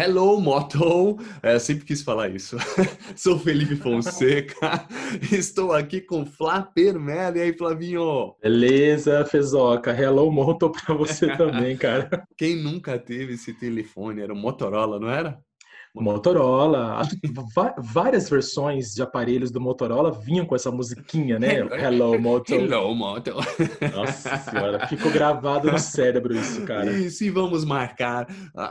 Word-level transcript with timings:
Hello, 0.00 0.40
Moto! 0.40 1.18
É, 1.42 1.58
sempre 1.58 1.84
quis 1.84 2.02
falar 2.02 2.28
isso. 2.28 2.56
Sou 3.16 3.36
Felipe 3.36 3.74
Fonseca, 3.74 4.86
estou 5.32 5.72
aqui 5.72 6.00
com 6.00 6.24
Flá 6.24 6.62
Permelo. 6.62 7.36
E 7.36 7.40
aí, 7.40 7.52
Flavinho? 7.52 8.36
Beleza, 8.40 9.24
Fezoca. 9.24 9.90
Hello, 9.90 10.30
Moto 10.30 10.70
para 10.70 10.94
você 10.94 11.36
também, 11.36 11.76
cara. 11.76 12.24
Quem 12.36 12.54
nunca 12.62 12.96
teve 12.96 13.32
esse 13.32 13.52
telefone? 13.52 14.22
Era 14.22 14.32
o 14.32 14.36
Motorola, 14.36 15.00
não 15.00 15.10
era? 15.10 15.42
Motorola, 15.94 17.02
várias 17.78 18.28
versões 18.28 18.94
de 18.94 19.02
aparelhos 19.02 19.50
do 19.50 19.60
Motorola 19.60 20.12
vinham 20.12 20.46
com 20.46 20.54
essa 20.54 20.70
musiquinha, 20.70 21.38
né? 21.38 21.58
Hello, 21.58 22.18
Moto. 22.20 22.54
Hello, 22.54 22.94
Moto. 22.94 23.32
Nossa 23.94 24.36
senhora, 24.38 24.86
ficou 24.86 25.10
gravado 25.10 25.70
no 25.70 25.78
cérebro 25.78 26.36
isso, 26.36 26.64
cara. 26.64 26.90
Isso, 26.92 27.24
e 27.24 27.30
vamos 27.30 27.64
marcar 27.64 28.26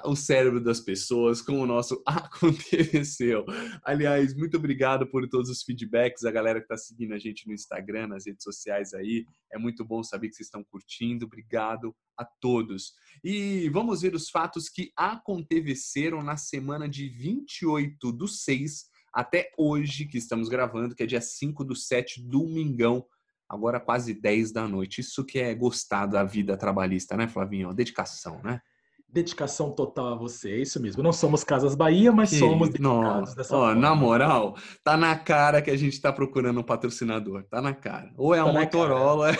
o 0.05 0.15
cérebro 0.15 0.61
das 0.61 0.79
pessoas 0.79 1.41
com 1.41 1.59
o 1.61 1.65
nosso 1.65 2.01
Aconteceu. 2.05 3.45
Aliás, 3.83 4.35
muito 4.35 4.57
obrigado 4.57 5.07
por 5.07 5.27
todos 5.27 5.49
os 5.49 5.63
feedbacks, 5.63 6.23
a 6.23 6.31
galera 6.31 6.59
que 6.59 6.65
está 6.65 6.77
seguindo 6.77 7.13
a 7.13 7.19
gente 7.19 7.47
no 7.47 7.53
Instagram, 7.53 8.07
nas 8.07 8.25
redes 8.25 8.43
sociais 8.43 8.93
aí. 8.93 9.25
É 9.51 9.57
muito 9.57 9.83
bom 9.85 10.03
saber 10.03 10.29
que 10.29 10.35
vocês 10.35 10.47
estão 10.47 10.63
curtindo. 10.63 11.25
Obrigado 11.25 11.95
a 12.17 12.25
todos. 12.25 12.93
E 13.23 13.69
vamos 13.69 14.01
ver 14.01 14.15
os 14.15 14.29
fatos 14.29 14.69
que 14.69 14.91
aconteceram 14.95 16.23
na 16.23 16.37
semana 16.37 16.87
de 16.87 17.07
28 17.09 18.11
do 18.11 18.27
6 18.27 18.85
até 19.13 19.51
hoje, 19.57 20.05
que 20.05 20.17
estamos 20.17 20.47
gravando, 20.49 20.93
que 20.93 21.03
é 21.03 21.05
dia 21.05 21.21
5 21.21 21.63
do 21.63 21.75
7, 21.75 22.21
domingão, 22.21 23.05
agora 23.49 23.79
quase 23.79 24.13
10 24.13 24.51
da 24.51 24.67
noite. 24.67 25.01
Isso 25.01 25.25
que 25.25 25.39
é 25.39 25.55
gostar 25.55 26.05
da 26.05 26.23
vida 26.23 26.57
trabalhista, 26.57 27.17
né, 27.17 27.27
Flavinho? 27.27 27.73
Dedicação, 27.73 28.41
né? 28.43 28.61
Dedicação 29.09 29.71
total 29.71 30.13
a 30.13 30.15
você. 30.15 30.51
É 30.51 30.57
isso 30.57 30.81
mesmo. 30.81 31.01
Não 31.01 31.13
somos 31.13 31.43
Casas 31.43 31.75
Bahia, 31.75 32.11
mas 32.11 32.29
que... 32.29 32.39
somos 32.39 32.69
dedicados 32.69 33.33
dessa 33.33 33.55
ó, 33.55 33.67
forma. 33.67 33.81
Na 33.81 33.95
moral, 33.95 34.55
tá 34.83 34.97
na 34.97 35.15
cara 35.15 35.61
que 35.61 35.71
a 35.71 35.77
gente 35.77 35.99
tá 35.99 36.11
procurando 36.11 36.59
um 36.59 36.63
patrocinador. 36.63 37.43
Tá 37.49 37.61
na 37.61 37.73
cara. 37.73 38.11
Ou 38.17 38.33
é 38.33 38.43
tá 38.43 38.49
a 38.49 38.53
Motorola. 38.53 39.31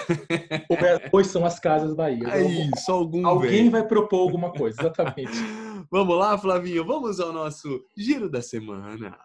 Ou, 0.69 0.77
é, 0.77 1.09
ou 1.11 1.23
são 1.23 1.45
as 1.45 1.59
Casas 1.59 1.93
Bahia. 1.93 2.27
É 2.29 2.41
isso, 2.41 2.91
algum 2.91 3.25
Alguém 3.27 3.63
vem. 3.63 3.69
vai 3.69 3.83
propor 3.83 4.21
alguma 4.21 4.51
coisa, 4.51 4.79
exatamente. 4.79 5.31
Vamos 5.91 6.17
lá, 6.17 6.37
Flavinho. 6.37 6.85
Vamos 6.85 7.19
ao 7.19 7.31
nosso 7.31 7.81
giro 7.95 8.29
da 8.29 8.41
semana. 8.41 9.17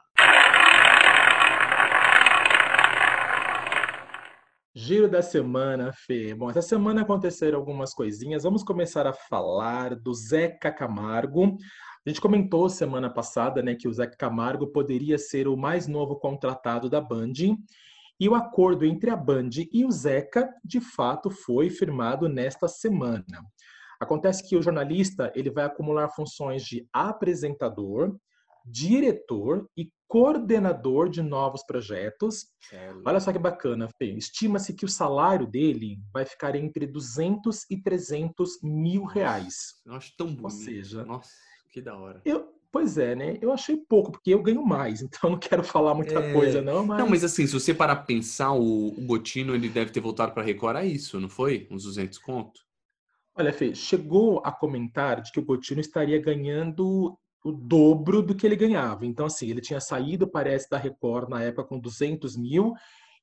Giro 4.74 5.06
da 5.06 5.20
semana, 5.20 5.92
Fê. 5.92 6.34
Bom, 6.34 6.48
essa 6.48 6.62
semana 6.62 7.02
aconteceram 7.02 7.58
algumas 7.58 7.92
coisinhas. 7.92 8.44
Vamos 8.44 8.62
começar 8.62 9.06
a 9.06 9.12
falar 9.12 9.94
do 9.94 10.14
Zeca 10.14 10.72
Camargo. 10.72 11.58
A 12.06 12.08
gente 12.08 12.22
comentou 12.22 12.70
semana 12.70 13.12
passada 13.12 13.62
né, 13.62 13.74
que 13.74 13.86
o 13.86 13.92
Zeca 13.92 14.16
Camargo 14.16 14.66
poderia 14.68 15.18
ser 15.18 15.46
o 15.46 15.58
mais 15.58 15.86
novo 15.86 16.16
contratado 16.16 16.88
da 16.88 17.02
Band. 17.02 17.34
E 18.18 18.28
o 18.30 18.34
acordo 18.34 18.86
entre 18.86 19.10
a 19.10 19.16
Band 19.16 19.50
e 19.70 19.84
o 19.84 19.90
Zeca, 19.90 20.48
de 20.64 20.80
fato, 20.80 21.30
foi 21.30 21.68
firmado 21.68 22.26
nesta 22.26 22.66
semana. 22.66 23.44
Acontece 24.00 24.48
que 24.48 24.56
o 24.56 24.62
jornalista 24.62 25.30
ele 25.34 25.50
vai 25.50 25.66
acumular 25.66 26.08
funções 26.08 26.62
de 26.62 26.88
apresentador, 26.94 28.16
diretor 28.64 29.68
e 29.77 29.91
coordenador 30.08 31.08
de 31.08 31.22
novos 31.22 31.64
projetos. 31.64 32.46
É, 32.70 32.92
Olha 33.05 33.18
só 33.18 33.32
que 33.32 33.38
bacana, 33.38 33.88
Fê. 33.98 34.12
Estima-se 34.12 34.74
que 34.74 34.84
o 34.84 34.88
salário 34.88 35.46
dele 35.46 35.98
vai 36.12 36.27
ficar 36.27 36.55
entre 36.55 36.86
200 36.86 37.70
e 37.70 37.80
300 37.80 38.62
mil 38.62 39.05
reais. 39.05 39.80
Eu 39.86 39.94
acho 39.94 40.14
tão 40.16 40.27
bonito. 40.27 40.44
Ou 40.44 40.50
seja, 40.50 41.05
nossa, 41.05 41.30
que 41.70 41.80
da 41.80 41.96
hora. 41.96 42.20
Eu, 42.24 42.52
Pois 42.72 42.96
é, 42.96 43.14
né? 43.14 43.36
Eu 43.42 43.52
achei 43.52 43.77
pouco, 43.77 44.10
porque 44.10 44.33
eu 44.33 44.42
ganho 44.42 44.64
mais, 44.64 45.02
então 45.05 45.30
não 45.30 45.39
quero 45.39 45.62
falar 45.62 45.94
muita 45.94 46.18
é... 46.18 46.33
coisa, 46.33 46.62
não. 46.62 46.86
Mas... 46.86 46.98
Não, 46.98 47.08
mas 47.08 47.23
assim, 47.23 47.46
se 47.46 47.52
você 47.52 47.74
parar 47.74 47.96
pra 47.96 48.06
pensar, 48.06 48.52
o, 48.52 48.89
o 48.89 49.06
Gotino 49.06 49.55
ele 49.55 49.68
deve 49.68 49.92
ter 49.92 50.00
voltado 50.00 50.33
para 50.33 50.42
Record 50.42 50.77
a 50.77 50.84
isso, 50.84 51.20
não 51.20 51.29
foi? 51.29 51.68
Uns 51.70 51.84
200 51.84 52.18
conto? 52.18 52.62
Olha, 53.34 53.52
Fê, 53.52 53.74
chegou 53.74 54.42
a 54.44 54.50
comentar 54.50 55.20
de 55.20 55.30
que 55.33 55.40
o 55.40 55.44
Gotino 55.44 55.80
estaria 55.80 56.20
ganhando 56.20 57.18
o 57.45 57.53
dobro 57.53 58.23
do 58.23 58.35
que 58.35 58.47
ele 58.47 58.57
ganhava. 58.57 59.05
Então, 59.05 59.27
assim, 59.27 59.51
ele 59.51 59.61
tinha 59.61 59.80
saído, 59.80 60.29
parece, 60.29 60.70
da 60.70 60.79
Record 60.79 61.29
na 61.29 61.42
época 61.42 61.64
com 61.64 61.79
200 61.79 62.36
mil 62.36 62.75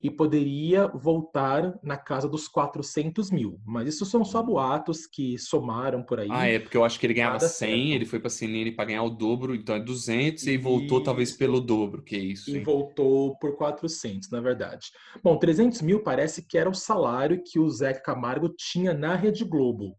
e 0.01 0.09
poderia 0.09 0.87
voltar 0.87 1.77
na 1.83 1.97
casa 1.97 2.27
dos 2.27 2.47
400 2.47 3.29
mil. 3.31 3.59
Mas 3.65 3.87
isso 3.89 4.05
são 4.05 4.23
só 4.23 4.41
boatos 4.41 5.05
que 5.05 5.37
somaram 5.37 6.01
por 6.01 6.19
aí. 6.19 6.29
Ah, 6.31 6.47
é, 6.47 6.57
porque 6.57 6.77
eu 6.77 6.85
acho 6.85 6.97
que 6.97 7.05
ele 7.05 7.13
ganhava 7.13 7.39
100, 7.39 7.47
certo. 7.49 7.95
ele 7.95 8.05
foi 8.05 8.19
para 8.19 8.27
a 8.27 8.31
CNN 8.31 8.71
para 8.71 8.85
ganhar 8.85 9.03
o 9.03 9.09
dobro, 9.09 9.53
então 9.53 9.75
é 9.75 9.79
200 9.79 10.47
e, 10.47 10.51
e 10.51 10.57
voltou 10.57 11.03
talvez 11.03 11.33
pelo 11.33 11.59
dobro, 11.59 12.01
que 12.01 12.15
é 12.15 12.19
isso. 12.19 12.49
E 12.49 12.57
hein? 12.57 12.63
voltou 12.63 13.37
por 13.39 13.57
400, 13.57 14.29
na 14.29 14.39
verdade. 14.39 14.87
Bom, 15.21 15.37
300 15.37 15.81
mil 15.81 16.01
parece 16.01 16.45
que 16.45 16.57
era 16.57 16.69
o 16.69 16.73
salário 16.73 17.43
que 17.43 17.59
o 17.59 17.69
Zé 17.69 17.93
Camargo 17.93 18.49
tinha 18.57 18.93
na 18.93 19.15
Rede 19.15 19.43
Globo. 19.43 19.97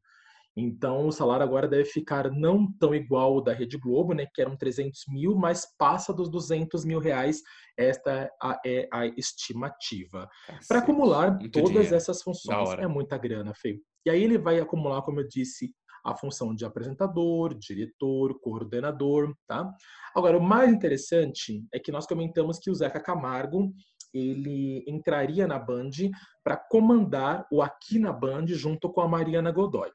Então, 0.60 1.06
o 1.06 1.12
salário 1.12 1.44
agora 1.44 1.66
deve 1.66 1.86
ficar 1.86 2.30
não 2.30 2.70
tão 2.78 2.94
igual 2.94 3.34
ao 3.34 3.40
da 3.40 3.52
Rede 3.52 3.78
Globo, 3.78 4.12
né, 4.12 4.26
que 4.34 4.42
eram 4.42 4.56
300 4.56 5.04
mil, 5.08 5.34
mas 5.34 5.66
passa 5.78 6.12
dos 6.12 6.30
200 6.30 6.84
mil 6.84 6.98
reais. 6.98 7.40
Esta 7.78 8.30
é 8.64 8.88
a, 8.92 9.06
estimativa. 9.06 10.28
Para 10.68 10.80
acumular 10.80 11.38
todas 11.50 11.70
dinheiro. 11.70 11.94
essas 11.94 12.22
funções, 12.22 12.70
é 12.78 12.86
muita 12.86 13.16
grana, 13.16 13.54
Fê. 13.54 13.80
E 14.04 14.10
aí 14.10 14.22
ele 14.22 14.38
vai 14.38 14.60
acumular, 14.60 15.02
como 15.02 15.20
eu 15.20 15.28
disse, 15.28 15.72
a 16.04 16.14
função 16.14 16.54
de 16.54 16.64
apresentador, 16.64 17.54
diretor, 17.54 18.38
coordenador, 18.40 19.34
tá? 19.46 19.70
Agora, 20.14 20.38
o 20.38 20.42
mais 20.42 20.72
interessante 20.72 21.64
é 21.72 21.78
que 21.78 21.92
nós 21.92 22.06
comentamos 22.06 22.58
que 22.58 22.70
o 22.70 22.74
Zeca 22.74 23.00
Camargo 23.00 23.72
ele 24.12 24.84
entraria 24.88 25.46
na 25.46 25.58
Band 25.58 25.90
para 26.42 26.56
comandar 26.56 27.46
o 27.50 27.62
Aqui 27.62 27.98
na 27.98 28.12
Band 28.12 28.46
junto 28.48 28.90
com 28.90 29.00
a 29.00 29.08
Mariana 29.08 29.52
Godoy. 29.52 29.90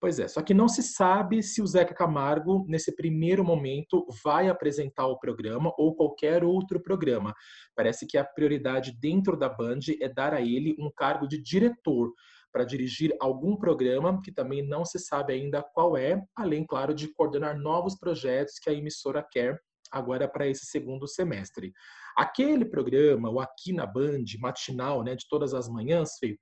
Pois 0.00 0.18
é, 0.18 0.26
só 0.26 0.40
que 0.40 0.54
não 0.54 0.66
se 0.66 0.82
sabe 0.82 1.42
se 1.42 1.60
o 1.60 1.66
Zeca 1.66 1.94
Camargo, 1.94 2.64
nesse 2.66 2.96
primeiro 2.96 3.44
momento, 3.44 4.06
vai 4.24 4.48
apresentar 4.48 5.06
o 5.06 5.18
programa 5.18 5.74
ou 5.76 5.94
qualquer 5.94 6.42
outro 6.42 6.80
programa. 6.80 7.34
Parece 7.76 8.06
que 8.06 8.16
a 8.16 8.24
prioridade 8.24 8.96
dentro 8.98 9.36
da 9.36 9.46
Band 9.46 9.80
é 10.00 10.08
dar 10.08 10.32
a 10.32 10.40
ele 10.40 10.74
um 10.78 10.90
cargo 10.90 11.28
de 11.28 11.38
diretor 11.38 12.14
para 12.50 12.64
dirigir 12.64 13.14
algum 13.20 13.54
programa 13.54 14.22
que 14.22 14.32
também 14.32 14.66
não 14.66 14.86
se 14.86 14.98
sabe 14.98 15.34
ainda 15.34 15.62
qual 15.62 15.94
é, 15.98 16.22
além, 16.34 16.64
claro, 16.66 16.94
de 16.94 17.12
coordenar 17.12 17.58
novos 17.58 17.94
projetos 17.94 18.58
que 18.58 18.70
a 18.70 18.72
emissora 18.72 19.22
quer 19.30 19.60
agora 19.92 20.26
para 20.26 20.48
esse 20.48 20.64
segundo 20.64 21.06
semestre. 21.06 21.72
Aquele 22.16 22.64
programa, 22.64 23.28
o 23.28 23.38
Aqui 23.38 23.72
na 23.72 23.84
Band, 23.84 24.24
matinal, 24.38 25.04
né, 25.04 25.14
de 25.14 25.28
todas 25.28 25.52
as 25.52 25.68
manhãs, 25.68 26.16
Fê, 26.18 26.38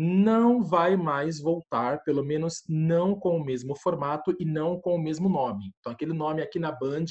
não 0.00 0.62
vai 0.62 0.96
mais 0.96 1.40
voltar, 1.40 2.04
pelo 2.04 2.24
menos 2.24 2.62
não 2.68 3.18
com 3.18 3.36
o 3.36 3.44
mesmo 3.44 3.74
formato 3.74 4.32
e 4.38 4.44
não 4.44 4.80
com 4.80 4.94
o 4.94 5.02
mesmo 5.02 5.28
nome. 5.28 5.72
Então, 5.80 5.92
aquele 5.92 6.12
nome 6.12 6.40
aqui 6.40 6.60
na 6.60 6.70
Band 6.70 7.04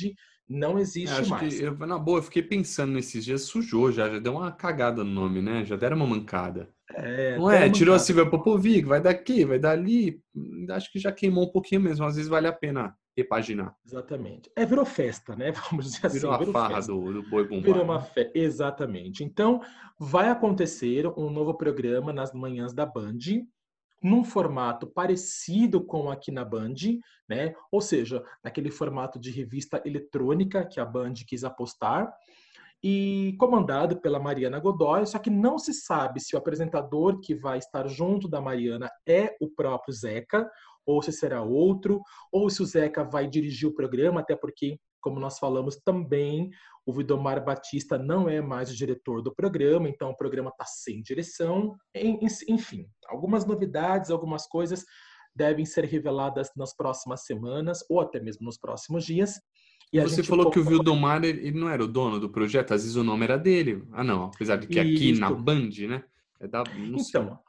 não 0.47 0.79
existe 0.79 1.13
é, 1.13 1.19
acho 1.19 1.29
mais. 1.29 1.53
Que 1.53 1.63
eu, 1.65 1.77
na 1.85 1.99
boa, 1.99 2.19
eu 2.19 2.23
fiquei 2.23 2.41
pensando 2.41 2.93
nesses 2.93 3.25
dias, 3.25 3.41
sujou 3.41 3.91
já, 3.91 4.09
já 4.09 4.19
deu 4.19 4.31
uma 4.31 4.53
cagada 4.53 5.03
no 5.03 5.11
nome, 5.11 5.41
né? 5.41 5.65
Já 5.65 5.75
deram 5.75 5.97
uma 5.97 6.07
mancada. 6.07 6.69
É, 6.95 7.37
não 7.37 7.51
é? 7.51 7.69
Tirou 7.69 7.93
a 7.93 7.99
Silvia 7.99 8.25
Popovic, 8.25 8.87
vai 8.87 9.01
daqui, 9.01 9.43
vai 9.43 9.59
dali. 9.59 10.21
Acho 10.69 10.89
que 10.89 10.97
já 10.97 11.11
queimou 11.11 11.43
um 11.43 11.51
pouquinho 11.51 11.81
mesmo, 11.81 12.05
às 12.05 12.15
vezes 12.15 12.29
vale 12.29 12.47
a 12.47 12.53
pena 12.53 12.95
repaginar. 13.17 13.75
Exatamente. 13.83 14.51
É, 14.55 14.65
virou 14.65 14.85
festa, 14.85 15.35
né? 15.35 15.51
Vamos 15.71 15.85
dizer 15.85 16.05
assim. 16.05 16.19
Virou 16.19 16.31
a 16.31 16.37
virou 16.37 16.53
farra 16.53 16.81
do, 16.81 17.13
do 17.13 17.29
boi 17.29 17.47
bumbá. 17.47 17.65
Virou 17.65 17.83
uma 17.83 18.01
festa, 18.01 18.31
exatamente. 18.35 19.23
Então, 19.23 19.59
vai 19.99 20.29
acontecer 20.29 21.07
um 21.17 21.29
novo 21.29 21.55
programa 21.55 22.13
nas 22.13 22.31
manhãs 22.31 22.73
da 22.73 22.85
Band, 22.85 23.17
num 24.01 24.23
formato 24.23 24.85
parecido 24.85 25.83
com 25.83 26.11
aqui 26.11 26.31
na 26.31 26.45
Band, 26.45 26.75
né? 27.27 27.55
Ou 27.71 27.81
seja, 27.81 28.23
naquele 28.43 28.69
formato 28.69 29.19
de 29.19 29.31
revista 29.31 29.81
eletrônica 29.83 30.63
que 30.65 30.79
a 30.79 30.85
Band 30.85 31.15
quis 31.25 31.43
apostar, 31.43 32.13
e 32.83 33.35
comandado 33.39 33.99
pela 33.99 34.19
Mariana 34.19 34.59
Godoy, 34.59 35.05
só 35.07 35.17
que 35.17 35.31
não 35.31 35.57
se 35.57 35.73
sabe 35.73 36.19
se 36.19 36.35
o 36.35 36.37
apresentador 36.37 37.19
que 37.19 37.33
vai 37.33 37.57
estar 37.57 37.87
junto 37.87 38.27
da 38.27 38.39
Mariana 38.39 38.87
é 39.05 39.35
o 39.41 39.49
próprio 39.49 39.91
Zeca 39.91 40.47
ou 40.87 41.01
se 41.01 41.11
será 41.11 41.43
outro, 41.43 42.01
ou 42.31 42.49
se 42.49 42.63
o 42.63 42.65
Zeca 42.65 43.03
vai 43.03 43.27
dirigir 43.27 43.67
o 43.67 43.75
programa, 43.75 44.21
até 44.21 44.35
porque, 44.35 44.79
como 45.01 45.19
nós 45.19 45.37
falamos 45.37 45.75
também, 45.75 46.49
o 46.85 46.93
Vidomar 46.93 47.43
Batista 47.43 47.97
não 47.97 48.29
é 48.29 48.41
mais 48.41 48.71
o 48.71 48.75
diretor 48.75 49.21
do 49.21 49.35
programa, 49.35 49.89
então 49.89 50.09
o 50.09 50.15
programa 50.15 50.49
está 50.49 50.63
sem 50.63 51.01
direção. 51.01 51.75
Enfim, 52.47 52.87
algumas 53.07 53.45
novidades, 53.45 54.09
algumas 54.09 54.47
coisas 54.47 54.85
devem 55.35 55.65
ser 55.65 55.83
reveladas 55.83 56.49
nas 56.55 56.75
próximas 56.75 57.25
semanas 57.25 57.83
ou 57.89 57.99
até 57.99 58.19
mesmo 58.19 58.45
nos 58.45 58.57
próximos 58.57 59.05
dias. 59.05 59.39
E 59.91 60.01
Você 60.01 60.23
falou 60.23 60.49
que 60.49 60.59
o 60.59 60.63
Vildomar 60.63 61.23
ele 61.23 61.51
não 61.51 61.69
era 61.69 61.83
o 61.83 61.87
dono 61.87 62.19
do 62.19 62.29
projeto, 62.29 62.73
às 62.73 62.81
vezes 62.81 62.95
o 62.95 63.03
nome 63.03 63.25
era 63.25 63.37
dele. 63.37 63.83
Ah, 63.91 64.03
não, 64.03 64.25
apesar 64.25 64.55
de 64.55 64.67
que 64.67 64.79
aqui 64.79 65.11
Isso. 65.11 65.21
na 65.21 65.31
Band, 65.31 65.69
né? 65.87 66.03
É 66.39 66.47
da, 66.47 66.63
então. 66.77 67.39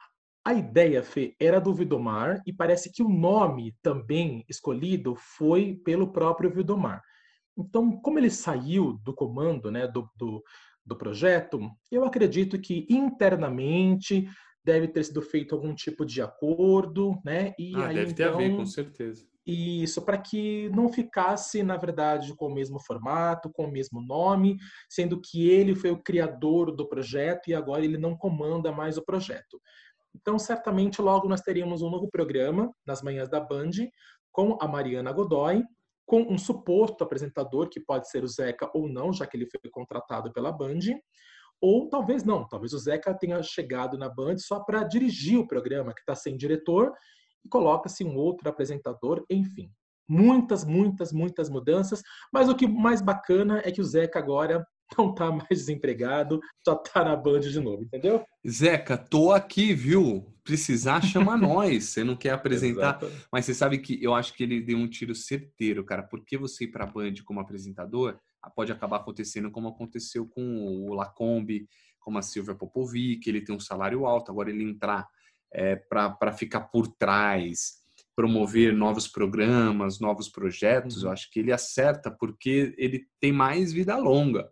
A 0.48 0.54
ideia, 0.54 1.02
Fê, 1.02 1.36
era 1.38 1.60
do 1.60 1.74
Vidomar 1.74 2.42
e 2.46 2.54
parece 2.54 2.90
que 2.90 3.02
o 3.02 3.08
nome 3.10 3.76
também 3.82 4.46
escolhido 4.48 5.14
foi 5.14 5.78
pelo 5.84 6.10
próprio 6.10 6.50
Vidomar. 6.50 7.02
Então, 7.54 8.00
como 8.00 8.18
ele 8.18 8.30
saiu 8.30 8.94
do 9.04 9.12
comando 9.12 9.70
né, 9.70 9.86
do, 9.86 10.08
do, 10.16 10.42
do 10.86 10.96
projeto, 10.96 11.60
eu 11.92 12.02
acredito 12.02 12.58
que 12.58 12.86
internamente 12.88 14.26
deve 14.64 14.88
ter 14.88 15.04
sido 15.04 15.20
feito 15.20 15.54
algum 15.54 15.74
tipo 15.74 16.06
de 16.06 16.22
acordo, 16.22 17.20
né? 17.22 17.52
E 17.58 17.74
ah, 17.76 17.88
aí, 17.88 17.96
deve 17.96 18.14
ter 18.14 18.22
então, 18.22 18.34
a 18.34 18.38
ver, 18.38 18.46
então, 18.46 18.58
com 18.60 18.66
certeza. 18.66 19.26
Isso, 19.46 20.02
para 20.02 20.18
que 20.18 20.68
não 20.74 20.92
ficasse, 20.92 21.62
na 21.62 21.78
verdade, 21.78 22.34
com 22.36 22.48
o 22.48 22.54
mesmo 22.54 22.78
formato, 22.78 23.50
com 23.50 23.64
o 23.64 23.70
mesmo 23.70 23.98
nome, 24.02 24.58
sendo 24.90 25.18
que 25.18 25.48
ele 25.48 25.74
foi 25.74 25.90
o 25.90 26.02
criador 26.02 26.70
do 26.70 26.86
projeto 26.86 27.48
e 27.48 27.54
agora 27.54 27.82
ele 27.82 27.96
não 27.96 28.14
comanda 28.14 28.70
mais 28.70 28.98
o 28.98 29.04
projeto. 29.04 29.58
Então, 30.20 30.38
certamente, 30.38 31.00
logo 31.00 31.28
nós 31.28 31.40
teríamos 31.40 31.80
um 31.80 31.90
novo 31.90 32.08
programa 32.10 32.72
nas 32.84 33.02
manhãs 33.02 33.28
da 33.28 33.38
Band 33.38 33.70
com 34.32 34.58
a 34.60 34.66
Mariana 34.66 35.12
Godoy, 35.12 35.62
com 36.04 36.22
um 36.22 36.36
suposto 36.36 37.04
apresentador, 37.04 37.68
que 37.68 37.78
pode 37.78 38.10
ser 38.10 38.24
o 38.24 38.28
Zeca 38.28 38.68
ou 38.74 38.88
não, 38.88 39.12
já 39.12 39.26
que 39.26 39.36
ele 39.36 39.46
foi 39.46 39.70
contratado 39.70 40.32
pela 40.32 40.50
Band, 40.50 40.80
ou 41.60 41.88
talvez 41.88 42.24
não, 42.24 42.46
talvez 42.48 42.72
o 42.72 42.78
Zeca 42.78 43.14
tenha 43.14 43.42
chegado 43.42 43.96
na 43.96 44.08
Band 44.08 44.38
só 44.38 44.60
para 44.60 44.84
dirigir 44.84 45.38
o 45.38 45.46
programa, 45.46 45.94
que 45.94 46.00
está 46.00 46.14
sem 46.14 46.36
diretor, 46.36 46.92
e 47.44 47.48
coloca-se 47.48 48.04
um 48.04 48.16
outro 48.16 48.48
apresentador, 48.48 49.24
enfim. 49.30 49.70
Muitas, 50.08 50.64
muitas, 50.64 51.12
muitas 51.12 51.50
mudanças, 51.50 52.02
mas 52.32 52.48
o 52.48 52.56
que 52.56 52.66
mais 52.66 53.02
bacana 53.02 53.60
é 53.64 53.70
que 53.70 53.80
o 53.80 53.84
Zeca 53.84 54.18
agora 54.18 54.66
não 54.96 55.14
tá 55.14 55.30
mais 55.30 55.48
desempregado, 55.50 56.40
só 56.64 56.74
tá 56.76 57.04
na 57.04 57.16
Band 57.16 57.40
de 57.40 57.60
novo, 57.60 57.82
entendeu? 57.82 58.24
Zeca, 58.48 58.96
tô 58.96 59.32
aqui, 59.32 59.74
viu? 59.74 60.34
Precisar, 60.44 61.02
chama 61.02 61.36
nós. 61.38 61.84
Você 61.84 62.04
não 62.04 62.16
quer 62.16 62.30
apresentar, 62.30 63.00
mas 63.32 63.44
você 63.44 63.54
sabe 63.54 63.78
que 63.78 64.02
eu 64.02 64.14
acho 64.14 64.34
que 64.34 64.42
ele 64.42 64.60
deu 64.60 64.78
um 64.78 64.88
tiro 64.88 65.14
certeiro, 65.14 65.84
cara. 65.84 66.02
Porque 66.02 66.38
você 66.38 66.64
ir 66.64 66.68
pra 66.68 66.86
Band 66.86 67.14
como 67.24 67.40
apresentador 67.40 68.18
pode 68.54 68.72
acabar 68.72 68.96
acontecendo 68.98 69.50
como 69.50 69.68
aconteceu 69.68 70.26
com 70.26 70.86
o 70.88 70.94
Lacombe, 70.94 71.68
como 72.00 72.18
a 72.18 72.22
Silvia 72.22 72.54
Popovic, 72.54 73.28
ele 73.28 73.42
tem 73.42 73.54
um 73.54 73.60
salário 73.60 74.06
alto, 74.06 74.30
agora 74.30 74.50
ele 74.50 74.64
entrar 74.64 75.06
é, 75.52 75.76
para 75.76 76.32
ficar 76.32 76.60
por 76.60 76.88
trás, 76.88 77.78
promover 78.16 78.72
novos 78.72 79.06
programas, 79.06 80.00
novos 80.00 80.28
projetos, 80.28 80.98
uhum. 80.98 81.08
eu 81.08 81.12
acho 81.12 81.30
que 81.30 81.40
ele 81.40 81.52
acerta 81.52 82.10
porque 82.10 82.74
ele 82.78 83.06
tem 83.20 83.32
mais 83.32 83.72
vida 83.72 83.96
longa. 83.96 84.50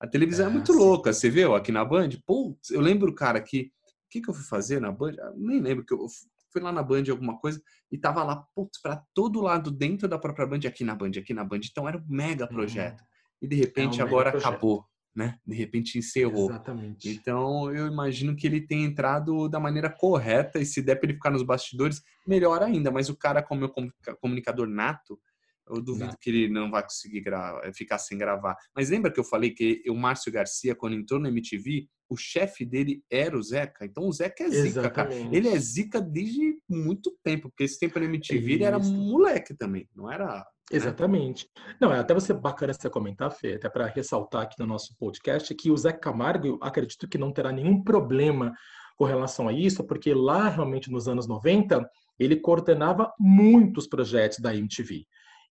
A 0.00 0.06
televisão 0.06 0.46
é, 0.46 0.50
é 0.50 0.52
muito 0.52 0.72
sim. 0.72 0.78
louca, 0.78 1.12
você 1.12 1.30
viu 1.30 1.54
aqui 1.54 1.72
na 1.72 1.84
Band? 1.84 2.10
Putz, 2.26 2.70
eu 2.70 2.80
lembro, 2.80 3.14
cara, 3.14 3.40
que 3.40 3.70
o 4.06 4.08
que, 4.10 4.20
que 4.20 4.30
eu 4.30 4.34
fui 4.34 4.44
fazer 4.44 4.80
na 4.80 4.92
Band? 4.92 5.14
Eu 5.16 5.36
nem 5.36 5.60
lembro 5.60 5.84
que 5.84 5.92
eu 5.92 6.06
fui 6.52 6.62
lá 6.62 6.70
na 6.70 6.82
Band 6.82 7.04
alguma 7.10 7.38
coisa 7.38 7.60
e 7.90 7.98
tava 7.98 8.22
lá, 8.22 8.36
putz, 8.54 8.80
para 8.80 9.02
todo 9.14 9.40
lado 9.40 9.70
dentro 9.70 10.06
da 10.08 10.18
própria 10.18 10.46
Band, 10.46 10.60
aqui 10.66 10.84
na 10.84 10.94
Band, 10.94 11.12
aqui 11.18 11.34
na 11.34 11.44
Band. 11.44 11.60
Então 11.64 11.88
era 11.88 11.98
um 11.98 12.04
mega 12.06 12.44
uhum. 12.44 12.50
projeto. 12.50 13.00
Uhum. 13.00 13.06
E 13.42 13.48
de 13.48 13.56
repente 13.56 14.00
é 14.00 14.04
um 14.04 14.06
agora 14.06 14.30
acabou 14.30 14.84
né? 15.16 15.38
De 15.46 15.56
repente 15.56 15.98
encerrou. 15.98 16.50
Exatamente. 16.50 17.08
Então 17.08 17.74
eu 17.74 17.86
imagino 17.86 18.36
que 18.36 18.46
ele 18.46 18.60
tenha 18.60 18.86
entrado 18.86 19.48
da 19.48 19.58
maneira 19.58 19.88
correta 19.88 20.58
e 20.58 20.66
se 20.66 20.82
der 20.82 20.96
para 20.96 21.06
ele 21.06 21.14
ficar 21.14 21.30
nos 21.30 21.42
bastidores, 21.42 22.02
melhor 22.26 22.62
ainda. 22.62 22.90
Mas 22.90 23.08
o 23.08 23.16
cara, 23.16 23.42
como 23.42 23.60
meu 23.62 23.72
comunicador 24.20 24.68
nato, 24.68 25.18
eu 25.68 25.80
duvido 25.82 26.06
não. 26.06 26.16
que 26.20 26.30
ele 26.30 26.48
não 26.48 26.70
vai 26.70 26.82
conseguir 26.82 27.20
gravar, 27.20 27.72
ficar 27.72 27.98
sem 27.98 28.16
gravar. 28.16 28.56
Mas 28.74 28.90
lembra 28.90 29.12
que 29.12 29.20
eu 29.20 29.24
falei 29.24 29.50
que 29.50 29.82
o 29.88 29.94
Márcio 29.94 30.32
Garcia, 30.32 30.74
quando 30.74 30.96
entrou 30.96 31.20
no 31.20 31.28
MTV, 31.28 31.88
o 32.08 32.16
chefe 32.16 32.64
dele 32.64 33.02
era 33.10 33.36
o 33.36 33.42
Zeca. 33.42 33.84
Então 33.84 34.04
o 34.06 34.12
Zeca 34.12 34.44
é 34.44 34.48
zica, 34.48 34.66
Exatamente. 34.66 35.22
cara. 35.22 35.36
Ele 35.36 35.48
é 35.48 35.58
zica 35.58 36.00
desde 36.00 36.58
muito 36.68 37.16
tempo, 37.22 37.48
porque 37.48 37.64
esse 37.64 37.78
tempo 37.78 37.98
no 37.98 38.04
MTV 38.04 38.52
ele 38.52 38.64
era 38.64 38.78
moleque 38.78 39.54
também, 39.54 39.88
não 39.94 40.10
era 40.10 40.44
né? 40.70 40.78
Exatamente. 40.78 41.48
Não, 41.80 41.92
é 41.92 41.98
até 41.98 42.12
você 42.12 42.32
bacana 42.32 42.72
você 42.72 42.90
comentar, 42.90 43.30
Fê, 43.30 43.54
até 43.54 43.68
para 43.68 43.86
ressaltar 43.86 44.42
aqui 44.42 44.58
no 44.58 44.66
nosso 44.66 44.96
podcast, 44.98 45.54
que 45.54 45.70
o 45.70 45.76
Zé 45.76 45.92
Camargo, 45.92 46.46
eu 46.46 46.58
acredito 46.60 47.08
que 47.08 47.18
não 47.18 47.32
terá 47.32 47.52
nenhum 47.52 47.82
problema 47.82 48.52
com 48.96 49.04
relação 49.04 49.46
a 49.46 49.52
isso, 49.52 49.84
porque 49.84 50.12
lá 50.12 50.48
realmente 50.48 50.90
nos 50.90 51.06
anos 51.06 51.28
90, 51.28 51.88
ele 52.18 52.36
coordenava 52.36 53.12
muitos 53.18 53.86
projetos 53.86 54.38
da 54.38 54.54
MTV. 54.54 55.06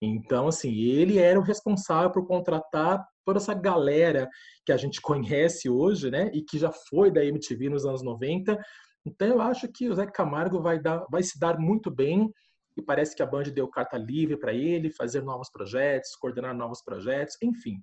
Então, 0.05 0.49
assim, 0.49 0.75
ele 0.75 1.19
era 1.19 1.39
o 1.39 1.43
responsável 1.43 2.11
por 2.11 2.27
contratar 2.27 3.05
toda 3.25 3.39
essa 3.39 3.55
galera 3.55 4.29
que 4.65 4.73
a 4.73 4.77
gente 4.77 5.01
conhece 5.01 5.69
hoje, 5.69 6.11
né, 6.11 6.31
e 6.35 6.43
que 6.43 6.59
já 6.59 6.71
foi 6.71 7.11
da 7.11 7.25
MTV 7.25 7.71
nos 7.71 7.85
anos 7.87 8.03
90. 8.03 8.59
Então, 9.07 9.29
eu 9.29 9.41
acho 9.41 9.69
que 9.69 9.89
o 9.89 9.95
Zé 9.95 10.07
Camargo 10.07 10.61
vai, 10.61 10.81
dar, 10.81 11.05
vai 11.11 11.23
se 11.23 11.39
dar 11.39 11.59
muito 11.59 11.91
bem 11.91 12.31
e 12.77 12.83
parece 12.83 13.15
que 13.15 13.23
a 13.23 13.27
Band 13.27 13.45
deu 13.45 13.69
carta 13.69 13.97
livre 13.97 14.37
para 14.37 14.53
ele 14.53 14.91
fazer 14.91 15.23
novos 15.23 15.51
projetos, 15.51 16.17
coordenar 16.17 16.55
novos 16.55 16.83
projetos, 16.83 17.37
enfim. 17.43 17.77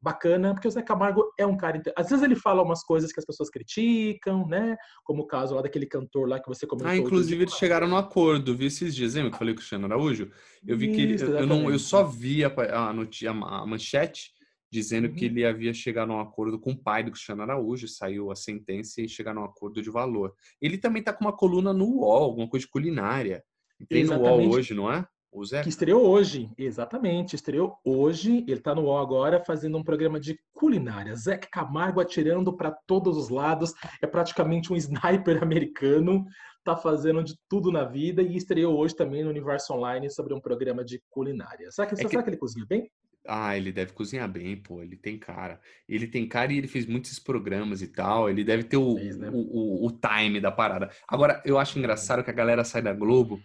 Bacana, 0.00 0.54
porque 0.54 0.68
o 0.68 0.70
Zé 0.70 0.80
Camargo 0.80 1.24
é 1.36 1.44
um 1.44 1.56
cara. 1.56 1.82
Às 1.96 2.08
vezes 2.08 2.24
ele 2.24 2.36
fala 2.36 2.62
umas 2.62 2.84
coisas 2.84 3.12
que 3.12 3.18
as 3.18 3.26
pessoas 3.26 3.50
criticam, 3.50 4.46
né? 4.46 4.76
Como 5.02 5.22
o 5.22 5.26
caso 5.26 5.56
lá 5.56 5.62
daquele 5.62 5.86
cantor 5.86 6.28
lá 6.28 6.40
que 6.40 6.46
você 6.46 6.66
comentou. 6.68 6.92
Ah, 6.92 6.96
inclusive 6.96 7.42
eles 7.42 7.54
chegaram 7.54 7.88
no 7.88 7.96
acordo, 7.96 8.54
vi 8.54 8.66
esses 8.66 8.94
dias, 8.94 9.14
lembra 9.14 9.30
que 9.30 9.34
eu 9.34 9.38
falei 9.38 9.54
com 9.54 9.56
o 9.56 9.58
Cristiano 9.58 9.86
Araújo? 9.86 10.30
Eu 10.64 10.78
vi 10.78 10.92
que 10.92 11.00
ele, 11.00 11.20
eu, 11.20 11.46
não, 11.46 11.68
eu 11.68 11.80
só 11.80 12.04
vi 12.04 12.44
a, 12.44 12.48
a, 12.48 12.90
a 12.90 13.66
manchete 13.66 14.30
dizendo 14.70 15.08
uhum. 15.08 15.14
que 15.14 15.24
ele 15.24 15.44
havia 15.44 15.72
chegado 15.72 16.12
a 16.12 16.16
um 16.16 16.20
acordo 16.20 16.58
com 16.60 16.72
o 16.72 16.76
pai 16.76 17.02
do 17.02 17.10
Cristiano 17.10 17.42
Araújo, 17.42 17.88
saiu 17.88 18.30
a 18.30 18.36
sentença 18.36 19.00
e 19.00 19.08
chegaram 19.08 19.42
a 19.42 19.44
um 19.46 19.48
acordo 19.48 19.82
de 19.82 19.90
valor. 19.90 20.34
Ele 20.60 20.78
também 20.78 21.02
tá 21.02 21.12
com 21.12 21.24
uma 21.24 21.36
coluna 21.36 21.72
no 21.72 21.86
UOL, 21.86 22.24
alguma 22.24 22.48
coisa 22.48 22.66
de 22.66 22.70
culinária. 22.70 23.42
Tem 23.88 24.04
no 24.04 24.18
UOL 24.18 24.50
hoje, 24.50 24.74
não 24.74 24.92
é? 24.92 25.06
O 25.30 25.44
Zé? 25.44 25.62
Que 25.62 25.68
estreou 25.68 26.06
hoje, 26.06 26.50
exatamente. 26.56 27.36
Estreou 27.36 27.76
hoje. 27.84 28.38
Ele 28.46 28.54
está 28.54 28.74
no 28.74 28.82
UOL 28.82 28.98
agora 28.98 29.44
fazendo 29.44 29.76
um 29.76 29.84
programa 29.84 30.18
de 30.18 30.38
culinária. 30.52 31.14
Zeca 31.14 31.48
Camargo 31.50 32.00
atirando 32.00 32.56
para 32.56 32.70
todos 32.70 33.16
os 33.16 33.28
lados. 33.28 33.74
É 34.02 34.06
praticamente 34.06 34.72
um 34.72 34.76
sniper 34.76 35.40
americano. 35.42 36.24
Está 36.58 36.76
fazendo 36.76 37.22
de 37.22 37.34
tudo 37.48 37.70
na 37.70 37.84
vida 37.84 38.22
e 38.22 38.36
estreou 38.36 38.76
hoje 38.76 38.94
também 38.94 39.22
no 39.22 39.30
Universo 39.30 39.72
Online 39.74 40.10
sobre 40.10 40.34
um 40.34 40.40
programa 40.40 40.84
de 40.84 41.00
culinária. 41.10 41.70
Será 41.70 41.86
que, 41.86 41.94
é 41.94 41.96
que... 41.96 42.08
Será 42.08 42.22
que 42.22 42.30
ele 42.30 42.36
cozinha 42.36 42.66
bem? 42.66 42.90
Ah, 43.26 43.56
ele 43.56 43.70
deve 43.70 43.92
cozinhar 43.92 44.30
bem, 44.30 44.56
pô. 44.56 44.82
Ele 44.82 44.96
tem 44.96 45.18
cara. 45.18 45.60
Ele 45.86 46.06
tem 46.06 46.26
cara 46.26 46.52
e 46.52 46.58
ele 46.58 46.68
fez 46.68 46.86
muitos 46.86 47.18
programas 47.18 47.82
e 47.82 47.88
tal. 47.88 48.30
Ele 48.30 48.42
deve 48.42 48.64
ter 48.64 48.78
o, 48.78 48.96
fez, 48.96 49.18
né? 49.18 49.28
o, 49.30 49.36
o, 49.36 49.86
o 49.86 49.90
time 49.90 50.40
da 50.40 50.50
parada. 50.50 50.90
Agora, 51.06 51.42
eu 51.44 51.58
acho 51.58 51.78
engraçado 51.78 52.24
que 52.24 52.30
a 52.30 52.34
galera 52.34 52.64
sai 52.64 52.80
da 52.80 52.94
Globo 52.94 53.38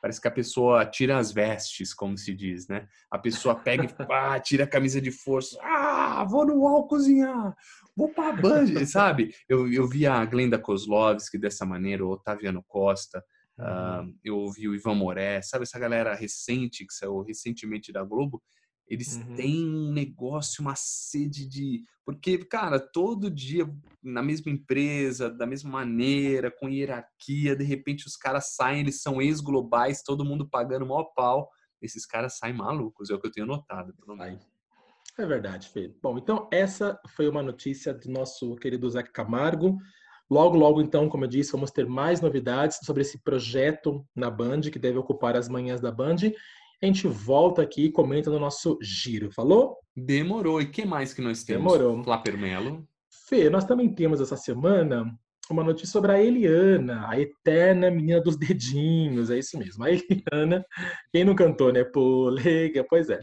Parece 0.00 0.20
que 0.20 0.28
a 0.28 0.32
pessoa 0.32 0.86
tira 0.86 1.18
as 1.18 1.32
vestes, 1.32 1.92
como 1.92 2.16
se 2.16 2.32
diz, 2.34 2.68
né? 2.68 2.86
A 3.10 3.18
pessoa 3.18 3.54
pega 3.54 3.84
e 3.84 3.88
ah, 4.12 4.38
tira 4.38 4.64
a 4.64 4.68
camisa 4.68 5.00
de 5.00 5.10
força. 5.10 5.58
Ah, 5.60 6.24
vou 6.28 6.46
no 6.46 6.54
UOL 6.54 6.86
cozinhar, 6.86 7.56
vou 7.96 8.08
pra 8.08 8.32
Band, 8.32 8.66
sabe? 8.86 9.34
Eu, 9.48 9.70
eu 9.72 9.88
vi 9.88 10.06
a 10.06 10.24
Glenda 10.24 10.58
Kozlovski 10.58 11.38
dessa 11.38 11.66
maneira, 11.66 12.04
o 12.04 12.10
Otaviano 12.10 12.64
Costa, 12.66 13.24
uhum. 13.58 14.08
uh, 14.08 14.14
eu 14.24 14.36
ouvi 14.36 14.68
o 14.68 14.74
Ivan 14.74 14.94
Moré, 14.94 15.42
sabe? 15.42 15.64
Essa 15.64 15.78
galera 15.78 16.14
recente, 16.14 16.86
que 16.86 16.94
saiu 16.94 17.22
recentemente 17.22 17.92
da 17.92 18.04
Globo, 18.04 18.42
eles 18.88 19.16
uhum. 19.16 19.34
têm 19.34 19.68
um 19.68 19.92
negócio, 19.92 20.62
uma 20.62 20.74
sede 20.74 21.46
de. 21.46 21.84
Porque, 22.04 22.38
cara, 22.38 22.80
todo 22.80 23.30
dia 23.30 23.68
na 24.02 24.22
mesma 24.22 24.50
empresa, 24.50 25.30
da 25.30 25.46
mesma 25.46 25.70
maneira, 25.70 26.50
com 26.50 26.68
hierarquia, 26.68 27.54
de 27.54 27.64
repente 27.64 28.06
os 28.06 28.16
caras 28.16 28.54
saem, 28.54 28.80
eles 28.80 29.02
são 29.02 29.20
ex-globais, 29.20 30.02
todo 30.02 30.24
mundo 30.24 30.48
pagando 30.48 30.86
maior 30.86 31.04
pau. 31.14 31.50
Esses 31.82 32.06
caras 32.06 32.38
saem 32.38 32.54
malucos, 32.54 33.10
é 33.10 33.14
o 33.14 33.20
que 33.20 33.26
eu 33.26 33.32
tenho 33.32 33.46
notado, 33.46 33.94
pelo 33.94 34.16
menos. 34.16 34.42
É 35.18 35.26
verdade, 35.26 35.68
Fê. 35.68 35.92
Bom, 36.02 36.16
então 36.16 36.48
essa 36.50 36.98
foi 37.08 37.28
uma 37.28 37.42
notícia 37.42 37.92
do 37.92 38.10
nosso 38.10 38.56
querido 38.56 38.88
Zé 38.88 39.02
Camargo. 39.02 39.76
Logo, 40.30 40.56
logo, 40.56 40.80
então, 40.80 41.08
como 41.08 41.24
eu 41.24 41.28
disse, 41.28 41.52
vamos 41.52 41.70
ter 41.70 41.86
mais 41.86 42.20
novidades 42.20 42.78
sobre 42.84 43.02
esse 43.02 43.18
projeto 43.22 44.06
na 44.14 44.30
Band, 44.30 44.62
que 44.62 44.78
deve 44.78 44.98
ocupar 44.98 45.36
as 45.36 45.48
manhãs 45.48 45.80
da 45.80 45.90
Band 45.90 46.16
a 46.80 46.86
gente 46.86 47.06
volta 47.06 47.62
aqui 47.62 47.86
e 47.86 47.92
comenta 47.92 48.30
no 48.30 48.38
nosso 48.38 48.78
giro. 48.80 49.30
Falou? 49.32 49.76
Demorou. 49.96 50.60
E 50.60 50.66
que 50.66 50.84
mais 50.84 51.12
que 51.12 51.20
nós 51.20 51.42
temos? 51.42 51.72
Demorou. 51.72 52.02
Flapper 52.04 52.38
Melo. 52.38 52.86
Fê, 53.28 53.50
nós 53.50 53.64
também 53.64 53.92
temos 53.92 54.20
essa 54.20 54.36
semana 54.36 55.12
uma 55.50 55.64
notícia 55.64 55.90
sobre 55.90 56.12
a 56.12 56.22
Eliana, 56.22 57.08
a 57.08 57.18
eterna 57.18 57.90
menina 57.90 58.20
dos 58.20 58.36
dedinhos, 58.36 59.30
é 59.30 59.38
isso 59.38 59.58
mesmo. 59.58 59.84
A 59.84 59.90
Eliana, 59.90 60.64
quem 61.12 61.24
não 61.24 61.34
cantou, 61.34 61.72
né? 61.72 61.84
Polega, 61.84 62.84
pois 62.84 63.08
é. 63.08 63.18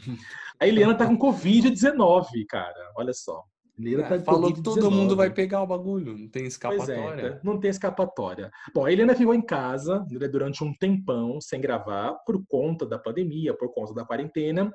A 0.59 0.67
Eliana 0.67 0.95
tá 0.95 1.05
com 1.05 1.17
Covid-19, 1.17 2.45
cara, 2.49 2.91
olha 2.95 3.13
só. 3.13 3.43
Helena 3.77 4.03
tá 4.03 4.19
falou 4.19 4.53
que 4.53 4.61
todo 4.61 4.89
mundo 4.89 5.15
vai 5.15 5.29
pegar 5.29 5.61
o 5.61 5.67
bagulho, 5.67 6.17
não 6.17 6.27
tem 6.29 6.45
escapatória. 6.45 7.21
É, 7.21 7.39
não 7.43 7.59
tem 7.59 7.69
escapatória. 7.69 8.49
Bom, 8.73 8.85
a 8.85 8.91
Helena 8.91 9.15
ficou 9.15 9.33
em 9.33 9.41
casa 9.41 10.05
né, 10.09 10.27
durante 10.27 10.63
um 10.63 10.73
tempão 10.73 11.41
sem 11.41 11.59
gravar 11.59 12.13
por 12.25 12.41
conta 12.47 12.85
da 12.85 12.97
pandemia, 12.97 13.53
por 13.53 13.73
conta 13.73 13.93
da 13.93 14.05
quarentena. 14.05 14.73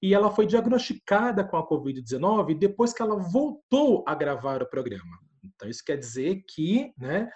E 0.00 0.14
ela 0.14 0.30
foi 0.30 0.46
diagnosticada 0.46 1.44
com 1.44 1.56
a 1.56 1.68
Covid-19 1.68 2.56
depois 2.56 2.92
que 2.92 3.02
ela 3.02 3.16
voltou 3.16 4.04
a 4.06 4.14
gravar 4.14 4.62
o 4.62 4.70
programa. 4.70 5.18
Então, 5.44 5.68
isso 5.68 5.84
quer 5.84 5.96
dizer 5.96 6.44
que, 6.48 6.92
né, 6.96 7.28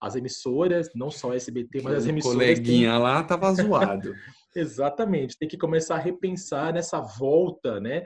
as 0.00 0.14
emissoras, 0.14 0.90
não 0.94 1.10
só 1.10 1.32
a 1.32 1.36
SBT, 1.36 1.80
mas 1.82 1.94
as 1.94 2.06
emissoras. 2.06 2.36
O 2.36 2.40
coleguinha 2.40 2.90
têm... 2.90 2.98
lá 2.98 3.22
tava 3.22 3.52
zoado. 3.54 4.14
Exatamente, 4.54 5.36
tem 5.36 5.48
que 5.48 5.58
começar 5.58 5.96
a 5.96 5.98
repensar 5.98 6.72
nessa 6.72 7.00
volta, 7.00 7.80
né? 7.80 8.04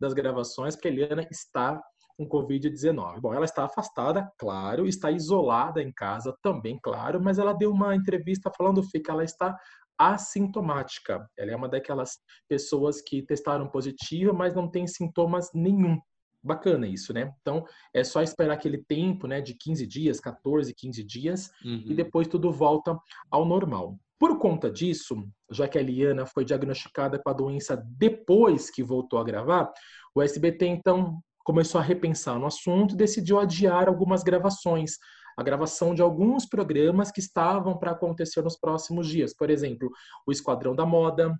Das 0.00 0.12
gravações, 0.12 0.74
porque 0.74 0.88
a 0.88 0.90
Eliana 0.90 1.26
está 1.30 1.80
com 2.16 2.28
Covid-19. 2.28 3.20
Bom, 3.20 3.32
ela 3.32 3.44
está 3.44 3.64
afastada, 3.64 4.30
claro, 4.38 4.86
está 4.86 5.10
isolada 5.10 5.82
em 5.82 5.92
casa 5.92 6.36
também, 6.42 6.78
claro, 6.82 7.22
mas 7.22 7.38
ela 7.38 7.52
deu 7.52 7.70
uma 7.70 7.94
entrevista 7.94 8.50
falando 8.56 8.82
que 8.82 9.10
ela 9.10 9.24
está 9.24 9.56
assintomática. 9.98 11.28
Ela 11.38 11.52
é 11.52 11.56
uma 11.56 11.68
daquelas 11.68 12.18
pessoas 12.48 13.02
que 13.02 13.22
testaram 13.22 13.68
positivo, 13.68 14.32
mas 14.32 14.54
não 14.54 14.68
tem 14.68 14.86
sintomas 14.86 15.50
nenhum. 15.54 15.98
Bacana 16.42 16.86
isso, 16.86 17.12
né? 17.12 17.34
Então, 17.42 17.66
é 17.92 18.02
só 18.02 18.22
esperar 18.22 18.54
aquele 18.54 18.82
tempo, 18.82 19.26
né, 19.26 19.42
de 19.42 19.54
15 19.54 19.86
dias, 19.86 20.18
14, 20.20 20.74
15 20.74 21.04
dias, 21.04 21.50
uhum. 21.62 21.84
e 21.86 21.94
depois 21.94 22.26
tudo 22.26 22.50
volta 22.50 22.98
ao 23.30 23.44
normal. 23.44 23.98
Por 24.20 24.38
conta 24.38 24.70
disso, 24.70 25.26
já 25.50 25.66
que 25.66 25.78
a 25.78 25.82
Liana 25.82 26.26
foi 26.26 26.44
diagnosticada 26.44 27.18
com 27.18 27.30
a 27.30 27.32
doença 27.32 27.82
depois 27.96 28.68
que 28.70 28.82
voltou 28.82 29.18
a 29.18 29.24
gravar, 29.24 29.72
o 30.14 30.20
SBT 30.20 30.66
então 30.66 31.22
começou 31.42 31.80
a 31.80 31.84
repensar 31.84 32.38
no 32.38 32.44
assunto 32.44 32.92
e 32.92 32.98
decidiu 32.98 33.40
adiar 33.40 33.88
algumas 33.88 34.22
gravações, 34.22 34.98
a 35.38 35.42
gravação 35.42 35.94
de 35.94 36.02
alguns 36.02 36.44
programas 36.44 37.10
que 37.10 37.18
estavam 37.18 37.78
para 37.78 37.92
acontecer 37.92 38.42
nos 38.42 38.58
próximos 38.58 39.08
dias. 39.08 39.34
Por 39.34 39.48
exemplo, 39.48 39.90
o 40.26 40.30
Esquadrão 40.30 40.76
da 40.76 40.84
Moda, 40.84 41.34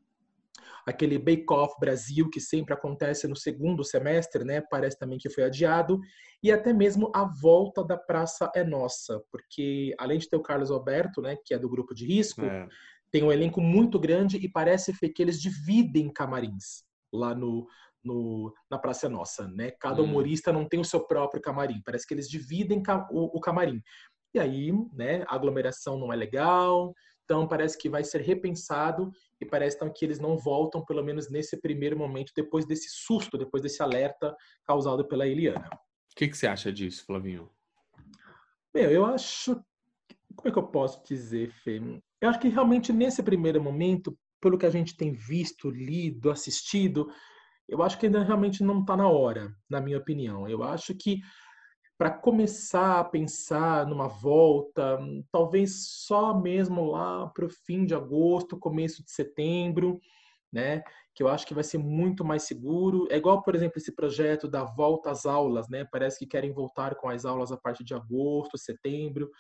aquele 0.90 1.18
Bake 1.18 1.46
Off 1.50 1.74
Brasil, 1.80 2.28
que 2.28 2.40
sempre 2.40 2.74
acontece 2.74 3.26
no 3.26 3.36
segundo 3.36 3.82
semestre, 3.82 4.44
né? 4.44 4.60
Parece 4.70 4.98
também 4.98 5.18
que 5.18 5.30
foi 5.30 5.44
adiado. 5.44 5.98
E 6.42 6.50
até 6.50 6.72
mesmo 6.72 7.10
a 7.14 7.24
volta 7.24 7.84
da 7.84 7.96
Praça 7.96 8.50
é 8.54 8.64
Nossa, 8.64 9.22
porque 9.30 9.94
além 9.98 10.18
de 10.18 10.28
ter 10.28 10.36
o 10.36 10.42
Carlos 10.42 10.70
Alberto, 10.70 11.20
né, 11.20 11.36
que 11.44 11.54
é 11.54 11.58
do 11.58 11.68
grupo 11.68 11.94
de 11.94 12.06
risco, 12.06 12.42
é. 12.44 12.68
tem 13.10 13.22
um 13.22 13.32
elenco 13.32 13.60
muito 13.60 13.98
grande 13.98 14.36
e 14.36 14.50
parece 14.50 14.92
que 14.92 15.22
eles 15.22 15.40
dividem 15.40 16.12
camarins 16.12 16.84
lá 17.12 17.34
no, 17.34 17.66
no, 18.02 18.52
na 18.70 18.78
Praça 18.78 19.06
é 19.06 19.08
Nossa, 19.08 19.48
né? 19.48 19.70
Cada 19.72 20.02
hum. 20.02 20.06
humorista 20.06 20.52
não 20.52 20.68
tem 20.68 20.80
o 20.80 20.84
seu 20.84 21.06
próprio 21.06 21.42
camarim, 21.42 21.82
parece 21.84 22.06
que 22.06 22.14
eles 22.14 22.28
dividem 22.28 22.82
o, 23.10 23.38
o 23.38 23.40
camarim. 23.40 23.82
E 24.32 24.38
aí, 24.38 24.72
né, 24.92 25.24
a 25.26 25.34
aglomeração 25.34 25.98
não 25.98 26.12
é 26.12 26.16
legal, 26.16 26.94
então 27.30 27.46
parece 27.46 27.78
que 27.78 27.88
vai 27.88 28.02
ser 28.02 28.22
repensado 28.22 29.12
e 29.40 29.46
parece 29.46 29.76
então, 29.76 29.88
que 29.88 30.04
eles 30.04 30.18
não 30.18 30.36
voltam, 30.36 30.84
pelo 30.84 31.00
menos 31.04 31.30
nesse 31.30 31.60
primeiro 31.60 31.96
momento, 31.96 32.32
depois 32.34 32.66
desse 32.66 32.88
susto, 32.90 33.38
depois 33.38 33.62
desse 33.62 33.80
alerta 33.80 34.34
causado 34.64 35.06
pela 35.06 35.28
Eliana. 35.28 35.70
O 35.72 36.16
que, 36.16 36.26
que 36.26 36.36
você 36.36 36.48
acha 36.48 36.72
disso, 36.72 37.06
Flavinho? 37.06 37.48
Meu, 38.74 38.90
eu 38.90 39.06
acho. 39.06 39.54
Como 40.34 40.48
é 40.48 40.50
que 40.50 40.58
eu 40.58 40.66
posso 40.66 41.04
dizer, 41.04 41.52
Fê? 41.62 41.80
Eu 42.20 42.28
acho 42.28 42.40
que 42.40 42.48
realmente 42.48 42.92
nesse 42.92 43.22
primeiro 43.22 43.62
momento, 43.62 44.18
pelo 44.40 44.58
que 44.58 44.66
a 44.66 44.70
gente 44.70 44.96
tem 44.96 45.12
visto, 45.12 45.70
lido, 45.70 46.32
assistido, 46.32 47.08
eu 47.68 47.80
acho 47.80 47.96
que 47.96 48.06
ainda 48.06 48.24
realmente 48.24 48.64
não 48.64 48.80
está 48.80 48.96
na 48.96 49.08
hora, 49.08 49.54
na 49.68 49.80
minha 49.80 49.98
opinião. 49.98 50.48
Eu 50.48 50.64
acho 50.64 50.96
que 50.96 51.20
para 52.00 52.10
começar 52.10 53.00
a 53.00 53.04
pensar 53.04 53.86
numa 53.86 54.08
volta, 54.08 54.98
talvez 55.30 55.84
só 55.86 56.32
mesmo 56.32 56.92
lá 56.92 57.26
para 57.26 57.44
o 57.44 57.50
fim 57.50 57.84
de 57.84 57.94
agosto, 57.94 58.58
começo 58.58 59.04
de 59.04 59.10
setembro, 59.10 60.00
né? 60.50 60.82
Que 61.14 61.22
eu 61.22 61.28
acho 61.28 61.46
que 61.46 61.52
vai 61.52 61.62
ser 61.62 61.76
muito 61.76 62.24
mais 62.24 62.44
seguro. 62.44 63.06
É 63.10 63.18
igual, 63.18 63.42
por 63.42 63.54
exemplo, 63.54 63.74
esse 63.76 63.94
projeto 63.94 64.48
da 64.48 64.64
volta 64.64 65.10
às 65.10 65.26
aulas, 65.26 65.68
né? 65.68 65.84
Parece 65.92 66.20
que 66.20 66.26
querem 66.26 66.54
voltar 66.54 66.94
com 66.94 67.06
as 67.06 67.26
aulas 67.26 67.52
a 67.52 67.58
partir 67.58 67.84
de 67.84 67.92
agosto, 67.92 68.56
setembro. 68.56 69.30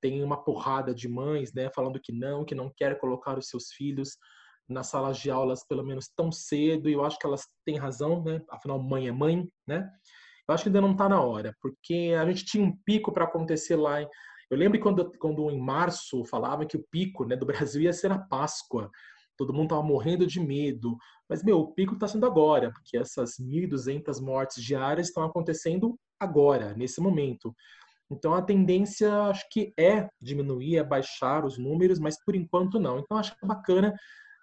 Tem 0.00 0.22
uma 0.22 0.40
porrada 0.40 0.94
de 0.94 1.08
mães, 1.08 1.52
né? 1.52 1.68
Falando 1.74 1.98
que 2.00 2.12
não, 2.12 2.44
que 2.44 2.54
não 2.54 2.70
quer 2.76 2.96
colocar 2.96 3.36
os 3.36 3.48
seus 3.48 3.72
filhos 3.72 4.10
nas 4.68 4.86
salas 4.86 5.18
de 5.18 5.32
aulas 5.32 5.66
pelo 5.66 5.82
menos 5.82 6.08
tão 6.14 6.30
cedo. 6.30 6.88
E 6.88 6.92
eu 6.92 7.04
acho 7.04 7.18
que 7.18 7.26
elas 7.26 7.44
têm 7.64 7.76
razão, 7.76 8.22
né? 8.22 8.40
Afinal, 8.50 8.80
mãe 8.80 9.08
é 9.08 9.12
mãe, 9.12 9.48
né? 9.66 9.90
Eu 10.48 10.54
acho 10.54 10.64
que 10.64 10.68
ainda 10.68 10.80
não 10.80 10.92
está 10.92 11.08
na 11.08 11.20
hora, 11.20 11.56
porque 11.60 12.14
a 12.18 12.26
gente 12.26 12.44
tinha 12.44 12.64
um 12.64 12.76
pico 12.84 13.12
para 13.12 13.24
acontecer 13.24 13.76
lá. 13.76 14.02
Em... 14.02 14.08
Eu 14.50 14.58
lembro 14.58 14.78
quando, 14.78 15.10
quando 15.18 15.50
em 15.50 15.58
março 15.58 16.24
falava 16.24 16.66
que 16.66 16.76
o 16.76 16.84
pico 16.90 17.24
né, 17.24 17.36
do 17.36 17.46
Brasil 17.46 17.82
ia 17.82 17.92
ser 17.92 18.12
a 18.12 18.18
Páscoa. 18.18 18.90
Todo 19.36 19.52
mundo 19.52 19.64
estava 19.64 19.82
morrendo 19.82 20.26
de 20.26 20.38
medo. 20.38 20.96
Mas, 21.28 21.42
meu, 21.42 21.58
o 21.58 21.72
pico 21.72 21.94
está 21.94 22.06
sendo 22.06 22.26
agora, 22.26 22.70
porque 22.70 22.96
essas 22.96 23.36
1.200 23.40 24.20
mortes 24.20 24.62
diárias 24.62 25.08
estão 25.08 25.24
acontecendo 25.24 25.98
agora, 26.20 26.74
nesse 26.74 27.00
momento. 27.00 27.54
Então, 28.10 28.34
a 28.34 28.42
tendência, 28.42 29.12
acho 29.24 29.44
que 29.50 29.72
é 29.78 30.08
diminuir, 30.20 30.76
é 30.76 30.84
baixar 30.84 31.44
os 31.44 31.58
números, 31.58 31.98
mas 31.98 32.22
por 32.22 32.36
enquanto 32.36 32.78
não. 32.78 32.98
Então, 32.98 33.16
acho 33.16 33.34
é 33.42 33.46
bacana 33.46 33.94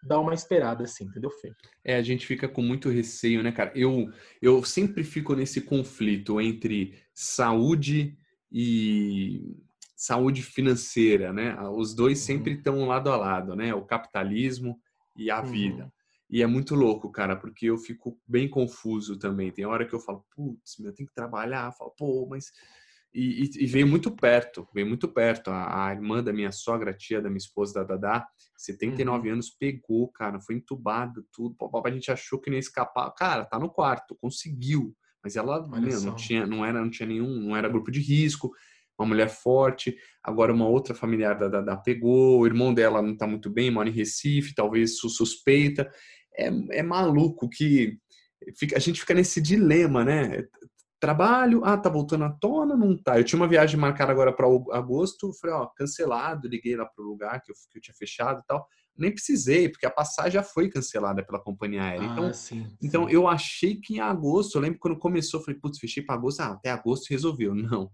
dar 0.04 0.20
uma 0.20 0.34
esperada, 0.34 0.84
assim, 0.84 1.06
entendeu, 1.06 1.30
Fê? 1.30 1.54
É, 1.84 1.96
a 1.96 2.02
gente 2.02 2.26
fica 2.26 2.48
com 2.48 2.62
muito 2.62 2.90
receio, 2.90 3.44
né, 3.44 3.52
cara? 3.52 3.72
Eu, 3.76 4.12
eu 4.42 4.64
sempre 4.64 5.04
fico 5.04 5.36
nesse 5.36 5.62
conflito 5.62 6.40
entre 6.42 6.96
saúde 7.14 8.18
e 8.52 9.56
saúde 9.96 10.42
financeira, 10.42 11.32
né? 11.32 11.56
Os 11.70 11.94
dois 11.94 12.20
uhum. 12.20 12.26
sempre 12.26 12.54
estão 12.54 12.88
lado 12.88 13.10
a 13.12 13.18
lado, 13.18 13.56
né? 13.56 13.74
O 13.74 13.86
capitalismo 13.86 14.80
e 15.16 15.30
a 15.30 15.42
uhum. 15.42 15.46
vida. 15.46 15.94
E 16.30 16.42
é 16.42 16.48
muito 16.48 16.76
louco, 16.76 17.12
cara, 17.12 17.36
porque 17.36 17.66
eu 17.66 17.78
fico 17.78 18.18
bem 18.26 18.50
confuso 18.50 19.20
também. 19.20 19.52
Tem 19.52 19.66
hora 19.66 19.86
que 19.86 19.94
eu 19.94 20.00
falo, 20.00 20.26
putz, 20.34 20.80
eu 20.80 20.94
tenho 20.94 21.08
que 21.08 21.14
trabalhar. 21.14 21.68
Eu 21.68 21.74
falo, 21.74 21.94
pô, 21.98 22.26
mas 22.28 22.52
e, 23.14 23.44
e, 23.44 23.64
e, 23.64 23.66
veio 23.66 23.88
muito 23.88 24.10
perto, 24.10 24.68
veio 24.74 24.88
muito 24.88 25.08
perto. 25.08 25.50
A, 25.50 25.88
a, 25.88 25.94
irmã 25.94 26.24
da 26.24 26.32
minha 26.32 26.52
sogra, 26.52 26.94
tia 26.94 27.22
da 27.22 27.30
minha 27.30 27.38
esposa, 27.38 27.74
da 27.74 27.84
Dadá, 27.84 28.28
79 28.58 29.28
uhum. 29.28 29.34
anos, 29.34 29.50
pegou, 29.50 30.08
cara, 30.10 30.40
foi 30.40 30.56
entubado, 30.56 31.26
tudo. 31.34 31.56
A 31.86 31.92
gente 31.92 32.12
achou 32.12 32.40
que 32.40 32.50
não 32.50 32.56
ia 32.56 32.62
escapar. 32.62 33.12
Cara, 33.12 33.46
tá 33.46 33.60
no 33.60 33.70
quarto, 33.70 34.18
conseguiu. 34.20 34.96
Mas 35.24 35.36
ela 35.36 35.68
meu, 35.68 36.02
não 36.02 36.16
tinha, 36.16 36.48
não 36.48 36.66
era, 36.66 36.82
não 36.82 36.90
tinha 36.90 37.08
nenhum, 37.08 37.42
não 37.42 37.56
era 37.56 37.70
grupo 37.70 37.92
de 37.92 38.00
risco, 38.00 38.52
uma 38.98 39.08
mulher 39.08 39.30
forte. 39.30 39.96
Agora 40.24 40.54
uma 40.54 40.68
outra 40.68 40.96
familiar 40.96 41.38
da 41.38 41.48
Dadá 41.48 41.78
pegou, 41.78 42.40
o 42.40 42.46
irmão 42.46 42.74
dela 42.74 43.02
não 43.02 43.16
tá 43.16 43.28
muito 43.28 43.50
bem, 43.50 43.70
mora 43.70 43.90
em 43.90 43.94
Recife, 43.94 44.56
talvez 44.56 44.98
suspeita. 44.98 45.90
É, 46.36 46.50
é 46.80 46.82
maluco 46.82 47.50
que 47.50 47.98
fica, 48.58 48.78
a 48.78 48.80
gente 48.80 49.00
fica 49.00 49.14
nesse 49.14 49.42
dilema, 49.42 50.04
né? 50.04 50.44
Trabalho, 51.02 51.66
ah, 51.66 51.76
tá 51.76 51.90
voltando 51.90 52.26
à 52.26 52.30
tona? 52.30 52.78
Não 52.78 52.96
tá. 52.96 53.18
Eu 53.18 53.24
tinha 53.24 53.42
uma 53.42 53.48
viagem 53.48 53.76
marcada 53.76 54.12
agora 54.12 54.32
para 54.32 54.46
agosto, 54.46 55.34
falei, 55.34 55.56
ó, 55.56 55.66
cancelado, 55.66 56.48
liguei 56.48 56.76
lá 56.76 56.86
pro 56.86 57.04
lugar 57.04 57.42
que 57.42 57.52
eu, 57.52 57.56
que 57.72 57.80
eu 57.80 57.82
tinha 57.82 57.96
fechado 57.96 58.40
e 58.40 58.46
tal. 58.46 58.68
Nem 58.96 59.12
precisei, 59.12 59.68
porque 59.68 59.88
a 59.88 59.90
passagem 59.90 60.34
já 60.34 60.44
foi 60.44 60.70
cancelada 60.70 61.26
pela 61.26 61.40
companhia 61.40 61.82
aérea. 61.82 62.08
Ah, 62.08 62.12
então, 62.12 62.32
sim, 62.32 62.78
então 62.80 63.08
sim. 63.08 63.16
eu 63.16 63.28
achei 63.28 63.78
que 63.78 63.96
em 63.96 64.00
agosto, 64.00 64.54
eu 64.54 64.62
lembro 64.62 64.78
quando 64.78 65.00
começou, 65.00 65.42
falei, 65.42 65.60
putz, 65.60 65.80
fechei 65.80 66.04
para 66.04 66.14
agosto, 66.14 66.42
ah, 66.42 66.52
até 66.52 66.70
agosto 66.70 67.10
resolveu. 67.10 67.56
Não. 67.58 67.90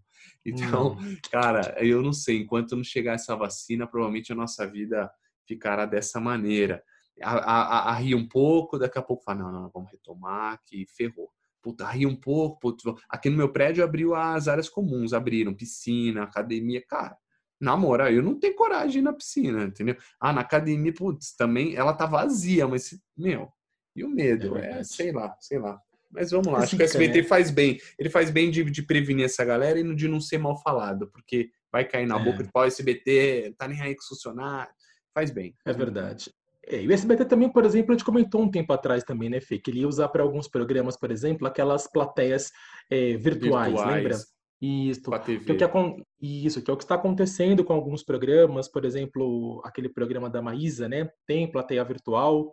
Então, 0.46 0.98
hum. 1.00 1.18
cara, 1.32 1.78
eu 1.82 2.02
não 2.02 2.12
sei, 2.12 2.40
enquanto 2.40 2.76
não 2.76 2.84
chegar 2.84 3.14
essa 3.14 3.36
vacina, 3.38 3.88
provavelmente 3.88 4.34
a 4.34 4.36
nossa 4.36 4.68
vida 4.68 5.10
ficará 5.48 5.86
dessa 5.86 6.20
maneira. 6.20 6.84
A, 7.24 7.38
a, 7.38 7.90
a 7.92 7.94
rir 7.94 8.16
um 8.16 8.28
pouco, 8.28 8.78
daqui 8.78 9.00
a 9.00 9.02
pouco 9.02 9.24
fala, 9.24 9.44
não, 9.44 9.52
não, 9.52 9.72
vamos 9.74 9.90
retomar, 9.92 10.60
que 10.66 10.86
ferrou 10.88 11.32
puta, 11.68 11.86
ri 11.90 12.06
um 12.06 12.16
pouco. 12.16 12.60
Puta. 12.60 12.96
Aqui 13.10 13.30
no 13.30 13.36
meu 13.36 13.52
prédio 13.52 13.84
abriu 13.84 14.16
as 14.16 14.48
áreas 14.48 14.70
comuns, 14.70 15.12
abriram 15.12 15.54
piscina, 15.54 16.24
academia. 16.24 16.82
Cara, 16.88 17.18
na 17.60 17.76
moral, 17.76 18.10
eu 18.10 18.24
não 18.24 18.40
tenho 18.40 18.56
coragem 18.56 18.92
de 18.92 18.98
ir 19.00 19.02
na 19.02 19.12
piscina, 19.12 19.64
entendeu? 19.66 19.98
Ah, 20.20 20.32
na 20.32 20.42
academia, 20.42 20.94
putz, 20.94 21.36
também 21.36 21.76
ela 21.76 21.94
tá 21.94 22.06
vazia, 22.06 22.68
mas, 22.68 22.98
meu, 23.18 23.52
e 23.96 24.04
o 24.04 24.10
medo? 24.10 24.58
É, 24.58 24.80
é 24.80 24.84
sei 24.84 25.12
lá, 25.12 25.36
sei 25.42 25.60
lá. 25.60 25.80
Mas 26.10 26.32
vamos 26.32 26.48
lá, 26.48 26.60
acho 26.60 26.78
que 26.78 26.84
o 26.84 26.86
SBT 26.86 27.22
né? 27.22 27.28
faz 27.28 27.52
bem. 27.52 27.82
Ele 28.00 28.10
faz 28.10 28.30
bem 28.30 28.50
de, 28.50 28.64
de, 28.64 28.82
prevenir 28.82 29.26
essa 29.26 29.44
galera 29.44 29.78
e 29.78 29.96
de 29.96 30.08
não 30.08 30.22
ser 30.22 30.38
mal 30.38 30.56
falado, 30.62 31.12
porque 31.12 31.50
vai 31.70 31.84
cair 31.84 32.08
na 32.08 32.18
é. 32.18 32.24
boca 32.24 32.44
de 32.44 32.52
pau, 32.52 32.64
SBT 32.64 33.56
tá 33.58 33.68
nem 33.68 33.82
aí 33.82 33.94
com 33.94 34.04
funcionário. 34.04 34.72
Faz 35.14 35.32
bem. 35.32 35.54
É 35.66 35.74
verdade. 35.74 36.32
É, 36.70 36.82
e 36.82 36.88
o 36.88 36.92
SBT 36.92 37.26
também, 37.26 37.50
por 37.50 37.64
exemplo, 37.66 37.92
a 37.92 37.98
gente 37.98 38.06
comentou 38.06 38.42
um 38.42 38.52
tempo 38.52 38.74
atrás 38.74 39.04
também, 39.04 39.30
né, 39.30 39.40
Fê, 39.40 39.58
que 39.58 39.72
ele 39.72 39.82
ia 39.82 39.88
usar 39.88 40.10
para 40.10 40.22
alguns 40.22 40.48
programas, 40.50 40.98
por 40.98 41.12
exemplo, 41.12 41.48
aquelas 41.48 41.90
plateias 41.90 42.52
é, 42.90 43.16
virtuais, 43.16 43.74
virtuais, 43.74 43.96
lembra? 43.96 44.18
Isso. 44.60 45.02
Que, 45.46 45.52
é 45.52 45.68
que, 45.68 46.04
isso, 46.20 46.62
que 46.64 46.72
é 46.72 46.74
o 46.74 46.78
que 46.78 46.84
está 46.84 46.96
acontecendo 46.96 47.64
com 47.64 47.74
alguns 47.74 48.04
programas, 48.04 48.68
por 48.68 48.86
exemplo, 48.86 49.62
aquele 49.64 49.88
programa 49.88 50.30
da 50.30 50.42
Maísa, 50.42 50.90
né? 50.90 51.10
Tem 51.28 51.50
plateia 51.50 51.84
virtual. 51.84 52.52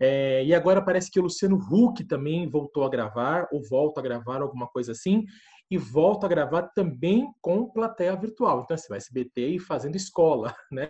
É, 0.00 0.44
e 0.44 0.52
agora 0.52 0.82
parece 0.82 1.10
que 1.10 1.18
o 1.18 1.22
Luciano 1.22 1.56
Huck 1.56 2.04
também 2.04 2.48
voltou 2.48 2.84
a 2.84 2.88
gravar, 2.88 3.48
ou 3.52 3.62
volta 3.62 4.00
a 4.00 4.02
gravar 4.02 4.42
alguma 4.42 4.66
coisa 4.66 4.92
assim, 4.92 5.24
e 5.70 5.78
volta 5.78 6.26
a 6.26 6.28
gravar 6.28 6.62
também 6.74 7.26
com 7.40 7.70
plateia 7.70 8.16
virtual. 8.16 8.62
Então, 8.64 8.74
assim, 8.74 8.92
o 8.92 8.96
SBT 8.96 9.46
e 9.48 9.58
fazendo 9.60 9.96
escola, 9.96 10.54
né? 10.72 10.88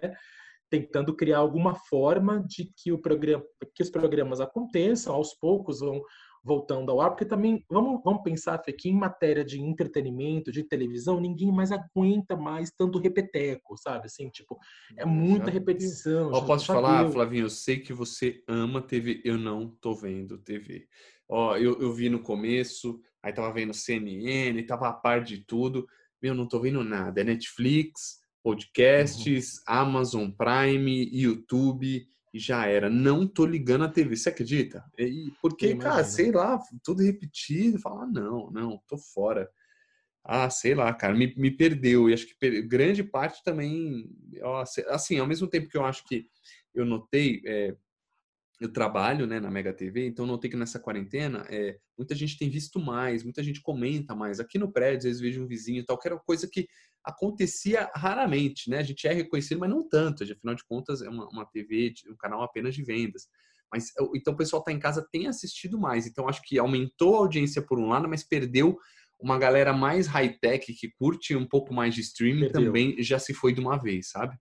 Tentando 0.70 1.14
criar 1.14 1.38
alguma 1.38 1.75
forma 1.75 2.44
de 2.46 2.70
que, 2.76 2.92
o 2.92 2.98
programa, 2.98 3.44
que 3.75 3.82
os 3.82 3.90
programas 3.90 4.40
aconteçam, 4.40 5.14
aos 5.14 5.34
poucos 5.34 5.80
vão 5.80 6.02
voltando 6.44 6.90
ao 6.90 7.00
ar, 7.00 7.10
porque 7.10 7.25
também 7.25 7.64
vamos, 7.68 8.00
vamos 8.04 8.22
pensar 8.22 8.58
Fê, 8.62 8.72
que 8.72 8.88
em 8.88 8.94
matéria 8.94 9.44
de 9.44 9.60
entretenimento, 9.60 10.50
de 10.50 10.62
televisão, 10.62 11.20
ninguém 11.20 11.52
mais 11.52 11.70
aguenta 11.72 12.37
mais 12.37 12.70
tanto 12.70 12.98
repeteco, 12.98 13.76
sabe? 13.76 14.06
Assim, 14.06 14.28
tipo, 14.30 14.58
é 14.96 15.04
muita 15.04 15.46
já 15.46 15.52
repetição. 15.52 16.32
Eu 16.32 16.46
posso 16.46 16.64
te 16.64 16.68
falar, 16.68 17.10
Flavinho, 17.10 17.44
eu 17.44 17.50
sei 17.50 17.78
que 17.78 17.92
você 17.92 18.42
ama 18.48 18.80
TV, 18.80 19.20
eu 19.25 19.37
não 19.37 19.68
tô 19.80 19.94
vendo 19.94 20.38
TV. 20.38 20.87
ó, 21.28 21.56
eu, 21.56 21.80
eu 21.80 21.92
vi 21.92 22.08
no 22.08 22.22
começo, 22.22 23.00
aí 23.22 23.32
tava 23.32 23.52
vendo 23.52 23.75
CNN, 23.75 24.62
tava 24.64 24.88
a 24.88 24.92
par 24.92 25.22
de 25.22 25.44
tudo. 25.44 25.87
Meu, 26.20 26.34
não 26.34 26.48
tô 26.48 26.58
vendo 26.60 26.82
nada. 26.82 27.20
É 27.20 27.25
Netflix, 27.25 28.20
podcasts. 28.49 29.62
Amazon 29.67 30.31
Prime, 30.31 31.11
YouTube 31.12 32.07
e 32.33 32.38
já 32.38 32.67
era. 32.67 32.88
Não 32.88 33.26
tô 33.26 33.45
ligando 33.45 33.85
a 33.85 33.88
TV, 33.88 34.17
você 34.17 34.31
acredita? 34.31 34.83
E, 34.99 35.31
porque, 35.43 35.75
cara, 35.76 36.02
sei 36.05 36.33
lá, 36.33 36.59
tudo 36.83 37.02
repetido, 37.02 37.78
falar, 37.78 38.05
ah, 38.05 38.07
não, 38.07 38.50
não, 38.50 38.83
tô 38.88 38.97
fora. 38.97 39.50
Ah, 40.25 40.49
sei 40.49 40.75
lá, 40.75 40.93
cara, 40.95 41.14
me, 41.14 41.35
me 41.37 41.50
perdeu. 41.50 42.09
E 42.09 42.14
acho 42.14 42.26
que 42.26 42.35
per... 42.38 42.67
grande 42.67 43.02
parte 43.02 43.43
também. 43.45 44.11
Ó, 44.43 44.64
assim, 44.88 45.19
ao 45.19 45.26
mesmo 45.26 45.47
tempo 45.47 45.69
que 45.69 45.76
eu 45.76 45.85
acho 45.85 46.05
que 46.07 46.26
eu 46.75 46.85
notei, 46.85 47.43
é, 47.47 47.75
eu 48.60 48.72
trabalho 48.72 49.26
né, 49.26 49.38
na 49.38 49.50
Mega 49.50 49.72
TV, 49.72 50.06
então 50.06 50.26
notei 50.26 50.50
que 50.50 50.56
nessa 50.56 50.80
quarentena 50.80 51.46
é, 51.48 51.78
muita 51.96 52.14
gente 52.14 52.36
tem 52.36 52.50
visto 52.50 52.80
mais, 52.80 53.22
muita 53.22 53.42
gente 53.42 53.62
comenta 53.62 54.14
mais. 54.16 54.40
Aqui 54.40 54.58
no 54.58 54.72
prédio, 54.72 54.98
às 54.98 55.04
vezes 55.04 55.20
vejo 55.20 55.44
um 55.44 55.46
vizinho 55.46 55.80
e 55.80 55.84
tal, 55.84 55.96
que 55.96 56.08
era 56.08 56.18
coisa 56.18 56.48
que 56.50 56.66
acontecia 57.04 57.88
raramente, 57.94 58.68
né? 58.68 58.78
A 58.78 58.82
gente 58.82 59.06
é 59.06 59.12
reconhecido, 59.12 59.60
mas 59.60 59.70
não 59.70 59.88
tanto. 59.88 60.24
Afinal 60.24 60.54
de 60.56 60.64
contas, 60.64 61.02
é 61.02 61.08
uma, 61.08 61.28
uma 61.28 61.46
TV, 61.46 61.94
um 62.10 62.16
canal 62.16 62.42
apenas 62.42 62.74
de 62.74 62.82
vendas. 62.82 63.28
Mas 63.72 63.92
então 64.14 64.34
o 64.34 64.36
pessoal 64.36 64.62
tá 64.62 64.72
em 64.72 64.78
casa 64.78 65.06
tem 65.12 65.28
assistido 65.28 65.78
mais. 65.78 66.06
Então 66.06 66.28
acho 66.28 66.42
que 66.42 66.58
aumentou 66.58 67.16
a 67.16 67.18
audiência 67.18 67.62
por 67.62 67.78
um 67.78 67.88
lado, 67.88 68.08
mas 68.08 68.24
perdeu 68.24 68.76
uma 69.20 69.38
galera 69.38 69.72
mais 69.72 70.06
high-tech 70.06 70.72
que 70.74 70.90
curte 70.98 71.34
um 71.36 71.46
pouco 71.46 71.72
mais 71.72 71.94
de 71.94 72.00
streaming 72.00 72.50
perdeu. 72.50 72.64
também 72.64 73.02
já 73.02 73.18
se 73.18 73.34
foi 73.34 73.52
de 73.52 73.60
uma 73.60 73.76
vez, 73.76 74.10
sabe? 74.10 74.36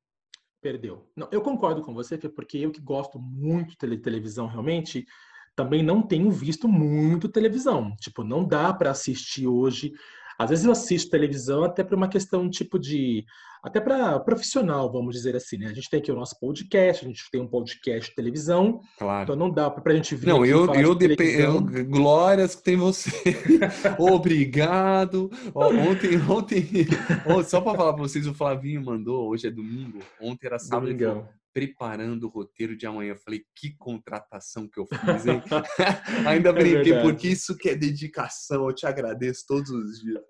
Perdeu. 0.68 1.08
Não, 1.16 1.30
eu 1.32 1.40
concordo 1.40 1.82
com 1.82 1.94
você, 1.94 2.18
porque 2.18 2.58
eu 2.58 2.72
que 2.74 2.82
gosto 2.82 3.18
muito 3.18 3.70
de 3.70 3.98
televisão 3.98 4.48
realmente, 4.48 5.08
também 5.56 5.82
não 5.82 6.02
tenho 6.02 6.30
visto 6.30 6.68
muito 6.68 7.30
televisão. 7.30 7.96
Tipo, 7.96 8.22
não 8.22 8.46
dá 8.46 8.74
para 8.74 8.92
assistir 8.92 9.48
hoje. 9.48 9.94
Às 10.38 10.50
vezes 10.50 10.66
eu 10.66 10.72
assisto 10.72 11.10
televisão 11.10 11.64
até 11.64 11.84
por 11.84 11.96
uma 11.96 12.08
questão 12.08 12.50
tipo 12.50 12.78
de 12.78 13.26
até 13.64 13.82
para 13.82 14.20
profissional, 14.20 14.92
vamos 14.92 15.16
dizer 15.16 15.36
assim, 15.36 15.58
né? 15.58 15.68
A 15.68 15.74
gente 15.74 15.90
tem 15.90 16.00
aqui 16.00 16.12
o 16.12 16.16
nosso 16.16 16.40
podcast, 16.40 17.04
a 17.04 17.08
gente 17.08 17.24
tem 17.32 17.42
um 17.42 17.48
podcast 17.48 18.10
de 18.10 18.16
televisão, 18.16 18.80
claro. 18.98 19.24
então 19.24 19.36
não 19.36 19.50
dá 19.50 19.70
para 19.70 19.92
a 19.92 19.96
gente 19.96 20.16
vir 20.16 20.28
Não, 20.28 20.46
eu, 20.46 20.72
eu, 20.74 20.96
de 20.96 21.16
eu 21.42 21.60
glórias 21.86 22.56
que 22.56 22.64
tem 22.64 22.78
você. 22.78 23.12
Obrigado. 23.98 25.30
Ó, 25.54 25.70
ontem, 25.70 26.18
ontem, 26.30 26.88
só 27.46 27.60
para 27.60 27.76
falar 27.76 27.94
para 27.94 28.04
vocês, 28.04 28.28
o 28.28 28.34
Flavinho 28.34 28.86
mandou, 28.86 29.28
hoje 29.28 29.48
é 29.48 29.52
domingo, 29.52 30.00
ontem 30.22 30.48
era 30.48 30.60
sábado, 30.60 30.86
Domingão 30.86 31.28
preparando 31.58 32.26
o 32.26 32.30
roteiro 32.30 32.78
de 32.78 32.86
amanhã. 32.86 33.14
Eu 33.14 33.18
falei, 33.18 33.42
que 33.56 33.76
contratação 33.80 34.68
que 34.68 34.80
eu 34.80 34.86
fiz, 34.86 35.26
hein? 35.26 35.42
Ainda 36.28 36.50
é 36.50 36.54
brinquei, 36.54 36.94
é 36.94 37.02
porque 37.02 37.30
isso 37.30 37.58
que 37.58 37.70
é 37.70 37.76
dedicação. 37.76 38.68
Eu 38.68 38.76
te 38.76 38.86
agradeço 38.86 39.44
todos 39.48 39.72
os 39.72 40.00
dias. 40.00 40.22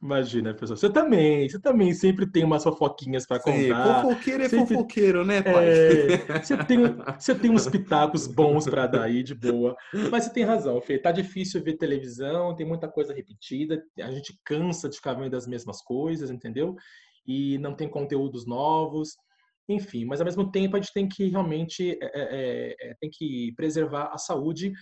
Imagina, 0.00 0.54
pessoal. 0.54 0.78
Você 0.78 0.88
também, 0.88 1.46
você 1.46 1.60
também 1.60 1.92
sempre 1.92 2.24
tem 2.24 2.44
umas 2.44 2.62
fofoquinhas 2.62 3.26
para 3.26 3.40
contar. 3.40 4.00
Fofoqueiro 4.00 4.42
é 4.42 4.48
sempre... 4.48 4.74
fofoqueiro, 4.74 5.26
né, 5.26 5.42
pai? 5.42 5.68
É, 5.68 6.16
você, 6.42 6.56
tem, 6.56 6.78
você 7.18 7.34
tem 7.34 7.50
uns 7.50 7.68
pitacos 7.68 8.26
bons 8.26 8.64
para 8.66 8.86
dar 8.86 9.02
aí, 9.02 9.22
de 9.22 9.34
boa. 9.34 9.76
Mas 10.10 10.24
você 10.24 10.32
tem 10.32 10.44
razão, 10.44 10.80
Fê. 10.80 10.96
Tá 10.96 11.12
difícil 11.12 11.62
ver 11.62 11.76
televisão, 11.76 12.56
tem 12.56 12.64
muita 12.64 12.88
coisa 12.88 13.12
repetida, 13.12 13.82
a 13.98 14.10
gente 14.10 14.38
cansa 14.46 14.88
de 14.88 14.96
ficar 14.96 15.12
vendo 15.12 15.36
as 15.36 15.46
mesmas 15.46 15.82
coisas, 15.82 16.30
entendeu? 16.30 16.74
E 17.26 17.58
não 17.58 17.74
tem 17.74 17.86
conteúdos 17.86 18.46
novos. 18.46 19.10
Enfim, 19.68 20.04
mas 20.06 20.20
ao 20.20 20.24
mesmo 20.24 20.50
tempo 20.50 20.76
a 20.76 20.80
gente 20.80 20.92
tem 20.92 21.06
que 21.08 21.28
realmente 21.28 21.90
é, 21.90 21.96
é, 22.02 22.10
é, 22.14 22.90
é 22.90 22.94
tem 23.00 23.10
que 23.10 23.52
preservar 23.54 24.10
a 24.12 24.18
saúde 24.18 24.72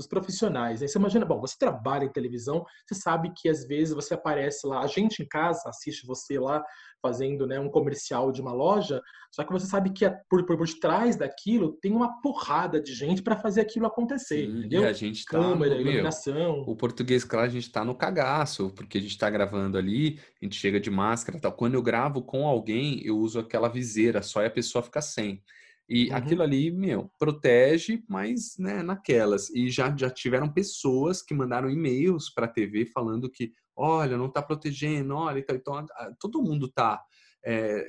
dos 0.00 0.06
profissionais. 0.06 0.80
Aí 0.80 0.88
você 0.88 0.98
imagina, 0.98 1.26
bom, 1.26 1.38
você 1.38 1.56
trabalha 1.58 2.04
em 2.04 2.12
televisão, 2.12 2.64
você 2.86 2.94
sabe 2.94 3.32
que 3.36 3.48
às 3.48 3.66
vezes 3.66 3.94
você 3.94 4.14
aparece 4.14 4.66
lá, 4.66 4.80
a 4.80 4.86
gente 4.86 5.22
em 5.22 5.28
casa 5.28 5.68
assiste 5.68 6.06
você 6.06 6.38
lá 6.38 6.64
fazendo 7.02 7.46
né, 7.46 7.58
um 7.58 7.68
comercial 7.68 8.30
de 8.32 8.40
uma 8.40 8.52
loja, 8.52 9.00
só 9.30 9.42
que 9.44 9.52
você 9.52 9.66
sabe 9.66 9.90
que 9.90 10.08
por, 10.28 10.44
por, 10.44 10.56
por 10.56 10.68
trás 10.80 11.16
daquilo 11.16 11.78
tem 11.80 11.92
uma 11.92 12.20
porrada 12.20 12.80
de 12.80 12.94
gente 12.94 13.22
para 13.22 13.36
fazer 13.36 13.60
aquilo 13.60 13.86
acontecer, 13.86 14.46
Sim, 14.46 14.58
entendeu? 14.58 14.82
E 14.82 14.86
a 14.86 14.92
gente 14.92 15.24
tá 15.24 15.38
Câmera, 15.38 15.74
no, 15.74 15.80
iluminação. 15.80 16.34
Meu, 16.34 16.64
o 16.66 16.76
português, 16.76 17.24
claro, 17.24 17.46
a 17.46 17.50
gente 17.50 17.70
tá 17.70 17.84
no 17.84 17.94
cagaço, 17.94 18.70
porque 18.70 18.98
a 18.98 19.00
gente 19.00 19.16
tá 19.16 19.30
gravando 19.30 19.78
ali, 19.78 20.18
a 20.40 20.44
gente 20.44 20.56
chega 20.56 20.80
de 20.80 20.90
máscara 20.90 21.38
tal. 21.38 21.52
Quando 21.52 21.74
eu 21.74 21.82
gravo 21.82 22.22
com 22.22 22.46
alguém, 22.46 23.00
eu 23.04 23.18
uso 23.18 23.38
aquela 23.38 23.68
viseira 23.68 24.22
só 24.22 24.42
e 24.42 24.46
a 24.46 24.50
pessoa 24.50 24.82
fica 24.82 25.00
sem. 25.00 25.42
E 25.90 26.08
uhum. 26.08 26.16
aquilo 26.16 26.42
ali, 26.44 26.70
meu, 26.70 27.10
protege, 27.18 28.04
mas 28.08 28.56
né, 28.56 28.80
naquelas. 28.80 29.50
E 29.50 29.68
já, 29.68 29.92
já 29.96 30.08
tiveram 30.08 30.48
pessoas 30.48 31.20
que 31.20 31.34
mandaram 31.34 31.68
e-mails 31.68 32.30
para 32.30 32.46
a 32.46 32.48
TV 32.48 32.86
falando 32.86 33.28
que, 33.28 33.52
olha, 33.74 34.16
não 34.16 34.26
está 34.26 34.40
protegendo, 34.40 35.16
olha, 35.16 35.40
então 35.40 35.84
todo 36.20 36.42
mundo 36.42 36.66
está 36.66 37.02
é, 37.44 37.84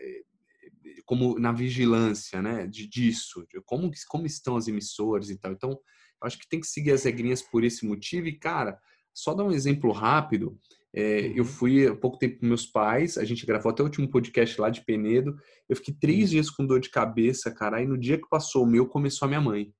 como 1.05 1.37
na 1.37 1.51
vigilância, 1.51 2.41
né, 2.41 2.65
de, 2.65 2.87
disso, 2.87 3.45
de 3.47 3.61
como, 3.61 3.91
como 4.07 4.25
estão 4.25 4.55
as 4.55 4.67
emissoras 4.67 5.29
e 5.29 5.37
tal. 5.37 5.51
Então, 5.51 5.69
eu 5.69 5.79
acho 6.21 6.39
que 6.39 6.49
tem 6.49 6.59
que 6.59 6.67
seguir 6.67 6.93
as 6.93 7.03
regrinhas 7.03 7.43
por 7.43 7.63
esse 7.63 7.85
motivo. 7.85 8.27
E, 8.27 8.33
cara, 8.33 8.79
só 9.13 9.35
dar 9.35 9.43
um 9.43 9.51
exemplo 9.51 9.91
rápido, 9.91 10.59
é, 10.93 11.27
eu 11.27 11.43
uhum. 11.43 11.45
fui 11.45 11.87
há 11.87 11.95
pouco 11.95 12.17
tempo 12.17 12.39
com 12.39 12.45
meus 12.45 12.65
pais, 12.65 13.17
a 13.17 13.23
gente 13.23 13.45
gravou 13.45 13.71
até 13.71 13.81
o 13.81 13.85
último 13.85 14.09
podcast 14.09 14.59
lá 14.59 14.69
de 14.69 14.83
Penedo. 14.83 15.37
Eu 15.69 15.75
fiquei 15.75 15.93
três 15.93 16.29
dias 16.29 16.49
com 16.49 16.65
dor 16.65 16.81
de 16.81 16.89
cabeça, 16.89 17.49
cara. 17.49 17.77
Aí 17.77 17.87
no 17.87 17.97
dia 17.97 18.17
que 18.17 18.27
passou 18.29 18.63
o 18.63 18.67
meu, 18.67 18.85
começou 18.85 19.25
a 19.25 19.29
minha 19.29 19.41
mãe. 19.41 19.73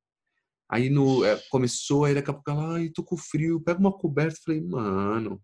Aí 0.70 0.90
no, 0.90 1.26
é, 1.26 1.38
começou, 1.50 2.06
aí 2.06 2.16
daqui 2.16 2.30
a 2.30 2.34
pouco 2.34 2.50
ela, 2.50 2.76
ai, 2.76 2.90
tô 2.90 3.04
com 3.04 3.18
frio, 3.18 3.60
pega 3.60 3.80
uma 3.80 3.92
coberta. 3.92 4.40
Falei, 4.46 4.62
mano. 4.62 5.42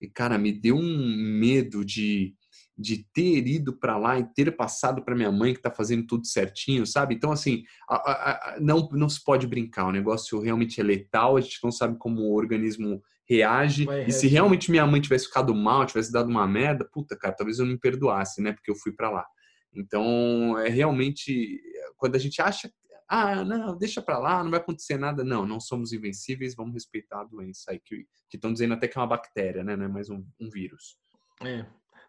E 0.00 0.08
cara, 0.08 0.38
me 0.38 0.52
deu 0.52 0.76
um 0.76 1.16
medo 1.38 1.84
de, 1.84 2.32
de 2.78 3.04
ter 3.12 3.46
ido 3.48 3.76
para 3.76 3.98
lá 3.98 4.16
e 4.16 4.32
ter 4.32 4.56
passado 4.56 5.04
para 5.04 5.16
minha 5.16 5.32
mãe 5.32 5.52
que 5.52 5.60
tá 5.60 5.72
fazendo 5.72 6.06
tudo 6.06 6.24
certinho, 6.24 6.86
sabe? 6.86 7.16
Então, 7.16 7.32
assim, 7.32 7.64
a, 7.88 7.96
a, 7.96 8.30
a, 8.30 8.60
não, 8.60 8.88
não 8.92 9.08
se 9.08 9.22
pode 9.22 9.44
brincar. 9.44 9.88
O 9.88 9.92
negócio 9.92 10.40
realmente 10.40 10.80
é 10.80 10.84
letal, 10.84 11.36
a 11.36 11.40
gente 11.40 11.58
não 11.64 11.72
sabe 11.72 11.98
como 11.98 12.22
o 12.22 12.36
organismo 12.36 13.02
reage. 13.30 13.84
Vai 13.84 14.04
e 14.06 14.12
se 14.12 14.26
realmente 14.26 14.70
minha 14.70 14.86
mãe 14.86 15.00
tivesse 15.00 15.26
ficado 15.26 15.54
mal, 15.54 15.86
tivesse 15.86 16.12
dado 16.12 16.28
uma 16.28 16.46
merda, 16.46 16.84
puta, 16.92 17.16
cara, 17.16 17.34
talvez 17.34 17.58
eu 17.58 17.64
não 17.64 17.72
me 17.72 17.78
perdoasse, 17.78 18.42
né? 18.42 18.52
Porque 18.52 18.70
eu 18.70 18.74
fui 18.74 18.92
para 18.92 19.10
lá. 19.10 19.26
Então, 19.72 20.58
é 20.58 20.68
realmente 20.68 21.60
quando 21.96 22.16
a 22.16 22.18
gente 22.18 22.42
acha, 22.42 22.70
ah, 23.08 23.44
não, 23.44 23.76
deixa 23.76 24.02
para 24.02 24.18
lá, 24.18 24.42
não 24.42 24.50
vai 24.50 24.58
acontecer 24.58 24.96
nada. 24.96 25.22
Não, 25.22 25.46
não 25.46 25.60
somos 25.60 25.92
invencíveis, 25.92 26.54
vamos 26.54 26.74
respeitar 26.74 27.20
a 27.20 27.24
doença 27.24 27.70
aí 27.70 27.80
que 27.80 28.06
estão 28.32 28.52
dizendo 28.52 28.74
até 28.74 28.88
que 28.88 28.98
é 28.98 29.00
uma 29.00 29.06
bactéria, 29.06 29.62
né? 29.62 29.76
Não 29.76 29.84
é 29.84 29.88
mais 29.88 30.10
um, 30.10 30.24
um 30.40 30.50
vírus. 30.50 30.96
É, 31.44 31.64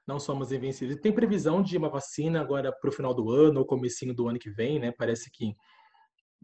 não 0.08 0.20
somos 0.20 0.52
invencíveis. 0.52 1.00
Tem 1.00 1.12
previsão 1.12 1.62
de 1.62 1.78
uma 1.78 1.90
vacina 1.90 2.42
agora 2.42 2.72
para 2.72 2.90
o 2.90 2.94
final 2.94 3.14
do 3.14 3.30
ano 3.30 3.60
ou 3.60 3.66
comecinho 3.66 4.14
do 4.14 4.28
ano 4.28 4.40
que 4.40 4.50
vem, 4.50 4.80
né? 4.80 4.92
Parece 4.92 5.30
que 5.32 5.54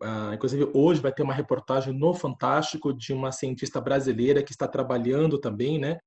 Uh, 0.01 0.33
inclusive, 0.33 0.69
hoje 0.73 1.01
vai 1.01 1.11
ter 1.11 1.23
uma 1.23 1.33
reportagem 1.33 1.93
no 1.93 2.13
Fantástico 2.13 2.93
de 2.93 3.13
uma 3.13 3.31
cientista 3.31 3.81
brasileira 3.81 4.43
que 4.43 4.51
está 4.51 4.67
trabalhando 4.67 5.39
também 5.39 5.79
né, 5.79 5.97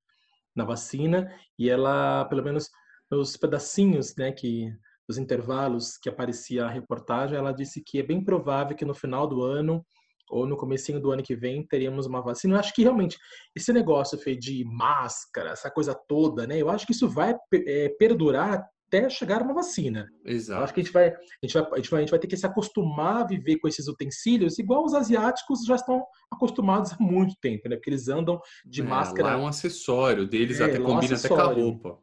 na 0.55 0.64
vacina, 0.64 1.33
e 1.59 1.68
ela, 1.68 2.24
pelo 2.26 2.42
menos 2.42 2.68
nos 3.11 3.37
pedacinhos, 3.37 4.14
né, 4.16 4.31
que, 4.31 4.72
os 5.11 5.18
intervalos 5.18 5.98
que 5.98 6.09
aparecia 6.09 6.64
a 6.64 6.70
reportagem, 6.70 7.37
ela 7.37 7.53
disse 7.53 7.83
que 7.85 7.98
é 7.98 8.03
bem 8.03 8.22
provável 8.22 8.76
que 8.76 8.85
no 8.85 8.94
final 8.94 9.26
do 9.26 9.42
ano 9.42 9.85
ou 10.31 10.46
no 10.46 10.57
comecinho 10.57 11.00
do 11.00 11.11
ano 11.11 11.22
que 11.22 11.35
vem 11.35 11.66
teríamos 11.66 12.07
uma 12.07 12.22
vacina. 12.22 12.55
Eu 12.55 12.61
acho 12.61 12.72
que 12.72 12.85
realmente 12.85 13.18
esse 13.55 13.72
negócio 13.72 14.16
feito 14.16 14.40
de 14.40 14.64
máscara, 14.64 15.50
essa 15.50 15.68
coisa 15.68 15.92
toda, 15.92 16.46
né? 16.46 16.57
Eu 16.57 16.70
acho 16.70 16.87
que 16.87 16.92
isso 16.92 17.09
vai 17.09 17.35
é, 17.53 17.88
perdurar 17.98 18.64
até 18.90 19.09
chegar 19.09 19.40
uma 19.42 19.55
vacina. 19.55 20.11
Exato. 20.24 20.61
Eu 20.61 20.64
acho 20.64 20.74
que 20.74 20.81
a 20.81 20.83
gente, 20.83 20.92
vai, 20.92 21.09
a, 21.09 21.46
gente 21.46 21.55
vai, 21.55 21.62
a, 21.62 21.76
gente 21.76 21.90
vai, 21.90 21.98
a 21.98 22.03
gente 22.03 22.11
vai 22.11 22.18
ter 22.18 22.26
que 22.26 22.37
se 22.37 22.44
acostumar 22.46 23.22
a 23.22 23.26
viver 23.26 23.59
com 23.59 23.68
esses 23.68 23.87
utensílios, 23.87 24.59
igual 24.59 24.85
os 24.85 24.94
asiáticos 24.94 25.64
já 25.64 25.76
estão 25.76 26.05
acostumados 26.31 26.92
há 26.92 26.96
muito 26.98 27.37
tempo, 27.40 27.68
né? 27.68 27.76
Porque 27.76 27.90
eles 27.90 28.09
andam 28.09 28.40
de 28.66 28.81
é, 28.81 28.85
máscara. 28.85 29.29
Lá 29.29 29.33
é 29.35 29.37
um 29.37 29.46
acessório 29.46 30.26
deles, 30.26 30.61
é, 30.61 30.64
até 30.64 30.76
é 30.76 30.81
combina 30.81 31.14
um 31.14 31.16
até 31.16 31.29
com 31.29 31.35
a 31.35 31.44
roupa. 31.44 31.98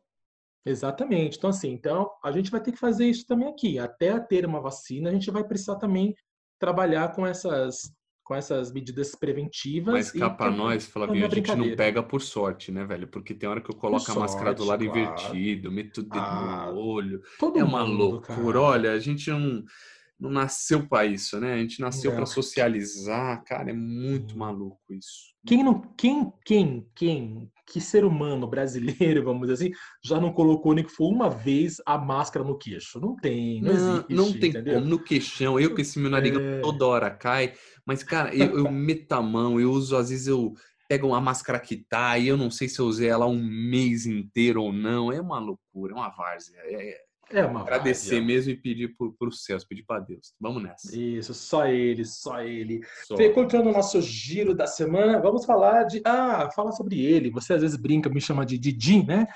Exatamente. 0.66 1.38
Então, 1.38 1.50
assim, 1.50 1.72
então 1.72 2.10
a 2.24 2.32
gente 2.32 2.50
vai 2.52 2.62
ter 2.62 2.72
que 2.72 2.80
fazer 2.80 3.06
isso 3.06 3.26
também 3.26 3.48
aqui. 3.48 3.78
Até 3.78 4.20
ter 4.20 4.46
uma 4.46 4.62
vacina, 4.62 5.10
a 5.10 5.14
gente 5.14 5.30
vai 5.30 5.44
precisar 5.44 5.76
também 5.76 6.16
trabalhar 6.60 7.14
com 7.14 7.26
essas 7.26 7.92
com 8.28 8.36
essas 8.36 8.74
medidas 8.74 9.16
preventivas. 9.16 9.94
Mas 9.94 10.12
cá 10.12 10.30
para 10.30 10.52
nós, 10.52 10.86
Flavinho, 10.86 11.26
a 11.26 11.30
gente 11.30 11.56
não 11.56 11.76
pega 11.78 12.04
por 12.04 12.22
sorte, 12.22 12.74
né, 12.74 12.84
velho? 12.84 13.08
Porque 13.08 13.34
tem 13.34 13.48
hora 13.48 13.62
que 13.62 13.72
eu 13.72 13.76
coloco 13.76 14.02
sorte, 14.02 14.18
a 14.18 14.22
máscara 14.22 14.54
do 14.54 14.66
lado 14.66 14.84
claro. 14.84 15.00
invertido, 15.00 15.72
meto 15.72 16.00
o 16.00 16.04
dedo 16.04 16.20
ah, 16.20 16.70
no 16.70 16.78
olho. 16.78 17.22
é 17.56 17.64
uma 17.64 17.86
mundo, 17.86 17.98
loucura. 17.98 18.36
Cara. 18.36 18.62
Olha, 18.62 18.92
a 18.92 19.00
gente 19.00 19.30
não. 19.30 19.64
não 20.20 20.30
nasceu 20.30 20.86
para 20.86 21.06
isso, 21.06 21.40
né? 21.40 21.54
A 21.54 21.58
gente 21.58 21.80
nasceu 21.80 22.12
para 22.12 22.26
socializar, 22.26 23.42
cara, 23.46 23.70
é 23.70 23.74
muito 23.74 24.38
maluco 24.38 24.82
isso. 24.90 25.34
Quem 25.46 25.64
não, 25.64 25.82
quem, 25.98 26.30
quem, 26.44 26.86
quem, 26.94 27.50
que 27.66 27.80
ser 27.80 28.04
humano 28.04 28.46
brasileiro, 28.46 29.24
vamos 29.24 29.48
dizer 29.48 29.54
assim, 29.54 29.74
já 30.04 30.20
não 30.20 30.34
colocou 30.34 30.74
nem 30.74 30.84
que 30.84 30.92
for 30.92 31.10
uma 31.10 31.30
vez 31.30 31.78
a 31.86 31.98
máscara 31.98 32.46
no 32.46 32.58
queixo? 32.58 33.00
Não 33.00 33.16
tem, 33.16 33.62
não, 33.62 33.74
não 33.74 33.94
existe. 33.94 34.14
Não 34.14 34.34
tem 34.34 34.50
entendeu? 34.50 34.74
como, 34.76 34.86
no 34.86 35.00
queixão. 35.00 35.58
Eu 35.58 35.74
com 35.74 35.80
esse 35.80 35.98
meu 35.98 36.12
narigão 36.12 36.42
é... 36.42 36.60
toda 36.60 36.86
hora 36.86 37.10
cai, 37.10 37.54
mas, 37.88 38.04
cara, 38.04 38.36
eu, 38.36 38.58
eu 38.58 38.70
meto 38.70 39.14
a 39.14 39.22
mão, 39.22 39.62
eu 39.62 39.72
uso, 39.72 39.96
às 39.96 40.10
vezes 40.10 40.28
eu 40.28 40.54
pego 40.90 41.08
uma 41.08 41.22
máscara 41.22 41.58
que 41.58 41.78
tá, 41.78 42.18
e 42.18 42.28
eu 42.28 42.36
não 42.36 42.52
sei 42.52 42.68
se 42.68 42.80
eu 42.80 42.86
usei 42.86 43.08
ela 43.08 43.26
um 43.26 43.42
mês 43.42 44.06
inteiro 44.06 44.62
ou 44.62 44.74
não. 44.74 45.10
É 45.10 45.22
uma 45.22 45.40
loucura, 45.40 45.94
é 45.94 45.96
uma 45.96 46.10
várzea. 46.10 46.58
É, 46.66 47.02
é 47.30 47.46
uma 47.46 47.62
Agradecer 47.62 48.16
várzea. 48.16 48.26
mesmo 48.26 48.52
e 48.52 48.58
pedir 48.58 48.94
para 48.98 49.30
os 49.30 49.46
céus, 49.46 49.64
pedir 49.64 49.84
para 49.84 50.02
Deus. 50.02 50.34
Vamos 50.38 50.62
nessa. 50.62 50.98
Isso, 50.98 51.34
só 51.34 51.66
ele, 51.66 52.04
só 52.04 52.42
ele. 52.42 52.82
Só. 53.06 53.16
Fê, 53.16 53.30
continuando 53.30 53.70
o 53.70 53.74
nosso 53.74 54.02
giro 54.02 54.54
da 54.54 54.68
semana, 54.68 55.22
vamos 55.22 55.46
falar 55.46 55.84
de. 55.84 56.02
Ah, 56.04 56.50
fala 56.54 56.74
sobre 56.74 57.00
ele. 57.00 57.32
Você 57.32 57.54
às 57.54 57.62
vezes 57.62 57.78
brinca, 57.78 58.10
me 58.10 58.20
chama 58.20 58.46
de 58.46 58.58
Didi, 58.58 59.06
né? 59.06 59.28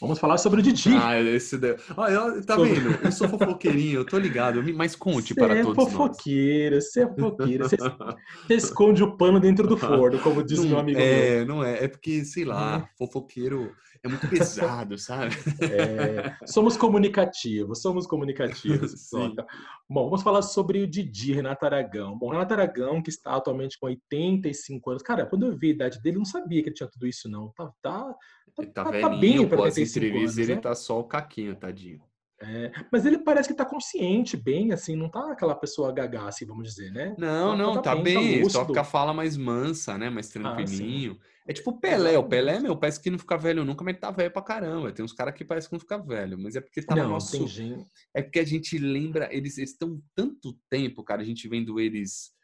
Vamos 0.00 0.18
falar 0.18 0.36
sobre 0.38 0.60
o 0.60 0.62
Didi. 0.62 0.94
Ah, 0.94 1.20
esse 1.20 1.56
daí. 1.56 1.76
Ah, 1.96 2.06
tá 2.46 2.56
sobre... 2.56 2.74
vendo? 2.74 2.98
Eu 3.02 3.12
sou 3.12 3.28
fofoqueirinho, 3.28 4.00
eu 4.00 4.04
tô 4.04 4.18
ligado. 4.18 4.62
Mas 4.74 4.94
conte 4.94 5.28
cê 5.28 5.34
para 5.34 5.58
é 5.58 5.62
todos 5.62 5.76
fofoqueiro, 5.76 6.80
Você 6.80 7.02
é 7.02 7.06
fofoqueiro, 7.06 7.68
você 7.68 7.76
esconde 8.54 9.02
o 9.02 9.16
pano 9.16 9.40
dentro 9.40 9.66
do 9.66 9.76
forno, 9.76 10.18
como 10.18 10.42
diz 10.42 10.58
não, 10.58 10.68
meu 10.68 10.78
amigo. 10.78 11.00
É, 11.00 11.36
meu. 11.36 11.46
não 11.46 11.64
é. 11.64 11.84
É 11.84 11.88
porque, 11.88 12.24
sei 12.24 12.44
lá, 12.44 12.86
é. 12.86 12.98
fofoqueiro 12.98 13.72
é 14.06 14.08
muito 14.08 14.28
pesado, 14.28 14.96
sabe? 14.98 15.34
É, 15.66 16.36
somos 16.46 16.76
comunicativos, 16.76 17.82
somos 17.82 18.06
comunicativos. 18.06 19.10
Bom, 19.88 20.04
vamos 20.04 20.22
falar 20.22 20.42
sobre 20.42 20.82
o 20.82 20.86
Didi, 20.86 21.32
Renato 21.32 21.64
Aragão. 21.64 22.16
Bom, 22.18 22.30
Renato 22.30 22.54
Aragão, 22.54 23.02
que 23.02 23.10
está 23.10 23.36
atualmente 23.36 23.78
com 23.78 23.86
85 23.86 24.90
anos. 24.90 25.02
Cara, 25.02 25.26
quando 25.26 25.46
eu 25.46 25.56
vi 25.56 25.68
a 25.68 25.70
idade 25.70 26.00
dele, 26.00 26.16
eu 26.16 26.20
não 26.20 26.24
sabia 26.24 26.62
que 26.62 26.68
ele 26.68 26.76
tinha 26.76 26.88
tudo 26.88 27.06
isso, 27.06 27.28
não. 27.28 27.50
Tá, 27.50 27.72
tá, 27.82 28.14
ele 28.58 28.68
tá, 28.68 28.84
tá, 28.84 29.00
tá 29.00 29.08
bem 29.08 29.46
para 29.46 29.62
85 29.62 30.18
anos. 30.18 30.38
Ele 30.38 30.54
né? 30.54 30.60
tá 30.60 30.74
só 30.74 31.00
o 31.00 31.04
caquinho, 31.04 31.56
tadinho. 31.56 32.00
É, 32.40 32.70
mas 32.92 33.06
ele 33.06 33.18
parece 33.18 33.48
que 33.48 33.54
tá 33.54 33.64
consciente, 33.64 34.36
bem, 34.36 34.72
assim, 34.72 34.94
não 34.94 35.08
tá 35.08 35.32
aquela 35.32 35.54
pessoa 35.54 35.90
gaga, 35.90 36.28
assim, 36.28 36.44
vamos 36.44 36.68
dizer, 36.68 36.90
né? 36.92 37.14
Não, 37.18 37.52
tá, 37.52 37.56
não, 37.56 37.74
tá, 37.74 37.82
tá 37.82 37.96
bem, 37.96 38.42
tá 38.42 38.50
só 38.50 38.64
com 38.64 38.78
a 38.78 38.84
fala 38.84 39.14
mais 39.14 39.36
mansa, 39.36 39.96
né? 39.96 40.10
Mais 40.10 40.28
ah, 40.28 40.32
tranquilinho. 40.32 41.18
Ah, 41.18 41.36
é 41.48 41.52
tipo 41.52 41.70
o 41.70 41.78
Pelé. 41.78 42.18
O 42.18 42.24
Pelé, 42.24 42.60
meu, 42.60 42.76
parece 42.76 43.00
que 43.00 43.10
não 43.10 43.18
fica 43.18 43.38
velho 43.38 43.64
nunca, 43.64 43.82
mas 43.82 43.92
ele 43.92 44.00
tá 44.00 44.10
velho 44.10 44.30
pra 44.30 44.42
caramba. 44.42 44.92
Tem 44.92 45.04
uns 45.04 45.12
caras 45.12 45.34
que 45.34 45.44
parece 45.44 45.68
que 45.68 45.72
não 45.72 45.80
fica 45.80 45.96
velho, 45.96 46.38
mas 46.38 46.56
é 46.56 46.60
porque 46.60 46.82
tá 46.82 46.94
não, 46.94 47.04
no 47.04 47.10
nosso. 47.10 47.46
Gente... 47.46 47.86
É 48.12 48.20
porque 48.20 48.40
a 48.40 48.44
gente 48.44 48.76
lembra, 48.78 49.28
eles 49.34 49.56
estão 49.56 50.00
tanto 50.14 50.58
tempo, 50.68 51.02
cara, 51.04 51.22
a 51.22 51.24
gente 51.24 51.48
vendo 51.48 51.80
eles 51.80 52.35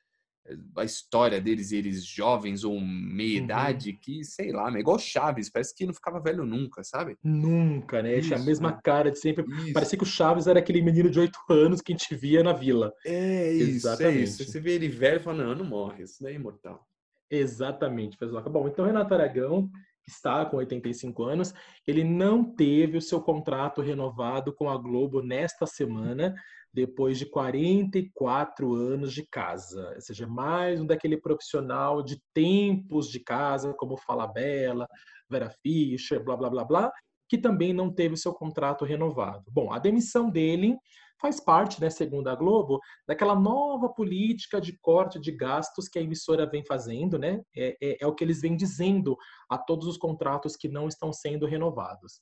a 0.77 0.85
história 0.85 1.41
deles, 1.41 1.71
eles 1.71 2.05
jovens 2.05 2.65
ou 2.65 2.81
meia 2.81 3.39
uhum. 3.39 3.45
idade, 3.45 3.93
que 3.93 4.25
sei 4.25 4.53
lá, 4.53 4.75
é 4.75 4.81
igual 4.81 4.99
Chaves, 4.99 5.49
parece 5.49 5.75
que 5.75 5.87
não 5.87 5.95
ficava 5.95 6.21
velho 6.21 6.45
nunca, 6.45 6.83
sabe? 6.83 7.17
Nunca, 7.23 8.03
né? 8.03 8.19
Isso, 8.19 8.29
Tinha 8.29 8.41
a 8.41 8.43
mesma 8.43 8.73
né? 8.73 8.81
cara 8.83 9.11
de 9.11 9.19
sempre. 9.19 9.45
Isso. 9.45 9.73
Parecia 9.73 9.97
que 9.97 10.05
o 10.05 10.07
Chaves 10.07 10.47
era 10.47 10.59
aquele 10.59 10.83
menino 10.83 11.09
de 11.09 11.21
oito 11.21 11.39
anos 11.49 11.81
que 11.81 11.93
a 11.93 11.97
gente 11.97 12.15
via 12.15 12.43
na 12.43 12.53
vila. 12.53 12.93
É 13.07 13.53
isso, 13.53 13.89
Exatamente. 13.89 14.19
é 14.19 14.23
isso. 14.23 14.45
Você 14.45 14.61
vê 14.61 14.73
ele 14.73 14.89
velho 14.89 15.17
e 15.17 15.23
fala, 15.23 15.45
não, 15.45 15.55
não 15.55 15.65
morre, 15.65 16.03
isso 16.03 16.23
daí 16.23 16.33
é 16.33 16.37
imortal. 16.37 16.87
Exatamente, 17.31 18.17
Fezoca. 18.19 18.51
Bom, 18.51 18.69
então 18.69 18.85
Renato 18.85 19.15
Aragão, 19.15 19.71
que 20.05 20.11
está 20.11 20.45
com 20.45 20.57
85 20.57 21.23
anos, 21.23 21.55
ele 21.87 22.05
não 22.05 22.45
teve 22.45 22.99
o 22.99 23.03
seu 23.03 23.21
contrato 23.21 23.81
renovado 23.81 24.53
com 24.53 24.69
a 24.69 24.77
Globo 24.77 25.23
nesta 25.23 25.67
semana, 25.67 26.35
depois 26.73 27.19
de 27.19 27.27
44 27.27 28.73
anos 28.75 29.13
de 29.13 29.27
casa. 29.27 29.93
Ou 29.95 30.01
seja, 30.01 30.27
mais 30.27 30.81
um 30.81 30.87
daquele 30.87 31.17
profissional 31.17 32.03
de 32.03 32.21
tempos 32.33 33.09
de 33.09 33.21
casa, 33.21 33.75
como 33.75 33.97
Fala 33.97 34.27
Bela, 34.27 34.87
Vera 35.29 35.51
Fischer, 35.63 36.23
blá, 36.23 36.37
blá, 36.37 36.49
blá, 36.49 36.65
blá, 36.65 36.93
que 37.29 37.39
também 37.39 37.73
não 37.73 37.93
teve 37.93 38.17
seu 38.17 38.33
contrato 38.33 38.85
renovado. 38.85 39.45
Bom, 39.51 39.73
a 39.73 39.79
demissão 39.79 40.31
dele 40.31 40.77
faz 41.21 41.39
parte, 41.39 41.81
né, 41.81 41.89
segundo 41.89 42.29
a 42.29 42.35
Globo, 42.35 42.81
daquela 43.07 43.39
nova 43.39 43.89
política 43.89 44.61
de 44.61 44.77
corte 44.81 45.21
de 45.21 45.31
gastos 45.31 45.89
que 45.89 45.99
a 45.99 46.03
emissora 46.03 46.51
vem 46.51 46.65
fazendo, 46.67 47.17
né? 47.17 47.41
É, 47.57 47.77
é, 47.81 47.97
é 48.01 48.07
o 48.07 48.15
que 48.15 48.25
eles 48.25 48.41
vêm 48.41 48.57
dizendo 48.57 49.17
a 49.49 49.57
todos 49.57 49.87
os 49.87 49.97
contratos 49.97 50.57
que 50.57 50.69
não 50.69 50.89
estão 50.89 51.13
sendo 51.13 51.47
renovados. 51.47 52.21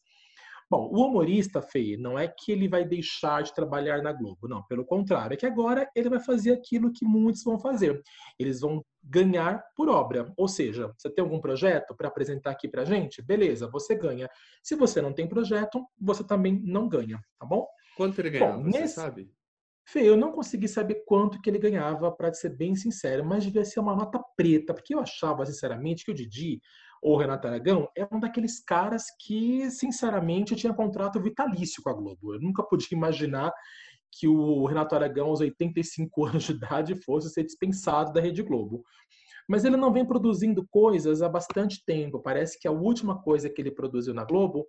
Bom, 0.71 0.89
o 0.93 1.05
humorista, 1.05 1.61
Fê, 1.61 1.97
não 1.97 2.17
é 2.17 2.29
que 2.29 2.53
ele 2.53 2.69
vai 2.69 2.85
deixar 2.85 3.43
de 3.43 3.53
trabalhar 3.53 4.01
na 4.03 4.13
Globo, 4.13 4.47
não. 4.47 4.63
Pelo 4.63 4.85
contrário, 4.85 5.35
é 5.35 5.37
que 5.37 5.45
agora 5.45 5.91
ele 5.97 6.09
vai 6.09 6.21
fazer 6.21 6.53
aquilo 6.53 6.93
que 6.93 7.05
muitos 7.05 7.43
vão 7.43 7.59
fazer. 7.59 8.01
Eles 8.39 8.61
vão 8.61 8.81
ganhar 9.03 9.65
por 9.75 9.89
obra. 9.89 10.33
Ou 10.37 10.47
seja, 10.47 10.95
você 10.97 11.11
tem 11.11 11.25
algum 11.25 11.41
projeto 11.41 11.93
para 11.97 12.07
apresentar 12.07 12.53
aqui 12.53 12.69
para 12.69 12.85
gente? 12.85 13.21
Beleza, 13.21 13.69
você 13.69 13.97
ganha. 13.97 14.29
Se 14.63 14.77
você 14.77 15.03
não 15.03 15.13
tem 15.13 15.27
projeto, 15.29 15.85
você 16.01 16.23
também 16.23 16.63
não 16.65 16.89
ganha, 16.89 17.21
tá 17.37 17.45
bom? 17.45 17.67
Quanto 17.97 18.21
ele 18.21 18.31
ganhava, 18.31 18.59
Bom, 18.59 18.63
nesse... 18.63 18.95
sabe? 18.95 19.29
Fê, 19.89 20.09
eu 20.09 20.17
não 20.17 20.31
consegui 20.31 20.69
saber 20.69 21.03
quanto 21.05 21.41
que 21.41 21.51
ele 21.51 21.59
ganhava, 21.59 22.13
para 22.13 22.33
ser 22.33 22.51
bem 22.57 22.77
sincero, 22.77 23.25
mas 23.25 23.43
devia 23.43 23.65
ser 23.65 23.81
uma 23.81 23.97
nota 23.97 24.23
preta, 24.37 24.73
porque 24.73 24.95
eu 24.95 25.01
achava, 25.01 25.45
sinceramente, 25.45 26.05
que 26.05 26.13
o 26.13 26.15
Didi 26.15 26.61
ou 27.01 27.15
o 27.15 27.19
Renato 27.19 27.49
Aragão 27.49 27.89
é 27.97 28.07
um 28.13 28.21
daqueles 28.21 28.63
caras 28.63 29.05
que, 29.19 29.71
sinceramente, 29.71 30.55
tinha 30.55 30.75
contrato 30.75 31.21
vitalício 31.21 31.83
com 31.83 31.91
a 31.91 31.95
Globo. 31.95 32.35
Eu 32.35 32.41
nunca 32.41 32.63
podia 32.63 32.97
imaginar 32.97 33.53
que 34.13 34.29
o 34.29 34.67
Renato 34.67 34.95
Aragão, 34.95 35.29
aos 35.29 35.41
85 35.41 36.25
anos 36.27 36.45
de 36.45 36.53
idade, 36.53 37.03
fosse 37.03 37.31
ser 37.31 37.45
dispensado 37.45 38.13
da 38.13 38.21
Rede 38.21 38.43
Globo. 38.43 38.85
Mas 39.49 39.65
ele 39.65 39.77
não 39.77 39.93
vem 39.93 40.05
produzindo 40.05 40.65
coisas 40.71 41.23
há 41.23 41.29
bastante 41.29 41.83
tempo. 41.85 42.21
Parece 42.21 42.59
que 42.61 42.69
a 42.69 42.73
última 42.73 43.21
coisa 43.21 43.51
que 43.51 43.61
ele 43.61 43.73
produziu 43.73 44.15
na 44.15 44.25
Globo 44.25 44.69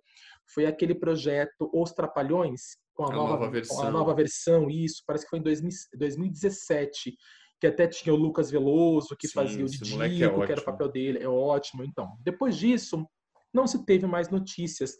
foi 0.52 0.66
aquele 0.66 0.94
projeto 0.94 1.70
Os 1.72 1.92
Trapalhões, 1.92 2.76
com 2.94 3.04
a, 3.04 3.12
a 3.12 3.12
nova, 3.12 3.32
nova, 3.34 3.50
versão. 3.50 3.82
a 3.86 3.90
nova 3.90 4.14
versão, 4.14 4.68
isso, 4.68 5.02
parece 5.06 5.24
que 5.24 5.30
foi 5.30 5.38
em 5.38 5.42
2000, 5.42 5.70
2017, 5.96 7.14
que 7.62 7.66
até 7.68 7.86
tinha 7.86 8.12
o 8.12 8.18
Lucas 8.18 8.50
Veloso, 8.50 9.16
que 9.16 9.28
Sim, 9.28 9.34
fazia 9.34 9.64
o 9.64 9.68
Didico, 9.68 10.02
é 10.02 10.08
que 10.10 10.24
era 10.24 10.60
o 10.60 10.64
papel 10.64 10.88
dele, 10.88 11.22
é 11.22 11.28
ótimo. 11.28 11.84
Então, 11.84 12.16
depois 12.18 12.56
disso, 12.56 13.06
não 13.54 13.68
se 13.68 13.86
teve 13.86 14.04
mais 14.04 14.28
notícias 14.28 14.96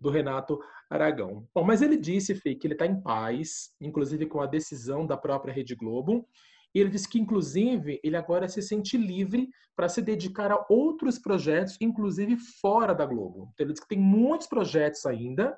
do 0.00 0.08
Renato 0.08 0.58
Aragão. 0.88 1.46
Bom, 1.54 1.62
mas 1.62 1.82
ele 1.82 1.94
disse, 1.94 2.34
Fê, 2.34 2.54
que 2.54 2.66
ele 2.66 2.72
está 2.72 2.86
em 2.86 2.98
paz, 3.02 3.68
inclusive 3.78 4.24
com 4.24 4.40
a 4.40 4.46
decisão 4.46 5.06
da 5.06 5.14
própria 5.14 5.52
Rede 5.52 5.74
Globo, 5.74 6.26
e 6.74 6.80
ele 6.80 6.88
disse 6.88 7.06
que, 7.06 7.20
inclusive, 7.20 8.00
ele 8.02 8.16
agora 8.16 8.48
se 8.48 8.62
sente 8.62 8.96
livre 8.96 9.50
para 9.76 9.86
se 9.86 10.00
dedicar 10.00 10.50
a 10.50 10.64
outros 10.70 11.18
projetos, 11.18 11.76
inclusive 11.82 12.38
fora 12.62 12.94
da 12.94 13.04
Globo. 13.04 13.50
Então, 13.52 13.66
ele 13.66 13.74
disse 13.74 13.82
que 13.82 13.94
tem 13.94 14.02
muitos 14.02 14.46
projetos 14.46 15.04
ainda, 15.04 15.54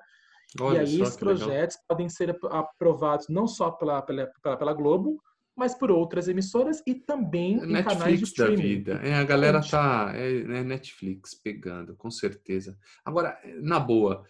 Olha 0.60 0.78
e 0.78 0.80
aí 0.80 1.02
esses 1.02 1.16
projetos 1.16 1.76
legal. 1.76 1.86
podem 1.88 2.08
ser 2.08 2.36
aprovados 2.50 3.28
não 3.28 3.46
só 3.46 3.70
pela, 3.70 4.02
pela, 4.02 4.26
pela, 4.56 4.72
Globo, 4.72 5.22
mas 5.58 5.74
por 5.74 5.90
outras 5.90 6.28
emissoras 6.28 6.82
e 6.86 6.94
também 6.94 7.56
Netflix 7.56 7.80
em 7.80 7.84
canais 7.84 8.18
de 8.18 8.24
streaming. 8.24 8.56
da 8.56 8.62
vida. 8.62 8.92
É, 9.02 9.14
a 9.14 9.24
galera 9.24 9.60
tá 9.60 10.12
é, 10.14 10.36
é, 10.36 10.62
Netflix 10.62 11.34
pegando, 11.34 11.96
com 11.96 12.10
certeza. 12.10 12.78
Agora, 13.04 13.38
na 13.60 13.80
boa, 13.80 14.24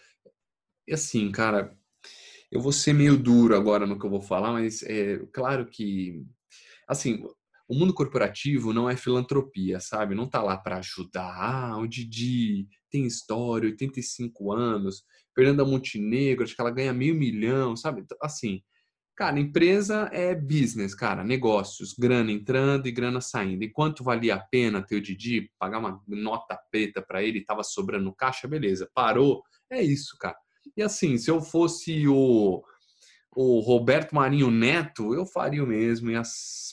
é 0.89 0.95
assim, 0.95 1.31
cara, 1.31 1.77
eu 2.51 2.61
vou 2.61 2.73
ser 2.73 2.95
meio 2.95 3.17
duro 3.17 3.55
agora 3.55 3.87
no 3.87 3.99
que 3.99 4.07
eu 4.07 4.11
vou 4.11 4.23
falar, 4.23 4.53
mas 4.53 4.83
é 4.83 5.19
claro 5.33 5.67
que 5.67 6.25
assim, 6.89 7.23
o 7.69 7.75
mundo 7.75 7.93
corporativo 7.93 8.73
não 8.73 8.89
é 8.89 8.97
filantropia, 8.97 9.79
sabe? 9.79 10.15
Não 10.15 10.27
tá 10.27 10.43
lá 10.43 10.57
para 10.57 10.79
ajudar. 10.79 11.37
Ah, 11.37 11.77
o 11.77 11.87
Didi 11.87 12.67
tem 12.91 13.05
história, 13.05 13.69
85 13.69 14.51
anos, 14.51 15.05
Fernanda 15.35 15.65
Montenegro, 15.65 16.45
acho 16.45 16.55
que 16.55 16.61
ela 16.61 16.71
ganha 16.71 16.95
meio 16.95 17.15
milhão, 17.15 17.77
sabe? 17.77 18.01
Então, 18.01 18.17
assim, 18.23 18.63
cara, 19.19 19.41
empresa 19.41 20.09
é 20.13 20.33
business, 20.33 20.95
cara, 20.95 21.25
negócios, 21.25 21.93
grana 21.93 22.31
entrando 22.31 22.87
e 22.87 22.93
grana 22.93 23.21
saindo. 23.21 23.65
E 23.65 23.69
quanto 23.69 24.05
valia 24.05 24.37
a 24.37 24.39
pena 24.39 24.81
ter 24.81 24.95
o 24.95 25.03
Didi, 25.03 25.51
pagar 25.59 25.81
uma 25.81 26.01
nota 26.07 26.57
preta 26.71 27.03
para 27.03 27.21
ele, 27.21 27.45
tava 27.45 27.65
sobrando 27.65 28.15
caixa, 28.15 28.47
beleza. 28.47 28.89
Parou, 28.95 29.43
é 29.69 29.83
isso, 29.83 30.17
cara. 30.21 30.37
E 30.77 30.81
assim, 30.81 31.19
se 31.19 31.29
eu 31.29 31.41
fosse 31.41 32.07
o 32.07 32.63
o 33.35 33.61
Roberto 33.61 34.15
Marinho 34.15 34.51
Neto, 34.51 35.15
eu 35.15 35.27
faria 35.27 35.63
o 35.63 35.67
mesmo, 35.67 36.11
ia 36.11 36.23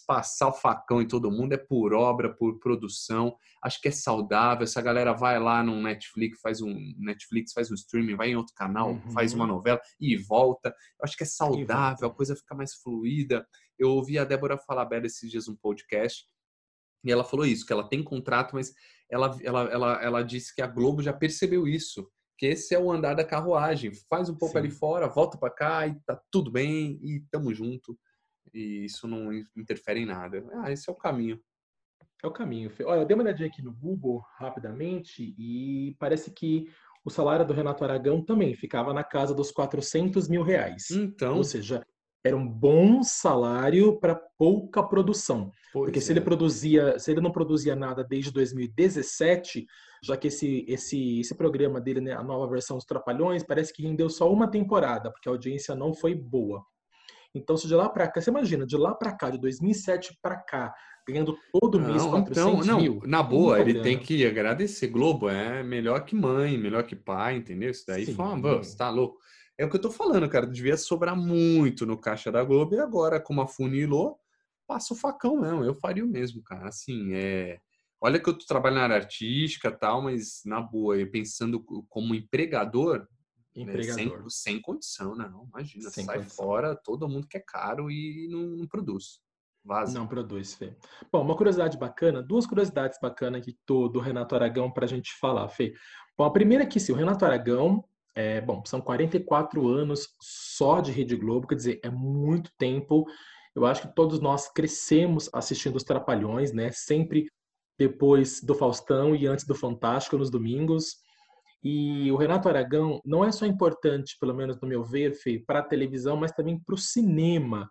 passar 0.08 0.48
o 0.48 0.54
facão 0.54 1.02
em 1.02 1.08
todo 1.08 1.32
mundo, 1.32 1.54
é 1.54 1.58
por 1.58 1.94
obra, 1.94 2.34
por 2.34 2.60
produção, 2.60 3.36
acho 3.62 3.82
que 3.82 3.88
é 3.88 3.92
saudável, 3.92 4.64
essa 4.64 4.82
galera 4.82 5.14
vai 5.14 5.40
lá 5.40 5.64
no 5.64 5.82
Netflix, 5.82 6.40
faz 6.42 6.62
um 6.62 6.94
Netflix, 6.98 7.54
faz 7.54 7.72
um 7.72 7.76
streaming, 7.76 8.16
vai 8.16 8.30
em 8.30 8.36
outro 8.36 8.54
canal, 8.56 8.92
uhum. 8.92 9.12
faz 9.12 9.34
uma 9.34 9.48
novela 9.48 9.80
e 10.00 10.16
volta, 10.16 10.70
eu 10.70 11.04
acho 11.04 11.18
que 11.18 11.24
é 11.24 11.28
saudável, 11.28 12.08
a 12.08 12.14
coisa 12.14 12.36
fica 12.36 12.56
mais 12.56 12.76
fluida, 12.76 13.46
eu 13.78 13.90
ouvi 13.90 14.18
a 14.18 14.24
Débora 14.24 14.58
falar 14.58 14.86
bela 14.86 15.06
esses 15.06 15.30
dias 15.30 15.48
um 15.48 15.56
podcast, 15.56 16.26
e 17.04 17.12
ela 17.12 17.24
falou 17.24 17.46
isso, 17.46 17.66
que 17.66 17.74
ela 17.74 17.88
tem 17.88 18.04
contrato, 18.04 18.56
mas 18.56 18.74
ela, 19.10 19.38
ela, 19.44 19.62
ela, 19.64 20.04
ela 20.04 20.24
disse 20.24 20.54
que 20.56 20.62
a 20.62 20.68
Globo 20.68 21.02
já 21.02 21.14
percebeu 21.14 21.68
isso, 21.68 22.10
que 22.38 22.46
esse 22.48 22.74
é 22.76 22.80
o 22.80 22.92
andar 22.92 23.16
da 23.16 23.24
carruagem. 23.24 23.92
Faz 24.10 24.30
um 24.30 24.36
pouco 24.36 24.54
Sim. 24.54 24.60
ali 24.60 24.72
fora, 24.72 25.08
volta 25.08 25.38
para 25.38 25.54
cá 25.54 25.88
e 25.88 25.96
tá 26.06 26.20
tudo 26.32 26.52
bem 26.52 27.00
e 27.02 27.24
tamo 27.32 27.54
junto. 27.54 27.98
e 28.54 28.86
isso 28.86 29.08
não 29.08 29.32
interfere 29.56 30.02
em 30.02 30.06
nada. 30.06 30.46
Ah, 30.54 30.72
esse 30.72 30.90
é 30.90 30.94
o 30.94 30.96
caminho. 30.96 31.40
É 32.24 32.28
o 32.28 32.32
caminho. 32.32 32.72
Olha, 32.86 33.02
eu 33.02 33.06
dei 33.06 33.16
uma 33.16 33.24
olhadinha 33.24 33.48
aqui 33.48 33.62
no 33.62 33.74
Google 33.74 34.24
rapidamente 34.38 35.36
e 35.38 35.96
parece 36.00 36.32
que 36.32 36.68
o 37.04 37.10
salário 37.10 37.46
do 37.46 37.54
Renato 37.54 37.84
Aragão 37.84 38.24
também 38.24 38.56
ficava 38.56 38.94
na 38.94 39.04
casa 39.04 39.34
dos 39.34 39.52
400 39.52 40.28
mil 40.28 40.42
reais. 40.42 40.90
Então. 40.90 41.38
Ou 41.38 41.44
seja, 41.44 41.86
era 42.26 42.36
um 42.36 42.48
bom 42.48 43.04
salário 43.04 44.00
para 44.00 44.16
pouca 44.38 44.82
produção. 44.82 45.52
Pois 45.72 45.86
porque 45.86 46.00
é. 46.00 46.02
se 46.02 46.12
ele 46.12 46.22
produzia, 46.22 46.98
se 46.98 47.12
ele 47.12 47.22
não 47.22 47.32
produzia 47.32 47.76
nada 47.76 48.04
desde 48.04 48.32
2017, 48.32 49.68
já 50.04 50.16
que 50.18 50.28
esse 50.28 50.66
esse 50.68 51.20
esse 51.20 51.36
programa 51.36 51.80
dele, 51.82 52.02
né, 52.02 52.14
a 52.14 52.24
nova 52.24 52.48
versão 52.48 52.78
dos 52.78 52.86
Trapalhões, 52.86 53.44
parece 53.44 53.74
que 53.74 53.84
rendeu 53.84 54.10
só 54.10 54.32
uma 54.32 54.50
temporada, 54.50 55.12
porque 55.12 55.30
a 55.30 55.32
audiência 55.32 55.76
não 55.76 55.94
foi 55.94 56.16
boa. 56.16 56.64
Então, 57.34 57.58
se 57.58 57.68
de 57.68 57.76
lá 57.76 57.90
para 57.90 58.08
cá, 58.08 58.22
você 58.22 58.30
imagina, 58.30 58.66
de 58.66 58.78
lá 58.78 58.96
para 58.96 59.16
cá, 59.16 59.30
de 59.30 59.38
2007 59.38 60.18
para 60.22 60.38
cá, 60.38 60.74
ganhando 61.06 61.38
todo 61.52 61.80
mês 61.80 62.02
não, 62.02 62.12
400 62.12 62.66
então, 62.66 62.80
mil. 62.80 63.00
Não, 63.02 63.10
na 63.10 63.22
boa, 63.22 63.60
ele 63.60 63.82
tem 63.82 64.00
que 64.00 64.26
agradecer. 64.26 64.88
Globo 64.88 65.30
é 65.30 65.62
melhor 65.62 66.06
que 66.06 66.16
mãe, 66.16 66.58
melhor 66.58 66.84
que 66.84 66.96
pai, 66.96 67.36
entendeu? 67.36 67.70
Isso 67.70 67.84
daí 67.86 68.06
foi 68.06 68.26
uma... 68.26 68.58
Você 68.58 68.78
tá 68.78 68.90
louco? 68.90 69.18
É 69.58 69.66
o 69.66 69.70
que 69.70 69.76
eu 69.76 69.82
tô 69.82 69.92
falando, 69.92 70.28
cara. 70.30 70.48
Devia 70.48 70.78
sobrar 70.78 71.16
muito 71.16 71.86
no 71.86 71.98
caixa 71.98 72.32
da 72.32 72.44
Globo 72.44 72.76
e 72.76 72.80
agora, 72.80 73.20
como 73.20 73.42
afunilou, 73.42 74.18
passa 74.68 74.94
o 74.94 74.98
facão 74.98 75.40
mesmo. 75.40 75.64
Eu 75.64 75.74
faria 75.76 76.04
o 76.04 76.08
mesmo, 76.08 76.42
cara. 76.44 76.68
Assim, 76.68 77.14
é. 77.14 77.60
Olha 78.02 78.20
que 78.20 78.30
eu 78.30 78.38
tô 78.38 78.46
trabalhando 78.46 78.80
na 78.80 78.84
área 78.84 78.96
artística 78.98 79.72
tal, 79.72 80.02
mas 80.02 80.42
na 80.46 80.62
boa, 80.62 80.96
pensando 81.08 81.64
como 81.90 82.14
empregador, 82.14 83.08
empregador. 83.56 84.24
Né, 84.24 84.30
sem, 84.30 84.30
sem 84.30 84.62
condição, 84.62 85.16
não. 85.16 85.48
Imagina, 85.50 85.90
sem 85.90 86.06
sai 86.06 86.18
condição. 86.18 86.46
fora, 86.46 86.76
todo 86.76 87.08
mundo 87.08 87.28
que 87.28 87.38
é 87.38 87.44
caro 87.46 87.90
e 87.90 88.28
não, 88.30 88.42
não 88.42 88.68
produz. 88.68 89.20
Vaza. 89.64 89.98
Não 89.98 90.06
produz, 90.06 90.54
Fê. 90.54 90.76
Bom, 91.12 91.24
uma 91.24 91.36
curiosidade 91.36 91.78
bacana, 91.78 92.22
duas 92.22 92.46
curiosidades 92.46 93.00
bacanas 93.02 93.42
aqui 93.42 93.58
do, 93.68 93.88
do 93.88 94.00
Renato 94.00 94.36
Aragão 94.36 94.72
para 94.72 94.86
a 94.86 94.88
gente 94.88 95.12
falar, 95.20 95.50
Fê. 95.50 95.74
Bom, 96.16 96.24
a 96.24 96.32
primeira 96.32 96.64
é 96.64 96.68
que 96.68 96.80
se 96.80 96.92
o 96.92 96.96
Renato 96.96 97.26
Aragão 97.26 97.84
é, 98.16 98.40
bom, 98.40 98.64
são 98.66 98.80
44 98.80 99.68
anos 99.68 100.08
só 100.22 100.80
de 100.80 100.92
Rede 100.92 101.18
Globo, 101.18 101.48
quer 101.48 101.56
dizer, 101.56 101.80
é 101.84 101.90
muito 101.90 102.50
tempo. 102.58 103.06
Eu 103.54 103.66
acho 103.66 103.82
que 103.82 103.96
todos 103.96 104.22
nós 104.22 104.48
crescemos 104.48 105.30
assistindo 105.34 105.76
os 105.76 105.84
Trapalhões, 105.84 106.54
né? 106.54 106.72
Sempre 106.72 107.28
depois 107.78 108.42
do 108.42 108.56
Faustão 108.56 109.16
e 109.16 109.28
antes 109.28 109.46
do 109.46 109.56
Fantástico 109.56 110.18
nos 110.18 110.30
domingos. 110.30 110.98
E 111.64 112.12
o 112.12 112.16
Renato 112.16 112.48
Aragão 112.48 113.02
não 113.04 113.26
é 113.26 113.32
só 113.32 113.46
importante, 113.46 114.18
pelo 114.20 114.36
menos 114.36 114.60
no 114.62 114.68
meu 114.68 114.84
ver, 114.84 115.18
para 115.48 115.60
a 115.60 115.64
televisão, 115.64 116.16
mas 116.16 116.32
também 116.32 116.60
para 116.60 116.76
o 116.76 116.78
cinema, 116.78 117.70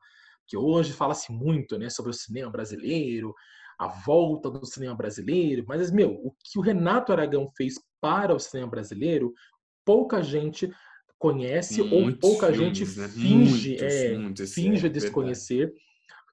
que 0.49 0.57
hoje 0.57 0.93
fala-se 0.93 1.33
muito 1.33 1.79
né, 1.79 1.89
sobre 1.89 2.11
o 2.11 2.15
cinema 2.15 2.51
brasileiro, 2.51 3.33
a 3.79 3.87
volta 3.87 4.51
do 4.51 4.67
cinema 4.67 4.95
brasileiro. 4.95 5.65
Mas, 5.67 5.91
meu, 5.91 6.11
o 6.11 6.33
que 6.33 6.59
o 6.59 6.63
Renato 6.63 7.13
Aragão 7.13 7.49
fez 7.57 7.75
para 8.01 8.35
o 8.35 8.41
cinema 8.41 8.71
brasileiro, 8.71 9.33
pouca 9.85 10.23
gente 10.23 10.71
conhece 11.19 11.83
muitos 11.83 12.29
ou 12.31 12.31
pouca 12.31 12.53
filmes, 12.53 12.79
gente 12.79 12.99
né? 13.01 13.09
finge, 13.09 13.69
muitos, 13.71 13.95
é, 13.95 14.19
muitos, 14.19 14.55
finge 14.55 14.87
é, 14.87 14.91
desconhecer. 14.91 15.67
Verdade. 15.67 15.85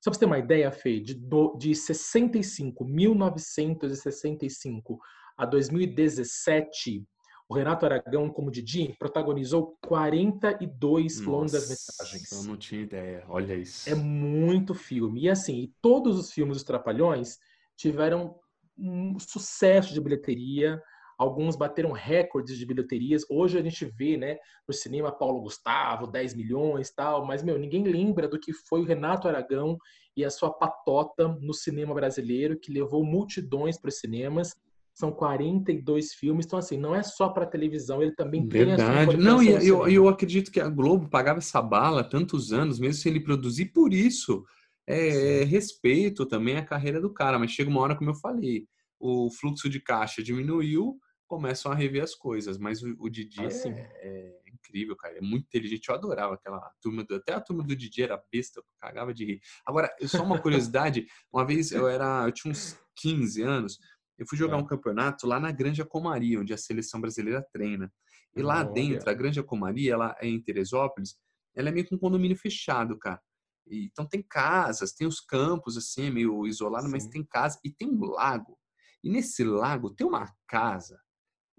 Só 0.01 0.09
para 0.09 0.15
você 0.15 0.21
ter 0.21 0.25
uma 0.25 0.39
ideia, 0.39 0.71
Fê, 0.71 0.99
de, 0.99 1.13
do, 1.13 1.55
de 1.57 1.75
65, 1.75 2.83
1965 2.83 4.99
a 5.37 5.45
2017, 5.45 7.05
o 7.47 7.53
Renato 7.53 7.85
Aragão, 7.85 8.27
como 8.29 8.49
Didi, 8.49 8.95
protagonizou 8.97 9.77
42 9.83 11.19
Nossa, 11.19 11.29
longas 11.29 11.69
metragens. 11.69 12.31
Eu 12.31 12.43
não 12.43 12.57
tinha 12.57 12.81
ideia, 12.81 13.23
olha 13.27 13.53
isso. 13.53 13.87
É 13.89 13.93
muito 13.93 14.73
filme. 14.73 15.23
E 15.23 15.29
assim, 15.29 15.71
todos 15.81 16.17
os 16.17 16.31
filmes 16.31 16.57
dos 16.57 16.63
Trapalhões 16.63 17.37
tiveram 17.75 18.39
um 18.77 19.19
sucesso 19.19 19.93
de 19.93 20.01
bilheteria, 20.01 20.81
Alguns 21.21 21.55
bateram 21.55 21.91
recordes 21.91 22.57
de 22.57 22.65
bilheterias. 22.65 23.23
Hoje 23.29 23.55
a 23.55 23.61
gente 23.61 23.85
vê, 23.85 24.17
né, 24.17 24.37
no 24.67 24.73
cinema 24.73 25.11
Paulo 25.11 25.39
Gustavo, 25.41 26.07
10 26.07 26.33
milhões, 26.33 26.89
tal, 26.89 27.27
mas 27.27 27.43
meu, 27.43 27.59
ninguém 27.59 27.83
lembra 27.83 28.27
do 28.27 28.39
que 28.39 28.51
foi 28.51 28.81
o 28.81 28.83
Renato 28.83 29.27
Aragão 29.27 29.77
e 30.17 30.25
a 30.25 30.31
sua 30.31 30.51
patota 30.51 31.27
no 31.27 31.53
cinema 31.53 31.93
brasileiro 31.93 32.59
que 32.59 32.73
levou 32.73 33.05
multidões 33.05 33.79
para 33.79 33.89
os 33.89 33.99
cinemas. 33.99 34.55
São 34.95 35.11
42 35.11 36.11
filmes, 36.15 36.47
então 36.47 36.57
assim, 36.57 36.79
não 36.79 36.95
é 36.95 37.03
só 37.03 37.29
para 37.29 37.45
televisão, 37.45 38.01
ele 38.01 38.15
também 38.15 38.47
Verdade. 38.47 39.05
tem 39.05 39.15
a 39.15 39.23
Não, 39.23 39.43
e 39.43 39.67
eu, 39.67 39.87
eu 39.87 40.09
acredito 40.09 40.51
que 40.51 40.59
a 40.59 40.69
Globo 40.69 41.07
pagava 41.07 41.37
essa 41.37 41.61
bala 41.61 42.03
tantos 42.03 42.51
anos, 42.51 42.79
mesmo 42.79 42.99
sem 42.99 43.11
ele 43.11 43.23
produzir, 43.23 43.65
por 43.65 43.93
isso 43.93 44.43
é, 44.87 45.43
respeito 45.43 46.25
também 46.25 46.57
a 46.57 46.65
carreira 46.65 46.99
do 46.99 47.13
cara, 47.13 47.37
mas 47.37 47.51
chega 47.51 47.69
uma 47.69 47.81
hora, 47.81 47.95
como 47.95 48.09
eu 48.09 48.15
falei, 48.15 48.65
o 48.99 49.29
fluxo 49.31 49.69
de 49.69 49.79
caixa 49.79 50.23
diminuiu, 50.23 50.99
começam 51.31 51.71
a 51.71 51.75
rever 51.75 52.03
as 52.03 52.13
coisas. 52.13 52.57
Mas 52.57 52.83
o, 52.83 52.93
o 52.99 53.09
Didi 53.09 53.39
ah, 53.39 53.69
é, 53.69 53.89
é, 54.01 54.41
incrível, 54.53 54.97
cara. 54.97 55.17
É 55.17 55.21
muito 55.21 55.45
inteligente. 55.45 55.87
Eu 55.87 55.95
adorava 55.95 56.33
aquela 56.33 56.59
turma. 56.81 57.05
Do, 57.05 57.15
até 57.15 57.33
a 57.33 57.39
turma 57.39 57.63
do 57.63 57.73
Didi 57.73 58.03
era 58.03 58.21
besta, 58.29 58.59
eu 58.59 58.65
cagava 58.77 59.13
de 59.13 59.23
rir. 59.25 59.41
Agora, 59.65 59.89
só 60.03 60.21
uma 60.23 60.41
curiosidade. 60.41 61.07
uma 61.31 61.45
vez 61.45 61.71
eu 61.71 61.87
era. 61.87 62.25
Eu 62.27 62.33
tinha 62.33 62.51
uns 62.51 62.77
15 62.97 63.41
anos. 63.43 63.79
Eu 64.19 64.27
fui 64.27 64.37
jogar 64.37 64.57
é. 64.57 64.59
um 64.59 64.65
campeonato 64.65 65.25
lá 65.25 65.39
na 65.39 65.51
Granja 65.53 65.85
Comaria, 65.85 66.37
onde 66.37 66.53
a 66.53 66.57
seleção 66.57 66.99
brasileira 66.99 67.41
treina. 67.53 67.91
E 68.35 68.41
lá 68.41 68.61
dentro, 68.61 69.09
a 69.09 69.13
Granja 69.13 69.41
Comaria, 69.41 69.93
ela 69.93 70.15
é 70.19 70.27
em 70.27 70.41
Teresópolis, 70.41 71.15
ela 71.55 71.69
é 71.69 71.71
meio 71.71 71.85
que 71.85 71.95
um 71.95 71.97
condomínio 71.97 72.37
fechado, 72.37 72.97
cara. 72.97 73.21
E, 73.67 73.85
então 73.85 74.05
tem 74.05 74.21
casas, 74.21 74.91
tem 74.91 75.07
os 75.07 75.21
campos 75.21 75.77
assim, 75.77 76.09
meio 76.09 76.45
isolado, 76.45 76.85
Sim. 76.85 76.91
mas 76.91 77.07
tem 77.07 77.23
casa 77.23 77.57
e 77.63 77.71
tem 77.71 77.89
um 77.89 78.03
lago. 78.05 78.57
E 79.03 79.09
nesse 79.09 79.43
lago 79.43 79.89
tem 79.89 80.05
uma 80.05 80.31
casa 80.47 80.99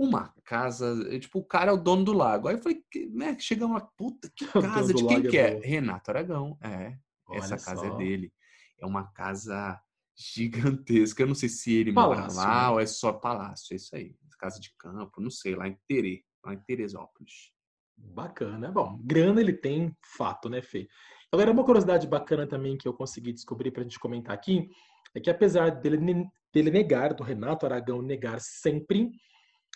uma 0.05 0.35
casa, 0.45 1.07
eh, 1.11 1.19
tipo, 1.19 1.39
o 1.39 1.45
cara 1.45 1.71
é 1.71 1.75
o 1.75 1.77
dono 1.77 2.05
do 2.05 2.13
lago. 2.13 2.49
Aí 2.49 2.55
eu 2.57 2.63
falei, 2.63 2.83
né, 3.11 3.37
chegamos 3.39 3.81
lá, 3.81 3.89
puta, 3.97 4.31
que 4.35 4.45
casa, 4.87 4.93
de 4.95 5.07
quem 5.07 5.17
é 5.17 5.23
que 5.23 5.39
é? 5.39 5.59
Renato 5.59 6.11
Aragão, 6.11 6.59
é, 6.63 6.97
Olha 7.27 7.39
essa 7.39 7.57
casa 7.57 7.87
é 7.87 7.89
só. 7.89 7.95
é 7.95 7.99
dele. 7.99 8.33
É 8.81 8.87
uma 8.87 9.05
casa 9.13 9.81
gigantesca, 10.17 11.23
eu 11.23 11.27
não 11.27 11.35
sei 11.35 11.49
se 11.49 11.73
ele 11.75 11.93
palácio, 11.93 12.37
mora 12.37 12.49
lá 12.49 12.63
né? 12.63 12.69
ou 12.69 12.81
é 12.81 12.87
só 12.87 13.13
palácio, 13.13 13.73
é 13.73 13.77
isso 13.77 13.97
aí, 13.97 14.15
casa 14.39 14.61
de 14.61 14.75
campo, 14.77 15.21
não 15.21 15.31
sei, 15.31 15.55
lá 15.55 15.69
em 15.69 15.79
Terê, 15.89 16.25
lá 16.45 16.53
em 16.53 16.59
Teresópolis. 16.59 17.53
Bacana, 17.97 18.71
bom, 18.73 19.01
grana 19.05 19.41
ele 19.41 19.53
tem, 19.53 19.97
fato, 20.17 20.49
né, 20.49 20.61
Fê? 20.61 20.89
Agora, 21.31 21.53
uma 21.53 21.65
curiosidade 21.65 22.07
bacana 22.07 22.47
também 22.47 22.77
que 22.77 22.87
eu 22.87 22.93
consegui 22.93 23.33
descobrir 23.33 23.71
para 23.71 23.83
a 23.83 23.85
gente 23.85 23.99
comentar 23.99 24.35
aqui, 24.35 24.69
é 25.15 25.21
que 25.21 25.31
apesar 25.31 25.71
dele, 25.71 26.27
dele 26.53 26.71
negar, 26.71 27.15
do 27.15 27.23
Renato 27.23 27.65
Aragão 27.65 28.03
negar 28.03 28.41
sempre, 28.41 29.11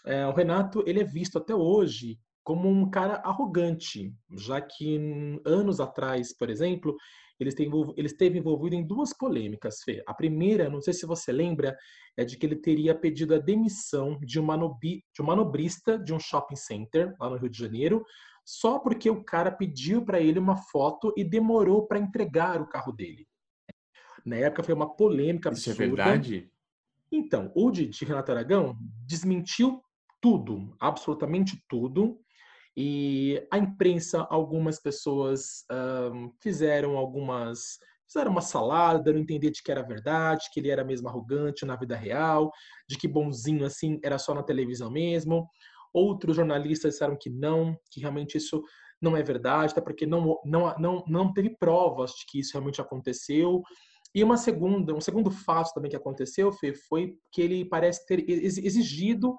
é, 0.04 0.26
o 0.26 0.32
Renato 0.32 0.82
ele 0.86 1.00
é 1.00 1.04
visto 1.04 1.38
até 1.38 1.54
hoje 1.54 2.18
como 2.44 2.68
um 2.68 2.88
cara 2.88 3.14
arrogante, 3.24 4.14
já 4.30 4.60
que 4.60 5.40
anos 5.44 5.80
atrás, 5.80 6.36
por 6.36 6.48
exemplo, 6.48 6.96
ele 7.40 7.50
esteve, 7.50 7.70
ele 7.96 8.06
esteve 8.06 8.38
envolvido 8.38 8.76
em 8.76 8.86
duas 8.86 9.12
polêmicas, 9.12 9.82
Fê. 9.84 10.02
A 10.06 10.14
primeira, 10.14 10.70
não 10.70 10.80
sei 10.80 10.94
se 10.94 11.04
você 11.04 11.32
lembra, 11.32 11.76
é 12.16 12.24
de 12.24 12.36
que 12.36 12.46
ele 12.46 12.56
teria 12.56 12.94
pedido 12.94 13.34
a 13.34 13.38
demissão 13.38 14.18
de, 14.20 14.38
uma 14.38 14.56
nobi, 14.56 15.04
de 15.12 15.20
um 15.20 15.26
manobrista 15.26 15.98
de 15.98 16.14
um 16.14 16.20
shopping 16.20 16.56
center 16.56 17.14
lá 17.20 17.28
no 17.28 17.36
Rio 17.36 17.50
de 17.50 17.58
Janeiro, 17.58 18.04
só 18.44 18.78
porque 18.78 19.10
o 19.10 19.24
cara 19.24 19.50
pediu 19.50 20.04
para 20.04 20.20
ele 20.20 20.38
uma 20.38 20.56
foto 20.56 21.12
e 21.16 21.24
demorou 21.24 21.86
para 21.86 21.98
entregar 21.98 22.62
o 22.62 22.68
carro 22.68 22.92
dele. 22.92 23.26
Na 24.24 24.36
época 24.36 24.62
foi 24.62 24.74
uma 24.74 24.94
polêmica 24.94 25.48
absurda. 25.48 25.72
Isso 25.72 25.82
é 25.82 25.86
verdade? 25.86 26.50
Então, 27.10 27.52
o 27.54 27.70
Didi 27.70 28.04
Renato 28.04 28.32
Aragão 28.32 28.76
desmentiu 29.04 29.82
tudo, 30.26 30.74
absolutamente 30.80 31.62
tudo. 31.68 32.18
E 32.76 33.46
a 33.48 33.58
imprensa, 33.58 34.26
algumas 34.28 34.80
pessoas 34.80 35.64
fizeram 36.42 36.96
algumas. 36.96 37.78
Fizeram 38.08 38.32
uma 38.32 38.40
salada, 38.40 39.10
a 39.12 39.18
entender 39.18 39.50
de 39.50 39.62
que 39.62 39.70
era 39.70 39.82
verdade, 39.82 40.48
que 40.52 40.60
ele 40.60 40.70
era 40.70 40.84
mesmo 40.84 41.08
arrogante 41.08 41.64
na 41.64 41.74
vida 41.74 41.96
real, 41.96 42.52
de 42.88 42.96
que 42.96 43.08
bonzinho 43.08 43.64
assim 43.64 43.98
era 44.02 44.16
só 44.16 44.32
na 44.34 44.44
televisão 44.44 44.90
mesmo. 44.90 45.48
Outros 45.92 46.36
jornalistas 46.36 46.94
disseram 46.94 47.16
que 47.20 47.30
não, 47.30 47.76
que 47.90 48.00
realmente 48.00 48.36
isso 48.36 48.62
não 49.02 49.16
é 49.16 49.22
verdade, 49.24 49.72
até 49.72 49.80
porque 49.80 50.06
não, 50.06 50.38
não, 50.44 50.74
não, 50.78 51.04
não 51.08 51.32
teve 51.32 51.56
provas 51.58 52.12
de 52.12 52.26
que 52.28 52.40
isso 52.40 52.52
realmente 52.52 52.80
aconteceu. 52.80 53.62
E 54.14 54.22
uma 54.22 54.36
segunda, 54.36 54.94
um 54.94 55.00
segundo 55.00 55.30
fato 55.30 55.72
também 55.74 55.90
que 55.90 55.96
aconteceu, 55.96 56.52
Fê, 56.52 56.74
foi 56.74 57.16
que 57.32 57.42
ele 57.42 57.64
parece 57.64 58.06
ter 58.06 58.28
exigido 58.28 59.36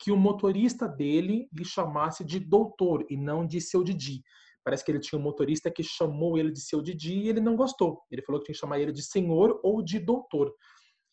que 0.00 0.10
o 0.10 0.16
motorista 0.16 0.88
dele 0.88 1.46
lhe 1.52 1.64
chamasse 1.64 2.24
de 2.24 2.40
doutor 2.40 3.04
e 3.10 3.16
não 3.16 3.46
de 3.46 3.60
seu 3.60 3.84
Didi. 3.84 4.22
Parece 4.64 4.84
que 4.84 4.90
ele 4.90 4.98
tinha 4.98 5.18
um 5.18 5.22
motorista 5.22 5.70
que 5.70 5.82
chamou 5.82 6.38
ele 6.38 6.50
de 6.50 6.60
seu 6.60 6.80
Didi 6.80 7.18
e 7.18 7.28
ele 7.28 7.40
não 7.40 7.54
gostou. 7.54 8.00
Ele 8.10 8.22
falou 8.22 8.40
que 8.40 8.46
tinha 8.46 8.54
que 8.54 8.60
chamar 8.60 8.80
ele 8.80 8.92
de 8.92 9.02
senhor 9.02 9.60
ou 9.62 9.82
de 9.82 9.98
doutor. 9.98 10.54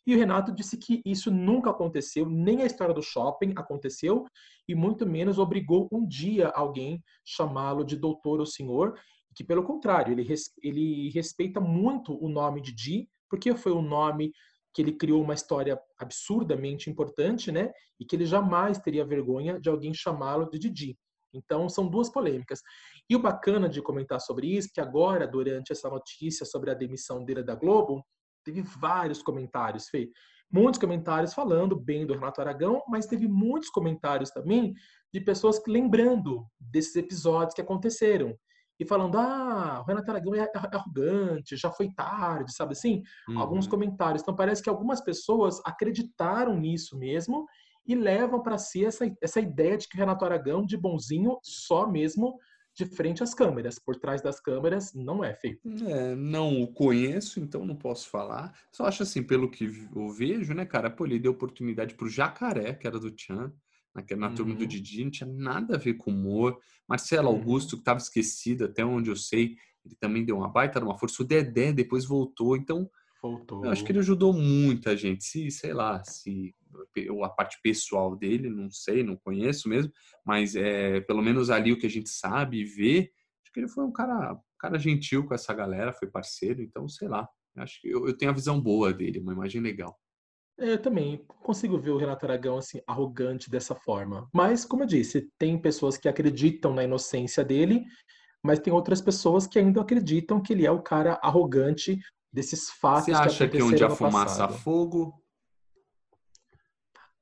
E 0.05 0.15
o 0.15 0.17
Renato 0.17 0.53
disse 0.53 0.77
que 0.77 1.01
isso 1.05 1.29
nunca 1.29 1.69
aconteceu, 1.69 2.25
nem 2.29 2.61
a 2.61 2.65
história 2.65 2.93
do 2.93 3.01
shopping 3.01 3.53
aconteceu, 3.57 4.25
e 4.65 4.73
muito 4.73 5.05
menos 5.05 5.37
obrigou 5.37 5.89
um 5.91 6.07
dia 6.07 6.47
alguém 6.47 7.03
chamá-lo 7.25 7.83
de 7.83 7.97
doutor 7.97 8.39
ou 8.39 8.45
senhor, 8.45 8.97
que 9.35 9.43
pelo 9.43 9.63
contrário, 9.63 10.13
ele, 10.13 10.25
ele 10.63 11.09
respeita 11.09 11.59
muito 11.59 12.17
o 12.23 12.29
nome 12.29 12.61
de 12.61 12.73
Di, 12.73 13.09
porque 13.29 13.53
foi 13.53 13.73
um 13.73 13.81
nome 13.81 14.31
que 14.77 14.81
ele 14.83 14.91
criou 14.91 15.23
uma 15.23 15.33
história 15.33 15.81
absurdamente 15.97 16.87
importante, 16.87 17.51
né? 17.51 17.73
E 17.99 18.05
que 18.05 18.15
ele 18.15 18.27
jamais 18.27 18.77
teria 18.77 19.03
vergonha 19.03 19.59
de 19.59 19.69
alguém 19.69 19.91
chamá-lo 19.91 20.47
de 20.51 20.59
Didi. 20.59 20.95
Então, 21.33 21.67
são 21.67 21.87
duas 21.87 22.11
polêmicas. 22.11 22.61
E 23.09 23.15
o 23.15 23.19
bacana 23.19 23.67
de 23.67 23.81
comentar 23.81 24.21
sobre 24.21 24.55
isso, 24.55 24.69
que 24.71 24.79
agora, 24.79 25.27
durante 25.27 25.71
essa 25.71 25.89
notícia 25.89 26.45
sobre 26.45 26.69
a 26.69 26.75
demissão 26.75 27.25
dele 27.25 27.41
da 27.41 27.55
Globo, 27.55 28.05
teve 28.45 28.61
vários 28.61 29.23
comentários, 29.23 29.89
Fê. 29.89 30.11
Muitos 30.51 30.79
comentários 30.79 31.33
falando 31.33 31.75
bem 31.75 32.05
do 32.05 32.13
Renato 32.13 32.39
Aragão, 32.39 32.83
mas 32.87 33.07
teve 33.07 33.27
muitos 33.27 33.71
comentários 33.71 34.29
também 34.29 34.75
de 35.11 35.21
pessoas 35.21 35.59
lembrando 35.67 36.45
desses 36.59 36.95
episódios 36.95 37.55
que 37.55 37.61
aconteceram 37.61 38.37
e 38.79 38.85
falando: 38.85 39.17
ah, 39.17 39.81
o 39.81 39.87
Renato 39.87 40.09
Aragão 40.11 40.35
é 40.35 40.49
arrogante, 40.53 41.55
já 41.55 41.71
foi 41.71 41.89
tarde, 41.91 42.53
sabe 42.53 42.73
assim? 42.73 43.03
Uhum. 43.27 43.39
Alguns 43.39 43.67
comentários. 43.67 44.21
Então 44.21 44.35
parece 44.35 44.61
que 44.61 44.69
algumas 44.69 45.01
pessoas 45.01 45.59
acreditaram 45.65 46.55
nisso 46.55 46.97
mesmo 46.97 47.45
e 47.85 47.95
levam 47.95 48.41
para 48.41 48.57
si 48.57 48.85
essa, 48.85 49.09
essa 49.21 49.39
ideia 49.39 49.77
de 49.77 49.87
que 49.87 49.95
o 49.95 49.99
Renato 49.99 50.25
Aragão, 50.25 50.65
de 50.65 50.77
bonzinho, 50.77 51.39
só 51.41 51.87
mesmo 51.87 52.37
de 52.75 52.85
frente 52.85 53.23
às 53.23 53.33
câmeras. 53.33 53.79
Por 53.79 53.95
trás 53.95 54.21
das 54.21 54.39
câmeras 54.39 54.93
não 54.93 55.23
é 55.23 55.33
feito. 55.33 55.67
É, 55.87 56.13
não 56.15 56.61
o 56.61 56.71
conheço, 56.71 57.39
então 57.39 57.65
não 57.65 57.75
posso 57.75 58.07
falar. 58.09 58.53
Só 58.71 58.85
acho 58.85 59.01
assim, 59.01 59.23
pelo 59.23 59.49
que 59.49 59.65
eu 59.95 60.09
vejo, 60.09 60.53
né, 60.53 60.65
cara, 60.65 60.89
pô, 60.89 61.05
ele 61.05 61.17
deu 61.17 61.31
oportunidade 61.31 61.95
pro 61.95 62.09
Jacaré, 62.09 62.73
que 62.73 62.85
era 62.85 62.99
do 62.99 63.09
Tchan 63.09 63.51
na, 64.15 64.31
turma 64.31 64.53
do 64.53 64.61
uhum. 64.61 64.67
Didi, 64.67 65.03
não 65.03 65.11
tinha 65.11 65.29
nada 65.29 65.75
a 65.75 65.79
ver 65.79 65.95
com 65.95 66.11
humor. 66.11 66.59
Marcelo 66.87 67.29
uhum. 67.29 67.35
Augusto, 67.35 67.75
que 67.75 67.81
estava 67.81 67.99
esquecido, 67.99 68.65
até 68.65 68.85
onde 68.85 69.09
eu 69.09 69.15
sei, 69.15 69.55
ele 69.85 69.95
também 69.99 70.25
deu 70.25 70.37
uma 70.37 70.49
baita 70.49 70.79
uma 70.79 70.97
força. 70.97 71.23
O 71.23 71.25
Dedé 71.25 71.71
depois 71.71 72.05
voltou, 72.05 72.55
então 72.55 72.89
voltou. 73.21 73.65
eu 73.65 73.71
acho 73.71 73.83
que 73.83 73.91
ele 73.91 73.99
ajudou 73.99 74.33
muita 74.33 74.95
gente. 74.95 75.23
Se, 75.23 75.49
sei 75.51 75.73
lá, 75.73 76.03
se 76.03 76.53
a 77.23 77.29
parte 77.29 77.59
pessoal 77.61 78.15
dele, 78.15 78.49
não 78.49 78.69
sei, 78.69 79.03
não 79.03 79.15
conheço 79.15 79.67
mesmo, 79.69 79.91
mas 80.25 80.55
é, 80.55 81.01
pelo 81.01 81.21
menos 81.21 81.49
ali 81.49 81.71
o 81.71 81.79
que 81.79 81.85
a 81.85 81.89
gente 81.89 82.09
sabe 82.09 82.59
e 82.59 82.65
vê, 82.65 83.11
acho 83.43 83.51
que 83.53 83.59
ele 83.59 83.67
foi 83.67 83.83
um 83.83 83.91
cara, 83.91 84.33
um 84.33 84.57
cara 84.59 84.77
gentil 84.77 85.25
com 85.25 85.33
essa 85.33 85.53
galera, 85.53 85.93
foi 85.93 86.07
parceiro, 86.07 86.61
então 86.61 86.87
sei 86.87 87.07
lá. 87.07 87.27
Acho 87.55 87.81
que 87.81 87.89
eu, 87.89 88.07
eu 88.07 88.15
tenho 88.15 88.29
a 88.29 88.35
visão 88.35 88.61
boa 88.61 88.93
dele, 88.93 89.19
uma 89.19 89.33
imagem 89.33 89.61
legal. 89.61 89.97
É, 90.59 90.73
eu 90.73 90.81
também 90.81 91.23
consigo 91.43 91.77
ver 91.77 91.91
o 91.91 91.97
Renato 91.97 92.25
Aragão 92.25 92.57
assim 92.57 92.81
arrogante 92.87 93.49
dessa 93.49 93.75
forma. 93.75 94.27
Mas, 94.33 94.65
como 94.65 94.83
eu 94.83 94.87
disse, 94.87 95.29
tem 95.37 95.59
pessoas 95.59 95.97
que 95.97 96.09
acreditam 96.09 96.73
na 96.73 96.83
inocência 96.83 97.43
dele, 97.43 97.85
mas 98.43 98.59
tem 98.59 98.73
outras 98.73 99.01
pessoas 99.01 99.45
que 99.45 99.59
ainda 99.59 99.81
acreditam 99.81 100.41
que 100.41 100.53
ele 100.53 100.65
é 100.65 100.71
o 100.71 100.81
cara 100.81 101.19
arrogante 101.21 101.99
desses 102.31 102.69
fatos 102.69 103.05
Você 103.05 103.11
acha 103.11 103.47
que, 103.47 103.57
que 103.57 103.63
onde 103.63 103.83
a 103.83 103.89
fumaça 103.89 104.45
há 104.45 104.49
fogo? 104.49 105.13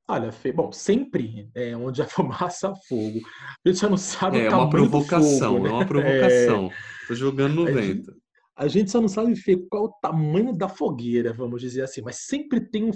Olha, 0.07 0.31
Fê, 0.31 0.51
bom, 0.51 0.71
sempre 0.71 1.49
é 1.55 1.75
onde 1.75 2.01
a 2.01 2.05
fumaça 2.07 2.69
há 2.69 2.75
fogo. 2.87 3.19
A 3.65 3.69
gente 3.69 3.81
já 3.81 3.89
não 3.89 3.97
sabe 3.97 4.39
é, 4.39 4.47
o 4.47 4.49
tamanho 4.49 4.63
uma 4.65 4.69
provocação, 4.69 5.53
fogo, 5.53 5.63
né? 5.63 5.69
é 5.69 5.73
uma 5.73 5.85
provocação. 5.85 6.67
É... 6.67 7.07
Tô 7.07 7.15
jogando 7.15 7.55
no 7.55 7.65
vento. 7.65 8.15
A 8.55 8.67
gente 8.67 8.89
só 8.89 9.01
não 9.01 9.07
sabe 9.07 9.33
ver 9.33 9.67
qual 9.69 9.85
é 9.85 9.87
o 9.87 9.91
tamanho 10.01 10.53
da 10.53 10.69
fogueira, 10.69 11.33
vamos 11.33 11.61
dizer 11.61 11.81
assim, 11.81 12.01
mas 12.01 12.17
sempre 12.25 12.61
tem 12.61 12.85
um 12.85 12.91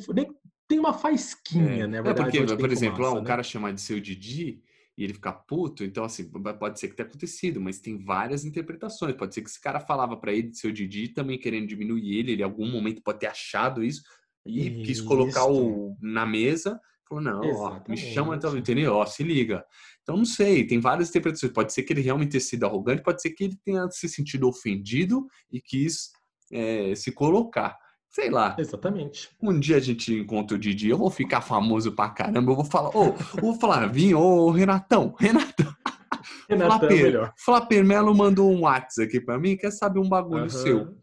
tem 0.68 0.78
uma 0.78 0.94
faisquinha, 0.94 1.84
é. 1.84 1.88
né? 1.88 2.02
Verdade, 2.02 2.38
é 2.38 2.42
porque, 2.46 2.56
por 2.58 2.72
exemplo, 2.72 2.98
fumaça, 2.98 3.16
um 3.16 3.22
né? 3.22 3.28
cara 3.28 3.42
chamar 3.42 3.74
de 3.74 3.82
seu 3.82 4.00
Didi 4.00 4.62
e 4.96 5.04
ele 5.04 5.14
ficar 5.14 5.34
puto, 5.34 5.84
então 5.84 6.04
assim, 6.04 6.30
pode 6.60 6.80
ser 6.80 6.90
que 6.90 6.96
tenha 6.96 7.08
acontecido, 7.08 7.60
mas 7.60 7.80
tem 7.80 7.98
várias 7.98 8.46
interpretações. 8.46 9.16
Pode 9.16 9.34
ser 9.34 9.42
que 9.42 9.50
esse 9.50 9.60
cara 9.60 9.80
falava 9.80 10.16
para 10.16 10.32
ele 10.32 10.50
de 10.50 10.60
seu 10.60 10.72
Didi 10.72 11.08
também 11.10 11.40
querendo 11.40 11.68
diminuir 11.68 12.20
ele, 12.20 12.34
ele 12.34 12.42
em 12.42 12.46
algum 12.46 12.70
momento 12.70 13.02
pode 13.02 13.20
ter 13.20 13.28
achado 13.28 13.84
isso 13.84 14.04
e 14.46 14.68
isso. 14.68 14.84
quis 14.84 15.02
colocar 15.02 15.46
o 15.46 15.98
na 16.02 16.26
mesa 16.26 16.80
Falou, 17.10 17.24
não, 17.24 17.42
ó, 17.42 17.82
me 17.90 17.98
chama, 17.98 18.36
então, 18.36 18.56
entendeu? 18.56 18.94
Ó, 18.94 19.04
se 19.04 19.24
liga. 19.24 19.66
Então, 20.04 20.16
não 20.16 20.26
sei, 20.26 20.66
tem 20.66 20.80
várias 20.80 21.10
interpretações. 21.10 21.52
Pode 21.52 21.74
ser 21.74 21.82
que 21.82 21.92
ele 21.92 22.02
realmente 22.02 22.32
tenha 22.32 22.42
sido 22.42 22.66
arrogante, 22.68 23.02
pode 23.02 23.20
ser 23.20 23.32
que 23.32 23.46
ele 23.46 23.58
tenha 23.66 23.90
se 23.90 24.08
sentido 24.08 24.48
ofendido 24.48 25.26
e 25.52 25.60
quis 25.60 26.12
é, 26.54 26.94
se 26.94 27.12
colocar. 27.12 27.76
Sei 28.12 28.30
lá. 28.30 28.56
Exatamente. 28.60 29.30
Um 29.42 29.60
dia 29.60 29.78
a 29.78 29.80
gente 29.80 30.14
encontra 30.14 30.56
o 30.56 30.60
Didi, 30.60 30.90
eu 30.90 30.98
vou 30.98 31.10
ficar 31.10 31.42
famoso 31.42 31.92
pra 31.92 32.10
caramba, 32.10 32.52
eu 32.52 32.56
vou 32.56 32.66
falar, 32.66 32.96
ô, 32.96 33.16
oh, 33.42 33.50
o 33.50 33.60
Flavinho, 33.60 34.20
ô, 34.20 34.48
oh, 34.48 34.52
Renatão, 34.52 35.16
Renatão. 35.18 35.74
Renatão, 36.48 36.80
Flaper, 36.80 37.04
melhor. 37.04 37.34
Flaper 37.38 37.84
Melo 37.84 38.16
mandou 38.16 38.52
um 38.52 38.62
WhatsApp 38.62 39.08
aqui 39.08 39.20
pra 39.20 39.40
mim, 39.40 39.58
quer 39.58 39.72
saber 39.72 40.00
um 40.00 40.10
bagulho 40.10 40.44
uhum. 40.44 40.50
seu. 40.50 40.98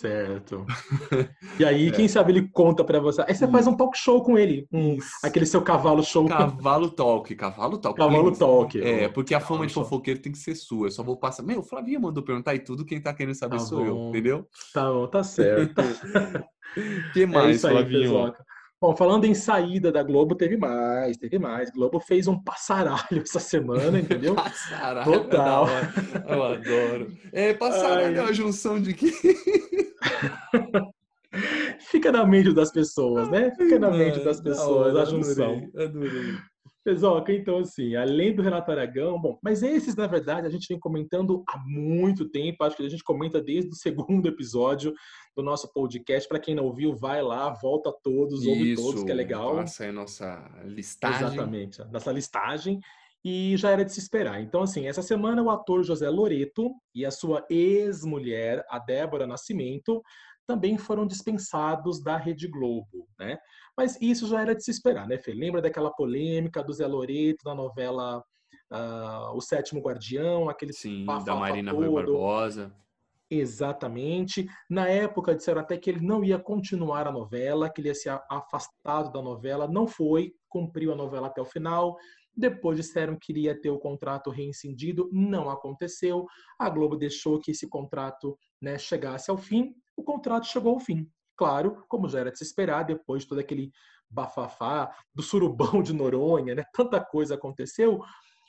Certo. 0.00 0.66
E 1.58 1.64
aí, 1.64 1.88
é. 1.88 1.90
quem 1.90 2.08
sabe 2.08 2.32
ele 2.32 2.48
conta 2.48 2.82
para 2.82 2.98
você. 2.98 3.22
Aí 3.26 3.34
você 3.34 3.46
faz 3.46 3.66
um 3.66 3.76
talk 3.76 3.96
show 3.98 4.22
com 4.22 4.38
ele, 4.38 4.66
um, 4.72 4.96
aquele 5.22 5.44
seu 5.44 5.60
cavalo 5.60 6.02
show. 6.02 6.26
Cavalo 6.26 6.88
talk, 6.88 7.34
cavalo 7.34 7.76
talk. 7.76 7.98
Cavalo 7.98 8.32
talk. 8.32 8.80
É, 8.80 9.08
porque 9.08 9.34
a 9.34 9.40
fama 9.40 9.66
de 9.66 9.74
fofoqueiro 9.74 10.20
tem 10.20 10.32
que 10.32 10.38
ser 10.38 10.54
sua. 10.54 10.86
Eu 10.86 10.90
só 10.90 11.02
vou 11.02 11.18
passar. 11.18 11.42
Meu, 11.42 11.60
o 11.60 11.62
Flavinha 11.62 12.00
mandou 12.00 12.22
perguntar 12.22 12.54
e 12.54 12.60
tudo, 12.60 12.86
quem 12.86 12.98
tá 12.98 13.12
querendo 13.12 13.34
saber 13.34 13.58
tá 13.58 13.62
sou 13.62 13.84
eu, 13.84 14.08
entendeu? 14.08 14.48
Tá 14.72 14.90
bom, 14.90 15.06
tá 15.06 15.22
certo. 15.22 15.74
que 17.12 17.26
mais, 17.26 17.62
é 17.62 17.68
aí, 17.68 17.74
Flavinho? 17.74 18.34
Bom, 18.80 18.96
falando 18.96 19.26
em 19.26 19.34
saída 19.34 19.92
da 19.92 20.02
Globo, 20.02 20.34
teve 20.34 20.56
mais, 20.56 21.18
teve 21.18 21.38
mais. 21.38 21.70
Globo 21.70 22.00
fez 22.00 22.26
um 22.26 22.42
passaralho 22.42 23.20
essa 23.22 23.38
semana, 23.38 24.00
entendeu? 24.00 24.34
passaralho. 24.34 25.12
Total. 25.12 25.66
Eu 26.26 26.42
adoro. 26.42 27.12
É, 27.30 27.52
passaralho 27.52 28.16
é 28.16 28.22
uma 28.22 28.32
junção 28.32 28.80
de 28.80 28.94
quê? 28.94 29.12
Fica 31.90 32.10
na 32.10 32.24
mente 32.24 32.54
das 32.54 32.72
pessoas, 32.72 33.28
né? 33.28 33.50
Fica 33.54 33.78
na 33.78 33.90
mente 33.90 34.24
das 34.24 34.40
pessoas 34.40 34.96
a 34.96 35.04
junção. 35.04 35.68
Adorei, 35.74 36.08
adorei. 36.08 36.49
Pesoca, 36.82 37.32
então 37.32 37.58
assim, 37.58 37.94
além 37.94 38.34
do 38.34 38.42
Renato 38.42 38.70
Aragão, 38.70 39.20
bom, 39.20 39.38
mas 39.42 39.62
esses, 39.62 39.94
na 39.94 40.06
verdade, 40.06 40.46
a 40.46 40.50
gente 40.50 40.66
vem 40.66 40.78
comentando 40.78 41.44
há 41.46 41.58
muito 41.58 42.28
tempo, 42.30 42.64
acho 42.64 42.76
que 42.76 42.82
a 42.82 42.88
gente 42.88 43.04
comenta 43.04 43.40
desde 43.40 43.70
o 43.70 43.74
segundo 43.74 44.26
episódio 44.28 44.94
do 45.36 45.42
nosso 45.42 45.70
podcast. 45.72 46.26
Para 46.26 46.38
quem 46.38 46.54
não 46.54 46.64
ouviu, 46.64 46.94
vai 46.94 47.22
lá, 47.22 47.50
volta 47.50 47.92
todos, 48.02 48.46
ouve 48.46 48.72
Isso, 48.72 48.82
todos, 48.82 49.04
que 49.04 49.10
é 49.10 49.14
legal. 49.14 49.56
Passa 49.56 49.84
aí 49.84 49.90
a 49.90 49.92
nossa 49.92 50.62
listagem. 50.64 51.26
Exatamente, 51.26 51.84
nossa 51.92 52.12
listagem. 52.12 52.80
E 53.22 53.54
já 53.58 53.70
era 53.70 53.84
de 53.84 53.92
se 53.92 54.00
esperar. 54.00 54.40
Então, 54.40 54.62
assim, 54.62 54.86
essa 54.86 55.02
semana 55.02 55.42
o 55.42 55.50
ator 55.50 55.84
José 55.84 56.08
Loreto 56.08 56.70
e 56.94 57.04
a 57.04 57.10
sua 57.10 57.44
ex-mulher, 57.50 58.64
a 58.70 58.78
Débora 58.78 59.26
Nascimento, 59.26 60.02
também 60.50 60.76
foram 60.76 61.06
dispensados 61.06 62.02
da 62.02 62.16
Rede 62.16 62.48
Globo, 62.48 63.06
né? 63.18 63.38
Mas 63.76 64.00
isso 64.00 64.26
já 64.26 64.42
era 64.42 64.54
de 64.54 64.62
se 64.62 64.70
esperar, 64.70 65.06
né, 65.06 65.18
Fê? 65.18 65.32
Lembra 65.32 65.62
daquela 65.62 65.90
polêmica 65.90 66.62
do 66.62 66.72
Zé 66.72 66.86
Loreto 66.86 67.44
na 67.44 67.54
novela 67.54 68.18
uh, 68.70 69.36
O 69.36 69.40
Sétimo 69.40 69.80
Guardião, 69.80 70.48
aquele 70.48 70.72
Sim, 70.72 71.06
da 71.24 71.34
Marina 71.34 71.72
Rui 71.72 71.88
Barbosa. 71.88 72.74
Exatamente. 73.30 74.48
Na 74.68 74.88
época 74.88 75.34
disseram 75.34 75.60
até 75.60 75.76
que 75.76 75.88
ele 75.88 76.00
não 76.00 76.24
ia 76.24 76.38
continuar 76.38 77.06
a 77.06 77.12
novela, 77.12 77.70
que 77.70 77.80
ele 77.80 77.88
ia 77.88 77.94
ser 77.94 78.20
afastado 78.28 79.12
da 79.12 79.22
novela. 79.22 79.68
Não 79.68 79.86
foi, 79.86 80.34
cumpriu 80.48 80.92
a 80.92 80.96
novela 80.96 81.28
até 81.28 81.40
o 81.40 81.44
final. 81.44 81.96
Depois 82.36 82.76
disseram 82.76 83.16
que 83.20 83.32
iria 83.32 83.60
ter 83.60 83.70
o 83.70 83.78
contrato 83.78 84.30
reincindido, 84.30 85.08
não 85.12 85.48
aconteceu. 85.48 86.26
A 86.58 86.68
Globo 86.68 86.96
deixou 86.96 87.38
que 87.38 87.52
esse 87.52 87.68
contrato 87.68 88.36
né, 88.60 88.78
chegasse 88.78 89.30
ao 89.30 89.36
fim 89.36 89.74
o 90.00 90.02
contrato 90.02 90.46
chegou 90.46 90.72
ao 90.72 90.80
fim. 90.80 91.06
Claro, 91.40 91.82
como 91.88 92.06
já 92.06 92.20
era 92.20 92.30
de 92.30 92.36
se 92.36 92.44
esperar, 92.44 92.82
depois 92.82 93.22
de 93.22 93.28
todo 93.30 93.38
aquele 93.38 93.72
bafafá 94.10 94.94
do 95.14 95.22
surubão 95.22 95.82
de 95.82 95.90
Noronha, 95.90 96.54
né? 96.54 96.64
tanta 96.70 97.00
coisa 97.02 97.34
aconteceu, 97.34 98.04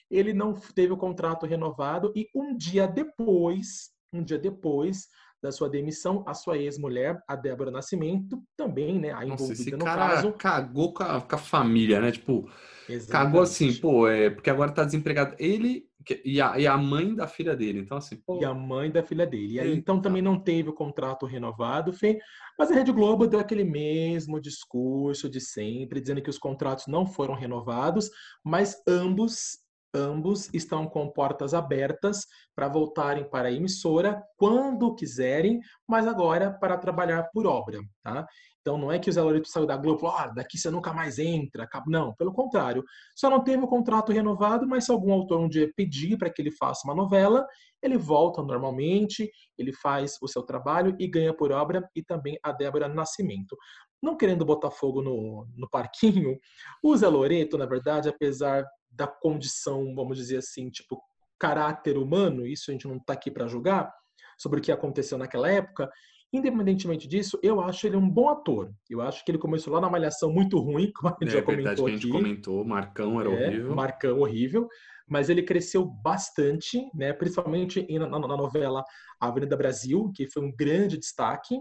ele 0.10 0.34
não 0.34 0.54
teve 0.54 0.91
o 0.91 0.97
contrato 0.97 1.45
renovado 1.45 2.12
e 2.13 2.27
um 2.36 2.54
dia 2.54 2.86
depois, 2.86 3.91
um 4.12 4.21
dia 4.21 4.38
depois 4.38 5.08
da 5.41 5.51
sua 5.51 5.69
demissão, 5.69 6.23
a 6.27 6.34
sua 6.34 6.58
ex-mulher, 6.58 7.21
a 7.27 7.36
Débora 7.36 7.71
Nascimento, 7.71 8.41
também, 8.56 8.99
né, 8.99 9.12
a 9.12 9.25
envolvida 9.25 9.49
Nossa, 9.49 9.54
esse 9.54 9.71
no 9.71 9.86
cara 9.86 10.10
caso. 10.15 10.34
cagou 10.34 10.93
com 10.93 11.04
a, 11.04 11.21
com 11.21 11.36
a 11.36 11.39
família, 11.39 11.99
né? 11.99 12.12
Tipo, 12.12 12.49
Exatamente. 12.88 13.12
cagou 13.12 13.41
assim, 13.41 13.73
pô, 13.73 14.08
é 14.08 14.30
porque 14.30 14.49
agora 14.49 14.71
tá 14.71 14.84
desempregado. 14.84 15.36
Ele 15.39 15.89
e 16.26 16.41
a, 16.41 16.59
e 16.59 16.65
a 16.65 16.78
mãe 16.78 17.13
da 17.13 17.28
filha 17.28 17.55
dele. 17.55 17.80
Então, 17.80 17.97
assim. 17.97 18.18
Pô... 18.18 18.39
E 18.41 18.45
a 18.45 18.53
mãe 18.53 18.91
da 18.91 19.03
filha 19.03 19.26
dele. 19.26 19.53
E 19.53 19.59
aí, 19.59 19.74
então, 19.74 20.01
também 20.01 20.22
não 20.22 20.39
teve 20.39 20.70
o 20.70 20.74
contrato 20.74 21.26
renovado, 21.26 21.93
Fê. 21.93 22.20
Mas 22.57 22.72
a 22.72 22.76
Rede 22.76 22.91
Globo 22.91 23.28
deu 23.28 23.39
aquele 23.39 23.63
mesmo 23.63 24.39
discurso 24.39 25.30
de 25.30 25.39
sempre, 25.39 26.01
dizendo 26.01 26.22
que 26.22 26.30
os 26.30 26.38
contratos 26.38 26.88
não 26.88 27.05
foram 27.05 27.34
renovados, 27.34 28.09
mas 28.43 28.82
ambos 28.88 29.59
ambos 29.93 30.49
estão 30.53 30.87
com 30.87 31.09
portas 31.09 31.53
abertas 31.53 32.25
para 32.55 32.67
voltarem 32.67 33.29
para 33.29 33.49
a 33.49 33.51
emissora 33.51 34.23
quando 34.37 34.95
quiserem, 34.95 35.59
mas 35.87 36.07
agora 36.07 36.51
para 36.51 36.77
trabalhar 36.77 37.23
por 37.33 37.45
obra, 37.45 37.79
tá? 38.01 38.25
Então 38.61 38.77
não 38.77 38.91
é 38.91 38.99
que 38.99 39.09
o 39.09 39.13
Zé 39.13 39.21
Loreto 39.21 39.49
saiu 39.49 39.65
da 39.65 39.75
Globo, 39.75 40.07
ah, 40.07 40.27
daqui 40.27 40.57
você 40.57 40.69
nunca 40.69 40.93
mais 40.93 41.17
entra. 41.17 41.67
Não, 41.87 42.13
pelo 42.15 42.31
contrário. 42.31 42.83
Só 43.15 43.29
não 43.29 43.43
teve 43.43 43.63
o 43.63 43.67
contrato 43.67 44.11
renovado, 44.11 44.67
mas 44.67 44.85
se 44.85 44.91
algum 44.91 45.11
autor 45.11 45.39
um 45.39 45.49
dia 45.49 45.71
pedir 45.75 46.17
para 46.17 46.29
que 46.29 46.41
ele 46.41 46.51
faça 46.51 46.87
uma 46.87 46.95
novela, 46.95 47.45
ele 47.81 47.97
volta 47.97 48.43
normalmente, 48.43 49.31
ele 49.57 49.73
faz 49.73 50.15
o 50.21 50.27
seu 50.27 50.43
trabalho 50.43 50.95
e 50.99 51.07
ganha 51.07 51.33
por 51.33 51.51
obra, 51.51 51.89
e 51.95 52.03
também 52.03 52.37
a 52.43 52.51
Débora 52.51 52.87
Nascimento. 52.87 53.57
Não 54.01 54.15
querendo 54.15 54.45
botar 54.45 54.69
fogo 54.69 55.01
no, 55.01 55.47
no 55.55 55.67
parquinho, 55.67 56.37
o 56.83 56.95
Zé 56.95 57.07
Loreto, 57.07 57.57
na 57.57 57.65
verdade, 57.65 58.09
apesar 58.09 58.63
da 58.91 59.07
condição, 59.07 59.95
vamos 59.95 60.17
dizer 60.17 60.37
assim, 60.37 60.69
tipo, 60.69 61.01
caráter 61.39 61.97
humano, 61.97 62.45
isso 62.45 62.69
a 62.69 62.73
gente 62.73 62.87
não 62.87 62.97
está 62.97 63.13
aqui 63.13 63.31
para 63.31 63.47
julgar, 63.47 63.91
sobre 64.37 64.59
o 64.59 64.61
que 64.61 64.71
aconteceu 64.71 65.17
naquela 65.17 65.49
época, 65.49 65.89
Independentemente 66.33 67.09
disso, 67.09 67.37
eu 67.43 67.59
acho 67.59 67.85
ele 67.85 67.97
um 67.97 68.09
bom 68.09 68.29
ator. 68.29 68.71
Eu 68.89 69.01
acho 69.01 69.23
que 69.25 69.31
ele 69.31 69.37
começou 69.37 69.73
lá 69.73 69.81
na 69.81 69.89
Malhação 69.89 70.31
muito 70.31 70.57
ruim, 70.59 70.89
como 70.95 71.13
a 71.13 71.17
gente 71.21 71.35
é, 71.35 71.39
já 71.39 71.41
comentou 71.41 71.85
que 71.85 71.91
a 71.91 71.93
gente 71.93 72.07
aqui. 72.07 72.11
comentou, 72.11 72.65
Marcão 72.65 73.19
era 73.19 73.29
é, 73.29 73.47
horrível. 73.47 73.75
Marcão 73.75 74.19
horrível, 74.19 74.67
mas 75.07 75.29
ele 75.29 75.43
cresceu 75.43 75.85
bastante, 75.85 76.89
né? 76.93 77.11
principalmente 77.11 77.85
na, 77.99 78.07
na, 78.07 78.19
na 78.19 78.37
novela 78.37 78.83
Avenida 79.19 79.57
Brasil, 79.57 80.09
que 80.15 80.29
foi 80.31 80.41
um 80.41 80.55
grande 80.55 80.97
destaque. 80.97 81.59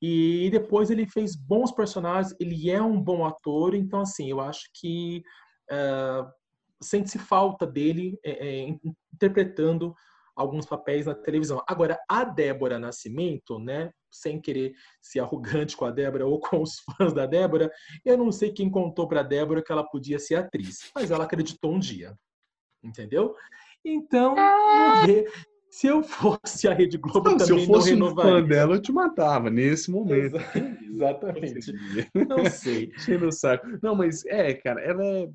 E 0.00 0.48
depois 0.52 0.90
ele 0.90 1.08
fez 1.08 1.34
bons 1.34 1.72
personagens, 1.72 2.34
ele 2.38 2.70
é 2.70 2.80
um 2.80 3.00
bom 3.00 3.24
ator, 3.24 3.74
então 3.74 4.00
assim, 4.00 4.28
eu 4.30 4.40
acho 4.40 4.68
que 4.74 5.22
uh, 5.72 6.28
sente-se 6.84 7.18
falta 7.18 7.66
dele 7.66 8.18
é, 8.24 8.30
é, 8.30 8.78
interpretando 9.12 9.94
alguns 10.36 10.66
papéis 10.66 11.06
na 11.06 11.14
televisão. 11.14 11.62
Agora, 11.66 11.98
a 12.08 12.24
Débora 12.24 12.78
Nascimento, 12.78 13.58
né, 13.58 13.90
sem 14.10 14.40
querer 14.40 14.72
ser 15.00 15.20
arrogante 15.20 15.76
com 15.76 15.84
a 15.84 15.90
Débora 15.90 16.26
ou 16.26 16.40
com 16.40 16.62
os 16.62 16.80
fãs 16.96 17.12
da 17.12 17.26
Débora, 17.26 17.70
eu 18.04 18.16
não 18.16 18.32
sei 18.32 18.52
quem 18.52 18.70
contou 18.70 19.06
para 19.06 19.20
a 19.20 19.24
Débora 19.24 19.62
que 19.62 19.72
ela 19.72 19.84
podia 19.84 20.18
ser 20.18 20.36
atriz, 20.36 20.90
mas 20.94 21.10
ela 21.10 21.24
acreditou 21.24 21.72
um 21.72 21.78
dia. 21.78 22.14
Entendeu? 22.82 23.34
Então, 23.84 24.34
se 25.70 25.86
eu 25.86 26.02
fosse 26.02 26.68
a 26.68 26.72
Rede 26.74 26.98
Globo 26.98 27.30
não, 27.30 27.36
também 27.36 27.46
se 27.46 27.52
eu 27.52 27.66
fosse 27.66 27.96
não 27.96 28.12
um 28.12 28.14
fã 28.14 28.42
dela, 28.42 28.76
eu 28.76 28.82
te 28.82 28.92
matava 28.92 29.50
nesse 29.50 29.90
momento. 29.90 30.36
Exatamente. 30.88 31.72
Não 32.14 32.48
sei. 32.50 32.92
no 33.20 33.32
saco. 33.32 33.66
Não, 33.82 33.94
mas 33.94 34.24
é, 34.26 34.54
cara, 34.54 34.80
ela 34.80 35.04
é, 35.04 35.30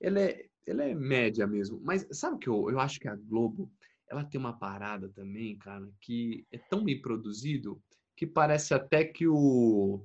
ela 0.00 0.20
é, 0.20 0.44
ela 0.66 0.84
é 0.84 0.94
média 0.94 1.46
mesmo. 1.46 1.80
Mas 1.82 2.06
sabe 2.12 2.36
o 2.36 2.38
que 2.38 2.48
eu, 2.48 2.70
eu 2.70 2.80
acho 2.80 3.00
que 3.00 3.08
a 3.08 3.16
Globo 3.16 3.70
ela 4.08 4.24
tem 4.24 4.38
uma 4.38 4.52
parada 4.52 5.08
também, 5.08 5.56
cara, 5.56 5.88
que 6.00 6.46
é 6.52 6.58
tão 6.58 6.84
bem 6.84 7.00
produzido 7.00 7.82
que 8.16 8.26
parece 8.26 8.74
até 8.74 9.04
que 9.04 9.26
o 9.26 10.04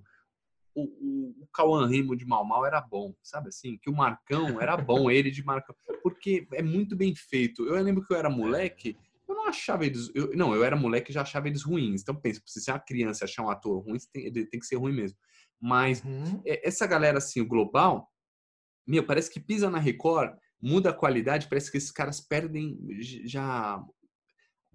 o, 0.77 0.83
o, 0.83 1.43
o 1.43 1.47
Cauã 1.51 1.87
Rimo 1.87 2.15
de 2.15 2.23
Mal 2.23 2.45
Mal 2.45 2.63
era 2.63 2.79
bom, 2.79 3.11
sabe 3.23 3.47
assim? 3.49 3.79
Que 3.79 3.89
o 3.89 3.95
Marcão 3.95 4.61
era 4.61 4.77
bom, 4.77 5.09
ele 5.11 5.31
de 5.31 5.43
Marcão. 5.43 5.75
Porque 6.03 6.47
é 6.53 6.61
muito 6.61 6.95
bem 6.95 7.15
feito. 7.15 7.65
Eu 7.65 7.81
lembro 7.83 8.05
que 8.05 8.13
eu 8.13 8.17
era 8.17 8.29
moleque, 8.29 8.95
eu 9.27 9.33
não 9.33 9.47
achava 9.47 9.85
eles. 9.85 10.11
Eu, 10.13 10.35
não, 10.35 10.53
eu 10.53 10.63
era 10.63 10.75
moleque 10.75 11.09
e 11.09 11.13
já 11.13 11.23
achava 11.23 11.47
eles 11.47 11.63
ruins. 11.63 12.01
Então 12.01 12.15
pensa, 12.15 12.41
se 12.45 12.61
você 12.61 12.69
é 12.69 12.75
uma 12.75 12.79
criança 12.79 13.25
achar 13.25 13.43
um 13.43 13.49
ator 13.49 13.83
ruim, 13.83 13.97
tem, 14.13 14.27
ele 14.27 14.45
tem 14.45 14.59
que 14.59 14.67
ser 14.67 14.75
ruim 14.75 14.93
mesmo. 14.93 15.17
Mas 15.59 16.03
uhum. 16.03 16.41
essa 16.45 16.85
galera, 16.85 17.17
assim, 17.17 17.41
o 17.41 17.47
global, 17.47 18.07
meu, 18.85 19.03
parece 19.03 19.31
que 19.31 19.39
pisa 19.39 19.71
na 19.71 19.79
Record, 19.79 20.37
muda 20.61 20.89
a 20.89 20.93
qualidade, 20.93 21.47
parece 21.47 21.71
que 21.71 21.77
esses 21.77 21.91
caras 21.91 22.19
perdem 22.19 22.77
já 23.25 23.83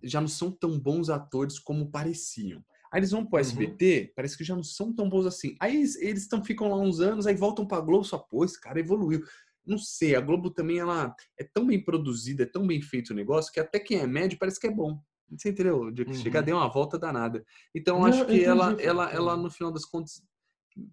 já 0.05 0.21
não 0.21 0.29
são 0.29 0.51
tão 0.51 0.79
bons 0.81 1.09
atores 1.09 1.61
como 1.61 1.91
pareciam. 1.91 2.61
Aí 2.93 2.99
eles 2.99 3.13
vão 3.13 3.25
pro 3.25 3.39
SBT, 3.39 4.01
uhum. 4.01 4.13
parece 4.17 4.37
que 4.37 4.45
já 4.45 4.55
não 4.55 4.63
são 4.63 4.93
tão 4.93 5.09
bons 5.09 5.25
assim. 5.27 5.57
Aí 5.61 5.77
eles, 5.77 5.97
eles 5.97 6.29
tão, 6.29 6.45
ficam 6.45 6.69
lá 6.69 6.77
uns 6.77 7.01
anos, 7.01 7.27
aí 7.27 7.35
voltam 7.35 7.67
pra 7.67 7.81
Globo, 7.81 8.05
só, 8.05 8.19
pô, 8.19 8.45
esse 8.45 8.61
cara 8.61 8.81
evoluiu. 8.81 9.23
Não 9.65 9.79
sei, 9.79 10.15
a 10.15 10.21
Globo 10.21 10.51
também, 10.51 10.79
ela 10.79 11.15
é 11.39 11.45
tão 11.45 11.67
bem 11.67 11.83
produzida, 11.83 12.43
é 12.43 12.47
tão 12.47 12.67
bem 12.67 12.83
feito 12.83 13.11
o 13.11 13.17
negócio, 13.17 13.53
que 13.53 13.61
até 13.61 13.79
quem 13.79 13.99
é 13.99 14.07
médio 14.07 14.39
parece 14.39 14.61
que 14.61 14.67
é 14.67 14.71
bom. 14.71 15.01
Você 15.31 15.49
entendeu? 15.49 15.91
De 15.91 16.03
uhum. 16.03 16.13
chegar, 16.13 16.43
deu 16.43 16.57
uma 16.57 16.71
volta 16.71 16.99
danada. 16.99 17.43
Então, 17.75 18.01
não, 18.01 18.07
acho 18.07 18.27
que 18.27 18.45
ela, 18.45 18.77
ela, 18.79 19.11
ela, 19.11 19.37
no 19.37 19.51
final 19.51 19.73
das 19.73 19.87
contas, 19.87 20.23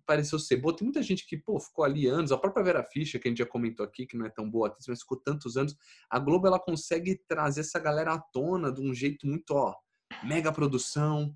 pareceu 0.06 0.40
ser 0.40 0.58
boa. 0.58 0.76
Tem 0.76 0.86
muita 0.86 1.02
gente 1.02 1.26
que, 1.28 1.38
pô, 1.38 1.60
ficou 1.60 1.84
ali 1.84 2.08
anos. 2.08 2.32
A 2.32 2.38
própria 2.38 2.64
Vera 2.64 2.84
Fischer, 2.84 3.20
que 3.20 3.28
a 3.28 3.32
gente 3.32 3.40
já 3.40 3.46
comentou 3.46 3.86
aqui, 3.86 4.06
que 4.06 4.18
não 4.18 4.26
é 4.26 4.30
tão 4.30 4.50
boa 4.50 4.76
mas 4.88 5.02
ficou 5.02 5.18
tantos 5.18 5.58
anos. 5.58 5.76
A 6.10 6.20
Globo, 6.20 6.48
ela 6.48 6.60
consegue 6.60 7.22
trazer 7.28 7.62
essa 7.62 7.80
galera 7.80 8.14
à 8.14 8.20
tona 8.20 8.72
de 8.72 8.82
um 8.82 8.94
jeito 8.94 9.28
muito, 9.28 9.52
ó, 9.52 9.76
mega 10.24 10.52
produção, 10.52 11.36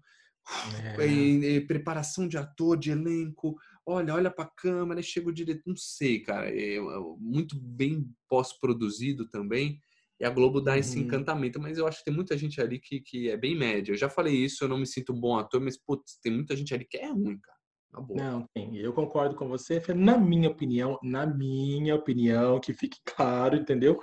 é. 0.98 1.08
e, 1.08 1.56
e, 1.58 1.62
preparação 1.62 2.28
de 2.28 2.38
ator, 2.38 2.78
de 2.78 2.92
elenco. 2.92 3.56
Olha, 3.86 4.14
olha 4.14 4.32
pra 4.32 4.46
câmera, 4.46 5.02
chega 5.02 5.30
o 5.30 5.34
diretor. 5.34 5.64
Não 5.66 5.76
sei, 5.76 6.20
cara. 6.20 6.50
É, 6.50 6.76
é 6.76 6.82
muito 7.20 7.60
bem 7.60 8.06
pós-produzido 8.28 9.28
também. 9.30 9.80
E 10.20 10.26
a 10.26 10.30
Globo 10.30 10.62
dá 10.62 10.78
esse 10.78 10.98
uhum. 10.98 11.06
encantamento, 11.06 11.60
mas 11.60 11.78
eu 11.78 11.88
acho 11.88 12.00
que 12.00 12.06
tem 12.06 12.14
muita 12.14 12.38
gente 12.38 12.62
ali 12.62 12.80
que, 12.80 13.02
que 13.02 13.30
é 13.30 13.38
bem 13.38 13.58
média. 13.58 13.92
Eu 13.92 13.98
já 13.98 14.10
falei 14.10 14.36
isso, 14.36 14.64
eu 14.64 14.70
não 14.70 14.78
me 14.78 14.86
sinto 14.86 15.14
bom 15.14 15.38
ator, 15.38 15.60
mas 15.60 15.78
putz, 15.78 16.18
tem 16.22 16.32
muita 16.32 16.56
gente 16.56 16.74
ali 16.74 16.86
que 16.86 16.98
é 16.98 17.10
ruim, 17.10 17.40
cara. 17.40 17.58
Não, 18.10 18.46
tem. 18.54 18.76
Eu 18.78 18.94
concordo 18.94 19.36
com 19.36 19.48
você. 19.48 19.82
Na 19.94 20.18
minha 20.18 20.50
opinião, 20.50 20.98
na 21.04 21.26
minha 21.26 21.96
opinião, 21.96 22.60
que 22.60 22.74
fique 22.74 22.98
claro, 23.06 23.56
entendeu? 23.56 24.00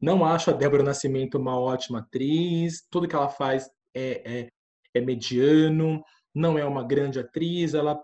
Não 0.00 0.24
acho 0.24 0.50
a 0.50 0.52
Débora 0.52 0.82
Nascimento 0.82 1.38
uma 1.38 1.58
ótima 1.58 2.00
atriz. 2.00 2.86
Tudo 2.90 3.08
que 3.08 3.14
ela 3.14 3.28
faz 3.28 3.68
é, 3.94 4.40
é, 4.40 4.48
é 4.94 5.00
mediano. 5.00 6.02
Não 6.34 6.58
é 6.58 6.64
uma 6.64 6.82
grande 6.82 7.18
atriz. 7.18 7.74
Ela 7.74 8.00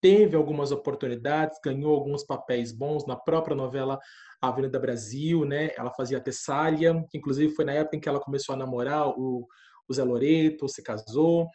teve 0.00 0.36
algumas 0.36 0.72
oportunidades, 0.72 1.58
ganhou 1.64 1.94
alguns 1.94 2.24
papéis 2.24 2.72
bons 2.72 3.06
na 3.06 3.16
própria 3.16 3.54
novela 3.54 3.98
Avenida 4.42 4.78
Brasil, 4.78 5.44
né? 5.44 5.70
Ela 5.76 5.92
fazia 5.92 6.20
Tessália, 6.20 7.04
que 7.10 7.18
inclusive 7.18 7.54
foi 7.54 7.64
na 7.64 7.72
época 7.72 7.96
em 7.96 8.00
que 8.00 8.08
ela 8.08 8.20
começou 8.20 8.54
a 8.54 8.58
namorar 8.58 9.08
o, 9.08 9.46
o 9.88 9.94
Zé 9.94 10.02
Loreto, 10.04 10.68
se 10.68 10.82
casou. 10.82 11.48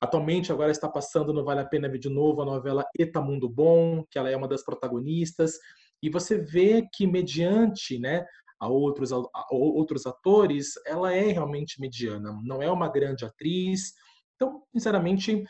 Atualmente, 0.00 0.50
agora 0.50 0.70
está 0.70 0.88
passando 0.88 1.32
no 1.32 1.44
Vale 1.44 1.60
a 1.60 1.64
Pena 1.64 1.88
Ver 1.88 1.98
de 1.98 2.08
Novo 2.08 2.40
a 2.40 2.44
novela 2.46 2.86
Eta 2.98 3.20
Mundo 3.20 3.48
Bom, 3.48 4.02
que 4.10 4.18
ela 4.18 4.30
é 4.30 4.36
uma 4.36 4.48
das 4.48 4.64
protagonistas. 4.64 5.58
E 6.02 6.08
você 6.08 6.38
vê 6.38 6.88
que, 6.90 7.06
mediante 7.06 7.98
né, 7.98 8.24
a 8.58 8.66
outros, 8.66 9.12
a 9.12 9.18
outros 9.50 10.06
atores, 10.06 10.72
ela 10.86 11.12
é 11.12 11.32
realmente 11.32 11.78
mediana. 11.80 12.38
Não 12.42 12.62
é 12.62 12.70
uma 12.70 12.88
grande 12.88 13.26
atriz. 13.26 13.92
Então, 14.36 14.62
sinceramente, 14.72 15.44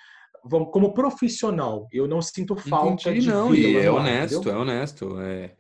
como 0.72 0.94
profissional, 0.94 1.86
eu 1.92 2.08
não 2.08 2.20
sinto 2.20 2.56
falta 2.56 3.10
Entendi, 3.10 3.20
de 3.20 3.28
não, 3.28 3.54
e 3.54 3.76
é 3.76 3.90
honesto, 3.90 4.36
entendeu? 4.36 4.52
é 4.52 4.62
honesto. 4.62 5.20
É 5.20 5.56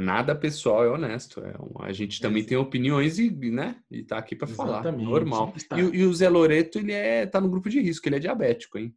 nada 0.00 0.34
pessoal, 0.34 0.84
é 0.84 0.90
honesto. 0.90 1.40
É 1.40 1.56
um, 1.58 1.82
a 1.82 1.92
gente 1.92 2.20
também 2.20 2.42
é. 2.42 2.46
tem 2.46 2.56
opiniões 2.56 3.18
e, 3.18 3.30
né, 3.50 3.76
e 3.90 4.02
tá 4.02 4.18
aqui 4.18 4.34
para 4.34 4.46
falar, 4.46 4.92
normal. 4.92 5.54
E, 5.76 5.98
e, 5.98 6.04
o 6.04 6.12
Zé 6.12 6.28
Loreto, 6.28 6.78
ele 6.78 6.92
é 6.92 7.26
tá 7.26 7.40
no 7.40 7.48
grupo 7.48 7.68
de 7.68 7.80
risco, 7.80 8.08
ele 8.08 8.16
é 8.16 8.20
diabético, 8.20 8.78
hein? 8.78 8.94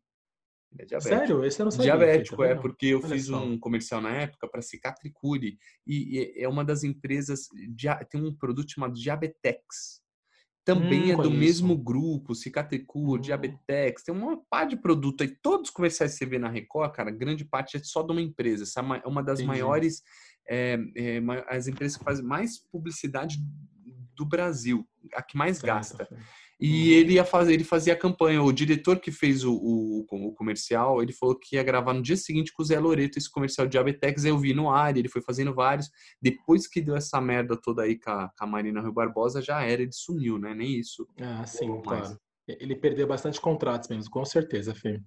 Ele 0.73 0.83
é 0.83 0.85
diabético. 0.85 1.19
Sério? 1.19 1.45
Esse 1.45 1.61
eu 1.61 1.65
não 1.65 1.71
sabia. 1.71 1.85
Diabético, 1.85 2.43
é, 2.43 2.55
porque 2.55 2.87
eu 2.87 2.99
Olha 2.99 3.09
fiz 3.09 3.25
só. 3.25 3.43
um 3.43 3.57
comercial 3.57 4.01
na 4.01 4.11
época 4.11 4.47
para 4.47 4.61
Cicatricure 4.61 5.57
e, 5.85 6.19
e 6.19 6.43
é 6.43 6.47
uma 6.47 6.63
das 6.63 6.83
empresas, 6.83 7.47
tem 8.09 8.21
um 8.21 8.33
produto 8.33 8.71
chamado 8.71 8.93
Diabetex. 8.93 10.01
Também 10.65 11.03
hum, 11.03 11.13
é 11.13 11.15
do 11.15 11.15
conheço. 11.15 11.39
mesmo 11.39 11.77
grupo, 11.77 12.35
Cicatricure, 12.35 13.19
hum. 13.19 13.21
Diabetex, 13.21 14.03
tem 14.03 14.13
uma 14.13 14.37
par 14.49 14.67
de 14.67 14.75
produto 14.75 15.21
aí. 15.21 15.29
Todos 15.41 15.69
os 15.69 15.73
comerciais 15.73 16.11
que 16.11 16.17
você 16.17 16.25
vê 16.25 16.37
na 16.37 16.49
Record, 16.49 16.91
cara, 16.91 17.09
grande 17.09 17.45
parte 17.45 17.77
é 17.77 17.79
só 17.81 18.03
de 18.03 18.11
uma 18.11 18.21
empresa. 18.21 18.63
Essa 18.63 18.81
é 18.81 19.07
uma 19.07 19.23
das 19.23 19.39
Entendi. 19.39 19.47
maiores 19.47 20.03
é, 20.49 20.77
é, 20.95 21.21
as 21.47 21.67
empresas 21.67 21.97
que 21.97 22.03
fazem 22.03 22.25
mais 22.25 22.59
publicidade 22.71 23.37
do 24.15 24.25
Brasil, 24.25 24.87
a 25.13 25.21
que 25.21 25.37
mais 25.37 25.61
gasta. 25.61 26.07
E 26.59 26.91
uhum. 26.91 26.99
ele 26.99 27.13
ia 27.13 27.23
fazer, 27.23 27.53
ele 27.53 27.63
fazia 27.63 27.93
a 27.93 27.97
campanha. 27.97 28.41
O 28.41 28.51
diretor 28.51 28.99
que 28.99 29.11
fez 29.11 29.43
o, 29.43 29.53
o, 29.53 30.05
o, 30.09 30.33
comercial, 30.33 31.03
ele 31.03 31.13
falou 31.13 31.37
que 31.37 31.55
ia 31.55 31.63
gravar 31.63 31.93
no 31.93 32.01
dia 32.01 32.17
seguinte 32.17 32.51
com 32.51 32.63
o 32.63 32.65
Zé 32.65 32.79
Loreto 32.79 33.19
esse 33.19 33.29
comercial 33.29 33.67
de 33.67 33.73
Diabetex. 33.73 34.25
Eu 34.25 34.39
vi 34.39 34.55
no 34.55 34.71
ar, 34.71 34.97
ele 34.97 35.07
foi 35.07 35.21
fazendo 35.21 35.53
vários. 35.53 35.89
Depois 36.19 36.67
que 36.67 36.81
deu 36.81 36.95
essa 36.95 37.21
merda 37.21 37.55
toda 37.55 37.83
aí 37.83 37.99
com 37.99 38.09
a, 38.09 38.29
com 38.35 38.43
a 38.43 38.47
Marina 38.47 38.81
Rio 38.81 38.91
Barbosa, 38.91 39.39
já 39.39 39.61
era, 39.61 39.83
ele 39.83 39.91
sumiu, 39.93 40.39
né? 40.39 40.55
Nem 40.55 40.79
isso. 40.79 41.07
Ah, 41.21 41.45
sim, 41.45 41.79
claro. 41.81 42.17
Ele 42.47 42.75
perdeu 42.75 43.05
bastante 43.05 43.39
contratos 43.39 43.89
mesmo, 43.89 44.09
com 44.09 44.25
certeza, 44.25 44.73
Fê. 44.73 44.99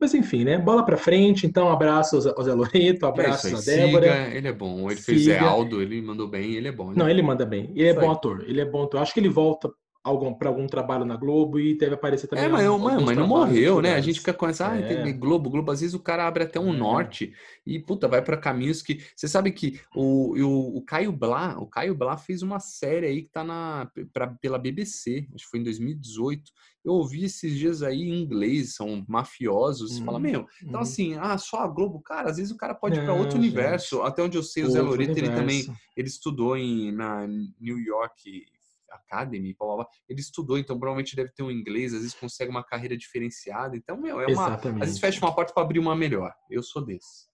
Mas 0.00 0.14
enfim, 0.14 0.44
né? 0.44 0.58
Bola 0.58 0.84
pra 0.84 0.96
frente. 0.96 1.46
Então, 1.46 1.70
abraços 1.70 2.26
ao 2.26 2.42
Zé 2.42 2.52
Loreto, 2.52 3.06
abraços 3.06 3.68
é 3.68 3.74
a 3.74 3.76
Débora. 3.76 4.12
Siga, 4.12 4.36
ele 4.36 4.48
é 4.48 4.52
bom. 4.52 4.90
Ele 4.90 5.00
siga. 5.00 5.04
fez 5.04 5.24
Zé 5.24 5.38
Aldo, 5.38 5.80
ele 5.80 6.02
mandou 6.02 6.28
bem, 6.28 6.54
ele 6.54 6.68
é 6.68 6.72
bom. 6.72 6.90
Ele 6.90 6.98
Não, 6.98 7.08
ele 7.08 7.22
manda 7.22 7.46
bem. 7.46 7.72
Ele 7.74 7.88
é 7.88 7.94
bom 7.94 8.10
ator. 8.10 8.44
Ele 8.46 8.60
é 8.60 8.64
bom 8.64 8.84
ator. 8.84 9.00
Acho 9.00 9.14
que 9.14 9.20
ele 9.20 9.28
volta 9.28 9.70
algum, 10.02 10.34
para 10.34 10.48
algum 10.48 10.66
trabalho 10.66 11.04
na 11.04 11.16
Globo 11.16 11.60
e 11.60 11.76
teve 11.76 11.94
aparecer 11.94 12.26
também. 12.26 12.44
É, 12.44 12.48
mas, 12.48 12.64
eu, 12.64 12.78
mano, 12.78 13.02
mas 13.02 13.16
não 13.16 13.26
morreu, 13.26 13.80
né? 13.80 13.94
A 13.94 14.00
gente 14.00 14.18
fica 14.18 14.32
com 14.32 14.48
essa, 14.48 14.72
ah, 14.72 14.76
é. 14.76 15.12
Globo, 15.12 15.48
Globo, 15.48 15.70
às 15.70 15.80
vezes 15.80 15.94
o 15.94 16.00
cara 16.00 16.26
abre 16.26 16.42
até 16.42 16.58
um 16.58 16.74
é. 16.74 16.76
norte 16.76 17.32
e, 17.64 17.78
puta, 17.78 18.08
vai 18.08 18.22
para 18.22 18.36
caminhos 18.36 18.82
que. 18.82 19.00
Você 19.14 19.28
sabe 19.28 19.52
que 19.52 19.80
o, 19.94 20.36
o, 20.38 20.78
o 20.78 20.82
Caio 20.82 21.12
Blá, 21.12 21.56
o 21.58 21.66
Caio 21.66 21.94
Blá 21.94 22.16
fez 22.16 22.42
uma 22.42 22.58
série 22.58 23.06
aí 23.06 23.22
que 23.22 23.30
tá 23.30 23.44
na, 23.44 23.90
pra, 24.12 24.26
pela 24.26 24.58
BBC, 24.58 25.28
acho 25.34 25.44
que 25.44 25.50
foi 25.50 25.60
em 25.60 25.64
2018. 25.64 26.50
Eu 26.84 26.94
ouvi 26.94 27.24
esses 27.24 27.56
dias 27.56 27.80
aí 27.80 28.02
em 28.02 28.22
inglês, 28.22 28.74
são 28.74 29.04
mafiosos. 29.08 30.00
Hum, 30.00 30.04
fala, 30.04 30.18
meu, 30.18 30.48
então 30.60 30.80
hum. 30.80 30.82
assim, 30.82 31.14
ah, 31.14 31.38
só 31.38 31.58
a 31.58 31.68
Globo, 31.68 32.00
cara, 32.00 32.28
às 32.28 32.38
vezes 32.38 32.50
o 32.50 32.56
cara 32.56 32.74
pode 32.74 32.98
ir 32.98 33.04
para 33.04 33.14
outro 33.14 33.36
gente. 33.36 33.46
universo. 33.46 34.02
Até 34.02 34.20
onde 34.20 34.36
eu 34.36 34.42
sei, 34.42 34.64
o 34.64 34.70
Zé 34.70 34.82
Loreto, 34.82 35.16
ele 35.16 35.30
também 35.30 35.64
ele 35.96 36.08
estudou 36.08 36.56
em, 36.56 36.90
na 36.90 37.24
New 37.60 37.78
York 37.78 38.46
Academy, 38.94 39.54
blá, 39.58 39.66
blá, 39.68 39.76
blá. 39.76 39.86
ele 40.08 40.20
estudou, 40.20 40.58
então 40.58 40.78
provavelmente 40.78 41.16
deve 41.16 41.32
ter 41.32 41.42
um 41.42 41.50
inglês, 41.50 41.92
às 41.92 42.00
vezes 42.00 42.14
consegue 42.14 42.50
uma 42.50 42.64
carreira 42.64 42.96
diferenciada. 42.96 43.76
Então, 43.76 43.96
meu, 43.96 44.20
é 44.20 44.26
uma. 44.26 44.30
Exatamente. 44.30 44.82
Às 44.82 44.88
vezes 44.88 45.00
fecha 45.00 45.24
uma 45.24 45.34
porta 45.34 45.52
para 45.52 45.62
abrir 45.62 45.78
uma 45.78 45.96
melhor. 45.96 46.32
Eu 46.50 46.62
sou 46.62 46.84
desse. 46.84 47.30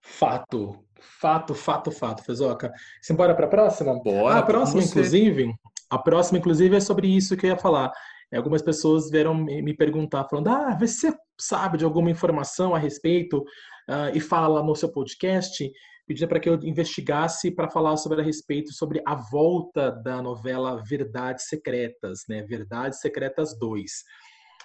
Fato, 0.00 0.84
fato, 0.98 1.54
fato, 1.54 1.90
fato, 1.90 2.22
Fezoca. 2.22 2.72
Simbora 3.02 3.34
para 3.34 3.46
a 3.46 3.50
próxima? 3.50 4.00
Bora. 4.02 4.38
a 4.38 4.42
próxima, 4.42 4.82
inclusive, 4.82 5.52
a 5.90 5.98
próxima, 5.98 6.38
inclusive, 6.38 6.76
é 6.76 6.80
sobre 6.80 7.08
isso 7.08 7.36
que 7.36 7.46
eu 7.46 7.50
ia 7.50 7.58
falar. 7.58 7.92
Algumas 8.34 8.62
pessoas 8.62 9.10
vieram 9.10 9.34
me 9.34 9.74
perguntar, 9.74 10.24
falando: 10.28 10.48
Ah, 10.48 10.76
você 10.78 11.14
sabe 11.38 11.78
de 11.78 11.84
alguma 11.84 12.10
informação 12.10 12.74
a 12.74 12.78
respeito 12.78 13.38
uh, 13.38 14.14
e 14.14 14.20
fala 14.20 14.62
no 14.62 14.74
seu 14.74 14.90
podcast? 14.90 15.70
Pedia 16.08 16.26
para 16.26 16.40
que 16.40 16.48
eu 16.48 16.58
investigasse 16.62 17.50
para 17.50 17.70
falar 17.70 17.98
sobre 17.98 18.22
a 18.22 18.24
respeito 18.24 18.72
sobre 18.72 19.02
a 19.06 19.14
volta 19.14 19.90
da 19.90 20.22
novela 20.22 20.82
Verdades 20.82 21.48
Secretas, 21.48 22.20
né? 22.26 22.42
Verdades 22.42 23.00
Secretas 23.00 23.56
2. 23.58 23.92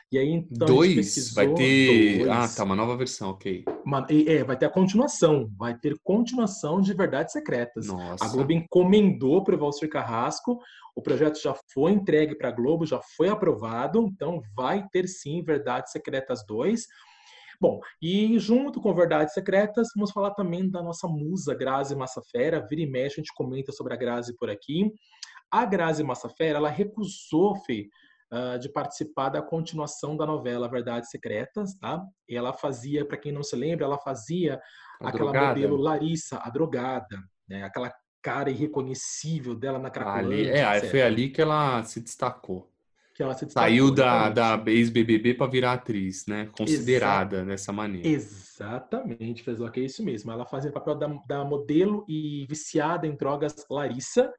E 0.10 0.18
aí, 0.18 0.30
então, 0.30 0.68
dois? 0.68 1.34
Vai 1.34 1.52
ter. 1.56 2.20
Dois. 2.20 2.30
Ah, 2.30 2.48
tá, 2.48 2.64
uma 2.64 2.76
nova 2.76 2.96
versão, 2.96 3.32
ok. 3.32 3.66
Uma, 3.84 4.06
é, 4.10 4.44
vai 4.44 4.56
ter 4.56 4.68
a 4.68 4.70
continuação. 4.70 5.52
Vai 5.58 5.76
ter 5.76 5.98
continuação 6.04 6.80
de 6.80 6.94
Verdades 6.94 7.34
Secretas. 7.34 7.88
Nossa. 7.88 8.24
A 8.24 8.30
Globo 8.30 8.54
encomendou 8.54 9.44
para 9.44 9.56
o 9.56 9.58
Valcir 9.58 9.89
Carrasco. 9.89 10.60
O 10.96 11.02
projeto 11.02 11.41
já 11.41 11.56
foi 11.74 11.91
entregue 11.91 12.36
para 12.36 12.50
a 12.50 12.52
Globo, 12.52 12.86
já 12.86 13.02
foi 13.18 13.28
aprovado. 13.28 14.08
Então, 14.08 14.39
vai 14.56 14.88
ter 14.91 15.08
sim 15.08 15.44
Verdades 15.44 15.91
Secretas 15.91 16.46
2. 16.46 16.86
Bom, 17.64 17.80
e 18.01 18.38
junto 18.39 18.82
com 18.82 18.93
Verdades 18.93 19.34
Secretas, 19.34 19.88
vamos 19.95 20.11
falar 20.11 20.32
também 20.32 20.70
da 20.70 20.84
nossa 20.84 21.07
musa 21.07 21.55
Grazi 21.55 21.95
Massafera. 21.95 22.68
Vira 22.70 22.82
e 22.82 22.86
mexe, 22.86 23.22
a 23.22 23.24
gente 23.24 23.34
comenta 23.34 23.72
sobre 23.72 23.93
a 23.93 23.95
Grazi 23.95 24.36
por 24.36 24.49
aqui. 24.49 24.91
A 25.49 25.64
Grazi 25.64 26.03
Massafera, 26.03 26.57
ela 26.57 26.68
recusou, 26.68 27.55
Fê, 27.66 27.88
uh, 28.34 28.59
de 28.59 28.68
participar 28.68 29.30
da 29.30 29.41
continuação 29.41 30.18
da 30.18 30.26
novela 30.26 30.68
Verdades 30.68 31.09
Secretas, 31.09 31.74
tá? 31.80 32.03
E 32.28 32.36
ela 32.36 32.51
fazia, 32.51 33.07
para 33.07 33.16
quem 33.16 33.32
não 33.32 33.43
se 33.43 33.55
lembra, 33.55 33.86
ela 33.86 33.97
fazia 33.97 34.59
a 35.01 35.07
aquela 35.07 35.32
drogada. 35.32 35.47
modelo 35.47 35.78
Larissa, 35.78 36.41
a 36.43 36.49
drogada, 36.49 37.18
né? 37.47 37.64
Aquela 37.64 37.93
cara 38.22 38.51
irreconhecível 38.51 39.55
dela 39.55 39.80
na 39.80 39.89
Cracolândia. 39.89 40.51
É, 40.51 40.82
foi 40.82 41.01
ali 41.01 41.30
que 41.30 41.41
ela 41.41 41.82
se 41.84 42.01
destacou 42.01 42.72
que 43.24 43.26
ela 43.26 43.34
se 43.34 43.49
Saiu 43.49 43.93
da, 43.93 44.30
da 44.30 44.63
ex-BBB 44.67 45.36
para 45.36 45.49
virar 45.49 45.74
atriz, 45.74 46.26
né? 46.28 46.49
Considerada 46.57 47.38
Exa 47.38 47.45
dessa 47.45 47.71
maneira. 47.71 48.07
Exatamente, 48.07 49.43
fez 49.43 49.57
que 49.71 49.80
é 49.80 49.84
isso 49.84 50.03
mesmo. 50.03 50.32
Ela 50.32 50.45
fazia 50.45 50.69
o 50.69 50.74
papel 50.74 50.95
da, 50.95 51.07
da 51.28 51.45
modelo 51.45 52.05
e 52.07 52.45
viciada 52.49 53.07
em 53.07 53.15
drogas 53.15 53.65
Larissa. 53.69 54.32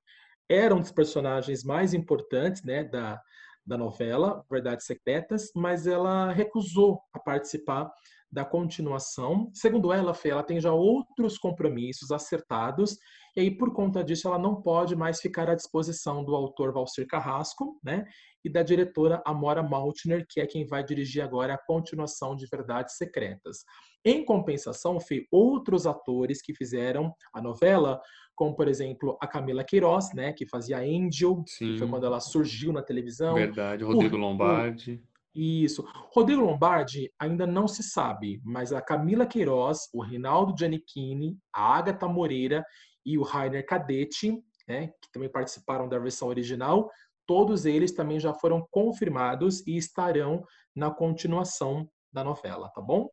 Era 0.49 0.75
um 0.75 0.81
dos 0.81 0.93
personagens 0.93 1.65
mais 1.65 1.95
importantes, 1.95 2.63
né, 2.63 2.85
da, 2.85 3.21
da 3.67 3.79
novela 3.79 4.45
Verdades 4.51 4.87
Secretas, 4.87 5.51
mas 5.55 5.87
ela 5.87 6.31
recusou 6.33 7.01
a 7.13 7.19
participar 7.19 7.91
da 8.31 8.45
continuação. 8.45 9.51
Segundo 9.55 9.93
ela, 9.93 10.13
Fê, 10.13 10.31
ela 10.31 10.43
tem 10.43 10.61
já 10.61 10.73
outros 10.73 11.39
compromissos 11.39 12.11
acertados 12.11 12.99
e 13.37 13.41
aí, 13.41 13.51
por 13.51 13.73
conta 13.73 14.05
disso, 14.05 14.29
ela 14.29 14.39
não 14.39 14.63
pode 14.63 14.95
mais 14.95 15.21
ficar 15.21 15.51
à 15.51 15.57
disposição 15.57 16.25
do 16.25 16.37
autor 16.37 16.73
Valcir 16.73 17.05
Carrasco, 17.07 17.81
né? 17.83 18.05
E 18.45 18.49
da 18.49 18.63
diretora 18.63 19.21
Amora 19.27 19.63
Maltner, 19.63 20.25
que 20.29 20.41
é 20.41 20.47
quem 20.47 20.65
vai 20.65 20.85
dirigir 20.85 21.23
agora 21.23 21.55
a 21.55 21.59
continuação 21.59 22.37
de 22.37 22.47
Verdades 22.47 22.97
Secretas. 22.97 23.65
Em 24.05 24.25
compensação, 24.25 25.01
Fê, 25.01 25.27
outros 25.33 25.85
atores 25.85 26.41
que 26.41 26.55
fizeram 26.55 27.13
a 27.33 27.43
novela, 27.43 28.01
como 28.37 28.55
por 28.55 28.69
exemplo 28.69 29.19
a 29.21 29.27
Camila 29.27 29.65
Queiroz, 29.65 30.13
né, 30.15 30.33
que 30.33 30.47
fazia 30.47 30.79
Angel, 30.79 31.43
Sim. 31.47 31.73
que 31.73 31.79
foi 31.79 31.89
quando 31.89 32.07
ela 32.07 32.21
surgiu 32.21 32.73
na 32.73 32.83
televisão. 32.83 33.35
Verdade, 33.35 33.83
Rodrigo 33.83 34.17
o, 34.17 34.21
Lombardi. 34.21 35.03
Isso. 35.35 35.85
Rodrigo 36.13 36.43
Lombardi 36.43 37.11
ainda 37.19 37.45
não 37.45 37.67
se 37.67 37.83
sabe, 37.83 38.41
mas 38.45 38.73
a 38.73 38.81
Camila 38.81 39.27
Queiroz, 39.27 39.89
o 39.93 40.01
Rinaldo 40.01 40.55
Giannichini, 40.57 41.37
a 41.53 41.77
Agatha 41.77 42.07
Moreira 42.07 42.65
e 43.05 43.19
o 43.19 43.23
Rainer 43.23 43.65
Cadete, 43.67 44.43
né, 44.69 44.89
que 45.03 45.13
também 45.13 45.29
participaram 45.29 45.89
da 45.89 45.99
versão 45.99 46.29
original, 46.29 46.91
todos 47.27 47.67
eles 47.67 47.93
também 47.93 48.21
já 48.21 48.35
foram 48.35 48.67
confirmados 48.71 49.67
e 49.67 49.77
estarão 49.77 50.45
na 50.75 50.91
continuação 50.91 51.89
da 52.13 52.23
novela, 52.23 52.69
tá 52.71 52.81
bom? 52.81 53.09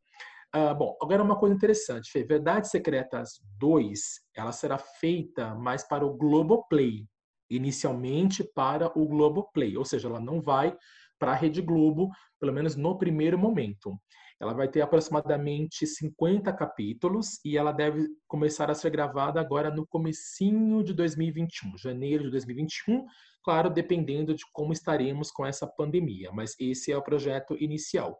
Uh, 0.53 0.75
bom, 0.75 0.97
agora 1.01 1.23
uma 1.23 1.39
coisa 1.39 1.55
interessante, 1.55 2.11
Fê, 2.11 2.23
Verdades 2.23 2.71
Secretas 2.71 3.39
2, 3.57 3.99
ela 4.35 4.51
será 4.51 4.77
feita 4.77 5.55
mais 5.55 5.81
para 5.87 6.05
o 6.05 6.13
Globoplay, 6.13 7.05
inicialmente 7.49 8.43
para 8.43 8.91
o 8.97 9.07
Globoplay, 9.07 9.77
ou 9.77 9.85
seja, 9.85 10.09
ela 10.09 10.19
não 10.19 10.41
vai 10.41 10.75
para 11.17 11.31
a 11.31 11.35
Rede 11.35 11.61
Globo, 11.61 12.09
pelo 12.39 12.51
menos 12.51 12.75
no 12.75 12.97
primeiro 12.97 13.37
momento. 13.37 13.97
Ela 14.41 14.55
vai 14.55 14.67
ter 14.67 14.81
aproximadamente 14.81 15.85
50 15.85 16.51
capítulos 16.53 17.39
e 17.45 17.55
ela 17.55 17.71
deve 17.71 18.07
começar 18.27 18.71
a 18.71 18.73
ser 18.73 18.89
gravada 18.89 19.39
agora 19.39 19.69
no 19.69 19.85
comecinho 19.85 20.83
de 20.83 20.95
2021, 20.95 21.77
janeiro 21.77 22.23
de 22.23 22.31
2021, 22.31 23.05
claro, 23.43 23.69
dependendo 23.69 24.33
de 24.33 24.43
como 24.51 24.73
estaremos 24.73 25.29
com 25.29 25.45
essa 25.45 25.67
pandemia, 25.67 26.31
mas 26.33 26.55
esse 26.59 26.91
é 26.91 26.97
o 26.97 27.03
projeto 27.03 27.55
inicial. 27.59 28.19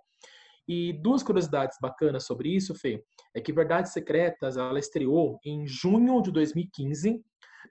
E 0.67 0.93
duas 0.93 1.23
curiosidades 1.23 1.79
bacanas 1.81 2.23
sobre 2.23 2.55
isso, 2.55 2.75
Fê, 2.75 3.03
é 3.35 3.41
que 3.41 3.51
Verdades 3.51 3.91
Secretas, 3.91 4.57
ela 4.57 4.77
estreou 4.77 5.39
em 5.43 5.65
junho 5.65 6.21
de 6.21 6.31
2015. 6.31 7.19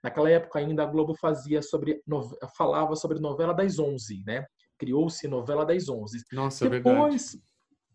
Naquela 0.02 0.28
época 0.28 0.58
ainda 0.58 0.82
a 0.82 0.86
Globo 0.86 1.14
fazia 1.14 1.62
sobre 1.62 2.02
falava 2.56 2.96
sobre 2.96 3.20
novela 3.20 3.54
das 3.54 3.78
11, 3.78 4.24
né? 4.26 4.44
Criou-se 4.76 5.28
novela 5.28 5.64
das 5.64 5.88
11. 5.88 6.24
Nossa, 6.32 6.68
Depois, 6.68 7.34
é 7.34 7.36
verdade 7.36 7.49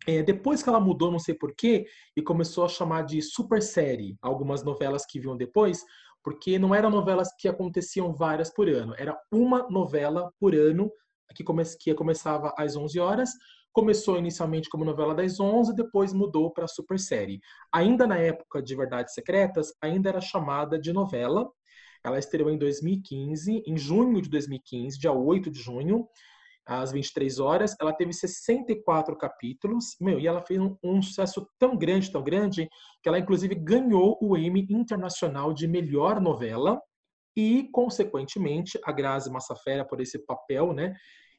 é, 0.06 0.22
depois 0.22 0.62
que 0.62 0.68
ela 0.68 0.80
mudou, 0.80 1.10
não 1.10 1.18
sei 1.18 1.34
porquê, 1.34 1.86
e 2.16 2.22
começou 2.22 2.64
a 2.64 2.68
chamar 2.68 3.02
de 3.02 3.20
super 3.20 3.60
série 3.60 4.16
algumas 4.22 4.62
novelas 4.62 5.04
que 5.04 5.18
vinham 5.18 5.36
depois, 5.36 5.82
porque 6.22 6.58
não 6.58 6.74
eram 6.74 6.90
novelas 6.90 7.28
que 7.38 7.48
aconteciam 7.48 8.12
várias 8.14 8.52
por 8.52 8.68
ano, 8.68 8.94
era 8.96 9.18
uma 9.32 9.68
novela 9.68 10.32
por 10.38 10.54
ano 10.54 10.90
que, 11.34 11.44
come 11.44 11.62
que 11.78 11.94
começava 11.94 12.54
às 12.56 12.76
11 12.76 12.98
horas, 12.98 13.30
começou 13.72 14.16
inicialmente 14.16 14.70
como 14.70 14.86
novela 14.86 15.14
das 15.14 15.38
11, 15.38 15.74
depois 15.74 16.12
mudou 16.12 16.50
para 16.50 16.66
super 16.66 16.98
série. 16.98 17.40
Ainda 17.70 18.06
na 18.06 18.16
época 18.16 18.62
de 18.62 18.74
Verdades 18.74 19.12
Secretas, 19.12 19.70
ainda 19.82 20.08
era 20.08 20.20
chamada 20.20 20.78
de 20.78 20.94
novela. 20.94 21.46
Ela 22.02 22.18
estreou 22.18 22.48
em 22.48 22.56
2015, 22.56 23.64
em 23.66 23.76
junho 23.76 24.22
de 24.22 24.30
2015, 24.30 24.98
dia 24.98 25.12
8 25.12 25.50
de 25.50 25.58
junho, 25.60 26.08
às 26.66 26.90
23 26.90 27.38
horas. 27.38 27.76
Ela 27.80 27.92
teve 27.92 28.12
64 28.12 29.16
capítulos, 29.16 29.96
meu, 30.00 30.18
e 30.18 30.26
ela 30.26 30.42
fez 30.42 30.60
um, 30.60 30.76
um, 30.82 31.00
sucesso 31.00 31.48
tão 31.58 31.76
grande, 31.76 32.10
tão 32.10 32.22
grande, 32.22 32.68
que 33.02 33.08
ela 33.08 33.18
inclusive 33.18 33.54
ganhou 33.54 34.18
o 34.20 34.36
Emmy 34.36 34.66
Internacional 34.68 35.54
de 35.54 35.68
Melhor 35.68 36.20
Novela 36.20 36.80
e, 37.36 37.68
consequentemente, 37.72 38.78
a 38.84 38.90
Grazi 38.90 39.30
Massafera 39.30 39.84
por 39.84 40.00
esse 40.00 40.18
papel, 40.18 40.72
né? 40.72 40.94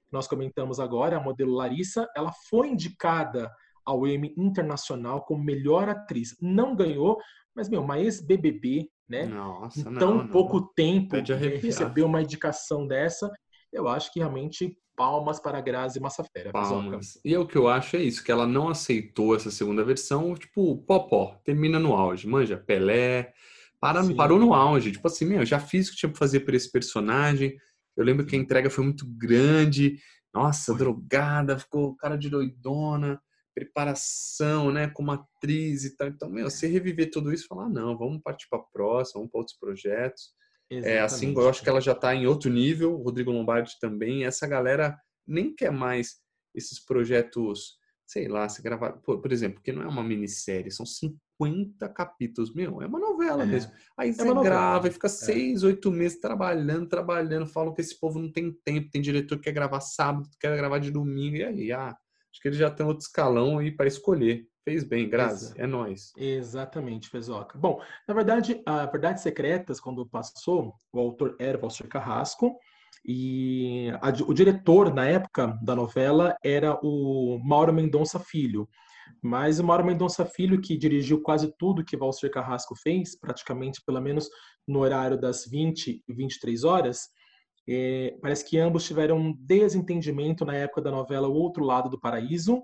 Que 0.06 0.14
nós 0.14 0.28
comentamos 0.28 0.80
agora, 0.80 1.18
a 1.18 1.24
modelo 1.24 1.54
Larissa, 1.54 2.08
ela 2.16 2.32
foi 2.50 2.70
indicada 2.70 3.52
ao 3.86 4.08
Emmy 4.08 4.34
Internacional 4.38 5.26
como 5.26 5.44
melhor 5.44 5.90
atriz. 5.90 6.36
Não 6.42 6.76
ganhou, 6.76 7.18
mas, 7.54 7.68
meu, 7.68 7.82
uma 7.82 8.00
ex-BBB, 8.00 8.90
né? 9.10 9.26
Nossa, 9.26 9.80
em 9.80 9.96
tão 9.96 10.16
não, 10.16 10.28
pouco 10.28 10.60
não. 10.60 10.74
tempo, 10.76 11.16
receber 11.62 12.04
uma 12.04 12.22
indicação 12.22 12.86
dessa, 12.86 13.32
eu 13.72 13.88
acho 13.88 14.12
que 14.12 14.20
realmente 14.20 14.78
palmas 14.96 15.40
para 15.40 15.60
a 15.60 15.62
Grazi 15.62 16.00
Massafera. 16.00 16.52
Palmas. 16.52 17.20
E 17.24 17.34
é 17.34 17.40
o 17.40 17.46
que 17.46 17.56
eu 17.56 17.68
acho 17.68 17.96
é 17.96 18.02
isso, 18.02 18.24
que 18.24 18.32
ela 18.32 18.48
não 18.48 18.70
aceitou 18.70 19.36
essa 19.36 19.52
segunda 19.52 19.84
versão, 19.84 20.34
tipo, 20.34 20.78
popó, 20.84 21.40
termina 21.46 21.78
no 21.78 21.94
auge. 21.94 22.28
Manja, 22.28 22.58
Pelé, 22.58 23.34
para, 23.80 24.02
parou 24.16 24.40
no 24.40 24.54
auge. 24.54 24.92
Tipo 24.92 25.08
assim, 25.08 25.26
meu, 25.26 25.46
já 25.46 25.60
fiz 25.60 25.88
o 25.88 25.92
que 25.92 25.98
tinha 25.98 26.10
pra 26.10 26.18
fazer 26.20 26.42
por 26.42 26.56
esse 26.56 26.72
personagem. 26.72 27.56
Eu 27.96 28.04
lembro 28.04 28.26
que 28.26 28.36
a 28.36 28.40
entrega 28.40 28.70
foi 28.70 28.84
muito 28.84 29.06
grande. 29.08 30.00
Nossa, 30.34 30.72
foi. 30.72 30.78
drogada, 30.78 31.60
ficou 31.60 31.96
cara 31.96 32.18
de 32.18 32.30
doidona, 32.30 33.22
preparação, 33.54 34.72
né, 34.72 34.88
como 34.88 35.12
atriz 35.12 35.84
e 35.84 35.96
tal. 35.96 36.08
Então, 36.08 36.30
meu, 36.30 36.50
você 36.50 36.68
reviver 36.68 37.12
tudo 37.12 37.32
isso 37.32 37.46
e 37.46 37.48
falar, 37.48 37.66
ah, 37.66 37.70
não, 37.70 37.98
vamos 37.98 38.22
partir 38.22 38.48
para 38.50 38.64
próxima, 38.72 39.20
vamos 39.20 39.32
para 39.32 39.40
outros 39.40 39.58
projetos. 39.58 40.32
É, 40.70 41.00
assim, 41.00 41.34
eu 41.34 41.50
acho 41.50 41.64
que 41.64 41.70
ela 41.70 41.80
já 41.80 41.94
está 41.94 42.14
em 42.14 42.28
outro 42.28 42.50
nível, 42.50 42.94
o 42.94 43.04
Rodrigo 43.04 43.32
Lombardi 43.32 43.78
também. 43.80 44.26
Essa 44.26 44.46
galera 44.46 44.98
nem 45.26 45.54
quer 45.54 45.72
mais 45.72 46.18
esses 46.54 46.84
projetos, 46.84 47.78
sei 48.06 48.28
lá, 48.28 48.50
se 48.50 48.62
gravar, 48.62 48.94
por, 48.94 49.22
por 49.22 49.32
exemplo, 49.32 49.62
que 49.62 49.72
não 49.72 49.84
é 49.84 49.88
uma 49.88 50.04
minissérie, 50.04 50.72
são 50.72 50.86
50 50.86 51.88
capítulos, 51.90 52.54
meu, 52.54 52.82
é 52.82 52.88
uma 52.88 53.00
novela 53.00 53.44
é. 53.44 53.46
mesmo. 53.46 53.72
Aí 53.98 54.10
é 54.10 54.14
você 54.14 54.34
grava 54.34 54.88
e 54.88 54.92
fica 54.92 55.08
é. 55.08 55.10
seis, 55.10 55.64
oito 55.64 55.92
meses 55.92 56.20
trabalhando, 56.20 56.90
trabalhando, 56.90 57.48
falam 57.48 57.74
que 57.74 57.82
esse 57.82 57.98
povo 57.98 58.20
não 58.20 58.32
tem 58.32 58.52
tempo, 58.66 58.90
tem 58.92 59.02
diretor 59.02 59.38
que 59.38 59.44
quer 59.44 59.54
gravar 59.54 59.80
sábado, 59.80 60.28
quer 60.40 60.56
gravar 60.58 60.80
de 60.80 60.92
domingo, 60.92 61.38
e 61.38 61.44
aí, 61.44 61.72
ah, 61.72 61.96
acho 62.32 62.42
que 62.42 62.48
ele 62.50 62.58
já 62.58 62.70
tem 62.70 62.86
outro 62.86 63.06
escalão 63.06 63.60
aí 63.60 63.72
para 63.72 63.88
escolher. 63.88 64.46
Fez 64.68 64.84
bem, 64.84 65.08
Grazi, 65.08 65.54
é 65.56 65.66
nós. 65.66 66.12
Exatamente, 66.18 67.08
Fezoca. 67.08 67.58
Bom, 67.58 67.82
na 68.06 68.14
verdade, 68.14 68.62
a 68.66 68.86
Verdades 68.86 69.24
Secretas, 69.24 69.80
quando 69.80 70.06
passou, 70.06 70.74
o 70.92 71.00
autor 71.00 71.38
era 71.40 71.58
Walter 71.58 71.88
Carrasco, 71.88 72.54
e 73.06 73.90
a, 74.02 74.10
o 74.28 74.34
diretor, 74.34 74.94
na 74.94 75.06
época 75.06 75.58
da 75.64 75.74
novela, 75.74 76.36
era 76.44 76.78
o 76.84 77.40
Mauro 77.42 77.72
Mendonça 77.72 78.20
Filho. 78.20 78.68
Mas 79.24 79.58
o 79.58 79.64
Mauro 79.64 79.86
Mendonça 79.86 80.26
Filho, 80.26 80.60
que 80.60 80.78
dirigiu 80.78 81.22
quase 81.22 81.50
tudo 81.58 81.86
que 81.86 81.96
Valcer 81.96 82.30
Carrasco 82.30 82.76
fez, 82.76 83.18
praticamente 83.18 83.82
pelo 83.86 84.02
menos 84.02 84.28
no 84.68 84.80
horário 84.80 85.18
das 85.18 85.46
20 85.46 86.04
e 86.06 86.14
23 86.14 86.66
horas, 86.66 87.04
é, 87.70 88.18
parece 88.22 88.44
que 88.44 88.58
ambos 88.60 88.84
tiveram 88.86 89.18
um 89.18 89.34
desentendimento 89.40 90.44
na 90.44 90.56
época 90.56 90.82
da 90.82 90.92
novela 90.92 91.30
O 91.30 91.36
Outro 91.36 91.64
Lado 91.64 91.90
do 91.90 91.98
Paraíso, 91.98 92.62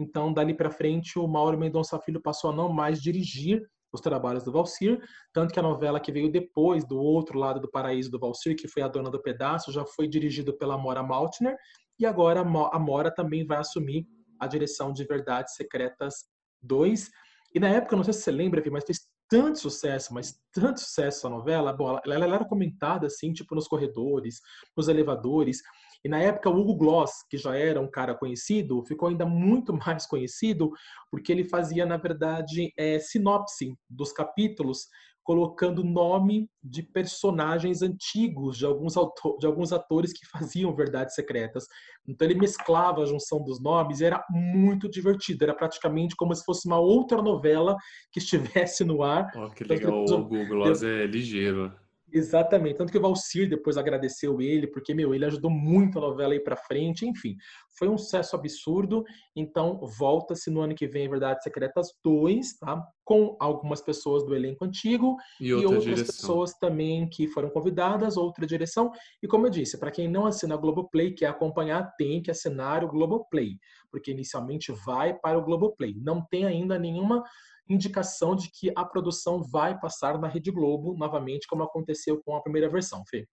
então, 0.00 0.32
dali 0.32 0.54
para 0.54 0.70
frente, 0.70 1.18
o 1.18 1.28
Mauro 1.28 1.58
Mendonça 1.58 1.98
Filho 2.00 2.20
passou 2.20 2.50
a 2.50 2.56
não 2.56 2.72
mais 2.72 3.02
dirigir 3.02 3.62
os 3.92 4.00
trabalhos 4.00 4.44
do 4.44 4.52
Valsir, 4.52 4.98
tanto 5.32 5.52
que 5.52 5.58
a 5.58 5.62
novela 5.62 6.00
que 6.00 6.12
veio 6.12 6.30
depois, 6.30 6.86
do 6.86 6.98
outro 6.98 7.38
lado 7.38 7.60
do 7.60 7.70
paraíso 7.70 8.10
do 8.10 8.18
Valsir, 8.18 8.56
que 8.56 8.68
foi 8.68 8.82
A 8.82 8.88
Dona 8.88 9.10
do 9.10 9.20
Pedaço, 9.20 9.72
já 9.72 9.84
foi 9.84 10.08
dirigido 10.08 10.56
pela 10.56 10.78
Mora 10.78 11.02
Maltner, 11.02 11.56
e 11.98 12.06
agora 12.06 12.40
a 12.40 12.78
Mora 12.78 13.12
também 13.12 13.44
vai 13.44 13.58
assumir 13.58 14.06
a 14.38 14.46
direção 14.46 14.92
de 14.92 15.04
Verdades 15.04 15.54
Secretas 15.54 16.24
2. 16.62 17.10
E 17.54 17.60
na 17.60 17.68
época, 17.68 17.94
não 17.94 18.04
sei 18.04 18.14
se 18.14 18.22
você 18.22 18.30
lembra, 18.30 18.62
mas 18.70 18.84
fez 18.84 19.00
tanto 19.28 19.58
sucesso, 19.58 20.14
mas 20.14 20.34
tanto 20.52 20.80
sucesso 20.80 21.26
a 21.26 21.30
novela, 21.30 21.72
bom, 21.72 22.00
ela, 22.04 22.24
ela 22.24 22.34
era 22.34 22.44
comentada 22.44 23.06
assim, 23.06 23.32
tipo 23.32 23.54
nos 23.54 23.68
corredores, 23.68 24.40
nos 24.76 24.88
elevadores, 24.88 25.60
e 26.04 26.08
na 26.08 26.18
época, 26.18 26.48
o 26.48 26.58
Hugo 26.58 26.74
Gloss, 26.74 27.24
que 27.28 27.36
já 27.36 27.56
era 27.56 27.80
um 27.80 27.90
cara 27.90 28.14
conhecido, 28.14 28.82
ficou 28.84 29.08
ainda 29.08 29.26
muito 29.26 29.72
mais 29.86 30.06
conhecido 30.06 30.70
porque 31.10 31.30
ele 31.30 31.44
fazia, 31.44 31.84
na 31.84 31.96
verdade, 31.96 32.72
é, 32.76 32.98
sinopse 32.98 33.74
dos 33.88 34.12
capítulos, 34.12 34.86
colocando 35.22 35.84
nome 35.84 36.48
de 36.62 36.82
personagens 36.82 37.82
antigos, 37.82 38.56
de 38.56 38.64
alguns, 38.64 38.94
de 39.38 39.46
alguns 39.46 39.72
atores 39.72 40.12
que 40.12 40.26
faziam 40.26 40.74
Verdades 40.74 41.14
Secretas. 41.14 41.66
Então 42.08 42.26
ele 42.26 42.40
mesclava 42.40 43.02
a 43.02 43.06
junção 43.06 43.44
dos 43.44 43.62
nomes 43.62 44.00
e 44.00 44.06
era 44.06 44.24
muito 44.30 44.88
divertido. 44.88 45.44
Era 45.44 45.54
praticamente 45.54 46.16
como 46.16 46.34
se 46.34 46.44
fosse 46.44 46.66
uma 46.66 46.80
outra 46.80 47.20
novela 47.20 47.76
que 48.10 48.18
estivesse 48.18 48.82
no 48.82 49.02
ar. 49.02 49.30
Oh, 49.36 49.50
que 49.50 49.64
legal, 49.64 50.04
o 50.04 50.24
Google 50.24 50.46
Gloss 50.46 50.82
é 50.82 51.06
ligeiro. 51.06 51.72
Exatamente. 52.12 52.76
Tanto 52.76 52.92
que 52.92 52.98
o 52.98 53.00
Valcir 53.00 53.48
depois 53.48 53.76
agradeceu 53.76 54.40
ele, 54.40 54.66
porque, 54.66 54.92
meu, 54.94 55.14
ele 55.14 55.24
ajudou 55.24 55.50
muito 55.50 55.98
a 55.98 56.00
novela 56.00 56.32
a 56.32 56.36
ir 56.36 56.44
pra 56.44 56.56
frente. 56.56 57.06
Enfim, 57.06 57.36
foi 57.78 57.88
um 57.88 57.96
sucesso 57.96 58.36
absurdo. 58.36 59.04
Então, 59.34 59.80
volta-se 59.98 60.50
no 60.50 60.60
ano 60.60 60.74
que 60.74 60.86
vem 60.86 61.08
Verdades 61.08 61.42
Secretas 61.42 61.88
2, 62.04 62.58
tá? 62.58 62.82
Com 63.04 63.36
algumas 63.40 63.80
pessoas 63.80 64.24
do 64.24 64.34
elenco 64.34 64.64
antigo 64.64 65.16
e, 65.40 65.48
e 65.48 65.54
outras 65.54 65.84
direção. 65.84 66.06
pessoas 66.06 66.54
também 66.54 67.08
que 67.08 67.28
foram 67.28 67.50
convidadas, 67.50 68.16
outra 68.16 68.46
direção. 68.46 68.90
E 69.22 69.28
como 69.28 69.46
eu 69.46 69.50
disse, 69.50 69.78
para 69.78 69.90
quem 69.90 70.08
não 70.08 70.26
assina 70.26 70.54
a 70.54 70.58
Globoplay, 70.58 71.12
quer 71.12 71.26
acompanhar, 71.26 71.94
tem 71.96 72.22
que 72.22 72.30
assinar 72.30 72.84
o 72.84 72.88
Globoplay, 72.88 73.58
porque 73.90 74.10
inicialmente 74.10 74.72
vai 74.84 75.14
para 75.14 75.38
o 75.38 75.44
Globoplay. 75.44 75.94
Não 76.00 76.24
tem 76.24 76.44
ainda 76.44 76.78
nenhuma 76.78 77.22
indicação 77.70 78.34
de 78.34 78.50
que 78.50 78.72
a 78.76 78.84
produção 78.84 79.42
vai 79.42 79.78
passar 79.78 80.18
na 80.18 80.28
Rede 80.28 80.50
Globo 80.50 80.94
novamente, 80.96 81.46
como 81.46 81.62
aconteceu 81.62 82.20
com 82.22 82.34
a 82.36 82.42
primeira 82.42 82.68
versão, 82.68 83.04
Fê. 83.08 83.26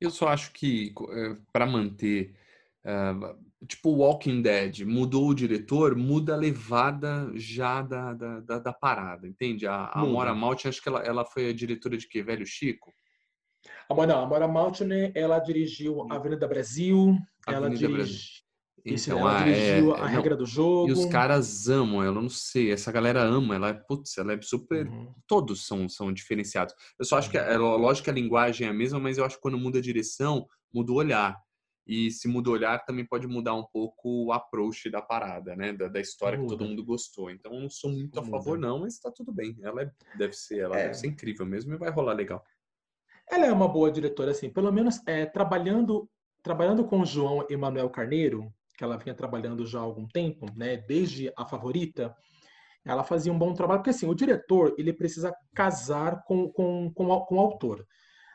Eu 0.00 0.10
só 0.10 0.28
acho 0.28 0.52
que 0.52 0.92
eh, 1.10 1.36
para 1.52 1.64
manter 1.64 2.34
uh, 2.84 3.38
tipo 3.66 3.90
Walking 3.90 4.42
Dead, 4.42 4.80
mudou 4.80 5.28
o 5.28 5.34
diretor, 5.34 5.94
muda 5.94 6.34
a 6.34 6.36
levada 6.36 7.30
já 7.34 7.82
da, 7.82 8.12
da, 8.12 8.40
da, 8.40 8.58
da 8.58 8.72
parada, 8.72 9.28
entende? 9.28 9.66
A, 9.66 9.86
a 9.86 10.04
Mora 10.04 10.34
Malte, 10.34 10.68
acho 10.68 10.82
que 10.82 10.88
ela, 10.88 11.00
ela 11.00 11.24
foi 11.24 11.48
a 11.48 11.52
diretora 11.52 11.96
de 11.96 12.08
que? 12.08 12.22
Velho 12.22 12.44
Chico? 12.44 12.92
A, 13.88 14.06
não, 14.06 14.24
a 14.24 14.26
Mora 14.26 14.48
Maltner, 14.48 15.12
ela 15.14 15.38
dirigiu 15.38 16.10
Avenida 16.10 16.48
Brasil, 16.48 17.16
Avenida 17.46 17.66
ela 17.66 17.70
dirige, 17.70 18.41
então, 18.84 19.20
ela 19.20 19.40
ah, 19.40 19.44
dirigiu 19.44 19.94
é, 19.94 20.00
a 20.00 20.06
regra 20.06 20.36
do 20.36 20.44
jogo. 20.44 20.88
E 20.88 20.92
os 20.92 21.06
caras 21.06 21.68
amam 21.68 22.02
ela, 22.02 22.16
eu 22.16 22.22
não 22.22 22.28
sei. 22.28 22.72
Essa 22.72 22.90
galera 22.90 23.22
ama, 23.22 23.54
ela 23.54 23.68
é, 23.68 23.74
putz, 23.74 24.18
ela 24.18 24.32
é 24.32 24.42
super. 24.42 24.86
Uhum. 24.88 25.14
Todos 25.26 25.66
são, 25.66 25.88
são 25.88 26.12
diferenciados. 26.12 26.74
Eu 26.98 27.04
só 27.04 27.18
acho 27.18 27.30
que, 27.30 27.38
é, 27.38 27.56
lógico 27.56 28.04
que 28.04 28.10
a 28.10 28.14
linguagem 28.14 28.66
é 28.66 28.70
a 28.70 28.74
mesma, 28.74 28.98
mas 28.98 29.18
eu 29.18 29.24
acho 29.24 29.36
que 29.36 29.42
quando 29.42 29.58
muda 29.58 29.78
a 29.78 29.82
direção, 29.82 30.46
muda 30.72 30.92
o 30.92 30.96
olhar. 30.96 31.40
E 31.86 32.10
se 32.10 32.28
muda 32.28 32.50
o 32.50 32.52
olhar, 32.52 32.84
também 32.84 33.04
pode 33.04 33.26
mudar 33.26 33.54
um 33.54 33.64
pouco 33.64 34.26
o 34.26 34.32
approach 34.32 34.88
da 34.90 35.02
parada, 35.02 35.54
né? 35.54 35.72
Da, 35.72 35.88
da 35.88 36.00
história 36.00 36.38
muda. 36.38 36.50
que 36.50 36.58
todo 36.58 36.68
mundo 36.68 36.84
gostou. 36.84 37.30
Então, 37.30 37.54
eu 37.54 37.60
não 37.60 37.70
sou 37.70 37.90
muito 37.90 38.18
a 38.18 38.24
favor, 38.24 38.58
não, 38.58 38.80
mas 38.80 38.98
tá 38.98 39.10
tudo 39.10 39.32
bem. 39.32 39.56
Ela 39.62 39.82
é, 39.82 39.90
deve 40.16 40.32
ser, 40.32 40.60
ela 40.60 40.78
é. 40.78 40.84
deve 40.84 40.94
ser 40.94 41.06
incrível 41.08 41.46
mesmo 41.46 41.74
e 41.74 41.78
vai 41.78 41.90
rolar 41.90 42.14
legal. 42.14 42.42
Ela 43.30 43.46
é 43.46 43.52
uma 43.52 43.68
boa 43.68 43.90
diretora, 43.90 44.32
assim, 44.32 44.50
pelo 44.50 44.72
menos 44.72 45.00
é, 45.06 45.26
trabalhando, 45.26 46.08
trabalhando 46.42 46.84
com 46.84 47.00
o 47.00 47.06
João 47.06 47.46
Emanuel 47.48 47.88
Carneiro, 47.88 48.52
que 48.76 48.84
ela 48.84 48.96
vinha 48.96 49.14
trabalhando 49.14 49.66
já 49.66 49.78
há 49.78 49.82
algum 49.82 50.06
tempo, 50.06 50.46
né, 50.56 50.76
desde 50.76 51.32
a 51.36 51.44
favorita, 51.44 52.14
ela 52.84 53.04
fazia 53.04 53.32
um 53.32 53.38
bom 53.38 53.54
trabalho, 53.54 53.80
porque 53.80 53.90
assim, 53.90 54.08
o 54.08 54.14
diretor, 54.14 54.74
ele 54.76 54.92
precisa 54.92 55.32
casar 55.54 56.22
com, 56.24 56.48
com, 56.50 56.92
com, 56.92 57.20
com 57.20 57.36
o 57.36 57.40
autor. 57.40 57.86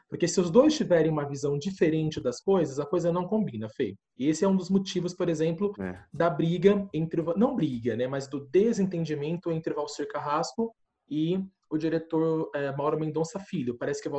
Porque 0.09 0.27
se 0.27 0.39
os 0.39 0.49
dois 0.49 0.75
tiverem 0.75 1.11
uma 1.11 1.27
visão 1.27 1.57
diferente 1.57 2.21
das 2.21 2.39
coisas, 2.39 2.79
a 2.79 2.85
coisa 2.85 3.11
não 3.11 3.27
combina, 3.27 3.67
Fê. 3.67 3.93
E 4.17 4.27
esse 4.27 4.45
é 4.45 4.47
um 4.47 4.55
dos 4.55 4.69
motivos, 4.69 5.13
por 5.13 5.27
exemplo, 5.27 5.73
é. 5.79 5.99
da 6.13 6.29
briga 6.29 6.87
entre. 6.93 7.21
Não 7.35 7.55
briga, 7.55 7.95
né? 7.95 8.07
Mas 8.07 8.25
do 8.27 8.47
desentendimento 8.47 9.51
entre 9.51 9.73
Valcir 9.73 10.07
Carrasco 10.07 10.73
e 11.09 11.43
o 11.69 11.77
diretor 11.77 12.49
é, 12.55 12.75
Mauro 12.75 12.99
Mendonça 12.99 13.39
Filho. 13.39 13.77
Parece 13.77 14.01
que, 14.01 14.09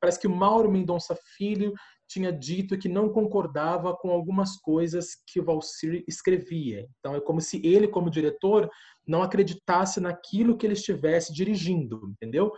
parece 0.00 0.20
que 0.20 0.26
o 0.26 0.34
Mauro 0.34 0.70
Mendonça 0.70 1.16
Filho 1.36 1.72
tinha 2.08 2.32
dito 2.32 2.78
que 2.78 2.88
não 2.88 3.10
concordava 3.10 3.94
com 3.94 4.10
algumas 4.10 4.56
coisas 4.56 5.08
que 5.26 5.38
o 5.38 5.44
Valsir 5.44 6.02
escrevia. 6.08 6.86
Então 6.98 7.14
é 7.14 7.20
como 7.20 7.40
se 7.40 7.60
ele, 7.64 7.86
como 7.86 8.10
diretor, 8.10 8.68
não 9.06 9.22
acreditasse 9.22 10.00
naquilo 10.00 10.56
que 10.56 10.66
ele 10.66 10.72
estivesse 10.72 11.32
dirigindo, 11.32 12.00
entendeu? 12.10 12.52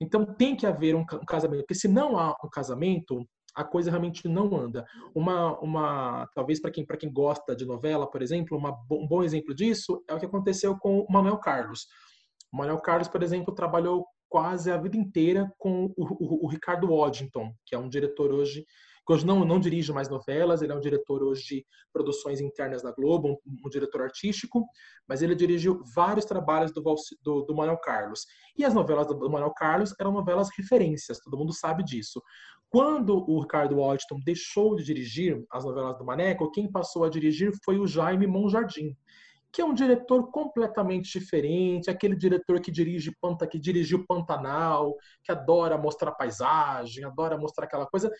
Então 0.00 0.24
tem 0.24 0.54
que 0.54 0.66
haver 0.66 0.94
um, 0.94 1.04
casamento, 1.04 1.60
porque 1.60 1.74
se 1.74 1.88
não 1.88 2.18
há 2.18 2.34
um 2.44 2.48
casamento, 2.48 3.26
a 3.54 3.64
coisa 3.64 3.90
realmente 3.90 4.26
não 4.28 4.56
anda. 4.56 4.84
Uma, 5.14 5.58
uma 5.60 6.28
talvez 6.34 6.60
para 6.60 6.70
quem, 6.70 6.86
quem 6.86 7.12
gosta 7.12 7.54
de 7.54 7.66
novela, 7.66 8.10
por 8.10 8.22
exemplo, 8.22 8.56
uma, 8.56 8.70
um 8.90 9.06
bom 9.06 9.22
exemplo 9.22 9.54
disso 9.54 10.02
é 10.08 10.14
o 10.14 10.18
que 10.18 10.26
aconteceu 10.26 10.76
com 10.78 11.00
o 11.00 11.12
Manuel 11.12 11.38
Carlos. 11.38 11.86
O 12.52 12.56
Manuel 12.56 12.80
Carlos, 12.80 13.08
por 13.08 13.22
exemplo, 13.22 13.54
trabalhou 13.54 14.06
quase 14.28 14.70
a 14.70 14.76
vida 14.76 14.96
inteira 14.96 15.52
com 15.58 15.86
o, 15.96 16.04
o, 16.04 16.46
o 16.46 16.48
Ricardo 16.48 16.88
Waddington, 16.88 17.52
que 17.66 17.74
é 17.74 17.78
um 17.78 17.88
diretor 17.88 18.32
hoje 18.32 18.64
que 19.06 19.14
hoje 19.14 19.26
não, 19.26 19.44
não 19.44 19.58
dirige 19.58 19.92
mais 19.92 20.08
novelas, 20.08 20.62
ele 20.62 20.72
é 20.72 20.74
um 20.74 20.80
diretor 20.80 21.22
hoje 21.22 21.42
de 21.42 21.66
produções 21.92 22.40
internas 22.40 22.82
da 22.82 22.92
Globo, 22.92 23.28
um, 23.28 23.36
um 23.66 23.68
diretor 23.68 24.02
artístico, 24.02 24.64
mas 25.08 25.22
ele 25.22 25.34
dirigiu 25.34 25.82
vários 25.94 26.24
trabalhos 26.24 26.72
do, 26.72 26.80
do, 27.22 27.42
do 27.42 27.54
Manuel 27.54 27.78
Carlos. 27.78 28.24
E 28.56 28.64
as 28.64 28.72
novelas 28.72 29.06
do, 29.06 29.14
do 29.14 29.30
Manuel 29.30 29.52
Carlos 29.52 29.94
eram 29.98 30.12
novelas 30.12 30.48
referências, 30.56 31.18
todo 31.18 31.36
mundo 31.36 31.52
sabe 31.52 31.82
disso. 31.82 32.22
Quando 32.68 33.28
o 33.28 33.40
Ricardo 33.40 33.78
Washington 33.78 34.20
deixou 34.24 34.76
de 34.76 34.84
dirigir 34.84 35.44
as 35.50 35.64
novelas 35.64 35.98
do 35.98 36.04
Maneco, 36.04 36.52
quem 36.52 36.70
passou 36.70 37.02
a 37.02 37.10
dirigir 37.10 37.50
foi 37.64 37.78
o 37.78 37.86
Jaime 37.86 38.28
Monjardim, 38.28 38.96
que 39.52 39.60
é 39.60 39.64
um 39.64 39.74
diretor 39.74 40.30
completamente 40.30 41.18
diferente, 41.18 41.90
aquele 41.90 42.14
diretor 42.14 42.60
que 42.60 42.70
dirige 42.70 43.14
Panta, 43.20 43.46
que 43.46 43.58
dirigiu 43.58 44.06
Pantanal, 44.06 44.96
que 45.24 45.32
adora 45.32 45.76
mostrar 45.76 46.12
paisagem, 46.12 47.04
adora 47.04 47.36
mostrar 47.36 47.64
aquela 47.64 47.86
coisa, 47.86 48.10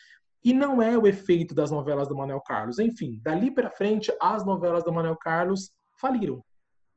e 0.42 0.52
não 0.52 0.80
é 0.80 0.96
o 0.96 1.06
efeito 1.06 1.54
das 1.54 1.70
novelas 1.70 2.08
do 2.08 2.16
Manuel 2.16 2.40
Carlos. 2.40 2.78
Enfim, 2.78 3.20
dali 3.22 3.50
para 3.50 3.70
frente, 3.70 4.12
as 4.20 4.44
novelas 4.44 4.82
do 4.82 4.92
Manuel 4.92 5.16
Carlos 5.16 5.70
faliram. 6.00 6.42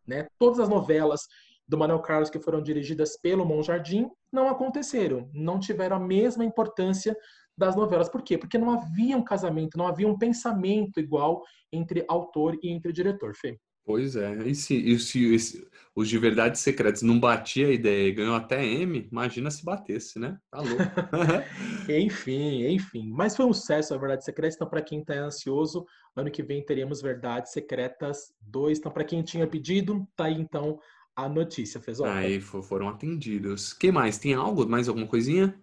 Né? 0.07 0.27
Todas 0.39 0.59
as 0.59 0.69
novelas 0.69 1.27
do 1.67 1.77
Manuel 1.77 2.01
Carlos 2.01 2.29
que 2.29 2.39
foram 2.39 2.61
dirigidas 2.61 3.17
pelo 3.21 3.45
Monjardim 3.45 4.09
não 4.31 4.47
aconteceram, 4.47 5.29
não 5.33 5.59
tiveram 5.59 5.97
a 5.97 5.99
mesma 5.99 6.43
importância 6.43 7.15
das 7.57 7.75
novelas. 7.75 8.09
Por 8.09 8.21
quê? 8.23 8.37
Porque 8.37 8.57
não 8.57 8.71
havia 8.71 9.15
um 9.15 9.23
casamento, 9.23 9.77
não 9.77 9.87
havia 9.87 10.07
um 10.07 10.17
pensamento 10.17 10.99
igual 10.99 11.41
entre 11.71 12.03
autor 12.07 12.57
e 12.61 12.69
entre 12.69 12.91
diretor, 12.91 13.35
Fê. 13.35 13.57
Pois 13.85 14.15
é. 14.15 14.47
E 14.47 14.55
se, 14.55 14.75
e 14.75 14.97
se, 14.97 15.33
e 15.33 15.39
se 15.39 15.67
os 15.95 16.07
de 16.07 16.17
Verdades 16.17 16.61
Secretas 16.61 17.01
não 17.01 17.19
batia 17.19 17.67
a 17.67 17.71
ideia 17.71 18.07
e 18.07 18.13
ganhou 18.13 18.35
até 18.35 18.65
M, 18.65 19.07
imagina 19.11 19.51
se 19.51 19.63
batesse, 19.63 20.17
né? 20.17 20.37
Tá 20.49 20.59
louco. 20.59 20.77
enfim, 21.91 22.65
enfim. 22.67 23.09
Mas 23.11 23.35
foi 23.35 23.45
um 23.45 23.53
sucesso 23.53 23.93
a 23.93 23.97
Verdades 23.97 24.25
Secretas. 24.25 24.55
Então, 24.55 24.69
para 24.69 24.81
quem 24.81 25.01
está 25.01 25.15
ansioso, 25.15 25.85
ano 26.15 26.31
que 26.31 26.41
vem 26.41 26.65
teremos 26.65 27.01
Verdades 27.01 27.51
Secretas 27.51 28.33
2. 28.41 28.79
Então, 28.79 28.91
para 28.91 29.03
quem 29.03 29.21
tinha 29.21 29.45
pedido, 29.45 30.07
tá 30.15 30.25
aí 30.25 30.39
então 30.39 30.79
a 31.15 31.29
notícia, 31.29 31.79
Fezoca. 31.79 32.11
Aí 32.11 32.41
foram 32.41 32.89
atendidos. 32.89 33.73
que 33.73 33.91
mais? 33.91 34.17
Tem 34.17 34.33
algo? 34.33 34.67
Mais 34.67 34.87
alguma 34.87 35.07
coisinha? 35.07 35.55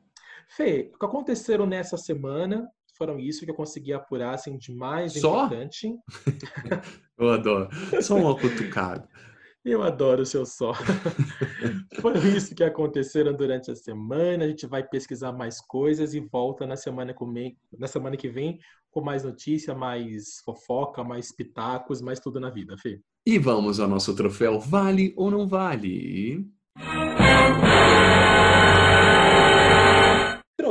Fê, 0.48 0.90
o 0.94 0.98
que 0.98 1.06
aconteceram 1.06 1.66
nessa 1.66 1.96
semana 1.96 2.68
foram 3.00 3.18
isso 3.18 3.46
que 3.46 3.50
eu 3.50 3.54
consegui 3.54 3.94
apurar 3.94 4.34
assim, 4.34 4.58
de 4.58 4.70
mais 4.74 5.14
Só? 5.14 5.46
importante. 5.46 5.90
eu 7.18 7.30
adoro. 7.30 7.70
Só 8.02 8.14
um 8.14 8.34
cutucado. 8.36 9.08
Eu 9.64 9.82
adoro 9.82 10.20
o 10.20 10.26
seu 10.26 10.44
só. 10.44 10.74
Foi 12.00 12.18
isso 12.36 12.54
que 12.54 12.62
aconteceram 12.62 13.32
durante 13.32 13.70
a 13.70 13.74
semana. 13.74 14.44
A 14.44 14.48
gente 14.48 14.66
vai 14.66 14.86
pesquisar 14.86 15.32
mais 15.32 15.62
coisas 15.62 16.12
e 16.12 16.20
volta 16.20 16.66
na 16.66 16.76
semana, 16.76 17.14
com 17.14 17.32
na 17.78 17.86
semana 17.86 18.18
que 18.18 18.28
vem 18.28 18.58
com 18.90 19.00
mais 19.00 19.24
notícia, 19.24 19.74
mais 19.74 20.40
fofoca, 20.44 21.02
mais 21.02 21.34
pitacos, 21.34 22.02
mais 22.02 22.20
tudo 22.20 22.38
na 22.38 22.50
vida, 22.50 22.76
Fê. 22.76 23.00
E 23.24 23.38
vamos 23.38 23.80
ao 23.80 23.88
nosso 23.88 24.14
troféu 24.14 24.60
Vale 24.60 25.14
ou 25.16 25.30
Não 25.30 25.46
Vale? 25.46 26.46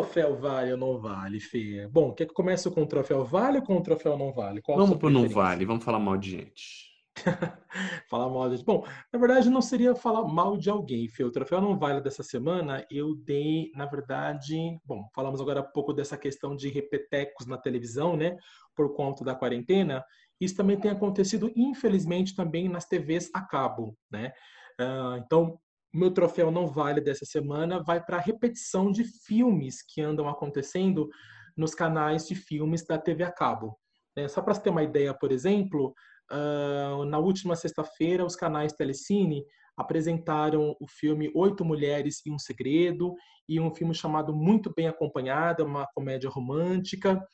Troféu 0.09 0.35
vale 0.35 0.71
ou 0.71 0.77
não 0.77 0.97
vale, 0.97 1.39
Fê? 1.39 1.87
Bom, 1.87 2.11
quer 2.11 2.25
que 2.25 2.33
comece 2.33 2.69
com 2.71 2.81
o 2.81 2.87
troféu 2.87 3.23
vale 3.23 3.59
ou 3.59 3.63
com 3.63 3.77
o 3.77 3.83
troféu 3.83 4.17
não 4.17 4.33
vale? 4.33 4.59
Qual 4.59 4.75
vamos 4.75 4.97
pro 4.97 5.07
não 5.07 5.29
vale, 5.29 5.65
vamos 5.65 5.83
falar 5.83 5.99
mal 5.99 6.17
de 6.17 6.31
gente. 6.31 6.89
falar 8.09 8.27
mal 8.27 8.49
de 8.49 8.55
gente. 8.55 8.65
Bom, 8.65 8.83
na 9.13 9.19
verdade 9.19 9.51
não 9.51 9.61
seria 9.61 9.93
falar 9.93 10.27
mal 10.27 10.57
de 10.57 10.67
alguém, 10.67 11.07
Fê. 11.07 11.23
O 11.23 11.31
troféu 11.31 11.61
não 11.61 11.77
vale 11.77 12.01
dessa 12.01 12.23
semana, 12.23 12.83
eu 12.89 13.13
dei, 13.15 13.71
na 13.75 13.85
verdade, 13.85 14.79
bom, 14.83 15.07
falamos 15.13 15.39
agora 15.39 15.61
um 15.61 15.71
pouco 15.71 15.93
dessa 15.93 16.17
questão 16.17 16.55
de 16.55 16.69
repetecos 16.69 17.45
na 17.45 17.59
televisão, 17.59 18.17
né, 18.17 18.35
por 18.75 18.95
conta 18.95 19.23
da 19.23 19.35
quarentena. 19.35 20.03
Isso 20.41 20.55
também 20.55 20.79
tem 20.79 20.89
acontecido, 20.89 21.51
infelizmente, 21.55 22.35
também 22.35 22.67
nas 22.67 22.85
TVs 22.85 23.29
a 23.31 23.41
cabo, 23.41 23.95
né? 24.09 24.31
Uh, 24.81 25.17
então, 25.23 25.43
o 25.51 25.59
meu 25.93 26.11
troféu 26.11 26.51
não 26.51 26.67
vale 26.67 27.01
dessa 27.01 27.25
semana 27.25 27.81
vai 27.81 28.03
para 28.03 28.17
a 28.17 28.21
repetição 28.21 28.91
de 28.91 29.03
filmes 29.03 29.81
que 29.81 30.01
andam 30.01 30.29
acontecendo 30.29 31.09
nos 31.57 31.73
canais 31.73 32.27
de 32.27 32.35
filmes 32.35 32.85
da 32.85 32.97
TV 32.97 33.23
a 33.23 33.31
cabo. 33.31 33.77
É, 34.15 34.27
só 34.27 34.41
para 34.41 34.53
você 34.53 34.61
ter 34.61 34.69
uma 34.69 34.83
ideia, 34.83 35.13
por 35.13 35.31
exemplo, 35.31 35.93
uh, 36.31 37.05
na 37.05 37.17
última 37.17 37.55
sexta-feira, 37.55 38.25
os 38.25 38.35
canais 38.35 38.73
Telecine 38.73 39.43
apresentaram 39.75 40.75
o 40.79 40.87
filme 40.87 41.31
Oito 41.33 41.63
Mulheres 41.63 42.21
e 42.25 42.31
um 42.31 42.37
Segredo 42.37 43.15
e 43.47 43.59
um 43.59 43.73
filme 43.73 43.95
chamado 43.95 44.35
Muito 44.35 44.73
Bem 44.75 44.87
Acompanhada, 44.87 45.63
uma 45.63 45.87
comédia 45.95 46.29
romântica. 46.29 47.25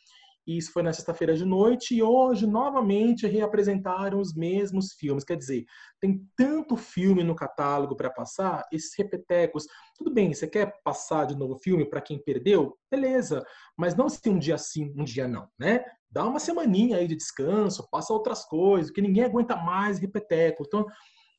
Isso 0.48 0.72
foi 0.72 0.84
na 0.84 0.93
sexta-feira 0.93 1.36
de 1.36 1.43
noite 1.43 1.96
e 1.96 2.04
hoje 2.04 2.46
novamente 2.46 3.26
reapresentaram 3.26 4.20
os 4.20 4.36
mesmos 4.36 4.93
filmes. 4.93 5.24
Quer 5.24 5.38
dizer, 5.38 5.66
tem 6.00 6.22
tanto 6.36 6.78
filme 6.78 7.24
no 7.24 7.36
catálogo 7.36 7.96
para 7.96 8.10
passar, 8.10 8.64
esses 8.72 8.91
repetecos. 8.98 9.66
Tudo 9.98 10.14
bem, 10.14 10.34
você 10.34 10.48
quer 10.48 10.74
passar 10.84 11.26
de 11.26 11.36
novo 11.36 11.58
filme 11.58 11.86
para 11.86 12.02
quem 12.02 12.22
perdeu? 12.22 12.78
Beleza, 12.91 13.43
mas 13.78 13.96
não 13.96 14.08
se 14.08 14.30
um 14.30 14.38
dia 14.38 14.58
sim, 14.58 14.93
um 14.98 15.04
dia 15.04 15.28
não, 15.28 15.48
né? 15.58 15.84
Dá 16.10 16.26
uma 16.26 16.39
semaninha 16.39 16.98
aí 16.98 17.08
de 17.08 17.16
descanso, 17.16 17.89
passa 17.89 18.14
outras 18.14 18.46
coisas, 18.46 18.91
que 18.91 19.02
ninguém 19.02 19.24
aguenta 19.24 19.56
mais 19.56 20.00
repeteco. 20.00 20.64
Então, 20.66 20.86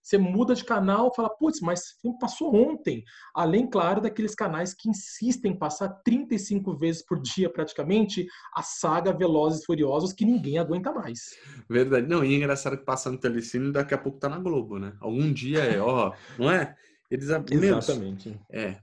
você 0.07 0.19
muda 0.19 0.55
de 0.55 0.65
canal, 0.65 1.13
fala, 1.13 1.29
putz, 1.29 1.61
mas 1.61 1.97
filme 2.01 2.17
passou 2.17 2.55
ontem. 2.55 3.03
Além, 3.35 3.69
claro, 3.69 4.01
daqueles 4.01 4.37
canais 4.37 4.73
que 4.73 4.89
insistem 4.89 5.51
em 5.51 5.59
passar 5.59 5.89
35 6.05 6.77
vezes 6.77 7.05
por 7.05 7.21
dia, 7.21 7.51
praticamente, 7.51 8.25
a 8.55 8.63
saga 8.63 9.13
Velozes 9.13 9.63
e 9.63 9.67
Furiosos, 9.67 10.13
que 10.13 10.25
ninguém 10.25 10.59
aguenta 10.59 10.93
mais. 10.93 11.37
Verdade. 11.69 12.07
Não, 12.07 12.25
e 12.25 12.35
é 12.35 12.37
engraçado 12.37 12.79
que 12.79 12.85
passa 12.85 13.11
no 13.11 13.19
Telecine 13.19 13.73
daqui 13.73 13.95
a 13.95 13.99
pouco 13.99 14.21
tá 14.21 14.29
na 14.29 14.39
Globo, 14.39 14.79
né? 14.79 14.97
Algum 15.01 15.33
dia 15.33 15.59
é, 15.65 15.81
ó, 15.81 16.15
não 16.39 16.49
é? 16.49 16.77
Eles 17.11 17.29
Exatamente. 17.29 18.41
É. 18.49 18.77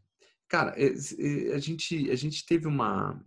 Cara, 0.49 0.73
é, 0.75 0.87
é, 0.87 1.55
a 1.55 1.59
gente, 1.59 2.11
a 2.11 2.15
gente 2.15 2.45
teve 2.45 2.67
uma. 2.67 3.17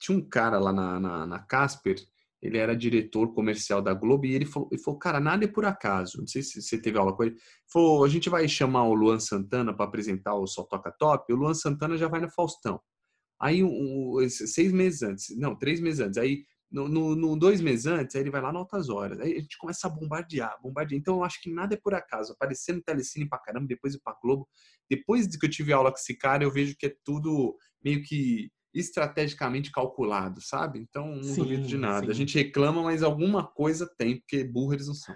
Tinha 0.00 0.18
um 0.18 0.20
cara 0.20 0.58
lá 0.58 0.72
na, 0.72 0.98
na, 0.98 1.26
na 1.28 1.38
Casper 1.38 1.96
ele 2.40 2.58
era 2.58 2.76
diretor 2.76 3.34
comercial 3.34 3.82
da 3.82 3.92
Globo 3.92 4.24
e 4.24 4.32
ele 4.32 4.46
falou, 4.46 4.68
ele 4.70 4.80
falou, 4.80 4.98
cara, 4.98 5.18
nada 5.18 5.44
é 5.44 5.48
por 5.48 5.64
acaso. 5.64 6.18
Não 6.18 6.26
sei 6.26 6.42
se 6.42 6.62
você 6.62 6.80
teve 6.80 6.96
aula 6.96 7.14
com 7.14 7.24
ele. 7.24 7.32
Ele 7.32 7.40
falou, 7.72 8.04
a 8.04 8.08
gente 8.08 8.30
vai 8.30 8.46
chamar 8.48 8.84
o 8.84 8.94
Luan 8.94 9.18
Santana 9.18 9.74
para 9.74 9.86
apresentar 9.86 10.34
o 10.34 10.46
Só 10.46 10.62
Toca 10.62 10.92
Top. 10.92 11.32
O 11.32 11.36
Luan 11.36 11.54
Santana 11.54 11.96
já 11.96 12.06
vai 12.06 12.20
no 12.20 12.30
Faustão. 12.30 12.80
Aí, 13.40 13.62
um, 13.62 14.16
seis 14.28 14.72
meses 14.72 15.02
antes, 15.02 15.36
não, 15.36 15.56
três 15.56 15.80
meses 15.80 16.00
antes. 16.00 16.18
Aí, 16.18 16.44
no, 16.70 16.88
no, 16.88 17.16
no, 17.16 17.36
dois 17.36 17.60
meses 17.60 17.86
antes, 17.86 18.14
aí 18.14 18.22
ele 18.22 18.30
vai 18.30 18.42
lá 18.42 18.52
no 18.52 18.58
Altas 18.58 18.88
Horas. 18.88 19.18
Aí 19.20 19.32
a 19.32 19.40
gente 19.40 19.56
começa 19.58 19.86
a 19.86 19.90
bombardear, 19.90 20.56
bombardear. 20.62 20.98
Então, 20.98 21.16
eu 21.16 21.24
acho 21.24 21.40
que 21.40 21.50
nada 21.52 21.74
é 21.74 21.80
por 21.82 21.94
acaso. 21.94 22.32
Aparecer 22.32 22.74
no 22.74 22.82
Telecine 22.82 23.28
pra 23.28 23.38
caramba, 23.38 23.66
depois 23.66 23.94
ir 23.94 24.00
pra 24.02 24.16
Globo. 24.22 24.48
Depois 24.88 25.26
que 25.26 25.46
eu 25.46 25.50
tive 25.50 25.72
aula 25.72 25.90
com 25.90 25.98
esse 25.98 26.16
cara, 26.16 26.44
eu 26.44 26.52
vejo 26.52 26.76
que 26.78 26.86
é 26.86 26.94
tudo 27.04 27.56
meio 27.82 28.02
que 28.02 28.50
estrategicamente 28.74 29.70
calculado, 29.72 30.40
sabe? 30.40 30.78
Então, 30.78 31.16
não 31.16 31.22
sim, 31.22 31.42
duvido 31.42 31.66
de 31.66 31.76
nada. 31.76 32.06
Sim. 32.06 32.10
A 32.10 32.14
gente 32.14 32.38
reclama, 32.38 32.82
mas 32.82 33.02
alguma 33.02 33.44
coisa 33.44 33.88
tem, 33.96 34.18
porque 34.18 34.44
burro 34.44 34.74
eles 34.74 34.86
não 34.86 34.94
são. 34.94 35.14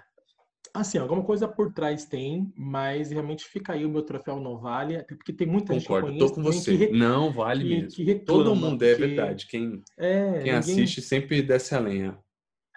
Assim, 0.73 0.97
alguma 0.97 1.23
coisa 1.23 1.47
por 1.47 1.71
trás 1.71 2.05
tem, 2.05 2.51
mas 2.57 3.11
realmente 3.11 3.45
fica 3.45 3.73
aí 3.73 3.85
o 3.85 3.89
meu 3.89 4.01
troféu 4.01 4.39
não 4.39 4.57
vale, 4.59 5.03
porque 5.03 5.31
tem 5.31 5.45
muita 5.45 5.71
Concordo, 5.71 6.07
gente 6.07 6.19
que 6.19 6.27
tô 6.27 6.33
com 6.33 6.41
você. 6.41 6.77
Que, 6.87 6.91
não 6.91 7.31
vale 7.31 7.63
que, 7.63 7.69
mesmo. 7.69 7.89
Que 7.91 8.03
reclama, 8.03 8.43
Todo 8.43 8.55
mundo 8.55 8.81
é 8.81 8.95
verdade. 8.95 9.45
Quem, 9.47 9.83
é, 9.99 10.31
quem 10.31 10.37
ninguém... 10.39 10.53
assiste 10.53 10.99
sempre 10.99 11.43
desce 11.43 11.75
a 11.75 11.79
lenha. 11.79 12.17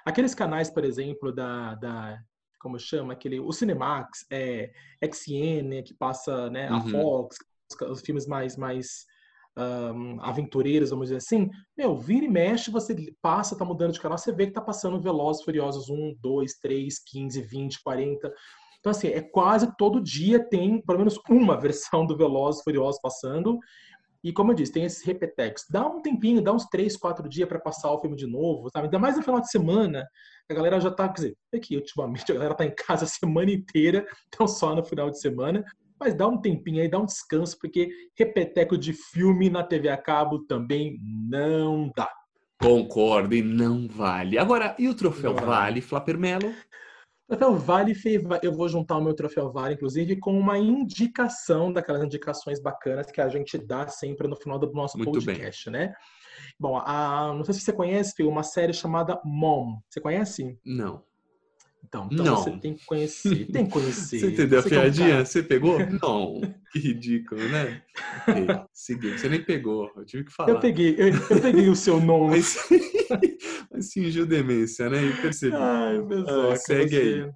Aqueles 0.05 0.35
canais, 0.35 0.69
por 0.69 0.85
exemplo, 0.85 1.33
da, 1.33 1.75
da 1.77 2.19
como 2.61 2.79
chama, 2.79 3.15
aquele, 3.15 3.41
o 3.41 3.51
Cinemax, 3.51 4.27
é, 4.31 4.73
XN, 5.03 5.83
que 5.83 5.95
passa, 5.95 6.51
né, 6.51 6.69
a 6.69 6.77
uhum. 6.77 6.91
Fox, 6.91 7.37
os, 7.71 7.91
os 7.91 8.01
filmes 8.03 8.27
mais 8.27 8.57
mais 8.57 9.07
um, 9.57 10.21
aventureiras, 10.21 10.91
vamos 10.91 11.07
dizer 11.07 11.19
assim, 11.19 11.49
meu, 11.77 11.97
vira 11.97 12.27
e 12.27 12.29
mexe, 12.29 12.71
você 12.71 12.95
passa, 13.23 13.57
tá 13.57 13.65
mudando 13.65 13.93
de 13.93 14.01
canal, 14.01 14.19
você 14.19 14.33
vê 14.33 14.47
que 14.47 14.53
tá 14.53 14.61
passando 14.61 15.01
Velozes 15.01 15.43
Furiosos 15.43 15.89
1, 15.89 16.17
2, 16.21 16.59
3, 16.59 16.99
15, 17.05 17.41
20, 17.43 17.83
40. 17.83 18.33
Então, 18.79 18.91
assim, 18.91 19.09
é 19.09 19.23
quase 19.23 19.75
todo 19.77 20.01
dia 20.01 20.39
tem 20.49 20.81
pelo 20.83 20.99
menos 20.99 21.19
uma 21.29 21.57
versão 21.61 22.07
do 22.07 22.17
Velozes 22.17 22.63
Furiosos 22.63 23.01
passando. 23.01 23.59
E 24.23 24.33
como 24.33 24.51
eu 24.51 24.57
disse, 24.57 24.73
tem 24.73 24.85
esses 24.85 25.05
repetex. 25.05 25.65
Dá 25.71 25.87
um 25.87 26.03
tempinho, 26.03 26.43
dá 26.43 26.53
uns 26.53 26.67
3, 26.67 26.97
4 26.97 27.29
dias 27.29 27.49
para 27.49 27.61
passar 27.61 27.93
o 27.93 28.01
filme 28.01 28.17
de 28.17 28.27
novo, 28.27 28.69
sabe? 28.71 28.87
Ainda 28.87 28.99
mais 28.99 29.17
no 29.17 29.23
final 29.23 29.41
de 29.41 29.51
semana, 29.51 30.05
a 30.51 30.55
galera 30.55 30.81
já 30.81 30.91
tá, 30.91 31.09
quer 31.09 31.15
dizer, 31.15 31.37
aqui 31.55 31.77
ultimamente 31.77 32.31
a 32.31 32.35
galera 32.35 32.55
tá 32.55 32.65
em 32.65 32.75
casa 32.75 33.05
a 33.05 33.09
semana 33.09 33.53
inteira, 33.53 34.07
então 34.27 34.49
só 34.49 34.75
no 34.75 34.85
final 34.85 35.11
de 35.11 35.21
semana. 35.21 35.65
Mas 35.99 36.15
dá 36.15 36.27
um 36.29 36.41
tempinho 36.41 36.83
aí, 36.83 36.89
dá 36.89 36.99
um 36.99 37.07
descanso, 37.07 37.59
porque 37.59 37.91
repeteco 38.15 38.77
de 38.77 38.93
filme 38.93 39.49
na 39.49 39.63
TV 39.63 39.89
a 39.89 39.97
cabo 39.97 40.41
também 40.47 40.99
não 41.03 41.91
dá. 41.97 42.11
Concordo, 42.61 43.35
e 43.35 43.43
não 43.43 43.87
vale. 43.89 44.39
Agora, 44.39 44.75
e 44.79 44.89
o 44.89 44.95
troféu 44.95 45.35
não 45.35 45.45
vale, 45.45 45.81
Flapper 45.81 46.19
Melo? 46.19 46.55
O 47.29 47.35
troféu 47.35 47.59
Vale, 47.59 47.93
eu 48.41 48.53
vou 48.53 48.69
juntar 48.69 48.97
o 48.97 49.03
meu 49.03 49.13
troféu 49.13 49.51
Vale, 49.51 49.75
inclusive, 49.75 50.17
com 50.17 50.39
uma 50.39 50.59
indicação 50.59 51.73
daquelas 51.73 52.05
indicações 52.05 52.61
bacanas 52.61 53.11
que 53.11 53.21
a 53.21 53.29
gente 53.29 53.59
dá 53.59 53.89
sempre 53.89 54.29
no 54.29 54.37
final 54.37 54.61
do 54.61 54.73
nosso 54.73 54.97
Muito 54.97 55.11
podcast, 55.11 55.69
bem. 55.69 55.81
né? 55.81 55.95
Bom, 56.59 56.79
a, 56.79 57.33
não 57.35 57.43
sei 57.45 57.55
se 57.55 57.63
você 57.63 57.73
conhece, 57.73 58.23
uma 58.23 58.45
série 58.45 58.73
chamada 58.73 59.21
Mom. 59.25 59.81
Você 59.89 60.01
conhece? 60.01 60.57
Não. 60.65 61.03
Então, 61.87 62.09
então 62.11 62.25
não. 62.25 62.37
você 62.37 62.51
tem 62.59 62.75
que 62.75 62.85
conhecer. 62.85 63.47
Tem 63.47 63.65
que 63.65 63.71
conhecer. 63.71 64.19
Você 64.21 64.27
entendeu 64.27 64.61
você 64.61 64.69
a 64.69 64.71
piadinha? 64.71 65.09
É 65.09 65.21
um. 65.21 65.25
Você 65.25 65.43
pegou? 65.43 65.79
Não. 65.79 66.41
Que 66.73 66.79
ridículo, 66.81 67.49
né? 67.49 67.83
Seguinte, 68.75 69.21
você 69.21 69.29
nem 69.29 69.43
pegou. 69.43 69.91
Eu 69.97 70.05
tive 70.05 70.25
que 70.25 70.33
falar. 70.33 70.51
Eu 70.51 70.61
peguei, 70.61 70.97
eu, 70.99 71.09
eu 71.09 71.41
peguei 71.41 71.69
o 71.69 71.77
seu 71.77 72.01
nome. 72.01 72.37
Mas, 72.37 72.59
mas 73.71 73.93
fingiu 73.93 74.27
demência, 74.27 74.91
né? 74.91 75.05
E 75.05 75.13
percebi. 75.23 75.55
Ai, 75.55 76.03
pessoal, 76.03 76.51
ah, 76.51 76.57
segue 76.57 76.91
você... 76.91 76.97
aí. 76.97 77.31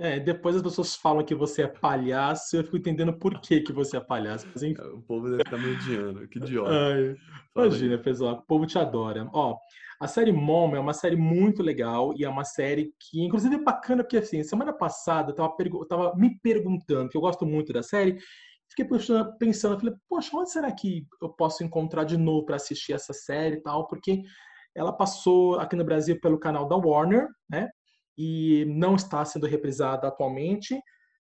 É, 0.00 0.20
depois 0.20 0.54
as 0.54 0.62
pessoas 0.62 0.94
falam 0.94 1.24
que 1.24 1.34
você 1.34 1.62
é 1.62 1.66
palhaço, 1.66 2.56
eu 2.56 2.62
fico 2.62 2.76
entendendo 2.76 3.12
por 3.12 3.40
que, 3.40 3.60
que 3.60 3.72
você 3.72 3.96
é 3.96 4.00
palhaço. 4.00 4.46
Mas, 4.54 4.62
enfim... 4.62 4.80
O 4.92 5.02
povo 5.02 5.28
deve 5.28 5.42
estar 5.42 5.56
tá 5.56 5.58
mediano, 5.58 6.28
que 6.28 6.38
idiota. 6.38 6.70
Ai, 6.94 7.16
imagina, 7.56 7.98
pessoal, 7.98 8.34
o 8.34 8.42
povo 8.42 8.64
te 8.64 8.78
adora. 8.78 9.28
Ó, 9.32 9.56
a 10.00 10.06
série 10.06 10.30
Mom 10.30 10.76
é 10.76 10.78
uma 10.78 10.94
série 10.94 11.16
muito 11.16 11.64
legal 11.64 12.14
e 12.16 12.24
é 12.24 12.28
uma 12.28 12.44
série 12.44 12.94
que, 13.00 13.24
inclusive, 13.24 13.56
é 13.56 13.62
bacana 13.62 14.04
porque, 14.04 14.18
assim, 14.18 14.44
semana 14.44 14.72
passada 14.72 15.32
eu 15.32 15.34
tava, 15.34 15.56
eu 15.58 15.86
tava 15.86 16.14
me 16.14 16.38
perguntando, 16.38 17.08
que 17.08 17.16
eu 17.16 17.20
gosto 17.20 17.44
muito 17.44 17.72
da 17.72 17.82
série, 17.82 18.16
fiquei 18.68 18.86
pensando, 19.40 19.80
falei, 19.80 19.94
poxa, 20.08 20.30
onde 20.36 20.52
será 20.52 20.70
que 20.70 21.04
eu 21.20 21.28
posso 21.30 21.64
encontrar 21.64 22.04
de 22.04 22.16
novo 22.16 22.46
para 22.46 22.54
assistir 22.54 22.92
essa 22.92 23.12
série 23.12 23.56
e 23.56 23.60
tal? 23.60 23.88
Porque 23.88 24.22
ela 24.76 24.92
passou 24.92 25.58
aqui 25.58 25.74
no 25.74 25.84
Brasil 25.84 26.20
pelo 26.20 26.38
canal 26.38 26.68
da 26.68 26.76
Warner, 26.76 27.26
né? 27.50 27.68
E 28.18 28.64
não 28.66 28.96
está 28.96 29.24
sendo 29.24 29.46
reprisada 29.46 30.08
atualmente. 30.08 30.78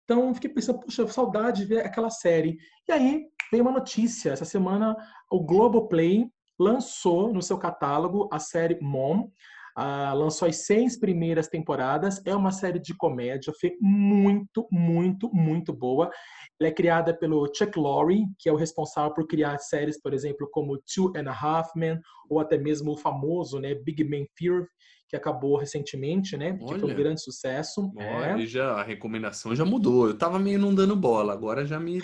Então, 0.04 0.34
fiquei 0.36 0.52
pensando, 0.52 0.80
puxa, 0.80 1.08
saudade 1.08 1.62
de 1.62 1.68
ver 1.68 1.86
aquela 1.86 2.12
série. 2.12 2.58
E 2.88 2.91
aí, 2.91 3.26
veio 3.52 3.64
uma 3.64 3.72
notícia. 3.72 4.32
Essa 4.32 4.46
semana, 4.46 4.96
o 5.32 5.39
Globoplay 5.44 6.28
lançou 6.60 7.34
no 7.34 7.41
seu 7.41 7.58
catálogo 7.58 8.30
a 8.32 8.38
série 8.38 8.78
Mom. 8.80 9.30
Uh, 9.76 10.14
lançou 10.16 10.48
as 10.48 10.68
seis 10.68 11.00
primeiras 11.00 11.48
temporadas. 11.48 12.22
É 12.26 12.36
uma 12.36 12.52
série 12.52 12.78
de 12.78 12.96
comédia, 12.96 13.52
foi 13.60 13.76
muito, 13.82 14.68
muito, 14.72 15.34
muito 15.34 15.74
boa. 15.74 16.12
Ela 16.60 16.70
é 16.70 16.72
criada 16.72 17.18
pelo 17.18 17.50
Chuck 17.52 17.80
Lorre, 17.80 18.24
que 18.38 18.48
é 18.48 18.54
o 18.54 18.56
responsável 18.56 19.14
por 19.16 19.26
criar 19.26 19.58
séries, 19.58 20.00
por 20.00 20.14
exemplo, 20.14 20.48
como 20.52 20.78
Two 20.94 21.12
and 21.16 21.28
a 21.28 21.34
Half 21.34 21.72
Men, 21.76 22.00
ou 22.30 22.39
até 22.39 22.56
mesmo 22.56 22.91
o 22.91 22.98
famoso 22.98 23.60
né, 23.60 23.74
Big 23.74 24.04
Man 24.04 24.28
Theory, 24.38 24.68
que 25.14 25.18
acabou 25.18 25.57
recentemente, 25.57 26.36
né? 26.36 26.53
Que 26.53 26.66
foi 26.66 26.84
um 26.84 26.95
grande 26.95 27.22
sucesso. 27.22 27.91
Olha, 27.95 28.41
é. 28.41 28.45
já, 28.47 28.72
a 28.72 28.84
recomendação 28.84 29.55
já 29.55 29.64
mudou. 29.64 30.07
Eu 30.07 30.18
tava 30.18 30.39
meio 30.39 30.57
não 30.57 30.74
dando 30.74 30.95
bola, 30.95 31.34
agora 31.34 31.68
já 31.68 31.80
me 31.80 32.01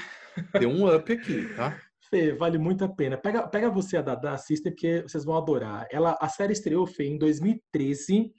deu 0.60 0.70
um 0.70 0.96
up 0.96 1.12
aqui, 1.12 1.52
tá? 1.56 1.76
Fê, 2.08 2.34
vale 2.34 2.60
muito 2.60 2.86
a 2.86 2.88
pena. 2.90 3.18
Pega, 3.18 3.48
pega 3.48 3.70
você 3.70 3.98
a 3.98 4.04
Dada, 4.04 4.32
assista 4.32 4.70
porque 4.70 5.02
vocês 5.02 5.26
vão 5.26 5.36
adorar. 5.36 5.88
Ela, 5.92 6.16
a 6.22 6.30
série 6.30 6.54
estreou, 6.54 6.86
Fê, 6.86 7.06
em 7.06 7.18
2013. 7.18 8.32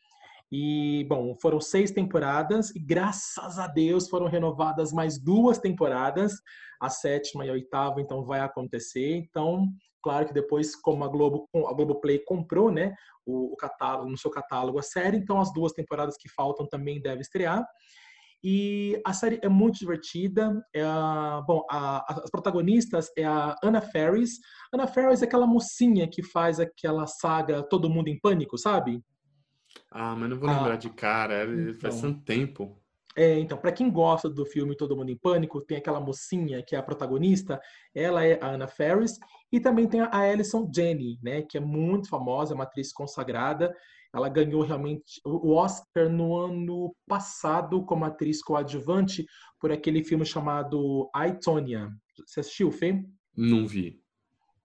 E, 0.53 1.05
bom, 1.09 1.35
foram 1.41 1.61
seis 1.61 1.91
temporadas 1.91 2.71
e 2.75 2.79
graças 2.79 3.59
a 3.59 3.67
Deus 3.67 4.09
foram 4.09 4.27
renovadas 4.27 4.93
mais 4.93 5.19
duas 5.19 5.59
temporadas, 5.59 6.33
a 6.81 6.89
sétima 6.89 7.45
e 7.45 7.51
a 7.51 7.53
oitava, 7.53 8.01
então 8.01 8.25
vai 8.25 8.41
acontecer. 8.41 9.17
Então, 9.17 9.69
claro 10.03 10.27
que 10.27 10.35
depois, 10.35 10.75
como 10.77 11.05
a 11.05 11.09
Globo, 11.09 11.49
a 11.55 11.73
Globo 11.73 12.01
Play 12.01 12.19
comprou, 12.25 12.71
né, 12.71 12.95
o, 13.27 13.53
o 13.53 13.57
catálogo, 13.57 14.11
no 14.11 14.19
seu 14.19 14.31
catálogo 14.31 14.79
a 14.79 14.83
série, 14.83 15.17
então 15.17 15.41
as 15.41 15.53
duas 15.53 15.73
temporadas 15.73 16.17
que 16.19 16.29
faltam 16.29 16.67
também 16.67 17.01
devem 17.01 17.21
estrear. 17.21 17.65
E 18.43 19.01
a 19.05 19.13
série 19.13 19.39
é 19.43 19.49
muito 19.49 19.79
divertida. 19.79 20.65
É 20.75 20.83
a, 20.83 21.43
bom, 21.47 21.65
a, 21.71 22.23
as 22.23 22.31
protagonistas 22.31 23.11
é 23.17 23.25
a 23.25 23.55
Anna 23.63 23.83
Ferris. 23.83 24.39
Anna 24.73 24.87
Ferris 24.87 25.21
é 25.21 25.27
aquela 25.27 25.47
mocinha 25.47 26.09
que 26.09 26.23
faz 26.23 26.59
aquela 26.59 27.07
saga 27.07 27.63
Todo 27.63 27.91
Mundo 27.91 28.09
em 28.09 28.19
Pânico, 28.19 28.57
sabe? 28.57 29.03
Ah, 29.91 30.17
mas 30.17 30.31
não 30.31 30.39
vou 30.39 30.49
lembrar 30.49 30.75
ah, 30.75 30.77
de 30.77 30.89
cara. 30.91 31.35
É, 31.35 31.45
então, 31.45 31.81
faz 31.81 32.01
tanto 32.01 32.23
tempo. 32.25 32.81
É, 33.17 33.39
então, 33.39 33.59
para 33.59 33.73
quem 33.73 33.91
gosta 33.91 34.31
do 34.31 34.47
filme 34.47 34.77
Todo 34.77 34.97
Mundo 34.97 35.11
em 35.11 35.19
Pânico, 35.19 35.61
tem 35.61 35.77
aquela 35.77 36.01
mocinha 36.01 36.63
que 36.63 36.75
é 36.75 36.79
a 36.79 36.83
protagonista, 36.83 37.61
ela 37.95 38.25
é 38.25 38.39
a 38.41 38.51
Anna 38.51 38.69
Ferris, 38.69 39.19
e 39.53 39.59
também 39.59 39.89
tem 39.89 40.01
a 40.01 40.11
Alison 40.11 40.71
Jenny, 40.73 41.19
né, 41.23 41.43
que 41.43 41.59
é 41.59 41.61
muito 41.61 42.09
famosa, 42.09 42.53
é 42.53 42.55
uma 42.55 42.65
atriz 42.65 42.93
consagrada. 42.93 43.75
Ela 44.15 44.29
ganhou 44.29 44.63
realmente 44.63 45.21
o 45.25 45.55
Oscar 45.55 46.09
no 46.09 46.37
ano 46.37 46.95
passado 47.07 47.85
como 47.85 48.05
atriz 48.05 48.43
coadjuvante 48.43 49.25
por 49.61 49.71
aquele 49.71 50.03
filme 50.05 50.25
chamado 50.25 51.09
I, 51.15 51.33
Tonya. 51.41 51.91
Você 52.27 52.41
assistiu, 52.41 52.71
Fê? 52.73 53.05
Não 53.37 53.67
vi. 53.67 54.01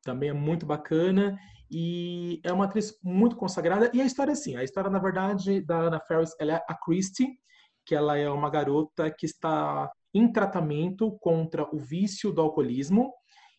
Também 0.03 0.29
é 0.29 0.33
muito 0.33 0.65
bacana 0.65 1.37
e 1.69 2.39
é 2.43 2.51
uma 2.51 2.65
atriz 2.65 2.97
muito 3.03 3.35
consagrada. 3.35 3.91
E 3.93 4.01
a 4.01 4.05
história 4.05 4.31
é 4.31 4.33
assim, 4.33 4.55
a 4.55 4.63
história, 4.63 4.89
na 4.89 4.99
verdade, 4.99 5.61
da 5.61 5.79
Anna 5.79 5.99
Ferris, 5.99 6.31
ela 6.39 6.53
é 6.53 6.63
a 6.67 6.75
Christie, 6.75 7.37
que 7.85 7.95
ela 7.95 8.17
é 8.17 8.29
uma 8.29 8.49
garota 8.49 9.11
que 9.11 9.25
está 9.25 9.91
em 10.13 10.31
tratamento 10.31 11.11
contra 11.19 11.63
o 11.75 11.77
vício 11.77 12.31
do 12.31 12.41
alcoolismo 12.41 13.11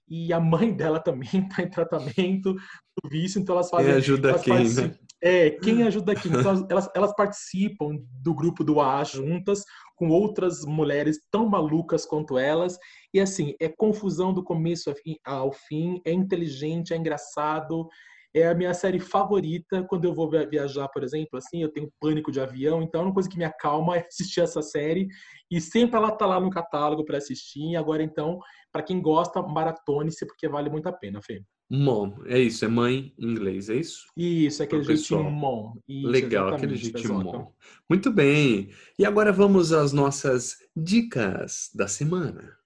e 0.09 0.33
a 0.33 0.41
mãe 0.41 0.73
dela 0.73 1.01
também 1.01 1.29
está 1.49 1.63
em 1.63 1.71
tratamento 1.71 2.55
do 2.55 3.09
vício, 3.09 3.41
então 3.41 3.55
elas 3.55 3.71
fazem. 3.71 3.87
Quem 3.87 3.97
ajuda 3.97 4.29
elas 4.31 4.43
quem, 4.43 4.75
né? 4.75 4.95
É, 5.23 5.51
quem 5.51 5.83
ajuda 5.83 6.15
quem? 6.15 6.31
Então 6.31 6.67
elas, 6.71 6.89
elas 6.95 7.15
participam 7.17 7.97
do 8.23 8.35
grupo 8.35 8.63
do 8.63 8.81
A 8.81 9.03
juntas 9.03 9.65
com 9.97 10.09
outras 10.09 10.65
mulheres 10.65 11.19
tão 11.31 11.49
malucas 11.49 12.05
quanto 12.05 12.39
elas. 12.39 12.79
E 13.13 13.21
assim, 13.21 13.55
é 13.61 13.69
confusão 13.69 14.33
do 14.33 14.45
começo 14.45 14.93
ao 15.25 15.53
fim, 15.53 16.01
é 16.05 16.13
inteligente, 16.13 16.93
é 16.93 16.97
engraçado, 16.97 17.89
é 18.37 18.49
a 18.49 18.55
minha 18.55 18.75
série 18.75 19.01
favorita 19.01 19.83
quando 19.85 20.05
eu 20.05 20.13
vou 20.13 20.31
viajar, 20.31 20.89
por 20.89 21.03
exemplo, 21.03 21.39
assim, 21.39 21.63
eu 21.63 21.73
tenho 21.73 21.91
pânico 21.99 22.31
de 22.31 22.39
avião, 22.39 22.83
então 22.83 23.03
uma 23.05 23.15
coisa 23.15 23.31
que 23.31 23.39
me 23.39 23.45
acalma 23.45 23.97
é 23.97 24.07
assistir 24.07 24.41
essa 24.41 24.61
série 24.61 25.09
e 25.51 25.59
sempre 25.59 25.97
ela 25.97 26.11
tá 26.11 26.27
lá 26.27 26.39
no 26.39 26.51
catálogo 26.51 27.03
para 27.05 27.17
assistir. 27.17 27.71
E 27.71 27.77
agora 27.77 28.03
então, 28.03 28.39
para 28.71 28.83
quem 28.83 29.01
gosta, 29.01 29.41
maratone-se 29.41 30.27
porque 30.27 30.49
vale 30.49 30.69
muito 30.69 30.87
a 30.87 30.93
pena, 30.93 31.21
Fê. 31.23 31.43
Mom, 31.69 32.15
é 32.27 32.39
isso, 32.39 32.65
é 32.65 32.69
mãe 32.69 33.13
em 33.19 33.31
inglês, 33.31 33.69
é 33.71 33.75
isso? 33.75 34.05
Isso, 34.17 34.63
é 34.63 34.67
aquele 34.67 34.85
jeitinho 34.85 35.31
mom. 35.31 35.73
Isso, 35.89 36.07
Legal, 36.07 36.49
aquele 36.49 36.77
jeitinho 36.77 37.15
mom. 37.15 37.51
Muito 37.91 38.13
bem. 38.13 38.71
E 38.99 39.05
agora 39.05 39.33
vamos 39.33 39.73
às 39.73 39.93
nossas 39.93 40.59
dicas 40.77 41.71
da 41.75 41.89
semana. 41.89 42.57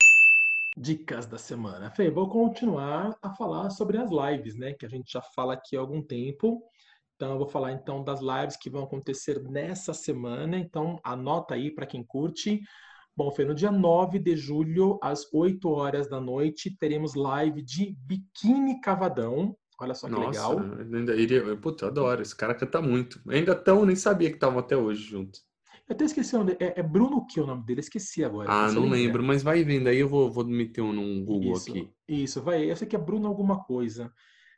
Dicas 0.81 1.27
da 1.27 1.37
semana. 1.37 1.91
Fê, 1.91 2.11
vou 2.11 2.27
continuar 2.27 3.15
a 3.21 3.29
falar 3.35 3.69
sobre 3.69 3.99
as 3.99 4.09
lives, 4.11 4.57
né? 4.57 4.73
Que 4.73 4.87
a 4.87 4.89
gente 4.89 5.13
já 5.13 5.21
fala 5.21 5.53
aqui 5.53 5.77
há 5.77 5.81
algum 5.81 6.03
tempo. 6.03 6.63
Então, 7.15 7.33
eu 7.33 7.39
vou 7.39 7.47
falar 7.47 7.73
então 7.73 8.03
das 8.03 8.21
lives 8.23 8.57
que 8.57 8.71
vão 8.71 8.85
acontecer 8.85 9.43
nessa 9.43 9.93
semana. 9.93 10.57
Então, 10.57 10.99
anota 11.05 11.53
aí 11.53 11.71
para 11.71 11.85
quem 11.85 12.03
curte. 12.03 12.63
Bom, 13.15 13.31
Fê, 13.31 13.45
no 13.45 13.55
dia 13.55 13.71
9 13.71 14.19
de 14.19 14.35
julho, 14.35 14.99
às 15.03 15.31
8 15.35 15.69
horas 15.69 16.09
da 16.09 16.19
noite, 16.19 16.75
teremos 16.79 17.15
live 17.15 17.61
de 17.61 17.95
Biquíni 18.07 18.81
Cavadão. 18.81 19.55
Olha 19.79 19.93
só 19.93 20.07
que 20.07 20.15
Nossa, 20.15 20.49
legal. 20.49 20.61
Ainda 20.95 21.15
iria... 21.15 21.57
Puta, 21.59 21.85
eu 21.85 21.89
adoro. 21.91 22.23
Esse 22.23 22.35
cara 22.35 22.55
canta 22.55 22.81
muito. 22.81 23.21
Ainda 23.29 23.55
tão, 23.55 23.85
nem 23.85 23.97
sabia 23.97 24.31
que 24.31 24.37
estavam 24.37 24.59
até 24.59 24.79
hoje 24.79 25.03
juntos. 25.03 25.45
Eu 25.91 25.95
até 25.95 26.05
esqueci 26.05 26.37
o 26.37 26.39
nome 26.39 26.55
dele. 26.55 26.73
É, 26.73 26.79
é 26.79 26.83
Bruno 26.85 27.27
que 27.27 27.41
é 27.41 27.43
o 27.43 27.47
nome 27.47 27.65
dele? 27.65 27.81
Esqueci 27.81 28.23
agora. 28.23 28.49
Ah, 28.49 28.71
não 28.71 28.89
lembro, 28.89 29.25
mas 29.25 29.43
vai 29.43 29.65
vendo 29.65 29.89
aí, 29.89 29.99
eu 29.99 30.09
vou, 30.09 30.31
vou 30.31 30.45
meter 30.45 30.81
um 30.81 30.93
no 30.93 31.25
Google 31.25 31.55
isso, 31.55 31.69
aqui. 31.69 31.91
Isso, 32.09 32.41
vai. 32.41 32.71
Eu 32.71 32.77
sei 32.77 32.87
que 32.87 32.95
é 32.95 32.99
Bruno 32.99 33.27
alguma 33.27 33.65
coisa. 33.65 34.13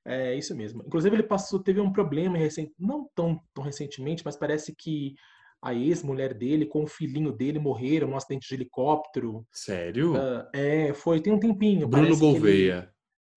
É 0.05 0.37
isso 0.37 0.55
mesmo. 0.55 0.83
Inclusive, 0.87 1.17
ele 1.17 1.23
passou, 1.23 1.59
teve 1.59 1.81
um 1.81 1.91
problema 1.91 2.37
recente, 2.37 2.75
não 2.79 3.09
tão, 3.15 3.41
tão 3.55 3.65
recentemente, 3.65 4.23
mas 4.27 4.37
parece 4.37 4.75
que 4.77 5.15
a 5.63 5.73
ex-mulher 5.73 6.35
dele 6.35 6.67
com 6.67 6.83
o 6.83 6.87
filhinho 6.87 7.33
dele 7.33 7.59
morreram 7.59 8.09
num 8.09 8.17
acidente 8.17 8.47
de 8.47 8.55
helicóptero. 8.55 9.47
Sério? 9.51 10.15
Uh, 10.15 10.47
é, 10.53 10.93
foi, 10.93 11.19
tem 11.19 11.33
um 11.33 11.41
tempinho. 11.41 11.89
Bruno 11.89 12.19
Gouveia. 12.19 12.79
Ele, 12.79 12.89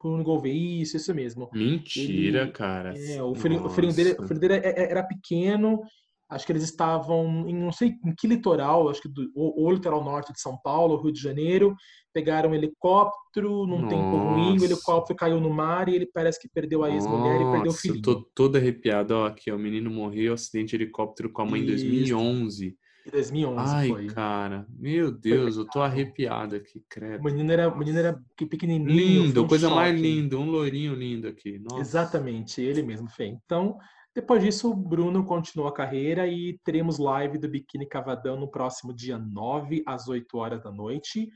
Bruno 0.02 0.24
Gouveia, 0.24 0.82
isso, 0.82 0.98
isso 0.98 1.16
mesmo. 1.16 1.50
Mentira, 1.54 2.42
ele, 2.42 2.52
cara. 2.52 2.94
É, 2.98 3.24
o 3.24 3.34
filhinho, 3.36 3.66
o 3.66 3.70
filhinho, 3.70 3.96
dele, 3.96 4.12
o 4.20 4.24
filhinho 4.24 4.40
dele 4.42 4.54
é, 4.56 4.84
é, 4.84 4.92
era 4.92 5.04
pequeno 5.04 5.82
acho 6.30 6.46
que 6.46 6.52
eles 6.52 6.64
estavam 6.64 7.48
em 7.48 7.56
não 7.56 7.72
sei 7.72 7.96
em 8.04 8.14
que 8.16 8.28
litoral, 8.28 8.90
acho 8.90 9.02
que 9.02 9.08
do, 9.08 9.30
ou, 9.36 9.60
ou 9.60 9.72
litoral 9.72 10.04
norte 10.04 10.34
de 10.34 10.42
São 10.42 10.58
Paulo, 10.64 11.02
Rio 11.02 11.12
de 11.12 11.22
Janeiro, 11.22 11.76
pegaram 12.14 12.50
um 12.50 12.56
helicóptero 12.56 13.66
num 13.68 13.82
Nossa. 13.82 13.96
tempo 13.96 14.18
ruim, 14.18 14.60
o 14.60 14.64
helicóptero 14.64 15.18
caiu 15.18 15.40
no 15.40 15.50
mar 15.50 15.88
e 15.88 15.96
ele 15.96 16.10
parece 16.12 16.40
que 16.40 16.50
perdeu 16.50 16.84
a 16.84 16.90
ex-mulher 16.90 17.42
e 17.42 17.52
perdeu 17.52 17.72
o 17.72 17.76
filho. 17.76 18.02
tô 18.02 18.22
todo 18.34 18.56
arrepiado, 18.56 19.14
ó, 19.16 19.28
aqui, 19.28 19.52
ó, 19.52 19.56
o 19.56 19.60
menino 19.60 19.90
morreu 19.92 20.34
acidente 20.34 20.76
de 20.78 20.84
helicóptero 20.84 21.32
com 21.32 21.42
a 21.42 21.46
mãe 21.46 21.62
em 21.62 21.66
2011. 21.66 22.78
Em 23.06 23.12
2011 23.12 23.76
Ai, 23.76 23.88
foi. 23.90 24.08
cara, 24.08 24.66
meu 24.80 25.12
Deus, 25.12 25.58
eu 25.58 25.66
tô 25.68 25.80
arrepiado 25.80 26.56
aqui, 26.56 26.84
credo. 26.90 27.22
O 27.22 27.26
menino 27.26 27.52
era, 27.52 27.70
o 27.70 27.78
menino 27.78 28.00
era 28.00 28.20
pequenininho. 28.50 28.90
Lindo, 28.90 29.44
um 29.44 29.48
coisa 29.48 29.68
choque. 29.68 29.80
mais 29.80 30.02
linda, 30.02 30.38
um 30.40 30.50
loirinho 30.50 30.96
lindo 30.96 31.28
aqui. 31.28 31.60
Nossa. 31.60 31.82
Exatamente, 31.82 32.62
ele 32.62 32.82
mesmo, 32.82 33.08
Fê. 33.08 33.26
Então, 33.26 33.78
depois 34.16 34.42
disso, 34.42 34.72
o 34.72 34.76
Bruno 34.76 35.26
continua 35.26 35.68
a 35.68 35.74
carreira 35.74 36.26
e 36.26 36.58
teremos 36.64 36.98
live 36.98 37.38
do 37.38 37.50
Biquíni 37.50 37.86
Cavadão 37.86 38.40
no 38.40 38.50
próximo 38.50 38.94
dia 38.94 39.18
9, 39.18 39.84
às 39.86 40.08
8 40.08 40.38
horas 40.38 40.64
da 40.64 40.72
noite. 40.72 41.30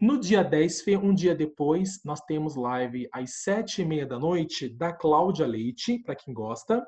No 0.00 0.18
dia 0.18 0.42
10, 0.42 0.86
um 1.02 1.14
dia 1.14 1.34
depois, 1.34 2.00
nós 2.02 2.22
temos 2.22 2.56
live 2.56 3.06
às 3.12 3.42
7 3.42 3.82
e 3.82 3.84
meia 3.84 4.06
da 4.06 4.18
noite 4.18 4.70
da 4.70 4.90
Cláudia 4.90 5.46
Leite, 5.46 5.98
para 5.98 6.16
quem 6.16 6.32
gosta. 6.32 6.82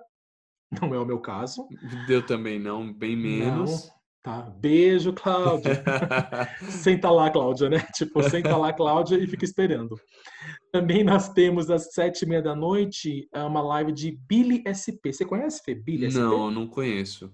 Não 0.81 0.95
é 0.95 0.99
o 0.99 1.05
meu 1.05 1.21
caso. 1.21 1.69
Eu 2.09 2.25
também 2.25 2.59
não, 2.59 2.91
bem 2.91 3.15
menos. 3.15 3.89
Não. 3.89 3.96
Tá, 4.27 4.43
beijo, 4.59 5.13
Cláudia. 5.13 5.85
senta 6.69 7.09
lá, 7.09 7.31
Cláudia, 7.31 7.71
né? 7.71 7.87
Tipo, 7.95 8.29
senta 8.29 8.57
lá, 8.57 8.73
Cláudia, 8.73 9.17
e 9.17 9.25
fica 9.25 9.45
esperando. 9.45 9.95
Também 10.73 11.05
nós 11.05 11.29
temos 11.29 11.71
às 11.71 11.95
sete 11.95 12.23
e 12.23 12.29
meia 12.29 12.43
da 12.43 12.53
noite 12.53 13.29
é 13.33 13.41
uma 13.45 13.63
live 13.63 13.93
de 13.93 14.19
Billy 14.29 14.65
SP. 14.67 15.13
Você 15.13 15.25
conhece, 15.25 15.63
Fê? 15.65 15.77
Billy 15.77 16.11
SP? 16.11 16.19
Não, 16.19 16.51
não 16.51 16.67
conheço. 16.67 17.33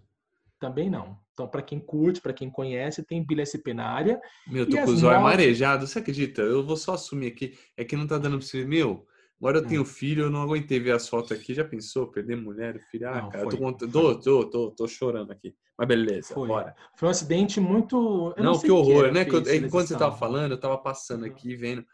Também 0.61 0.91
não. 0.91 1.17
Então, 1.33 1.49
para 1.49 1.63
quem 1.63 1.81
curte, 1.81 2.21
para 2.21 2.35
quem 2.35 2.51
conhece, 2.51 3.03
tem 3.03 3.25
Billy 3.25 3.41
SP 3.41 3.73
na 3.73 3.87
área. 3.87 4.21
Meu, 4.47 4.69
tô 4.69 4.77
com 4.77 4.91
os 4.91 5.03
olhos 5.03 5.23
marejados. 5.23 5.89
Você 5.89 5.99
acredita? 5.99 6.43
Eu 6.43 6.63
vou 6.63 6.77
só 6.77 6.93
assumir 6.93 7.29
aqui. 7.29 7.57
É 7.75 7.87
que 7.87 7.97
não 7.97 8.07
tá 8.07 8.19
dando 8.19 8.37
pra 8.37 8.47
você. 8.47 8.67
Meu, 8.67 9.07
Agora 9.43 9.59
eu 9.59 9.67
tenho 9.67 9.83
hum. 9.83 9.85
filho, 9.85 10.23
eu 10.23 10.31
não 10.31 10.41
aguentei 10.41 10.79
ver 10.79 10.93
as 10.93 11.09
fotos 11.09 11.33
aqui. 11.33 11.53
Já 11.53 11.65
pensou? 11.65 12.07
Perder 12.07 12.37
mulher, 12.37 12.79
filho? 12.93 13.09
Ah, 13.09 13.23
não, 13.23 13.29
cara, 13.29 13.43
foi, 13.43 13.55
eu 13.55 13.73
tô, 13.73 13.89
tô, 13.89 14.15
tô, 14.15 14.45
tô, 14.45 14.71
tô, 14.71 14.87
chorando 14.87 15.33
aqui. 15.33 15.53
Mas 15.77 15.89
beleza, 15.89 16.33
foi. 16.33 16.47
bora. 16.47 16.77
Foi 16.95 17.09
um 17.09 17.11
acidente 17.11 17.61
muito. 17.61 18.33
não, 18.39 18.53
não 18.53 18.61
que 18.61 18.71
horror, 18.71 19.07
que 19.07 19.11
né? 19.11 19.25
Que 19.25 19.35
eu, 19.35 19.41
enquanto 19.57 19.89
você 19.89 19.99
tava 19.99 20.17
falando, 20.17 20.53
eu 20.53 20.61
tava 20.61 20.79
passando 20.79 21.25
aqui, 21.25 21.57
vendo. 21.57 21.85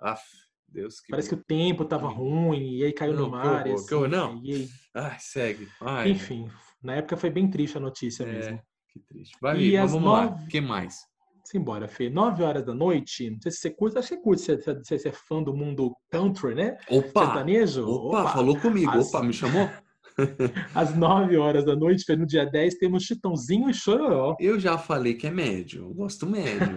Aff, 0.00 0.24
Deus 0.66 0.98
que. 0.98 1.10
Parece 1.10 1.28
que 1.28 1.34
o 1.34 1.44
tempo 1.44 1.84
tava 1.84 2.08
ruim, 2.08 2.78
e 2.78 2.84
aí 2.84 2.92
caiu 2.94 3.12
não, 3.12 3.24
no 3.24 3.30
mar. 3.32 3.42
Que 3.42 3.68
horror, 3.68 3.74
assim, 3.74 3.86
que 3.86 3.94
horror. 3.94 4.08
Não. 4.08 4.40
E 4.42 4.54
aí... 4.54 4.68
Ai, 4.94 5.16
segue. 5.20 5.68
Ai, 5.82 6.10
Enfim, 6.10 6.50
na 6.82 6.94
época 6.94 7.18
foi 7.18 7.28
bem 7.28 7.50
triste 7.50 7.76
a 7.76 7.80
notícia 7.80 8.24
é, 8.24 8.32
mesmo. 8.32 8.62
Que 8.88 9.00
triste. 9.00 9.36
Vai, 9.42 9.60
e 9.60 9.76
vamos 9.76 10.00
nove... 10.00 10.26
lá. 10.26 10.42
O 10.42 10.48
que 10.48 10.58
mais? 10.58 11.04
Simbora, 11.44 11.86
Fê. 11.86 12.08
9 12.08 12.42
horas 12.42 12.64
da 12.64 12.74
noite. 12.74 13.30
Não 13.30 13.40
sei 13.40 13.52
se 13.52 13.58
você 13.58 13.70
curte, 13.70 13.98
acho 13.98 14.08
que 14.08 14.14
você 14.14 14.22
curte, 14.22 14.42
se 14.42 14.56
você, 14.56 14.98
você 14.98 15.08
é 15.08 15.12
fã 15.12 15.42
do 15.42 15.54
mundo 15.54 15.94
country, 16.10 16.54
né? 16.54 16.76
Opa! 16.88 17.26
Sertanejo. 17.26 17.86
Opa, 17.86 18.22
Opa. 18.22 18.30
falou 18.30 18.58
comigo. 18.58 18.90
As... 18.90 19.08
Opa, 19.08 19.22
me 19.22 19.32
chamou? 19.32 19.68
Às 20.74 20.96
9 20.96 21.36
horas 21.36 21.64
da 21.64 21.74
noite, 21.74 22.04
no 22.16 22.24
dia 22.24 22.46
10, 22.46 22.76
temos 22.76 23.02
Chitãozinho 23.02 23.68
e 23.68 23.74
Chororó. 23.74 24.36
Eu 24.38 24.58
já 24.58 24.78
falei 24.78 25.14
que 25.14 25.26
é 25.26 25.30
médio, 25.30 25.82
eu 25.82 25.94
gosto 25.94 26.26
médio. 26.26 26.76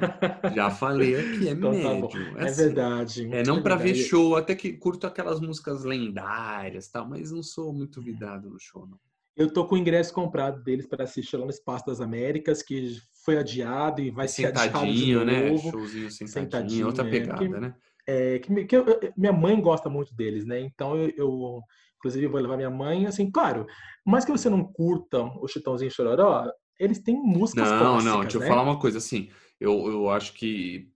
já 0.54 0.70
falei 0.72 1.16
aqui, 1.16 1.48
é 1.48 1.52
então, 1.52 1.72
tá 1.72 1.78
médio. 1.78 2.34
Tá 2.34 2.42
é, 2.42 2.46
assim, 2.46 2.64
verdade. 2.64 3.30
É 3.32 3.44
não 3.44 3.58
é 3.58 3.62
para 3.62 3.76
ver 3.76 3.96
show, 3.96 4.36
até 4.36 4.56
que 4.56 4.74
curto 4.74 5.06
aquelas 5.06 5.40
músicas 5.40 5.84
lendárias 5.84 6.90
tal, 6.90 7.08
mas 7.08 7.32
não 7.32 7.44
sou 7.44 7.72
muito 7.72 8.02
vidado 8.02 8.50
no 8.50 8.60
show, 8.60 8.88
não. 8.88 8.98
Eu 9.38 9.54
tô 9.54 9.66
com 9.66 9.76
o 9.76 9.78
ingresso 9.78 10.14
comprado 10.14 10.64
deles 10.64 10.88
para 10.88 11.04
assistir 11.04 11.38
lá 11.38 11.46
no 11.46 11.52
Espaço 11.52 11.86
das 11.86 12.02
Américas, 12.02 12.64
que 12.64 12.98
foi 13.24 13.38
adiado 13.38 14.02
e 14.02 14.10
vai 14.10 14.28
ser 14.28 14.48
adiado 14.48 14.92
de 14.92 15.16
né? 15.16 15.50
novo. 15.50 15.66
né? 15.66 15.72
Showzinho 15.72 16.12
sentadinho, 16.12 16.28
sentadinho 16.28 16.88
outra 16.88 17.06
pegada, 17.06 17.44
é, 17.44 17.48
que, 17.48 17.60
né? 17.60 17.76
É, 18.08 18.40
que, 18.40 18.66
que 18.66 18.76
eu, 18.76 18.86
minha 19.16 19.34
mãe 19.34 19.62
gosta 19.62 19.90
muito 19.90 20.16
deles, 20.16 20.46
né? 20.46 20.60
Então 20.60 20.98
eu, 20.98 21.14
eu 21.16 21.62
Inclusive, 21.98 22.26
eu 22.26 22.32
vou 22.32 22.40
levar 22.40 22.58
minha 22.58 22.70
mãe, 22.70 23.06
assim, 23.06 23.30
claro. 23.30 23.66
Mas 24.06 24.24
que 24.24 24.32
você 24.32 24.50
não 24.50 24.64
curta 24.64 25.24
o 25.24 25.48
Chitãozinho 25.48 25.92
Chororó, 25.92 26.50
eles 26.80 27.00
têm 27.00 27.16
músicas 27.16 27.70
Não, 27.70 27.80
clássicas, 27.80 28.06
não, 28.06 28.22
deixa 28.22 28.40
né? 28.40 28.46
eu 28.46 28.48
falar 28.48 28.62
uma 28.62 28.80
coisa, 28.80 29.00
assim, 29.00 29.30
eu, 29.60 29.88
eu 29.88 30.10
acho 30.10 30.34
que 30.34 30.90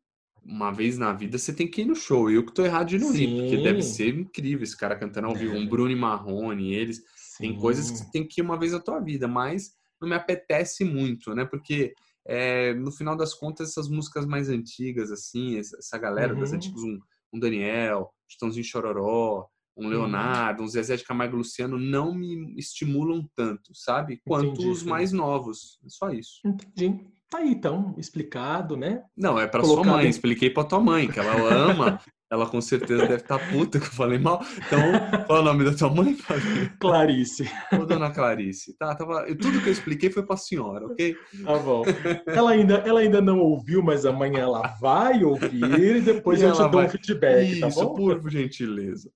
uma 0.43 0.71
vez 0.71 0.97
na 0.97 1.11
vida 1.11 1.37
você 1.37 1.53
tem 1.53 1.67
que 1.67 1.81
ir 1.81 1.85
no 1.85 1.95
show. 1.95 2.29
Eu 2.29 2.45
que 2.45 2.53
tô 2.53 2.63
errado 2.63 2.87
de 2.87 2.99
não 2.99 3.13
ir, 3.15 3.41
porque 3.41 3.57
deve 3.57 3.81
ser 3.81 4.15
incrível 4.15 4.63
esse 4.63 4.77
cara 4.77 4.95
cantando 4.95 5.27
ao 5.27 5.35
vivo. 5.35 5.55
Um 5.55 5.67
Bruno 5.67 5.91
e 5.91 5.95
Marrone, 5.95 6.73
eles. 6.73 7.03
Tem 7.41 7.59
coisas 7.59 7.91
que 7.91 7.97
você 7.97 8.11
tem 8.11 8.27
que 8.27 8.39
ir 8.39 8.43
uma 8.43 8.57
vez 8.57 8.71
na 8.71 8.79
tua 8.79 8.99
vida, 8.99 9.27
mas 9.27 9.73
não 9.99 10.07
me 10.07 10.15
apetece 10.15 10.83
muito, 10.83 11.33
né? 11.35 11.45
Porque 11.45 11.93
é, 12.25 12.73
no 12.73 12.91
final 12.91 13.15
das 13.15 13.33
contas, 13.33 13.69
essas 13.69 13.89
músicas 13.89 14.25
mais 14.25 14.49
antigas, 14.49 15.11
assim, 15.11 15.57
essa 15.57 15.97
galera 15.97 16.33
uhum. 16.33 16.39
das 16.39 16.53
antigas, 16.53 16.81
um, 16.81 16.99
um 17.33 17.39
Daniel, 17.39 18.09
Chitãozinho 18.27 18.63
Chororó, 18.63 19.47
um 19.75 19.85
uhum. 19.85 19.89
Leonardo, 19.89 20.63
um 20.63 20.67
Zezé 20.67 20.95
de 20.95 21.03
Camargo 21.03 21.37
Luciano 21.37 21.77
não 21.77 22.13
me 22.13 22.55
estimulam 22.57 23.27
tanto, 23.35 23.73
sabe? 23.73 24.21
Quanto 24.25 24.51
Entendi, 24.51 24.69
os 24.69 24.83
mais 24.83 25.11
novos. 25.11 25.79
É 25.83 25.89
só 25.89 26.09
isso. 26.11 26.39
Entendi. 26.45 27.05
Tá 27.29 27.37
aí, 27.37 27.51
então, 27.51 27.95
explicado, 27.97 28.75
né? 28.75 29.03
Não, 29.15 29.39
é 29.39 29.47
para 29.47 29.63
sua 29.63 29.83
mãe. 29.83 30.09
Expliquei 30.09 30.49
para 30.49 30.65
tua 30.65 30.81
mãe, 30.81 31.09
que 31.09 31.17
ela 31.17 31.53
ama 31.53 31.99
ela 32.31 32.45
com 32.45 32.61
certeza 32.61 33.01
deve 33.01 33.15
estar 33.15 33.37
tá 33.37 33.45
puta 33.51 33.77
que 33.77 33.87
eu 33.87 33.91
falei 33.91 34.17
mal. 34.17 34.41
Então, 34.65 34.79
qual 35.27 35.39
é 35.39 35.41
o 35.41 35.43
nome 35.43 35.65
da 35.65 35.75
tua 35.75 35.89
mãe? 35.89 36.17
Clarice. 36.79 37.43
Ô, 37.73 37.85
dona 37.85 38.09
Clarice. 38.09 38.73
Tá, 38.77 38.95
tava... 38.95 39.25
Tudo 39.35 39.61
que 39.61 39.67
eu 39.67 39.73
expliquei 39.73 40.09
foi 40.09 40.23
pra 40.25 40.37
senhora, 40.37 40.85
ok? 40.85 41.13
Tá 41.43 41.59
bom. 41.59 41.83
Ela 42.25 42.51
ainda, 42.51 42.75
ela 42.85 43.01
ainda 43.01 43.21
não 43.21 43.39
ouviu, 43.39 43.83
mas 43.83 44.05
amanhã 44.05 44.39
ela 44.39 44.61
vai 44.79 45.21
ouvir 45.25 45.97
e 45.97 46.01
depois 46.01 46.41
e 46.41 46.45
eu 46.45 46.53
te 46.53 46.59
dou 46.59 46.71
vai... 46.71 46.85
um 46.85 46.89
feedback, 46.89 47.51
Isso, 47.51 47.59
tá 47.59 47.69
bom? 47.69 47.95
por 47.95 48.29
gentileza. 48.29 49.11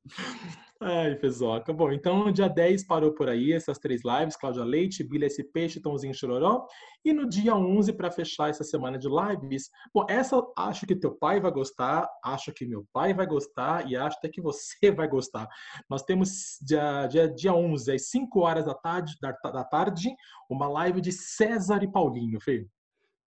Ai, 0.87 1.15
Fezoca. 1.15 1.73
Bom, 1.73 1.91
então 1.91 2.31
dia 2.31 2.47
10 2.47 2.85
parou 2.85 3.11
por 3.11 3.27
aí 3.27 3.51
essas 3.51 3.79
três 3.79 4.03
lives, 4.03 4.37
Cláudia 4.37 4.63
Leite, 4.63 5.03
Billy 5.03 5.25
SP, 5.25 5.65
Chitãozinho 5.67 6.13
Chororó. 6.13 6.67
E 7.03 7.11
no 7.11 7.27
dia 7.27 7.55
11, 7.55 7.91
para 7.93 8.11
fechar 8.11 8.51
essa 8.51 8.63
semana 8.63 8.95
de 8.95 9.07
lives, 9.07 9.71
bom, 9.91 10.05
essa 10.07 10.39
acho 10.55 10.85
que 10.85 10.95
teu 10.95 11.15
pai 11.15 11.39
vai 11.39 11.51
gostar, 11.51 12.07
acho 12.23 12.53
que 12.53 12.67
meu 12.67 12.85
pai 12.93 13.15
vai 13.15 13.25
gostar 13.25 13.89
e 13.89 13.95
acho 13.95 14.15
até 14.19 14.29
que 14.29 14.39
você 14.39 14.91
vai 14.93 15.07
gostar. 15.07 15.47
Nós 15.89 16.03
temos 16.03 16.59
dia, 16.61 17.07
dia, 17.07 17.27
dia 17.33 17.55
11, 17.55 17.91
às 17.91 18.07
5 18.09 18.39
horas 18.41 18.65
da 18.65 18.75
tarde, 18.75 19.15
da, 19.19 19.31
da 19.31 19.63
tarde, 19.63 20.15
uma 20.47 20.67
live 20.67 21.01
de 21.01 21.11
César 21.11 21.83
e 21.83 21.91
Paulinho, 21.91 22.39
Fê. 22.39 22.63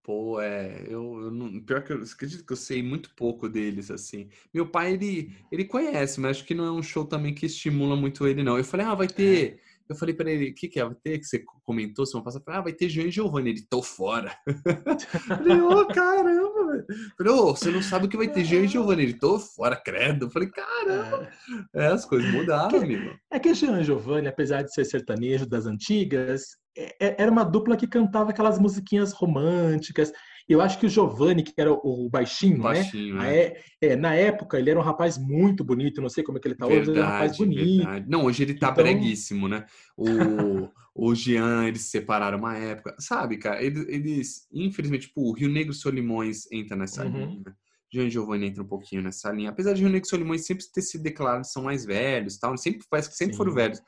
Pô, 0.08 0.40
é, 0.40 0.86
eu, 0.88 1.20
eu 1.24 1.30
não, 1.30 1.60
pior 1.60 1.84
que 1.84 1.92
eu 1.92 2.02
acredito 2.02 2.42
que 2.42 2.52
eu 2.54 2.56
sei 2.56 2.82
muito 2.82 3.10
pouco 3.14 3.46
deles, 3.46 3.90
assim. 3.90 4.30
Meu 4.54 4.66
pai, 4.66 4.94
ele, 4.94 5.36
ele 5.52 5.66
conhece, 5.66 6.18
mas 6.18 6.38
acho 6.38 6.46
que 6.46 6.54
não 6.54 6.64
é 6.64 6.72
um 6.72 6.82
show 6.82 7.04
também 7.04 7.34
que 7.34 7.44
estimula 7.44 7.94
muito 7.94 8.26
ele, 8.26 8.42
não. 8.42 8.56
Eu 8.56 8.64
falei, 8.64 8.86
ah, 8.86 8.94
vai 8.94 9.06
ter. 9.06 9.60
Eu 9.86 9.94
falei 9.94 10.14
para 10.14 10.30
ele, 10.30 10.48
o 10.48 10.54
que, 10.54 10.66
que 10.66 10.80
é? 10.80 10.84
Vai 10.86 10.94
ter? 10.94 11.18
Que 11.18 11.26
você 11.26 11.44
comentou 11.62 12.06
semana 12.06 12.24
passada? 12.24 12.42
Falei, 12.42 12.58
ah, 12.58 12.62
vai 12.62 12.72
ter 12.72 12.88
João 12.88 13.06
e 13.06 13.10
Giovanni. 13.10 13.50
Ele, 13.50 13.66
tô 13.68 13.82
fora. 13.82 14.34
falei, 15.28 15.60
ô, 15.60 15.80
oh, 15.80 15.86
caramba, 15.88 16.72
velho. 16.72 16.86
Falei, 17.18 17.32
ô, 17.34 17.42
oh, 17.42 17.54
você 17.54 17.70
não 17.70 17.82
sabe 17.82 18.06
o 18.06 18.08
que 18.08 18.16
vai 18.16 18.28
ter 18.28 18.46
João 18.46 18.64
e 18.64 18.68
Giovanni. 18.68 19.02
Ele, 19.02 19.14
tô 19.14 19.38
fora, 19.38 19.76
credo. 19.76 20.30
falei, 20.30 20.48
caramba. 20.48 21.28
É, 21.74 21.84
é 21.84 21.86
as 21.88 22.06
coisas 22.06 22.32
mudaram, 22.32 22.68
é 22.68 22.70
que, 22.70 22.84
amigo. 22.84 23.18
É 23.30 23.38
que 23.38 23.52
João 23.52 23.78
e 23.78 23.84
Giovanni, 23.84 24.26
apesar 24.26 24.62
de 24.62 24.72
ser 24.72 24.86
sertanejo 24.86 25.44
das 25.44 25.66
antigas, 25.66 26.44
é, 26.44 26.48
é, 26.48 26.67
era 26.98 27.30
uma 27.30 27.44
dupla 27.44 27.76
que 27.76 27.86
cantava 27.86 28.30
aquelas 28.30 28.58
musiquinhas 28.58 29.12
românticas. 29.12 30.12
Eu 30.48 30.62
acho 30.62 30.78
que 30.78 30.86
o 30.86 30.88
Giovanni, 30.88 31.42
que 31.42 31.52
era 31.58 31.70
o 31.70 32.08
baixinho, 32.08 32.62
baixinho 32.62 33.16
né? 33.16 33.36
É. 33.36 33.62
É, 33.80 33.96
na 33.96 34.14
época, 34.14 34.58
ele 34.58 34.70
era 34.70 34.78
um 34.78 34.82
rapaz 34.82 35.18
muito 35.18 35.62
bonito, 35.62 36.00
não 36.00 36.08
sei 36.08 36.24
como 36.24 36.38
é 36.38 36.40
que 36.40 36.48
ele 36.48 36.54
tá 36.54 36.66
verdade, 36.66 36.90
hoje, 36.90 36.98
ele 36.98 37.00
é 37.00 37.02
um 37.02 37.12
rapaz 37.12 37.36
bonito. 37.36 37.76
Verdade. 37.76 38.06
Não, 38.08 38.24
hoje 38.24 38.42
ele 38.42 38.54
tá 38.54 38.70
então... 38.70 38.82
breguíssimo, 38.82 39.46
né? 39.46 39.66
O, 39.96 40.68
o 40.94 41.14
Jean, 41.14 41.66
eles 41.66 41.82
se 41.82 41.90
separaram 41.90 42.38
uma 42.38 42.56
época. 42.56 42.96
Sabe, 42.98 43.36
cara, 43.36 43.62
eles, 43.62 43.86
eles 43.88 44.48
infelizmente, 44.50 45.08
tipo, 45.08 45.28
o 45.28 45.32
Rio 45.32 45.50
Negro 45.50 45.74
Solimões 45.74 46.50
entra 46.50 46.76
nessa 46.76 47.04
uhum. 47.04 47.26
linha. 47.26 47.56
Jean 47.92 48.08
Giovanni 48.08 48.46
entra 48.46 48.62
um 48.62 48.66
pouquinho 48.66 49.02
nessa 49.02 49.30
linha. 49.30 49.50
Apesar 49.50 49.74
de 49.74 49.82
Rio 49.82 49.90
Negro 49.90 50.08
Solimões 50.08 50.46
sempre 50.46 50.64
ter 50.72 50.82
se 50.82 50.98
declarado 50.98 51.42
que 51.42 51.48
são 51.48 51.62
mais 51.62 51.84
velhos, 51.84 52.38
tal, 52.38 52.56
sempre 52.56 52.86
parece 52.90 53.10
que 53.10 53.16
sempre 53.16 53.34
Sim. 53.34 53.38
foram 53.38 53.52
velhos. 53.52 53.80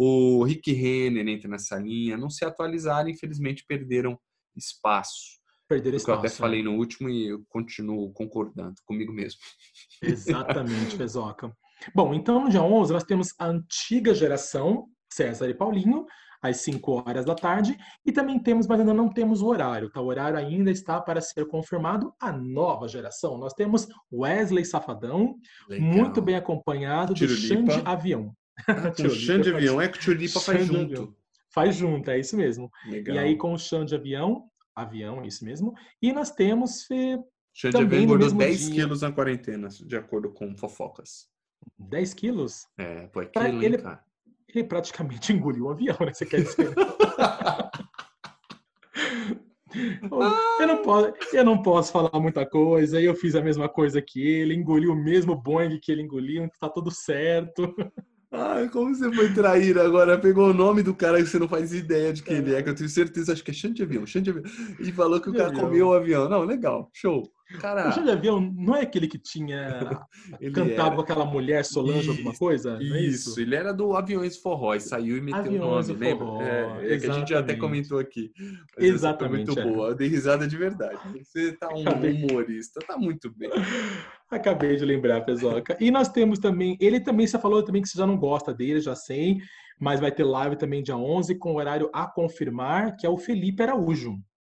O 0.00 0.44
Rick 0.44 0.72
Renner 0.72 1.26
entra 1.26 1.48
nessa 1.48 1.76
linha. 1.76 2.16
Não 2.16 2.30
se 2.30 2.44
atualizaram, 2.44 3.08
infelizmente 3.08 3.64
perderam 3.66 4.16
espaço. 4.56 5.40
Perderam 5.68 5.96
espaço. 5.96 6.16
eu 6.16 6.18
até 6.20 6.28
falei 6.28 6.62
no 6.62 6.76
último 6.76 7.10
e 7.10 7.30
eu 7.30 7.44
continuo 7.48 8.12
concordando 8.12 8.76
comigo 8.86 9.12
mesmo. 9.12 9.40
Exatamente, 10.00 10.96
Fezoca. 10.96 11.52
Bom, 11.92 12.14
então 12.14 12.44
no 12.44 12.48
dia 12.48 12.62
11 12.62 12.92
nós 12.92 13.02
temos 13.02 13.34
a 13.40 13.46
antiga 13.46 14.14
geração, 14.14 14.86
César 15.12 15.48
e 15.48 15.54
Paulinho, 15.54 16.06
às 16.40 16.58
5 16.58 16.92
horas 17.04 17.24
da 17.24 17.34
tarde, 17.34 17.76
e 18.06 18.12
também 18.12 18.38
temos, 18.38 18.68
mas 18.68 18.78
ainda 18.78 18.94
não 18.94 19.08
temos 19.08 19.42
o 19.42 19.48
horário, 19.48 19.90
tá? 19.90 20.00
O 20.00 20.06
horário 20.06 20.38
ainda 20.38 20.70
está 20.70 21.00
para 21.00 21.20
ser 21.20 21.44
confirmado, 21.48 22.14
a 22.20 22.30
nova 22.30 22.86
geração. 22.86 23.36
Nós 23.36 23.52
temos 23.52 23.88
Wesley 24.12 24.64
Safadão, 24.64 25.34
Legal. 25.68 25.88
muito 25.88 26.22
bem 26.22 26.36
acompanhado 26.36 27.14
do 27.14 27.28
Xande 27.28 27.82
Avião. 27.84 28.32
Ah, 28.66 28.90
com 28.96 29.08
chão 29.08 29.40
de 29.40 29.54
avião, 29.54 29.80
é 29.80 29.88
que 29.88 29.98
o 29.98 30.00
Tulipa 30.00 30.40
faz 30.40 30.66
junto. 30.66 31.16
Faz 31.50 31.76
junto, 31.76 32.10
é 32.10 32.18
isso 32.18 32.36
mesmo. 32.36 32.70
Legal. 32.86 33.16
E 33.16 33.18
aí 33.18 33.36
com 33.36 33.52
o 33.52 33.58
chão 33.58 33.84
de 33.84 33.94
avião, 33.94 34.44
avião, 34.74 35.22
é 35.22 35.26
isso 35.26 35.44
mesmo. 35.44 35.74
E 36.00 36.12
nós 36.12 36.30
temos 36.30 36.84
Fê, 36.84 37.18
Chão 37.52 37.70
de 37.70 37.76
avião 37.78 38.02
engordou 38.02 38.30
10 38.30 38.60
dia. 38.60 38.74
quilos 38.74 39.02
na 39.02 39.10
quarentena, 39.10 39.68
de 39.68 39.96
acordo 39.96 40.30
com 40.30 40.56
fofocas. 40.56 41.28
10 41.78 42.14
quilos? 42.14 42.66
É, 42.78 43.06
pô, 43.08 43.22
é 43.22 43.26
quilo, 43.26 43.62
ele, 43.62 43.78
cara. 43.78 44.04
Ele 44.48 44.64
praticamente 44.64 45.32
engoliu 45.34 45.66
um 45.66 45.70
avião, 45.70 45.96
né? 46.00 46.12
Você 46.12 46.24
quer 46.24 46.42
dizer? 46.42 46.72
Eu 50.58 50.66
não, 50.66 50.82
posso, 50.82 51.12
eu 51.36 51.44
não 51.44 51.62
posso 51.62 51.92
falar 51.92 52.18
muita 52.18 52.44
coisa. 52.44 53.00
Eu 53.00 53.14
fiz 53.14 53.34
a 53.34 53.42
mesma 53.42 53.68
coisa 53.68 54.00
que 54.00 54.20
ele, 54.20 54.54
engoliu 54.54 54.92
o 54.92 54.96
mesmo 54.96 55.36
Boeing 55.36 55.78
que 55.78 55.92
ele 55.92 56.02
engoliu, 56.02 56.48
tá 56.58 56.68
tudo 56.68 56.90
certo. 56.90 57.74
Ai, 58.30 58.68
como 58.68 58.94
você 58.94 59.10
foi 59.12 59.32
traíra 59.32 59.84
agora? 59.84 60.18
Pegou 60.18 60.50
o 60.50 60.54
nome 60.54 60.82
do 60.82 60.94
cara 60.94 61.18
que 61.18 61.26
você 61.28 61.38
não 61.38 61.48
faz 61.48 61.72
ideia 61.72 62.12
de 62.12 62.22
quem 62.22 62.36
ele 62.36 62.54
é, 62.54 62.62
que 62.62 62.68
eu 62.68 62.74
tenho 62.74 62.88
certeza, 62.88 63.32
acho 63.32 63.42
que 63.42 63.50
é 63.50 63.54
Xande 63.54 63.76
de 63.76 63.82
Avião, 63.82 64.06
Xande 64.06 64.30
de 64.30 64.38
Avião. 64.38 64.76
E 64.78 64.92
falou 64.92 65.20
que 65.20 65.30
o 65.30 65.34
cara 65.34 65.52
comeu 65.52 65.88
o 65.88 65.94
avião. 65.94 66.28
Não, 66.28 66.44
legal, 66.44 66.90
show. 66.92 67.32
Cara... 67.60 67.88
O 67.88 68.02
de 68.02 68.10
Avião 68.10 68.40
não 68.40 68.76
é 68.76 68.82
aquele 68.82 69.08
que 69.08 69.18
tinha 69.18 70.06
cantava 70.52 70.96
com 70.96 71.00
aquela 71.00 71.24
mulher 71.24 71.64
Solange 71.64 72.00
isso, 72.00 72.10
alguma 72.10 72.34
coisa? 72.34 72.78
Isso, 72.80 72.94
é 72.94 73.00
isso, 73.00 73.40
ele 73.40 73.54
era 73.54 73.72
do 73.72 73.96
Aviões 73.96 74.36
Forró 74.36 74.74
e 74.74 74.80
saiu 74.80 75.16
e 75.16 75.20
meteu 75.20 75.40
Aviões 75.40 75.88
o 75.88 75.94
nome, 75.94 76.10
Forró, 76.10 76.42
É, 76.42 76.94
é 76.94 76.98
que 76.98 77.06
a 77.06 77.12
gente 77.12 77.34
até 77.34 77.54
comentou 77.54 77.98
aqui. 77.98 78.30
Exatamente. 78.76 79.46
muito 79.46 79.58
é. 79.58 79.64
boa, 79.64 79.88
eu 79.88 79.94
dei 79.94 80.08
risada 80.08 80.46
de 80.46 80.56
verdade. 80.56 80.98
Você 81.22 81.52
tá 81.52 81.68
um 81.74 81.82
humorista, 81.82 82.80
tá 82.86 82.98
muito 82.98 83.32
bem. 83.34 83.50
Acabei 84.30 84.76
de 84.76 84.84
lembrar, 84.84 85.22
Pezoca. 85.22 85.76
E 85.80 85.90
nós 85.90 86.08
temos 86.08 86.38
também, 86.38 86.76
ele 86.80 87.00
também, 87.00 87.26
você 87.26 87.38
falou 87.38 87.62
também 87.62 87.80
que 87.80 87.88
você 87.88 87.96
já 87.96 88.06
não 88.06 88.18
gosta 88.18 88.52
dele, 88.52 88.78
já 88.78 88.94
sei, 88.94 89.38
mas 89.80 90.00
vai 90.00 90.12
ter 90.12 90.24
live 90.24 90.56
também 90.56 90.82
dia 90.82 90.96
11 90.96 91.34
com 91.36 91.54
horário 91.54 91.88
a 91.94 92.06
confirmar, 92.06 92.96
que 92.96 93.06
é 93.06 93.08
o 93.08 93.16
Felipe 93.16 93.62
Araújo. 93.62 94.18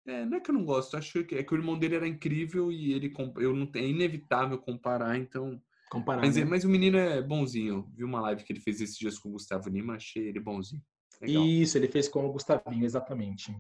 É, 0.09 0.25
não 0.25 0.37
é 0.37 0.39
que 0.39 0.49
eu 0.49 0.55
não 0.55 0.65
gosto, 0.65 0.97
acho 0.97 1.23
que 1.23 1.35
é 1.35 1.43
que 1.43 1.53
o 1.53 1.57
irmão 1.57 1.77
dele 1.77 1.95
era 1.95 2.07
incrível 2.07 2.71
e 2.71 2.93
ele 2.93 3.13
eu 3.37 3.55
não 3.55 3.69
é 3.75 3.85
inevitável 3.85 4.57
comparar, 4.57 5.17
então 5.17 5.61
comparar. 5.89 6.21
Mas, 6.21 6.35
né? 6.35 6.45
mas 6.45 6.63
o 6.63 6.69
menino 6.69 6.97
é 6.97 7.21
bonzinho. 7.21 7.87
Vi 7.95 8.03
uma 8.03 8.19
live 8.21 8.43
que 8.43 8.51
ele 8.51 8.59
fez 8.59 8.81
esses 8.81 8.97
dias 8.97 9.19
com 9.19 9.29
o 9.29 9.33
Gustavo 9.33 9.69
Lima, 9.69 9.95
achei 9.95 10.27
ele 10.27 10.39
bonzinho. 10.39 10.81
Legal. 11.21 11.43
Isso, 11.43 11.77
ele 11.77 11.87
fez 11.87 12.07
com 12.07 12.25
o 12.25 12.31
Gustavinho, 12.31 12.85
exatamente. 12.85 13.55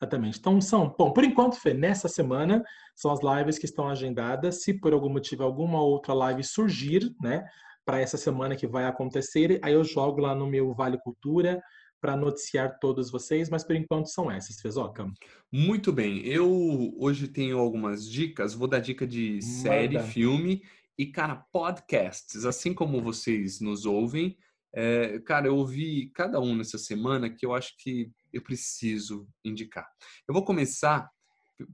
Exatamente. 0.00 0.38
Então, 0.38 0.60
são, 0.60 0.94
bom, 0.96 1.12
por 1.12 1.24
enquanto, 1.24 1.60
Fê, 1.60 1.74
nessa 1.74 2.06
semana 2.06 2.62
são 2.94 3.10
as 3.10 3.20
lives 3.20 3.58
que 3.58 3.64
estão 3.64 3.88
agendadas. 3.88 4.62
Se 4.62 4.74
por 4.74 4.92
algum 4.92 5.08
motivo 5.08 5.42
alguma 5.42 5.80
outra 5.80 6.14
live 6.14 6.44
surgir, 6.44 7.12
né, 7.20 7.44
para 7.84 8.00
essa 8.00 8.16
semana 8.16 8.54
que 8.54 8.66
vai 8.66 8.84
acontecer, 8.84 9.58
aí 9.62 9.72
eu 9.72 9.82
jogo 9.82 10.20
lá 10.20 10.34
no 10.34 10.46
meu 10.46 10.74
Vale 10.74 10.98
Cultura 10.98 11.60
para 12.00 12.16
noticiar 12.16 12.78
todos 12.80 13.10
vocês, 13.10 13.48
mas 13.50 13.64
por 13.64 13.74
enquanto 13.74 14.06
são 14.06 14.30
essas, 14.30 14.60
Fezoca. 14.60 15.10
Muito 15.52 15.92
bem. 15.92 16.24
Eu 16.26 16.94
hoje 16.96 17.28
tenho 17.28 17.58
algumas 17.58 18.08
dicas. 18.08 18.54
Vou 18.54 18.68
dar 18.68 18.80
dica 18.80 19.06
de 19.06 19.34
Manda. 19.34 19.46
série, 19.46 19.98
filme 20.00 20.62
e, 20.96 21.06
cara, 21.06 21.44
podcasts. 21.52 22.44
Assim 22.44 22.74
como 22.74 23.02
vocês 23.02 23.60
nos 23.60 23.86
ouvem, 23.86 24.36
é, 24.74 25.18
cara, 25.20 25.46
eu 25.46 25.56
ouvi 25.56 26.10
cada 26.14 26.40
um 26.40 26.54
nessa 26.54 26.78
semana 26.78 27.30
que 27.30 27.46
eu 27.46 27.54
acho 27.54 27.74
que 27.78 28.10
eu 28.32 28.42
preciso 28.42 29.26
indicar. 29.44 29.86
Eu 30.26 30.34
vou 30.34 30.44
começar 30.44 31.08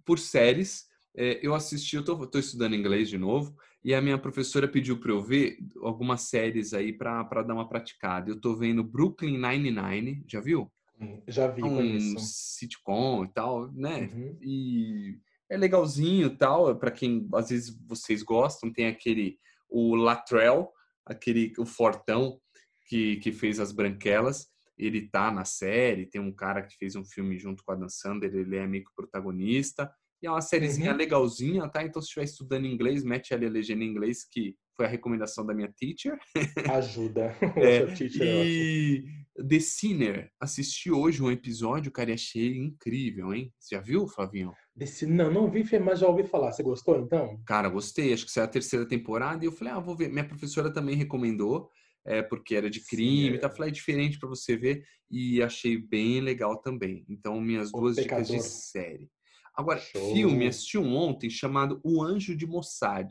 por 0.05 0.19
séries. 0.19 0.87
É, 1.17 1.39
eu 1.47 1.55
assisti, 1.55 1.97
eu 1.97 2.03
estou 2.03 2.41
estudando 2.41 2.75
inglês 2.75 3.09
de 3.09 3.19
novo, 3.19 3.57
e 3.85 3.95
a 3.95 4.01
minha 4.01 4.17
professora 4.17 4.67
pediu 4.67 4.99
para 4.99 5.13
eu 5.13 5.21
ver 5.21 5.59
algumas 5.83 6.23
séries 6.23 6.73
aí 6.73 6.93
para 6.93 7.43
dar 7.43 7.55
uma 7.55 7.69
praticada. 7.69 8.31
Eu 8.31 8.37
estou 8.37 8.57
vendo 8.57 8.83
Brooklyn 8.83 9.37
Nine-Nine, 9.37 10.25
já 10.27 10.41
viu? 10.41 10.73
Hum, 10.99 11.21
já 11.29 11.49
vi, 11.49 11.63
um 11.63 11.77
conheço. 11.77 12.17
sitcom 12.19 13.25
e 13.25 13.29
tal, 13.29 13.71
né? 13.73 14.11
Uhum. 14.13 14.39
E 14.41 15.19
é 15.51 15.57
legalzinho 15.57 16.29
e 16.29 16.37
tal, 16.37 16.75
para 16.77 16.91
quem 16.91 17.29
às 17.35 17.51
vezes 17.51 17.79
vocês 17.87 18.23
gostam, 18.23 18.73
tem 18.73 18.87
aquele 18.87 19.39
o 19.69 19.95
Latrell, 19.95 20.73
aquele 21.05 21.53
o 21.59 21.67
fortão 21.67 22.41
que, 22.89 23.17
que 23.17 23.33
fez 23.33 23.61
as 23.61 23.73
branquelas, 23.73 24.49
ele 24.79 25.09
tá 25.09 25.31
na 25.31 25.45
série, 25.45 26.07
tem 26.07 26.21
um 26.21 26.33
cara 26.33 26.63
que 26.63 26.77
fez 26.77 26.97
um 26.97 27.05
filme 27.05 27.39
junto 27.39 27.63
com 27.65 27.73
a 27.73 27.75
Dan 27.75 27.89
Sander, 27.89 28.35
ele 28.35 28.57
é 28.57 28.67
meio 28.67 28.85
protagonista. 28.97 29.93
E 30.25 30.27
é 30.27 30.31
uma 30.31 30.41
sériezinha 30.41 30.93
uhum. 30.93 30.97
legalzinha, 30.97 31.69
tá? 31.69 31.85
Então, 31.85 32.01
se 32.01 32.07
estiver 32.09 32.25
estudando 32.25 32.67
inglês, 32.67 33.05
mete 33.05 33.35
ali 33.35 33.45
a 33.45 33.51
legenda 33.51 33.85
em 33.85 33.89
inglês, 33.89 34.25
que 34.25 34.57
foi 34.75 34.87
a 34.87 34.89
recomendação 34.89 35.45
da 35.45 35.53
minha 35.53 35.71
teacher. 35.71 36.19
Ajuda. 36.75 37.37
é, 37.59 37.85
e 38.11 39.05
The 39.47 39.61
Sinner, 39.61 40.33
assisti 40.41 40.91
hoje 40.91 41.23
um 41.23 41.31
episódio, 41.31 41.93
cara, 41.93 42.09
e 42.09 42.15
achei 42.15 42.57
incrível, 42.57 43.35
hein? 43.35 43.53
Você 43.59 43.75
já 43.75 43.83
viu, 43.83 44.09
Flavinho? 44.09 44.55
Desse, 44.75 45.05
não, 45.05 45.31
não 45.31 45.51
vi, 45.51 45.63
mas 45.79 46.01
já 46.01 46.09
ouvi 46.09 46.25
falar. 46.25 46.53
Você 46.53 46.63
gostou, 46.63 46.99
então? 46.99 47.39
Cara, 47.45 47.69
gostei. 47.69 48.15
Acho 48.15 48.25
que 48.25 48.31
isso 48.31 48.41
é 48.41 48.45
a 48.45 48.49
terceira 48.49 48.89
temporada. 48.89 49.45
E 49.45 49.49
eu 49.49 49.53
falei, 49.53 49.75
ah, 49.75 49.79
vou 49.79 49.95
ver. 49.95 50.09
Minha 50.09 50.27
professora 50.27 50.73
também 50.73 50.97
recomendou, 50.97 51.69
é, 52.07 52.23
porque 52.23 52.55
era 52.55 52.71
de 52.71 52.81
crime. 52.81 53.33
Sim, 53.33 53.35
é. 53.35 53.39
Tá? 53.39 53.51
Falei, 53.51 53.69
é 53.69 53.75
diferente 53.75 54.19
para 54.19 54.31
você 54.31 54.57
ver. 54.57 54.83
E 55.11 55.43
achei 55.43 55.77
bem 55.77 56.23
legal 56.23 56.63
também. 56.63 57.05
Então, 57.11 57.39
minhas 57.43 57.69
o 57.75 57.79
duas 57.79 57.97
pecador. 57.97 58.25
dicas 58.25 58.43
de 58.43 58.49
série. 58.49 59.11
Agora, 59.57 59.79
Show. 59.79 60.13
filme, 60.13 60.49
assisti 60.49 60.77
um 60.77 60.97
ontem 60.97 61.31
chamado 61.31 61.81
O 61.85 62.03
Anjo 62.03 62.37
de 62.37 62.47
Mossad. 62.47 63.09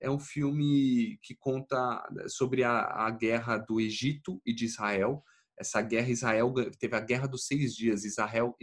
É 0.00 0.08
um 0.08 0.20
filme 0.20 1.18
que 1.22 1.34
conta 1.34 2.06
sobre 2.28 2.62
a, 2.62 3.06
a 3.06 3.10
guerra 3.10 3.58
do 3.58 3.80
Egito 3.80 4.40
e 4.46 4.54
de 4.54 4.66
Israel. 4.66 5.22
Essa 5.58 5.82
guerra, 5.82 6.10
Israel 6.10 6.52
teve 6.78 6.94
a 6.94 7.00
guerra 7.00 7.26
dos 7.26 7.46
seis 7.46 7.74
dias. 7.74 8.04
Israel, 8.04 8.56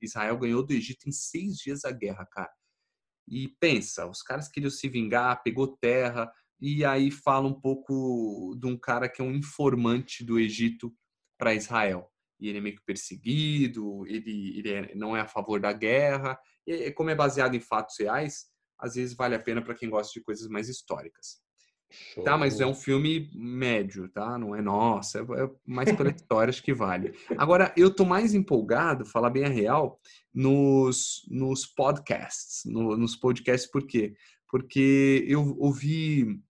Israel 0.00 0.38
ganhou 0.38 0.64
do 0.64 0.72
Egito 0.72 1.08
em 1.08 1.12
seis 1.12 1.56
dias 1.56 1.84
a 1.84 1.90
guerra, 1.90 2.26
cara. 2.26 2.52
E 3.26 3.48
pensa, 3.58 4.06
os 4.06 4.22
caras 4.22 4.48
queriam 4.48 4.70
se 4.70 4.88
vingar, 4.88 5.42
pegou 5.42 5.76
terra, 5.78 6.30
e 6.60 6.84
aí 6.84 7.10
fala 7.10 7.48
um 7.48 7.58
pouco 7.58 8.54
de 8.60 8.66
um 8.66 8.78
cara 8.78 9.08
que 9.08 9.22
é 9.22 9.24
um 9.24 9.34
informante 9.34 10.22
do 10.22 10.38
Egito 10.38 10.94
para 11.38 11.54
Israel 11.54 12.13
e 12.40 12.48
ele 12.48 12.58
é 12.58 12.60
meio 12.60 12.76
que 12.76 12.84
perseguido, 12.84 14.06
ele, 14.06 14.58
ele 14.58 14.72
é, 14.72 14.94
não 14.94 15.16
é 15.16 15.20
a 15.20 15.28
favor 15.28 15.60
da 15.60 15.72
guerra. 15.72 16.38
E 16.66 16.90
como 16.92 17.10
é 17.10 17.14
baseado 17.14 17.54
em 17.54 17.60
fatos 17.60 17.96
reais, 17.98 18.46
às 18.78 18.94
vezes 18.94 19.14
vale 19.14 19.34
a 19.34 19.40
pena 19.40 19.62
para 19.62 19.74
quem 19.74 19.88
gosta 19.88 20.12
de 20.12 20.24
coisas 20.24 20.48
mais 20.48 20.68
históricas. 20.68 21.42
Show. 21.90 22.24
Tá, 22.24 22.36
mas 22.36 22.60
é 22.60 22.66
um 22.66 22.74
filme 22.74 23.30
médio, 23.34 24.08
tá? 24.08 24.36
Não 24.36 24.54
é 24.54 24.60
nossa, 24.60 25.20
é, 25.20 25.22
é 25.22 25.50
mais 25.64 25.92
pela 25.92 26.10
história 26.10 26.50
acho 26.50 26.62
que 26.62 26.74
vale. 26.74 27.14
Agora, 27.38 27.72
eu 27.76 27.94
tô 27.94 28.04
mais 28.04 28.34
empolgado, 28.34 29.06
falar 29.06 29.30
bem 29.30 29.44
a 29.44 29.48
real, 29.48 30.00
nos, 30.32 31.24
nos 31.30 31.66
podcasts, 31.66 32.62
no, 32.64 32.96
nos 32.96 33.14
podcasts, 33.14 33.70
por 33.70 33.86
quê? 33.86 34.14
Porque 34.50 35.24
eu 35.28 35.56
ouvi 35.58 36.40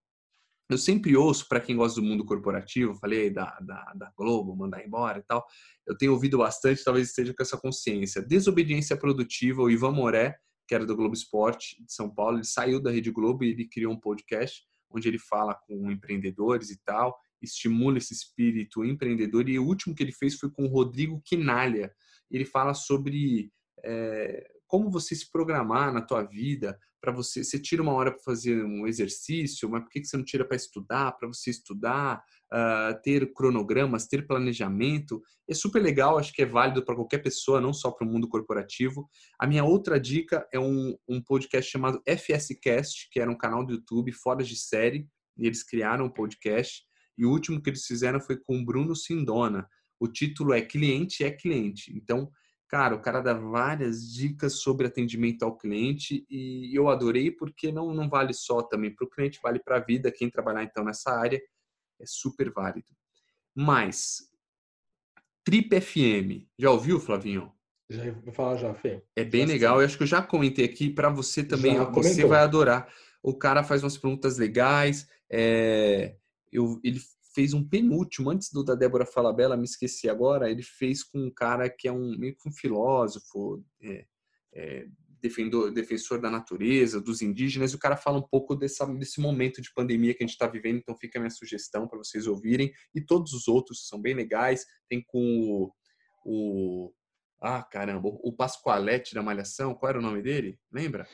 eu 0.68 0.78
sempre 0.78 1.16
ouço, 1.16 1.46
para 1.48 1.60
quem 1.60 1.76
gosta 1.76 2.00
do 2.00 2.06
mundo 2.06 2.24
corporativo, 2.24 2.94
falei 2.94 3.30
da, 3.30 3.58
da, 3.60 3.92
da, 3.94 4.12
Globo, 4.16 4.56
mandar 4.56 4.84
embora 4.84 5.18
e 5.18 5.22
tal, 5.22 5.44
eu 5.86 5.96
tenho 5.96 6.12
ouvido 6.12 6.38
bastante, 6.38 6.82
talvez 6.82 7.08
esteja 7.08 7.34
com 7.34 7.42
essa 7.42 7.58
consciência. 7.58 8.22
Desobediência 8.22 8.96
Produtiva, 8.96 9.62
o 9.62 9.70
Ivan 9.70 9.92
Moré, 9.92 10.36
que 10.66 10.74
era 10.74 10.86
do 10.86 10.96
Globo 10.96 11.14
Esporte 11.14 11.82
de 11.84 11.92
São 11.92 12.08
Paulo, 12.08 12.38
ele 12.38 12.44
saiu 12.44 12.80
da 12.80 12.90
Rede 12.90 13.10
Globo 13.10 13.44
e 13.44 13.50
ele 13.50 13.68
criou 13.68 13.92
um 13.92 14.00
podcast 14.00 14.62
onde 14.90 15.08
ele 15.08 15.18
fala 15.18 15.54
com 15.54 15.90
empreendedores 15.90 16.70
e 16.70 16.80
tal, 16.84 17.18
estimula 17.42 17.98
esse 17.98 18.14
espírito 18.14 18.84
empreendedor. 18.84 19.48
E 19.48 19.58
o 19.58 19.66
último 19.66 19.94
que 19.94 20.02
ele 20.02 20.12
fez 20.12 20.36
foi 20.36 20.50
com 20.50 20.64
o 20.64 20.68
Rodrigo 20.68 21.20
Quinalha. 21.24 21.92
Ele 22.30 22.44
fala 22.44 22.72
sobre 22.74 23.50
é, 23.84 24.48
como 24.66 24.90
você 24.90 25.14
se 25.14 25.30
programar 25.30 25.92
na 25.92 26.00
tua 26.00 26.22
vida 26.22 26.78
para 27.04 27.12
você, 27.12 27.44
você 27.44 27.58
tira 27.58 27.82
uma 27.82 27.92
hora 27.92 28.10
para 28.10 28.22
fazer 28.22 28.64
um 28.64 28.86
exercício, 28.86 29.68
mas 29.68 29.82
por 29.82 29.90
que 29.90 30.02
você 30.02 30.16
não 30.16 30.24
tira 30.24 30.42
para 30.42 30.56
estudar, 30.56 31.12
para 31.12 31.28
você 31.28 31.50
estudar, 31.50 32.24
uh, 32.50 32.98
ter 33.02 33.30
cronogramas, 33.34 34.06
ter 34.06 34.26
planejamento? 34.26 35.22
É 35.46 35.52
super 35.52 35.82
legal, 35.82 36.16
acho 36.16 36.32
que 36.32 36.40
é 36.40 36.46
válido 36.46 36.82
para 36.82 36.94
qualquer 36.94 37.18
pessoa, 37.18 37.60
não 37.60 37.74
só 37.74 37.90
para 37.90 38.06
o 38.06 38.10
mundo 38.10 38.26
corporativo. 38.26 39.06
A 39.38 39.46
minha 39.46 39.62
outra 39.64 40.00
dica 40.00 40.48
é 40.50 40.58
um, 40.58 40.96
um 41.06 41.22
podcast 41.22 41.70
chamado 41.70 42.02
FSCast, 42.08 43.10
que 43.12 43.20
era 43.20 43.30
um 43.30 43.36
canal 43.36 43.66
do 43.66 43.74
YouTube 43.74 44.10
fora 44.12 44.42
de 44.42 44.56
série, 44.56 45.06
e 45.36 45.46
eles 45.46 45.62
criaram 45.62 46.06
um 46.06 46.10
podcast. 46.10 46.82
E 47.18 47.26
o 47.26 47.30
último 47.30 47.60
que 47.60 47.68
eles 47.68 47.84
fizeram 47.84 48.18
foi 48.18 48.38
com 48.38 48.64
Bruno 48.64 48.96
Sindona. 48.96 49.68
O 50.00 50.08
título 50.08 50.54
é 50.54 50.62
Cliente 50.62 51.22
é 51.22 51.30
Cliente. 51.30 51.92
Então, 51.94 52.30
Cara, 52.68 52.94
o 52.94 53.00
cara 53.00 53.20
dá 53.20 53.34
várias 53.34 54.12
dicas 54.12 54.54
sobre 54.60 54.86
atendimento 54.86 55.44
ao 55.44 55.56
cliente 55.56 56.26
e 56.28 56.70
eu 56.74 56.88
adorei 56.88 57.30
porque 57.30 57.70
não, 57.70 57.92
não 57.92 58.08
vale 58.08 58.32
só 58.32 58.62
também 58.62 58.94
para 58.94 59.06
o 59.06 59.10
cliente, 59.10 59.40
vale 59.42 59.58
para 59.58 59.76
a 59.76 59.80
vida. 59.80 60.10
Quem 60.10 60.30
trabalhar 60.30 60.64
então 60.64 60.84
nessa 60.84 61.12
área 61.12 61.40
é 62.00 62.04
super 62.06 62.50
válido. 62.50 62.88
Mas, 63.54 64.30
Trip 65.44 65.80
FM, 65.80 66.48
já 66.58 66.70
ouviu, 66.70 66.98
Flavinho? 66.98 67.52
Já 67.88 68.10
vou 68.12 68.32
falar 68.32 68.56
já, 68.56 68.72
Fê. 68.74 69.04
É 69.14 69.24
bem 69.24 69.44
legal. 69.44 69.80
Eu 69.80 69.86
acho 69.86 69.96
que 69.96 70.02
eu 70.02 70.08
já 70.08 70.22
comentei 70.22 70.64
aqui 70.64 70.88
para 70.90 71.10
você 71.10 71.44
também. 71.44 71.74
Já 71.74 71.84
você 71.84 71.92
comentou. 71.92 72.28
vai 72.30 72.40
adorar. 72.40 72.92
O 73.22 73.36
cara 73.36 73.62
faz 73.62 73.82
umas 73.82 73.96
perguntas 73.96 74.38
legais. 74.38 75.06
É, 75.30 76.16
eu, 76.50 76.80
ele 76.82 77.00
fez 77.34 77.52
um 77.52 77.66
penúltimo, 77.66 78.30
antes 78.30 78.50
do 78.52 78.62
da 78.62 78.74
Débora 78.74 79.04
Falabella, 79.04 79.56
me 79.56 79.64
esqueci 79.64 80.08
agora, 80.08 80.50
ele 80.50 80.62
fez 80.62 81.02
com 81.02 81.18
um 81.18 81.30
cara 81.30 81.68
que 81.68 81.88
é 81.88 81.92
um 81.92 82.16
meio 82.16 82.36
que 82.36 82.48
um 82.48 82.52
filósofo, 82.52 83.64
é, 83.82 84.06
é, 84.54 84.86
defendor, 85.20 85.72
defensor 85.72 86.20
da 86.20 86.30
natureza, 86.30 87.00
dos 87.00 87.22
indígenas, 87.22 87.72
e 87.72 87.76
o 87.76 87.78
cara 87.78 87.96
fala 87.96 88.18
um 88.18 88.28
pouco 88.28 88.54
dessa, 88.54 88.86
desse 88.86 89.20
momento 89.20 89.60
de 89.60 89.72
pandemia 89.72 90.14
que 90.14 90.22
a 90.22 90.26
gente 90.26 90.34
está 90.34 90.46
vivendo, 90.46 90.76
então 90.78 90.96
fica 90.96 91.18
a 91.18 91.20
minha 91.20 91.30
sugestão 91.30 91.88
para 91.88 91.98
vocês 91.98 92.26
ouvirem, 92.26 92.72
e 92.94 93.00
todos 93.00 93.32
os 93.32 93.48
outros 93.48 93.88
são 93.88 94.00
bem 94.00 94.14
legais, 94.14 94.64
tem 94.88 95.02
com 95.06 95.40
o, 95.40 95.72
o 96.24 96.92
ah, 97.40 97.62
caramba, 97.62 98.08
o 98.08 98.32
Pascoalete 98.32 99.14
da 99.14 99.22
Malhação, 99.22 99.74
qual 99.74 99.90
era 99.90 99.98
o 99.98 100.02
nome 100.02 100.22
dele? 100.22 100.58
Lembra? 100.72 101.06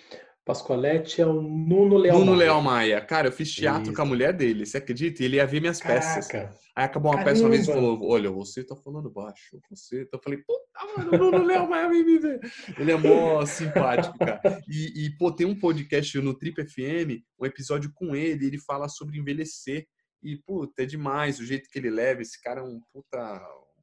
Pascoalete 0.44 1.20
é 1.20 1.26
o 1.26 1.40
Nuno 1.40 1.96
Leal 1.96 2.18
Nuno 2.18 2.32
Maia. 2.32 2.38
Leal 2.38 2.62
Maia. 2.62 3.00
Cara, 3.00 3.28
eu 3.28 3.32
fiz 3.32 3.52
teatro 3.52 3.84
Isso. 3.84 3.92
com 3.94 4.02
a 4.02 4.04
mulher 4.04 4.32
dele, 4.32 4.64
você 4.64 4.78
acredita? 4.78 5.22
E 5.22 5.26
ele 5.26 5.36
ia 5.36 5.46
ver 5.46 5.60
minhas 5.60 5.80
Caraca. 5.80 6.14
peças. 6.14 6.60
Aí 6.74 6.84
acabou 6.84 7.10
uma 7.12 7.18
Caramba. 7.18 7.32
peça 7.32 7.42
uma 7.44 7.50
vez 7.50 7.68
e 7.68 7.72
falou: 7.72 7.98
Olha, 8.02 8.30
você 8.30 8.64
tá 8.64 8.74
falando 8.74 9.10
baixo, 9.10 9.60
você. 9.68 10.02
Então 10.02 10.18
eu 10.18 10.22
falei: 10.22 10.38
Puta, 10.38 10.96
mano, 10.96 11.12
o 11.12 11.30
Nuno 11.30 11.44
Leal 11.44 11.68
Maia 11.68 11.88
vem 11.88 12.04
me 12.04 12.18
ver. 12.18 12.40
Ele 12.78 12.92
é 12.92 12.96
mó 12.96 13.44
simpático, 13.44 14.18
cara. 14.18 14.40
E, 14.68 15.06
e, 15.06 15.16
pô, 15.16 15.30
tem 15.30 15.46
um 15.46 15.58
podcast 15.58 16.18
no 16.20 16.34
Trip 16.34 16.64
FM, 16.64 17.22
um 17.38 17.44
episódio 17.44 17.92
com 17.94 18.16
ele, 18.16 18.46
ele 18.46 18.58
fala 18.58 18.88
sobre 18.88 19.18
envelhecer. 19.18 19.86
E, 20.22 20.36
puta, 20.36 20.82
é 20.82 20.86
demais 20.86 21.38
o 21.38 21.44
jeito 21.44 21.68
que 21.70 21.78
ele 21.78 21.90
leva. 21.90 22.22
Esse 22.22 22.40
cara 22.40 22.60
é 22.60 22.64
um 22.64 22.80
puta 22.92 23.40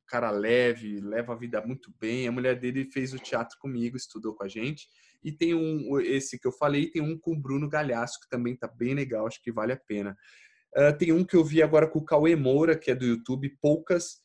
cara 0.07 0.31
leve, 0.31 0.99
leva 1.01 1.33
a 1.33 1.35
vida 1.35 1.61
muito 1.61 1.93
bem. 1.99 2.27
A 2.27 2.31
mulher 2.31 2.59
dele 2.59 2.89
fez 2.91 3.13
o 3.13 3.19
teatro 3.19 3.57
comigo, 3.59 3.97
estudou 3.97 4.33
com 4.33 4.43
a 4.43 4.47
gente. 4.47 4.87
E 5.23 5.31
tem 5.31 5.53
um, 5.53 5.99
esse 5.99 6.39
que 6.39 6.47
eu 6.47 6.51
falei, 6.51 6.89
tem 6.89 7.01
um 7.01 7.17
com 7.17 7.33
o 7.33 7.39
Bruno 7.39 7.69
Galhaço, 7.69 8.19
que 8.21 8.29
também 8.29 8.55
tá 8.55 8.67
bem 8.67 8.93
legal, 8.93 9.27
acho 9.27 9.41
que 9.41 9.51
vale 9.51 9.73
a 9.73 9.77
pena. 9.77 10.17
Uh, 10.75 10.97
tem 10.97 11.11
um 11.11 11.23
que 11.23 11.35
eu 11.35 11.43
vi 11.43 11.61
agora 11.61 11.87
com 11.87 11.99
o 11.99 12.05
Cauê 12.05 12.35
Moura, 12.35 12.77
que 12.77 12.91
é 12.91 12.95
do 12.95 13.05
YouTube, 13.05 13.57
Poucas. 13.61 14.17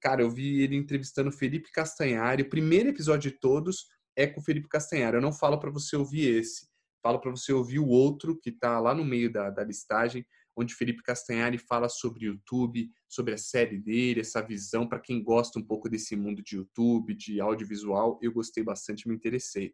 Cara, 0.00 0.22
eu 0.22 0.30
vi 0.30 0.62
ele 0.62 0.76
entrevistando 0.76 1.28
o 1.28 1.32
Felipe 1.32 1.70
Castanhari. 1.70 2.42
O 2.42 2.48
primeiro 2.50 2.88
episódio 2.88 3.30
de 3.30 3.38
todos 3.38 3.86
é 4.16 4.26
com 4.26 4.40
o 4.40 4.44
Felipe 4.44 4.68
Castanhari. 4.68 5.16
Eu 5.16 5.22
não 5.22 5.32
falo 5.32 5.58
para 5.58 5.70
você 5.70 5.96
ouvir 5.96 6.38
esse, 6.38 6.68
falo 7.02 7.20
para 7.20 7.30
você 7.30 7.52
ouvir 7.52 7.78
o 7.78 7.88
outro, 7.88 8.38
que 8.38 8.52
tá 8.52 8.78
lá 8.80 8.94
no 8.94 9.04
meio 9.04 9.32
da, 9.32 9.50
da 9.50 9.64
listagem 9.64 10.24
onde 10.58 10.74
Felipe 10.74 11.02
Castanhari 11.02 11.56
fala 11.56 11.88
sobre 11.88 12.26
YouTube, 12.26 12.90
sobre 13.08 13.32
a 13.32 13.38
série 13.38 13.78
dele, 13.78 14.20
essa 14.20 14.42
visão 14.42 14.88
para 14.88 14.98
quem 14.98 15.22
gosta 15.22 15.58
um 15.58 15.62
pouco 15.62 15.88
desse 15.88 16.16
mundo 16.16 16.42
de 16.42 16.56
YouTube, 16.56 17.14
de 17.14 17.40
audiovisual. 17.40 18.18
Eu 18.20 18.32
gostei 18.32 18.64
bastante, 18.64 19.06
me 19.06 19.14
interessei. 19.14 19.72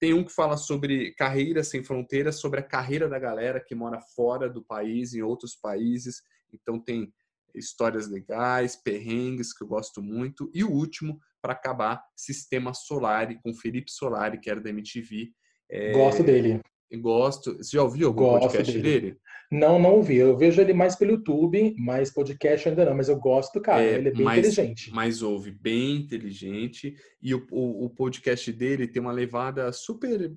Tem 0.00 0.12
um 0.12 0.24
que 0.24 0.32
fala 0.32 0.56
sobre 0.56 1.14
carreira 1.14 1.62
sem 1.62 1.82
fronteiras, 1.82 2.40
sobre 2.40 2.60
a 2.60 2.62
carreira 2.62 3.08
da 3.08 3.18
galera 3.18 3.62
que 3.64 3.74
mora 3.74 4.00
fora 4.14 4.48
do 4.48 4.62
país, 4.62 5.14
em 5.14 5.22
outros 5.22 5.54
países. 5.54 6.22
Então 6.52 6.78
tem 6.78 7.12
histórias 7.54 8.08
legais, 8.08 8.76
perrengues 8.76 9.56
que 9.56 9.62
eu 9.62 9.68
gosto 9.68 10.02
muito. 10.02 10.50
E 10.52 10.64
o 10.64 10.70
último, 10.70 11.20
para 11.40 11.52
acabar, 11.52 12.02
Sistema 12.16 12.74
Solari, 12.74 13.40
com 13.42 13.54
Felipe 13.54 13.90
Solari, 13.90 14.40
que 14.40 14.50
era 14.50 14.60
da 14.60 14.70
MTV. 14.70 15.32
É, 15.70 15.92
gosto 15.92 16.22
dele. 16.22 16.60
Gosto. 16.92 17.56
Você 17.56 17.76
já 17.76 17.82
ouviu 17.82 18.08
algum 18.08 18.24
gosto 18.24 18.42
podcast 18.42 18.72
dele? 18.72 19.00
dele? 19.00 19.18
Não, 19.50 19.78
não 19.78 19.96
ouvi. 19.96 20.16
Eu 20.16 20.36
vejo 20.36 20.60
ele 20.60 20.72
mais 20.72 20.96
pelo 20.96 21.12
YouTube, 21.12 21.74
mas 21.78 22.12
podcast 22.12 22.68
ainda 22.68 22.84
não. 22.84 22.94
Mas 22.94 23.08
eu 23.08 23.18
gosto 23.18 23.54
do 23.54 23.62
cara. 23.62 23.82
É, 23.82 23.94
ele 23.94 24.08
é 24.08 24.12
bem 24.12 24.24
mais, 24.24 24.38
inteligente. 24.46 24.90
Mas 24.92 25.22
ouve, 25.22 25.50
bem 25.50 25.96
inteligente. 25.96 26.94
E 27.22 27.34
o, 27.34 27.46
o, 27.50 27.86
o, 27.86 27.90
podcast 27.90 28.52
dele 28.52 28.88
tem 28.88 29.00
uma 29.00 29.12
levada 29.12 29.70
super 29.72 30.32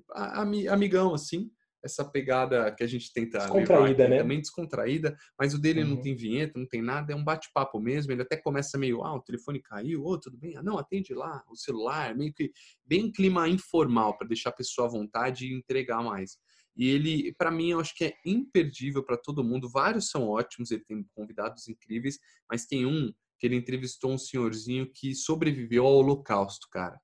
amigão, 0.68 1.14
assim 1.14 1.50
essa 1.82 2.04
pegada 2.04 2.72
que 2.72 2.82
a 2.82 2.86
gente 2.86 3.12
tenta 3.12 3.38
descontraída, 3.38 4.02
levar, 4.04 4.08
né? 4.08 4.18
também 4.18 4.40
descontraída, 4.40 5.16
mas 5.38 5.54
o 5.54 5.58
dele 5.58 5.82
uhum. 5.82 5.90
não 5.90 6.00
tem 6.00 6.14
vinheta, 6.14 6.58
não 6.58 6.66
tem 6.66 6.82
nada, 6.82 7.12
é 7.12 7.16
um 7.16 7.24
bate-papo 7.24 7.80
mesmo. 7.80 8.12
Ele 8.12 8.22
até 8.22 8.36
começa 8.36 8.76
meio, 8.76 9.02
ah, 9.04 9.14
o 9.14 9.22
telefone 9.22 9.60
caiu, 9.60 10.02
ô, 10.02 10.12
oh, 10.12 10.18
tudo 10.18 10.36
bem? 10.36 10.56
Ah, 10.56 10.62
não, 10.62 10.78
atende 10.78 11.14
lá, 11.14 11.42
o 11.48 11.56
celular, 11.56 12.14
meio 12.16 12.32
que 12.32 12.50
bem 12.84 13.10
clima 13.10 13.48
informal 13.48 14.16
para 14.16 14.26
deixar 14.26 14.50
a 14.50 14.54
pessoa 14.54 14.88
à 14.88 14.90
vontade 14.90 15.46
e 15.46 15.54
entregar 15.54 16.02
mais. 16.02 16.38
E 16.76 16.88
ele, 16.88 17.34
para 17.36 17.50
mim, 17.50 17.70
eu 17.70 17.80
acho 17.80 17.94
que 17.94 18.04
é 18.04 18.14
imperdível 18.24 19.02
para 19.02 19.16
todo 19.16 19.42
mundo. 19.42 19.68
Vários 19.68 20.10
são 20.10 20.28
ótimos, 20.28 20.70
ele 20.70 20.84
tem 20.84 21.04
convidados 21.12 21.68
incríveis, 21.68 22.18
mas 22.48 22.66
tem 22.66 22.86
um 22.86 23.12
que 23.38 23.46
ele 23.46 23.56
entrevistou 23.56 24.12
um 24.12 24.18
senhorzinho 24.18 24.90
que 24.92 25.14
sobreviveu 25.14 25.84
ao 25.84 25.94
Holocausto, 25.94 26.68
cara. 26.70 27.00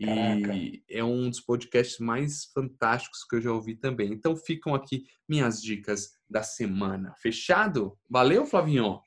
Caraca. 0.00 0.54
E 0.54 0.82
é 0.88 1.02
um 1.02 1.30
dos 1.30 1.40
podcasts 1.40 1.98
mais 1.98 2.44
fantásticos 2.52 3.24
que 3.24 3.36
eu 3.36 3.40
já 3.40 3.52
ouvi 3.52 3.74
também. 3.74 4.12
Então 4.12 4.36
ficam 4.36 4.74
aqui 4.74 5.04
minhas 5.28 5.62
dicas 5.62 6.10
da 6.28 6.42
semana. 6.42 7.14
Fechado? 7.18 7.96
Valeu, 8.08 8.44
Flavinho? 8.44 9.00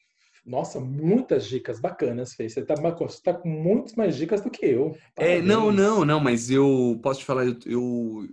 Nossa, 0.46 0.80
muitas 0.80 1.48
dicas 1.48 1.80
bacanas, 1.80 2.34
Fê. 2.34 2.50
Você 2.50 2.62
está 2.62 2.74
tá 2.76 3.34
com 3.34 3.50
muitas 3.50 3.94
mais 3.94 4.16
dicas 4.16 4.42
do 4.42 4.50
que 4.50 4.66
eu. 4.66 4.98
É, 5.16 5.42
não, 5.42 5.72
não, 5.72 6.04
não, 6.04 6.20
mas 6.20 6.50
eu 6.50 7.00
posso 7.04 7.20
te 7.20 7.26
falar, 7.26 7.46
eu, 7.46 7.58
eu 7.66 8.28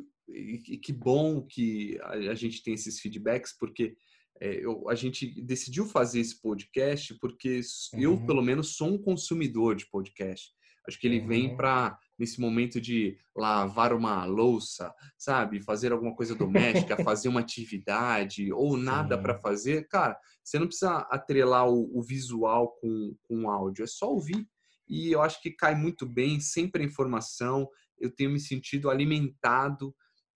que 0.82 0.92
bom 0.92 1.42
que 1.42 1.98
a, 2.02 2.12
a, 2.30 2.34
gente 2.34 2.62
tem 2.62 2.74
esses 2.74 3.00
feedbacks, 3.00 3.54
porque 3.58 3.96
é, 4.40 4.64
eu, 4.64 4.88
a 4.88 4.94
gente 4.94 5.42
decidiu 5.42 5.84
fazer 5.84 6.20
esse 6.20 6.40
podcast 6.40 7.14
porque 7.20 7.60
uhum. 7.94 8.00
eu, 8.00 8.26
pelo 8.26 8.42
menos, 8.42 8.76
sou 8.76 8.88
um 8.88 8.98
consumidor 8.98 9.76
de 9.76 9.86
podcast. 9.90 10.52
Acho 10.86 10.98
que 10.98 11.06
ele 11.06 11.20
uhum. 11.20 11.26
vem 11.26 11.56
para 11.56 11.98
nesse 12.18 12.40
momento 12.40 12.80
de 12.80 13.18
lavar 13.36 13.92
uma 13.92 14.24
louça, 14.24 14.92
sabe? 15.18 15.60
Fazer 15.60 15.92
alguma 15.92 16.14
coisa 16.14 16.34
doméstica, 16.34 16.96
fazer 17.04 17.28
uma 17.28 17.40
atividade 17.40 18.52
ou 18.52 18.76
nada 18.76 19.18
para 19.18 19.38
fazer, 19.38 19.86
cara, 19.88 20.18
você 20.42 20.58
não 20.58 20.66
precisa 20.66 20.98
atrelar 21.10 21.68
o, 21.68 21.98
o 21.98 22.02
visual 22.02 22.68
com, 22.80 23.14
com 23.22 23.44
o 23.44 23.50
áudio, 23.50 23.84
é 23.84 23.86
só 23.86 24.10
ouvir. 24.10 24.46
E 24.88 25.10
eu 25.10 25.20
acho 25.20 25.42
que 25.42 25.50
cai 25.50 25.74
muito 25.74 26.06
bem, 26.06 26.40
sempre 26.40 26.82
a 26.82 26.86
informação. 26.86 27.68
Eu 27.98 28.10
tenho 28.10 28.30
me 28.30 28.38
sentido 28.38 28.88
alimentado 28.88 29.94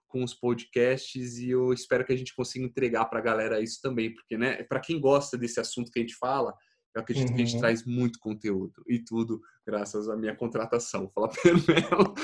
com 0.09 0.24
os 0.24 0.35
podcasts 0.35 1.39
e 1.39 1.51
eu 1.51 1.72
espero 1.72 2.05
que 2.05 2.12
a 2.12 2.16
gente 2.16 2.35
consiga 2.35 2.64
entregar 2.64 3.05
para 3.05 3.20
a 3.20 3.22
galera 3.22 3.60
isso 3.60 3.81
também, 3.81 4.12
porque, 4.12 4.36
né, 4.36 4.62
para 4.64 4.81
quem 4.81 5.01
gosta 5.01 5.39
desse 5.39 5.60
assunto 5.60 5.90
que 5.90 6.01
a 6.01 6.02
gente 6.02 6.16
fala, 6.16 6.52
eu 6.95 7.03
acredito 7.03 7.29
uhum. 7.29 7.37
que 7.37 7.43
a 7.43 7.45
gente 7.45 7.55
uhum. 7.55 7.61
traz 7.61 7.85
muito 7.85 8.19
conteúdo 8.19 8.83
e 8.89 8.99
tudo 8.99 9.41
graças 9.65 10.09
à 10.09 10.17
minha 10.17 10.35
contratação. 10.35 11.09
Fala 11.15 11.29
Pernelo. 11.43 12.15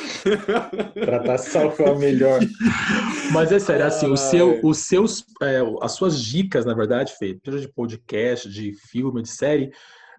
Contratação 0.92 1.70
foi 1.70 1.88
a 1.88 1.94
melhor. 1.94 2.40
Mas 3.32 3.52
é 3.52 3.58
sério, 3.58 3.86
assim, 3.86 4.10
o 4.10 4.16
seu, 4.16 4.60
os 4.64 4.78
seus, 4.78 5.24
é, 5.40 5.60
as 5.80 5.92
suas 5.92 6.20
dicas, 6.20 6.64
na 6.64 6.74
verdade, 6.74 7.14
Fê, 7.16 7.38
seja 7.44 7.60
de 7.60 7.68
podcast, 7.68 8.50
de 8.50 8.72
filme, 8.72 9.22
de 9.22 9.28
série, 9.28 9.70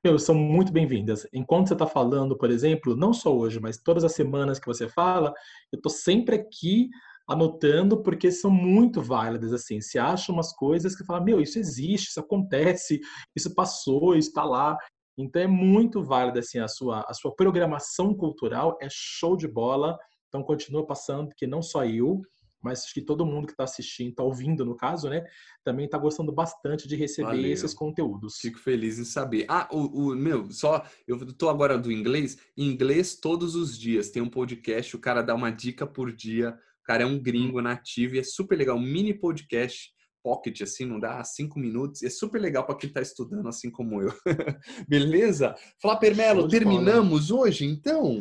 meu, 0.04 0.18
são 0.18 0.36
muito 0.36 0.72
bem-vindas. 0.72 1.28
Enquanto 1.34 1.68
você 1.68 1.74
está 1.74 1.86
falando, 1.86 2.38
por 2.38 2.50
exemplo, 2.50 2.96
não 2.96 3.12
só 3.12 3.36
hoje, 3.36 3.60
mas 3.60 3.78
todas 3.78 4.06
as 4.06 4.14
semanas 4.14 4.60
que 4.60 4.68
você 4.68 4.88
fala, 4.88 5.34
eu 5.72 5.78
estou 5.78 5.92
sempre 5.92 6.36
aqui 6.36 6.90
anotando 7.28 8.02
porque 8.02 8.32
são 8.32 8.50
muito 8.50 9.02
válidas 9.02 9.52
assim. 9.52 9.82
Se 9.82 10.00
acha 10.00 10.32
umas 10.32 10.54
coisas 10.54 10.96
que 10.96 11.04
fala, 11.04 11.24
meu, 11.24 11.42
isso 11.42 11.60
existe, 11.60 12.10
isso 12.10 12.20
acontece, 12.20 13.00
isso 13.36 13.54
passou, 13.54 14.16
isso 14.16 14.30
está 14.30 14.44
lá. 14.44 14.78
Então 15.18 15.42
é 15.42 15.48
muito 15.48 16.04
válida 16.04 16.40
assim 16.40 16.60
a 16.60 16.68
sua 16.68 17.04
a 17.08 17.14
sua 17.14 17.36
programação 17.36 18.14
cultural 18.14 18.78
é 18.82 18.88
show 18.90 19.36
de 19.36 19.48
bola. 19.48 19.98
Então 20.30 20.44
continua 20.44 20.86
passando 20.86 21.28
porque 21.28 21.48
não 21.48 21.62
só 21.62 21.86
eu, 21.86 22.22
mas 22.62 22.84
acho 22.84 22.94
que 22.94 23.02
todo 23.02 23.26
mundo 23.26 23.48
que 23.48 23.54
está 23.54 23.64
assistindo, 23.64 24.10
está 24.10 24.24
ouvindo 24.24 24.66
no 24.66 24.76
caso, 24.76 25.10
né, 25.10 25.24
também 25.64 25.86
está 25.86 25.98
gostando 25.98 26.32
bastante 26.32 26.88
de 26.88 26.96
receber 26.96 27.28
Valeu. 27.28 27.52
esses 27.52 27.74
conteúdos. 27.74 28.38
Fico 28.42 28.60
feliz 28.60 29.00
em 29.00 29.06
saber. 29.06 29.46
Ah, 29.48 29.68
o, 29.72 30.12
o 30.12 30.16
meu, 30.16 30.52
só 30.52 30.84
eu 31.08 31.18
estou 31.18 31.50
agora 31.50 31.78
do 31.78 31.92
inglês. 31.92 32.38
Em 32.58 32.66
inglês 32.66 33.16
todos 33.16 33.56
os 33.56 33.78
dias 33.78 34.10
tem 34.10 34.22
um 34.22 34.30
podcast. 34.30 34.96
O 34.96 35.00
cara 35.00 35.22
dá 35.22 35.34
uma 35.34 35.52
dica 35.52 35.88
por 35.88 36.12
dia 36.12 36.58
cara 36.88 37.04
é 37.04 37.06
um 37.06 37.22
gringo 37.22 37.62
nativo 37.62 38.16
e 38.16 38.20
é 38.20 38.24
super 38.24 38.58
legal. 38.58 38.78
Um 38.78 38.82
mini 38.82 39.14
podcast 39.14 39.92
pocket, 40.24 40.62
assim, 40.62 40.86
não 40.86 41.00
dá 41.00 41.22
cinco 41.26 41.60
minutos. 41.60 42.02
É 42.02 42.10
super 42.10 42.40
legal 42.40 42.66
para 42.66 42.76
quem 42.76 42.88
está 42.88 43.02
estudando, 43.02 43.48
assim 43.50 43.70
como 43.70 44.02
eu. 44.02 44.14
Beleza? 44.88 45.54
Flapper 45.82 46.16
Melo, 46.16 46.48
terminamos 46.48 47.30
hoje, 47.30 47.66
então? 47.66 48.18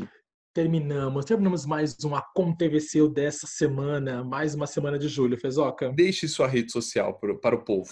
Terminamos. 0.53 1.25
Terminamos 1.25 1.65
mais 1.65 1.97
um 2.05 2.17
Aconteceu 2.17 3.09
dessa 3.09 3.47
semana, 3.47 4.25
mais 4.25 4.55
uma 4.55 4.67
semana 4.67 4.99
de 4.99 5.07
julho, 5.07 5.39
Fezoca. 5.39 5.93
Deixe 5.95 6.27
sua 6.27 6.49
rede 6.49 6.73
social 6.73 7.21
para 7.41 7.55
o 7.55 7.65
povo. 7.65 7.91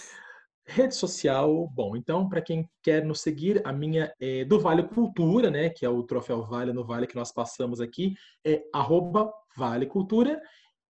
Rede 0.67 0.95
social, 0.95 1.69
bom, 1.73 1.95
então, 1.95 2.27
para 2.27 2.41
quem 2.41 2.67
quer 2.81 3.05
nos 3.05 3.21
seguir, 3.21 3.61
a 3.63 3.71
minha 3.71 4.11
é 4.19 4.43
do 4.43 4.59
Vale 4.59 4.81
Cultura, 4.81 5.51
né, 5.51 5.69
que 5.69 5.85
é 5.85 5.89
o 5.89 6.01
troféu 6.01 6.43
Vale 6.43 6.73
no 6.73 6.83
Vale 6.83 7.05
que 7.05 7.15
nós 7.15 7.31
passamos 7.31 7.79
aqui, 7.79 8.15
é 8.43 8.63
arroba 8.73 9.31
Vale 9.55 9.85
Cultura. 9.85 10.41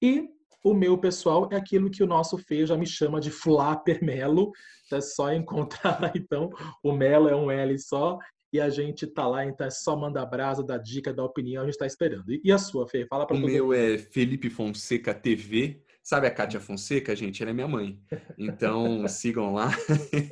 E 0.01 0.27
o 0.63 0.73
meu 0.73 0.97
pessoal 0.97 1.47
é 1.51 1.55
aquilo 1.55 1.91
que 1.91 2.03
o 2.03 2.07
nosso 2.07 2.37
Fê 2.37 2.65
já 2.65 2.75
me 2.75 2.87
chama 2.87 3.19
de 3.19 3.29
Flapper 3.29 4.03
Melo. 4.03 4.51
É 4.91 4.99
só 5.01 5.31
encontrar 5.33 6.01
lá, 6.01 6.11
então. 6.15 6.49
O 6.83 6.91
Melo 6.91 7.29
é 7.29 7.35
um 7.35 7.51
L 7.51 7.77
só. 7.79 8.17
E 8.53 8.59
a 8.59 8.69
gente 8.69 9.05
tá 9.05 9.27
lá, 9.27 9.45
então 9.45 9.67
é 9.67 9.69
só 9.69 9.97
mandar 9.97 10.25
brasa, 10.25 10.63
dar 10.63 10.77
dica, 10.77 11.13
dar 11.13 11.25
opinião, 11.25 11.63
a 11.63 11.65
gente 11.65 11.77
tá 11.77 11.85
esperando. 11.85 12.23
E 12.41 12.51
a 12.51 12.57
sua, 12.57 12.87
Fê? 12.87 13.05
Fala 13.05 13.27
para 13.27 13.35
O 13.35 13.39
meu 13.39 13.65
mundo. 13.65 13.73
é 13.73 13.97
Felipe 13.97 14.49
Fonseca 14.49 15.13
TV. 15.13 15.83
Sabe 16.05 16.27
a 16.27 16.31
Kátia 16.31 16.59
Fonseca, 16.59 17.15
gente? 17.15 17.41
Ela 17.41 17.49
é 17.49 17.53
minha 17.55 17.67
mãe. 17.67 17.99
Então, 18.37 19.07
sigam 19.07 19.51
lá. 19.55 19.71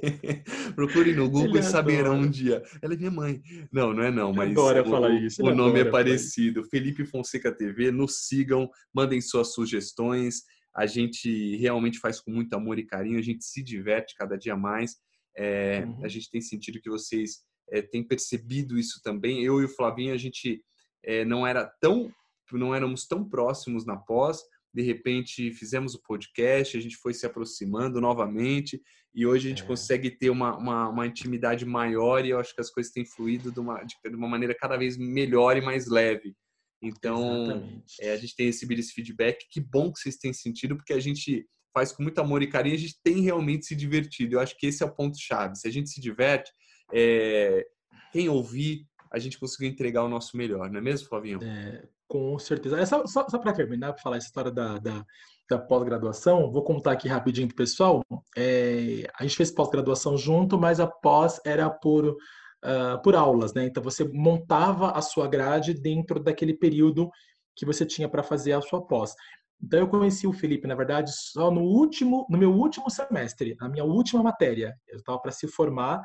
Procurem 0.75 1.15
no 1.15 1.27
Google 1.27 1.57
e 1.57 1.63
saberão 1.63 2.19
um 2.19 2.29
dia. 2.29 2.61
Ela 2.79 2.93
é 2.93 2.97
minha 2.97 3.09
mãe. 3.09 3.41
Não, 3.71 3.91
não 3.91 4.03
é 4.03 4.11
não, 4.11 4.31
mas 4.31 4.51
adora 4.51 4.83
o, 4.83 4.85
falar 4.87 5.09
isso. 5.15 5.43
o 5.43 5.55
nome 5.55 5.79
é 5.79 5.85
parecido. 5.85 6.63
Felipe 6.63 7.03
Fonseca 7.07 7.51
TV. 7.51 7.89
Nos 7.89 8.27
sigam, 8.27 8.69
mandem 8.93 9.19
suas 9.19 9.51
sugestões. 9.51 10.43
A 10.75 10.85
gente 10.85 11.55
realmente 11.55 11.97
faz 11.97 12.19
com 12.19 12.29
muito 12.29 12.53
amor 12.53 12.77
e 12.77 12.85
carinho. 12.85 13.17
A 13.17 13.23
gente 13.23 13.43
se 13.43 13.63
diverte 13.63 14.13
cada 14.15 14.37
dia 14.37 14.55
mais. 14.55 14.97
É, 15.35 15.85
uhum. 15.87 16.05
A 16.05 16.07
gente 16.07 16.29
tem 16.29 16.39
sentido 16.39 16.79
que 16.79 16.89
vocês 16.89 17.39
é, 17.71 17.81
têm 17.81 18.07
percebido 18.07 18.77
isso 18.77 19.01
também. 19.03 19.43
Eu 19.43 19.59
e 19.59 19.65
o 19.65 19.69
Flavinho, 19.69 20.13
a 20.13 20.17
gente 20.17 20.63
é, 21.03 21.25
não 21.25 21.47
era 21.47 21.65
tão 21.81 22.13
não 22.51 22.75
éramos 22.75 23.07
tão 23.07 23.27
próximos 23.27 23.83
na 23.83 23.97
pós, 23.97 24.43
de 24.73 24.81
repente 24.81 25.51
fizemos 25.51 25.93
o 25.93 26.01
podcast, 26.01 26.75
a 26.75 26.81
gente 26.81 26.97
foi 26.97 27.13
se 27.13 27.25
aproximando 27.25 28.01
novamente 28.01 28.81
e 29.13 29.25
hoje 29.25 29.47
a 29.47 29.49
gente 29.49 29.63
é. 29.63 29.65
consegue 29.65 30.09
ter 30.09 30.29
uma, 30.29 30.57
uma, 30.57 30.89
uma, 30.89 31.07
intimidade 31.07 31.65
maior 31.65 32.25
e 32.25 32.31
eu 32.31 32.39
acho 32.39 32.55
que 32.55 32.61
as 32.61 32.71
coisas 32.71 32.91
têm 32.91 33.05
fluído 33.05 33.51
de 33.51 33.59
uma, 33.59 33.83
de 33.83 34.15
uma 34.15 34.27
maneira 34.27 34.55
cada 34.55 34.75
vez 34.75 34.97
melhor 34.97 35.55
e 35.55 35.61
mais 35.61 35.87
leve. 35.87 36.35
Então, 36.81 37.63
é, 38.01 38.11
a 38.11 38.17
gente 38.17 38.35
tem 38.35 38.47
recebido 38.47 38.79
esse 38.79 38.91
feedback. 38.91 39.47
Que 39.49 39.61
bom 39.61 39.91
que 39.91 39.99
vocês 39.99 40.17
têm 40.17 40.33
sentido, 40.33 40.75
porque 40.75 40.91
a 40.91 40.99
gente 40.99 41.47
faz 41.73 41.91
com 41.91 42.03
muito 42.03 42.19
amor 42.19 42.41
e 42.43 42.47
carinho, 42.47 42.75
a 42.75 42.79
gente 42.79 42.99
tem 43.01 43.21
realmente 43.21 43.65
se 43.65 43.75
divertido. 43.75 44.35
Eu 44.35 44.39
acho 44.39 44.57
que 44.57 44.67
esse 44.67 44.83
é 44.83 44.85
o 44.85 44.93
ponto-chave. 44.93 45.55
Se 45.55 45.67
a 45.67 45.71
gente 45.71 45.89
se 45.89 46.01
diverte, 46.01 46.51
é... 46.93 47.65
quem 48.11 48.27
ouvir, 48.27 48.85
a 49.11 49.17
gente 49.19 49.39
conseguiu 49.39 49.69
entregar 49.69 50.03
o 50.03 50.09
nosso 50.09 50.35
melhor, 50.35 50.69
não 50.69 50.79
é 50.79 50.81
mesmo, 50.81 51.07
Flavinho? 51.07 51.39
É, 51.41 51.87
com 52.13 52.37
certeza. 52.37 52.79
É 52.79 52.85
só, 52.85 53.07
só, 53.07 53.27
só 53.27 53.39
para 53.39 53.53
terminar, 53.53 53.91
para 53.91 54.01
falar 54.03 54.17
essa 54.17 54.27
história 54.27 54.51
da, 54.51 54.77
da, 54.77 55.03
da 55.49 55.57
pós-graduação, 55.57 56.51
vou 56.51 56.63
contar 56.63 56.91
aqui 56.91 57.07
rapidinho 57.07 57.47
para 57.47 57.55
o 57.55 57.57
pessoal. 57.57 58.03
É, 58.37 59.09
a 59.19 59.23
gente 59.23 59.35
fez 59.35 59.49
pós-graduação 59.49 60.15
junto, 60.15 60.55
mas 60.55 60.79
a 60.79 60.85
pós 60.85 61.41
era 61.43 61.67
por, 61.71 62.05
uh, 62.05 63.01
por 63.03 63.15
aulas, 63.15 63.55
né? 63.55 63.65
Então 63.65 63.81
você 63.81 64.03
montava 64.03 64.91
a 64.91 65.01
sua 65.01 65.27
grade 65.27 65.73
dentro 65.73 66.19
daquele 66.19 66.53
período 66.53 67.09
que 67.55 67.65
você 67.65 67.83
tinha 67.83 68.07
para 68.07 68.21
fazer 68.21 68.53
a 68.53 68.61
sua 68.61 68.85
pós. 68.85 69.15
Então 69.59 69.79
eu 69.79 69.87
conheci 69.87 70.27
o 70.27 70.33
Felipe, 70.33 70.67
na 70.67 70.75
verdade, 70.75 71.11
só 71.11 71.49
no 71.49 71.61
último, 71.61 72.27
no 72.29 72.37
meu 72.37 72.53
último 72.53 72.91
semestre, 72.91 73.55
na 73.59 73.67
minha 73.67 73.83
última 73.83 74.21
matéria. 74.21 74.75
Eu 74.87 74.97
estava 74.97 75.17
para 75.17 75.31
se 75.31 75.47
formar 75.47 75.99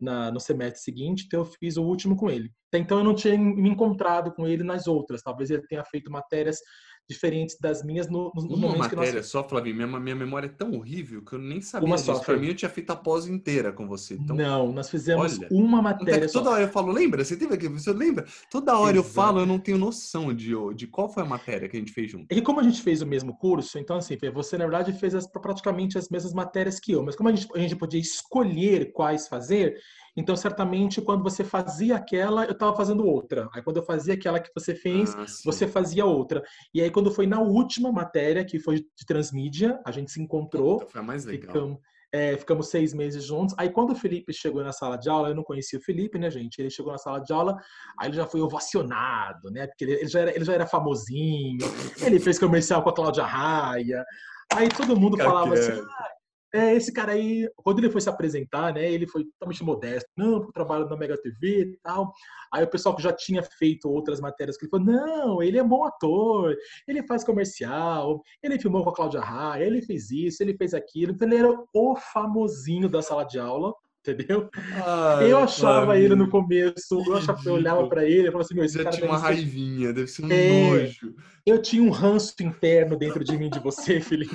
na, 0.00 0.30
no 0.30 0.40
semestre 0.40 0.80
seguinte, 0.82 1.24
então 1.26 1.40
eu 1.40 1.44
fiz 1.44 1.76
o 1.76 1.82
último 1.82 2.16
com 2.16 2.30
ele. 2.30 2.50
Até 2.68 2.78
então 2.78 2.98
eu 2.98 3.04
não 3.04 3.14
tinha 3.14 3.38
me 3.38 3.68
encontrado 3.68 4.32
com 4.32 4.46
ele 4.46 4.62
nas 4.62 4.86
outras, 4.86 5.22
talvez 5.22 5.50
ele 5.50 5.66
tenha 5.66 5.84
feito 5.84 6.10
matérias 6.10 6.58
diferentes 7.08 7.58
das 7.60 7.82
minhas 7.84 8.08
no, 8.08 8.32
no 8.34 8.42
Uma 8.42 8.56
momento 8.68 8.78
matéria 8.78 9.06
que 9.10 9.16
nós... 9.16 9.26
só, 9.26 9.46
Flavinho, 9.46 9.76
minha, 9.76 10.00
minha 10.00 10.14
memória 10.16 10.46
é 10.46 10.50
tão 10.50 10.72
horrível 10.72 11.22
que 11.22 11.34
eu 11.34 11.38
nem 11.38 11.60
sabia 11.60 11.86
Uma 11.86 11.96
disso. 11.96 12.06
só, 12.14 12.18
Pra 12.20 12.34
Fê. 12.34 12.40
mim, 12.40 12.48
eu 12.48 12.54
tinha 12.54 12.68
feito 12.68 12.90
a 12.90 12.96
pós 12.96 13.26
inteira 13.26 13.72
com 13.72 13.86
você. 13.86 14.14
Então, 14.14 14.34
Não, 14.34 14.72
nós 14.72 14.88
fizemos 14.88 15.38
Olha, 15.38 15.48
uma 15.50 15.78
é 15.78 15.82
matéria 15.82 16.28
só. 16.28 16.38
toda 16.38 16.50
hora 16.52 16.62
eu 16.62 16.68
falo, 16.68 16.90
lembra? 16.92 17.24
Você 17.24 17.36
teve 17.36 17.54
aqui, 17.54 17.68
você 17.68 17.92
lembra? 17.92 18.24
Toda 18.50 18.78
hora 18.78 18.96
eu 18.96 19.00
Exato. 19.02 19.14
falo, 19.14 19.40
eu 19.40 19.46
não 19.46 19.58
tenho 19.58 19.76
noção 19.78 20.32
de, 20.32 20.52
de 20.74 20.86
qual 20.86 21.08
foi 21.12 21.22
a 21.22 21.26
matéria 21.26 21.68
que 21.68 21.76
a 21.76 21.80
gente 21.80 21.92
fez 21.92 22.10
junto. 22.10 22.26
Que 22.28 22.40
como 22.42 22.60
a 22.60 22.62
gente 22.62 22.80
fez 22.80 23.02
o 23.02 23.06
mesmo 23.06 23.36
curso, 23.36 23.78
então 23.78 23.96
assim, 23.96 24.16
você 24.32 24.56
na 24.56 24.64
verdade 24.64 24.92
fez 24.94 25.14
as- 25.14 25.26
praticamente 25.30 25.98
as 25.98 26.08
mesmas 26.08 26.32
matérias 26.32 26.80
que 26.80 26.92
eu, 26.92 27.02
mas 27.02 27.14
como 27.16 27.28
a 27.28 27.32
gente, 27.34 27.46
a 27.54 27.58
gente 27.58 27.76
podia 27.76 28.00
escolher 28.00 28.92
quais 28.92 29.28
fazer, 29.28 29.78
então 30.16 30.36
certamente 30.36 31.00
quando 31.00 31.22
você 31.22 31.42
fazia 31.42 31.96
aquela, 31.96 32.44
eu 32.44 32.52
estava 32.52 32.76
fazendo 32.76 33.06
outra. 33.06 33.48
Aí 33.52 33.62
quando 33.62 33.78
eu 33.78 33.84
fazia 33.84 34.14
aquela 34.14 34.38
que 34.40 34.50
você 34.54 34.74
fez, 34.74 35.14
Ah, 35.14 35.24
você 35.44 35.66
fazia 35.66 36.04
outra. 36.04 36.42
E 36.72 36.80
aí 36.80 36.90
quando 36.90 37.10
foi 37.10 37.26
na 37.26 37.40
última 37.40 37.90
matéria, 37.90 38.44
que 38.44 38.58
foi 38.58 38.76
de 38.76 39.06
transmídia, 39.06 39.80
a 39.84 39.90
gente 39.90 40.10
se 40.10 40.22
encontrou, 40.22 40.78
Puta, 40.78 40.92
foi 40.92 41.00
a 41.00 41.04
mais 41.04 41.24
legal. 41.24 41.52
ficamos, 41.52 41.78
é, 42.12 42.36
ficamos 42.36 42.68
seis 42.68 42.94
meses 42.94 43.24
juntos. 43.24 43.54
Aí 43.58 43.68
quando 43.70 43.90
o 43.90 43.96
Felipe 43.96 44.32
chegou 44.32 44.62
na 44.62 44.72
sala 44.72 44.96
de 44.96 45.08
aula, 45.08 45.30
eu 45.30 45.34
não 45.34 45.42
conhecia 45.42 45.78
o 45.78 45.82
Felipe, 45.82 46.16
né, 46.16 46.30
gente? 46.30 46.58
Ele 46.60 46.70
chegou 46.70 46.92
na 46.92 46.98
sala 46.98 47.18
de 47.20 47.32
aula, 47.32 47.56
aí 47.98 48.08
ele 48.08 48.16
já 48.16 48.24
foi 48.26 48.40
ovacionado, 48.40 49.50
né? 49.50 49.66
Porque 49.66 49.84
ele, 49.84 49.94
ele 49.94 50.08
já, 50.08 50.20
era, 50.20 50.34
ele 50.34 50.44
já 50.44 50.52
era 50.54 50.66
famosinho, 50.66 51.58
ele 52.00 52.20
fez 52.20 52.38
comercial 52.38 52.82
com 52.82 52.90
a 52.90 52.94
Cláudia 52.94 53.24
Raia. 53.24 54.04
Aí 54.52 54.68
todo 54.68 54.96
mundo 54.98 55.16
falava 55.16 55.54
assim, 55.54 55.72
ah, 55.72 56.08
é, 56.54 56.72
esse 56.72 56.92
cara 56.92 57.12
aí, 57.12 57.50
quando 57.56 57.80
ele 57.80 57.90
foi 57.90 58.00
se 58.00 58.08
apresentar, 58.08 58.72
né, 58.72 58.88
ele 58.88 59.08
foi 59.08 59.24
totalmente 59.24 59.64
modesto. 59.64 60.08
Não, 60.16 60.34
porque 60.34 60.50
eu 60.50 60.52
trabalho 60.52 60.88
na 60.88 60.96
Mega 60.96 61.20
TV 61.20 61.62
e 61.62 61.76
tal. 61.82 62.12
Aí 62.52 62.62
o 62.62 62.70
pessoal 62.70 62.94
que 62.94 63.02
já 63.02 63.12
tinha 63.12 63.42
feito 63.42 63.90
outras 63.90 64.20
matérias, 64.20 64.56
que 64.56 64.64
ele 64.64 64.70
falou, 64.70 64.86
não, 64.86 65.42
ele 65.42 65.58
é 65.58 65.64
bom 65.64 65.82
ator, 65.84 66.56
ele 66.86 67.02
faz 67.08 67.24
comercial, 67.24 68.22
ele 68.40 68.60
filmou 68.60 68.84
com 68.84 68.90
a 68.90 68.94
Cláudia 68.94 69.20
Raia, 69.20 69.64
ele 69.64 69.82
fez 69.82 70.12
isso, 70.12 70.44
ele 70.44 70.56
fez 70.56 70.74
aquilo. 70.74 71.10
Então 71.10 71.26
ele 71.26 71.38
era 71.38 71.64
o 71.74 71.96
famosinho 71.96 72.88
da 72.88 73.02
sala 73.02 73.24
de 73.24 73.40
aula, 73.40 73.74
entendeu? 74.06 74.50
Ai, 74.84 75.32
eu 75.32 75.38
achava 75.38 75.98
ele 75.98 76.14
no 76.14 76.28
começo, 76.28 77.02
eu, 77.06 77.16
achava, 77.16 77.40
eu 77.46 77.54
olhava 77.54 77.88
pra 77.88 78.04
ele 78.04 78.22
e 78.22 78.26
falava 78.26 78.40
assim, 78.42 78.54
meu, 78.54 78.64
esse 78.64 78.76
Já 78.76 78.84
cara 78.84 78.96
tinha 78.96 79.08
uma 79.08 79.18
raivinha, 79.18 79.92
deve 79.92 80.06
ser 80.08 80.24
um 80.24 80.30
É. 80.30 80.70
nojo. 80.70 81.14
eu 81.46 81.60
tinha 81.60 81.82
um 81.82 81.90
ranço 81.90 82.34
interno 82.40 82.96
dentro 82.96 83.24
de 83.24 83.36
mim 83.38 83.48
de 83.48 83.58
você, 83.58 84.00
Felipe. 84.02 84.34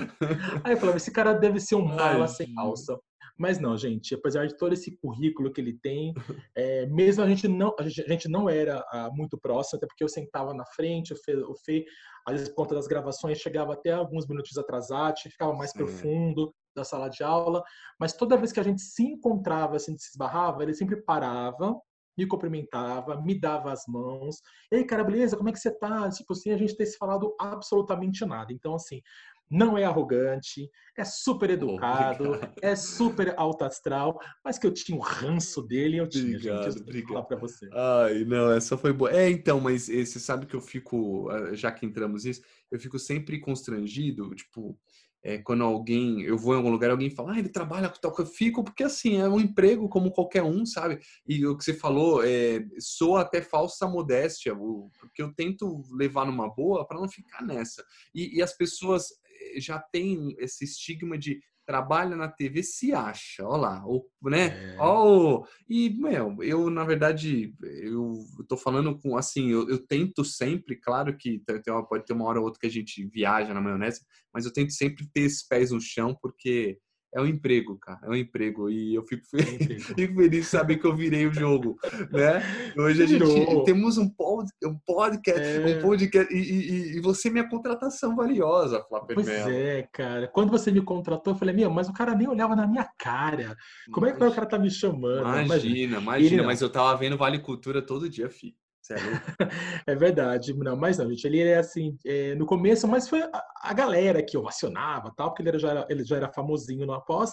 Aí 0.63 0.73
eu 0.73 0.77
falava, 0.77 0.97
esse 0.97 1.11
cara 1.11 1.33
deve 1.33 1.59
ser 1.59 1.75
um 1.75 1.85
mala 1.85 2.27
sem 2.27 2.51
alça. 2.57 2.99
Mas 3.37 3.57
não, 3.57 3.77
gente, 3.77 4.13
apesar 4.13 4.47
de 4.47 4.57
todo 4.57 4.73
esse 4.73 4.97
currículo 4.97 5.53
que 5.53 5.61
ele 5.61 5.71
tem, 5.71 6.13
é, 6.53 6.85
mesmo 6.87 7.23
a 7.23 7.27
gente 7.27 7.47
não 7.47 7.73
a 7.79 7.87
gente, 7.87 8.27
a 8.27 8.29
não 8.29 8.49
era 8.49 8.83
ah, 8.91 9.09
muito 9.13 9.37
próximo, 9.37 9.77
até 9.77 9.87
porque 9.87 10.03
eu 10.03 10.09
sentava 10.09 10.53
na 10.53 10.65
frente, 10.65 11.13
o 11.13 11.15
Fê, 11.15 11.37
o 11.37 11.55
Fê, 11.55 11.85
às 12.27 12.33
vezes 12.33 12.49
por 12.49 12.55
conta 12.55 12.75
das 12.75 12.87
gravações, 12.87 13.39
chegava 13.39 13.73
até 13.73 13.91
alguns 13.91 14.27
minutos 14.27 14.57
atrasado, 14.57 15.19
ficava 15.19 15.53
mais 15.53 15.71
Sim. 15.71 15.79
profundo 15.79 16.53
da 16.75 16.83
sala 16.83 17.09
de 17.09 17.23
aula, 17.23 17.63
mas 17.99 18.13
toda 18.13 18.37
vez 18.37 18.51
que 18.51 18.59
a 18.59 18.63
gente 18.63 18.81
se 18.81 19.03
encontrava, 19.03 19.75
assim, 19.75 19.97
se 19.97 20.09
esbarrava, 20.09 20.63
ele 20.63 20.73
sempre 20.73 21.01
parava, 21.01 21.75
me 22.17 22.27
cumprimentava, 22.27 23.21
me 23.21 23.39
dava 23.39 23.71
as 23.71 23.85
mãos. 23.87 24.37
Ei, 24.71 24.83
cara, 24.83 25.03
beleza? 25.03 25.37
Como 25.37 25.49
é 25.49 25.51
que 25.51 25.59
você 25.59 25.71
tá? 25.71 26.09
Tipo 26.09 26.33
assim, 26.33 26.51
a 26.51 26.57
gente 26.57 26.75
ter 26.75 26.85
se 26.85 26.97
falado 26.97 27.33
absolutamente 27.39 28.25
nada. 28.25 28.51
Então, 28.51 28.75
assim, 28.75 29.01
não 29.49 29.77
é 29.77 29.83
arrogante, 29.83 30.69
é 30.97 31.03
super 31.03 31.49
educado, 31.49 32.25
obrigado. 32.29 32.53
é 32.61 32.75
super 32.75 33.33
alto 33.37 33.63
astral, 33.63 34.19
mas 34.43 34.59
que 34.59 34.67
eu 34.67 34.73
tinha 34.73 34.97
o 34.97 35.01
ranço 35.01 35.61
dele, 35.61 35.97
eu 35.97 36.07
tinha, 36.07 36.35
Obrigado, 36.35 36.63
gente. 36.65 36.75
Eu 36.75 36.81
obrigado. 36.83 37.07
falar 37.07 37.23
pra 37.23 37.37
você. 37.37 37.69
Ai, 37.73 38.25
não, 38.25 38.51
essa 38.51 38.77
foi 38.77 38.93
boa. 38.93 39.11
É, 39.11 39.29
então, 39.29 39.59
mas 39.59 39.87
você 39.87 40.19
sabe 40.19 40.45
que 40.45 40.55
eu 40.55 40.61
fico, 40.61 41.29
ah, 41.29 41.55
já 41.55 41.71
que 41.71 41.85
entramos 41.85 42.25
nisso, 42.25 42.41
eu 42.69 42.79
fico 42.79 42.99
sempre 42.99 43.39
constrangido, 43.39 44.33
tipo, 44.35 44.77
é, 45.21 45.37
quando 45.37 45.63
alguém, 45.63 46.21
eu 46.21 46.37
vou 46.37 46.53
em 46.53 46.57
algum 46.57 46.69
lugar, 46.69 46.91
alguém 46.91 47.09
fala, 47.09 47.33
ah, 47.33 47.39
ele 47.39 47.49
trabalha 47.49 47.89
com 47.89 47.99
tal 47.99 48.15
eu 48.17 48.25
fico, 48.25 48.63
porque 48.63 48.83
assim, 48.83 49.17
é 49.17 49.27
um 49.27 49.39
emprego 49.39 49.89
como 49.89 50.11
qualquer 50.11 50.43
um, 50.43 50.65
sabe? 50.65 50.99
E 51.27 51.45
o 51.45 51.57
que 51.57 51.63
você 51.63 51.73
falou, 51.73 52.23
é, 52.23 52.65
soa 52.79 53.21
até 53.21 53.41
falsa 53.41 53.87
modéstia, 53.87 54.55
porque 54.99 55.21
eu 55.21 55.33
tento 55.33 55.83
levar 55.91 56.25
numa 56.25 56.47
boa 56.53 56.85
para 56.87 56.99
não 56.99 57.09
ficar 57.09 57.45
nessa. 57.45 57.83
E, 58.13 58.37
e 58.37 58.41
as 58.41 58.55
pessoas 58.55 59.09
já 59.57 59.79
têm 59.79 60.35
esse 60.39 60.63
estigma 60.63 61.17
de 61.17 61.39
trabalha 61.69 62.15
na 62.15 62.27
TV, 62.27 62.63
se 62.63 62.91
acha, 62.93 63.45
ó 63.45 63.55
lá, 63.55 63.85
ou, 63.85 64.09
né? 64.23 64.47
É. 64.47 64.75
Ó, 64.79 65.45
e, 65.69 65.91
meu, 65.91 66.35
eu, 66.41 66.67
na 66.67 66.83
verdade, 66.83 67.53
eu 67.61 68.15
tô 68.47 68.57
falando 68.57 68.97
com, 68.97 69.15
assim, 69.15 69.51
eu, 69.51 69.69
eu 69.69 69.77
tento 69.85 70.25
sempre, 70.25 70.75
claro 70.75 71.15
que 71.15 71.37
tem- 71.45 71.61
tem 71.61 71.85
pode 71.85 72.05
ter 72.07 72.13
uma 72.13 72.25
hora 72.25 72.39
ou 72.39 72.45
outra 72.45 72.59
que 72.59 72.65
a 72.65 72.71
gente 72.71 73.05
viaja 73.13 73.53
na 73.53 73.61
maionese, 73.61 74.01
mas 74.33 74.45
eu 74.45 74.51
tento 74.51 74.71
sempre 74.73 75.07
ter 75.13 75.21
esses 75.21 75.47
pés 75.47 75.69
no 75.69 75.79
chão, 75.79 76.17
porque 76.19 76.79
é 77.13 77.19
um 77.21 77.25
emprego, 77.25 77.77
cara, 77.79 77.99
é 78.03 78.09
um 78.09 78.15
emprego, 78.15 78.69
e 78.69 78.93
eu 78.95 79.03
fico, 79.03 79.25
fe- 79.27 79.37
Incrível. 79.55 79.79
fico 79.95 80.15
feliz 80.15 80.29
de 80.31 80.43
saber 80.43 80.77
que 80.77 80.85
eu 80.85 80.95
virei 80.95 81.25
o 81.25 81.33
jogo, 81.33 81.75
né? 82.11 82.41
Hoje 82.77 83.03
a 83.03 83.05
gente 83.07 83.23
Virou. 83.23 83.63
temos 83.63 83.97
um, 83.97 84.07
pod, 84.09 84.49
um 84.63 84.77
podcast, 84.85 85.41
É. 85.41 85.77
um 85.77 85.81
podcast, 85.81 86.33
e, 86.33 86.37
e, 86.37 86.97
e 86.97 87.01
você 87.01 87.29
é 87.29 87.31
minha 87.31 87.49
contratação 87.49 88.15
valiosa, 88.15 88.83
Flávio 88.87 89.15
Pois 89.15 89.25
Mello. 89.27 89.49
é, 89.49 89.87
cara. 89.91 90.27
Quando 90.27 90.51
você 90.51 90.71
me 90.71 90.81
contratou, 90.81 91.33
eu 91.33 91.37
falei, 91.37 91.55
meu, 91.55 91.69
mas 91.71 91.89
o 91.89 91.93
cara 91.93 92.13
nem 92.15 92.27
olhava 92.27 92.55
na 92.55 92.67
minha 92.67 92.87
cara. 92.97 93.55
Como 93.91 94.05
é 94.05 94.11
que 94.11 94.23
o 94.23 94.31
cara 94.31 94.45
tá 94.45 94.59
me 94.59 94.69
chamando? 94.69 95.21
Imagina. 95.21 95.45
Imagina, 95.45 95.97
imagina, 95.99 96.43
mas 96.43 96.61
eu 96.61 96.69
tava 96.69 96.95
vendo 96.97 97.17
Vale 97.17 97.39
Cultura 97.39 97.81
todo 97.81 98.09
dia, 98.09 98.29
fi. 98.29 98.53
É? 98.91 98.95
É 99.87 99.95
verdade, 99.95 100.53
não, 100.53 100.75
mas 100.75 100.97
não, 100.97 101.09
gente, 101.09 101.25
ele 101.25 101.39
é 101.41 101.57
assim, 101.57 101.97
é, 102.05 102.35
no 102.35 102.45
começo, 102.45 102.87
mas 102.87 103.07
foi 103.09 103.21
a, 103.21 103.29
a 103.61 103.73
galera 103.73 104.21
que 104.23 104.37
ovacionava, 104.37 105.11
tal, 105.15 105.29
porque 105.29 105.41
ele 105.41 105.49
era- 105.49 105.59
já 105.59 105.69
era, 105.69 105.87
ele 105.89 106.03
já 106.03 106.17
era 106.17 106.31
famosinho 106.31 106.85
no 106.85 106.93
após, 106.93 107.31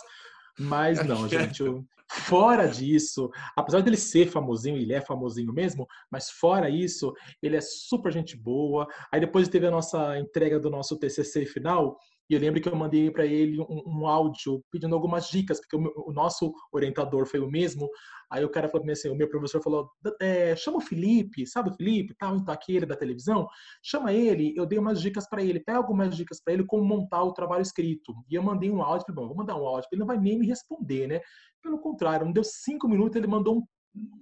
mas 0.58 1.04
não, 1.06 1.26
gente, 1.28 1.62
eu- 1.62 1.84
fora 2.08 2.66
disso, 2.68 3.28
apesar 3.56 3.80
dele 3.82 3.96
ser 3.96 4.28
famosinho, 4.28 4.76
ele 4.76 4.92
é 4.94 5.00
famosinho 5.00 5.52
mesmo, 5.52 5.86
mas 6.10 6.30
fora 6.30 6.70
isso, 6.70 7.12
ele 7.42 7.56
é 7.56 7.60
super 7.60 8.12
gente 8.12 8.36
boa. 8.36 8.86
Aí 9.12 9.18
depois 9.20 9.48
teve 9.48 9.66
a 9.66 9.70
nossa 9.72 10.16
entrega 10.18 10.60
do 10.60 10.70
nosso 10.70 10.96
TCC 10.98 11.44
final, 11.46 11.98
e 12.28 12.34
eu 12.34 12.40
lembro 12.40 12.60
que 12.60 12.68
eu 12.68 12.74
mandei 12.74 13.10
para 13.10 13.24
ele 13.24 13.60
um, 13.60 13.82
um 13.86 14.06
áudio 14.06 14.62
pedindo 14.70 14.94
algumas 14.94 15.28
dicas, 15.28 15.60
porque 15.60 15.76
o, 15.76 16.08
o 16.08 16.12
nosso 16.12 16.52
orientador 16.72 17.26
foi 17.26 17.40
o 17.40 17.50
mesmo. 17.50 17.88
Aí 18.30 18.44
o 18.44 18.50
cara 18.50 18.68
falou 18.68 18.82
pra 18.82 18.86
mim 18.86 18.92
assim, 18.92 19.08
o 19.08 19.14
meu 19.14 19.28
professor 19.28 19.62
falou, 19.62 19.88
é, 20.20 20.56
chama 20.56 20.78
o 20.78 20.80
Felipe, 20.80 21.46
sabe 21.46 21.70
o 21.70 21.74
Felipe, 21.74 22.14
tal, 22.18 22.36
então 22.36 22.52
aquele 22.52 22.84
da 22.84 22.96
televisão, 22.96 23.46
chama 23.82 24.12
ele, 24.12 24.52
eu 24.56 24.66
dei 24.66 24.78
umas 24.78 25.00
dicas 25.00 25.28
para 25.28 25.42
ele, 25.42 25.60
pega 25.60 25.78
algumas 25.78 26.16
dicas 26.16 26.42
para 26.42 26.54
ele 26.54 26.64
como 26.64 26.84
montar 26.84 27.22
o 27.22 27.32
trabalho 27.32 27.62
escrito. 27.62 28.12
E 28.28 28.34
eu 28.34 28.42
mandei 28.42 28.70
um 28.70 28.82
áudio, 28.82 29.14
bom, 29.14 29.28
vou 29.28 29.36
mandar 29.36 29.56
um 29.56 29.66
áudio, 29.66 29.88
ele 29.92 30.00
não 30.00 30.06
vai 30.06 30.18
nem 30.18 30.38
me 30.38 30.46
responder, 30.46 31.06
né? 31.06 31.20
Pelo 31.62 31.78
contrário, 31.78 32.26
não 32.26 32.32
deu 32.32 32.44
cinco 32.44 32.88
minutos, 32.88 33.16
ele 33.16 33.28
mandou 33.28 33.58
um, 33.58 33.62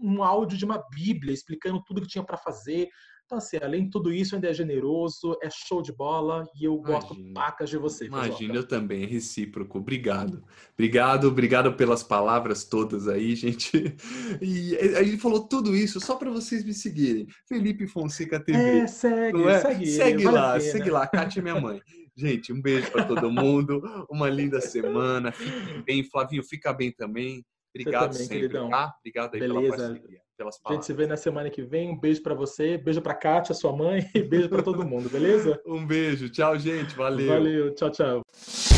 um 0.02 0.22
áudio 0.22 0.58
de 0.58 0.64
uma 0.64 0.82
bíblia 0.94 1.32
explicando 1.32 1.82
tudo 1.84 2.02
que 2.02 2.08
tinha 2.08 2.24
para 2.24 2.36
fazer. 2.36 2.88
Então, 3.26 3.38
assim, 3.38 3.56
além 3.62 3.84
de 3.84 3.90
tudo 3.90 4.12
isso, 4.12 4.34
ainda 4.34 4.48
é 4.48 4.52
generoso, 4.52 5.36
é 5.42 5.48
show 5.50 5.80
de 5.80 5.92
bola 5.92 6.44
e 6.54 6.64
eu 6.64 6.76
gosto 6.76 7.14
Imagina. 7.14 7.34
pacas 7.34 7.70
de 7.70 7.78
você. 7.78 8.04
Imagina, 8.04 8.54
eu 8.54 8.68
também, 8.68 9.04
é 9.04 9.06
recíproco. 9.06 9.78
Obrigado. 9.78 10.44
Obrigado, 10.74 11.28
obrigado 11.28 11.72
pelas 11.72 12.02
palavras 12.02 12.64
todas 12.64 13.08
aí, 13.08 13.34
gente. 13.36 13.96
E 14.42 14.76
a 14.76 15.02
gente 15.02 15.16
falou 15.16 15.48
tudo 15.48 15.74
isso 15.74 15.98
só 16.00 16.16
para 16.16 16.30
vocês 16.30 16.62
me 16.64 16.74
seguirem. 16.74 17.26
Felipe 17.48 17.86
Fonseca 17.86 18.38
TV. 18.38 18.80
É, 18.80 18.86
segue, 18.86 19.42
é? 19.44 19.60
segue. 19.60 19.86
Segue 19.86 20.24
vale 20.24 20.36
lá, 20.36 20.60
segue 20.60 20.90
lá. 20.90 21.06
Kátia 21.06 21.40
é 21.40 21.42
minha 21.42 21.60
mãe. 21.60 21.80
Gente, 22.14 22.52
um 22.52 22.60
beijo 22.60 22.92
para 22.92 23.04
todo 23.04 23.30
mundo. 23.30 23.82
Uma 24.10 24.28
linda 24.28 24.60
semana. 24.60 25.32
Fiquem 25.32 25.82
bem. 25.82 26.04
Flavinho, 26.04 26.44
fica 26.44 26.74
bem 26.74 26.92
também. 26.92 27.42
Obrigado 27.74 28.12
também, 28.12 28.26
sempre, 28.26 28.40
queridão. 28.40 28.68
tá? 28.68 28.94
Obrigado 29.00 29.34
aí 29.34 29.40
pela 29.40 29.54
Beleza. 29.54 29.76
parceria, 29.76 30.20
pelas 30.36 30.54
A 30.54 30.56
gente 30.56 30.62
palavras. 30.64 30.86
se 30.86 30.92
vê 30.92 31.06
na 31.06 31.16
semana 31.16 31.50
que 31.50 31.62
vem. 31.62 31.90
Um 31.90 31.98
beijo 31.98 32.22
pra 32.22 32.34
você, 32.34 32.76
beijo 32.78 33.00
pra 33.00 33.14
Kátia, 33.14 33.54
sua 33.54 33.74
mãe, 33.76 34.08
e 34.14 34.22
beijo 34.22 34.48
pra 34.48 34.62
todo 34.62 34.84
mundo, 34.86 35.08
beleza? 35.08 35.60
Um 35.66 35.86
beijo. 35.86 36.28
Tchau, 36.28 36.58
gente. 36.58 36.94
Valeu. 36.96 37.28
Valeu, 37.28 37.74
tchau, 37.74 37.90
tchau. 37.90 38.73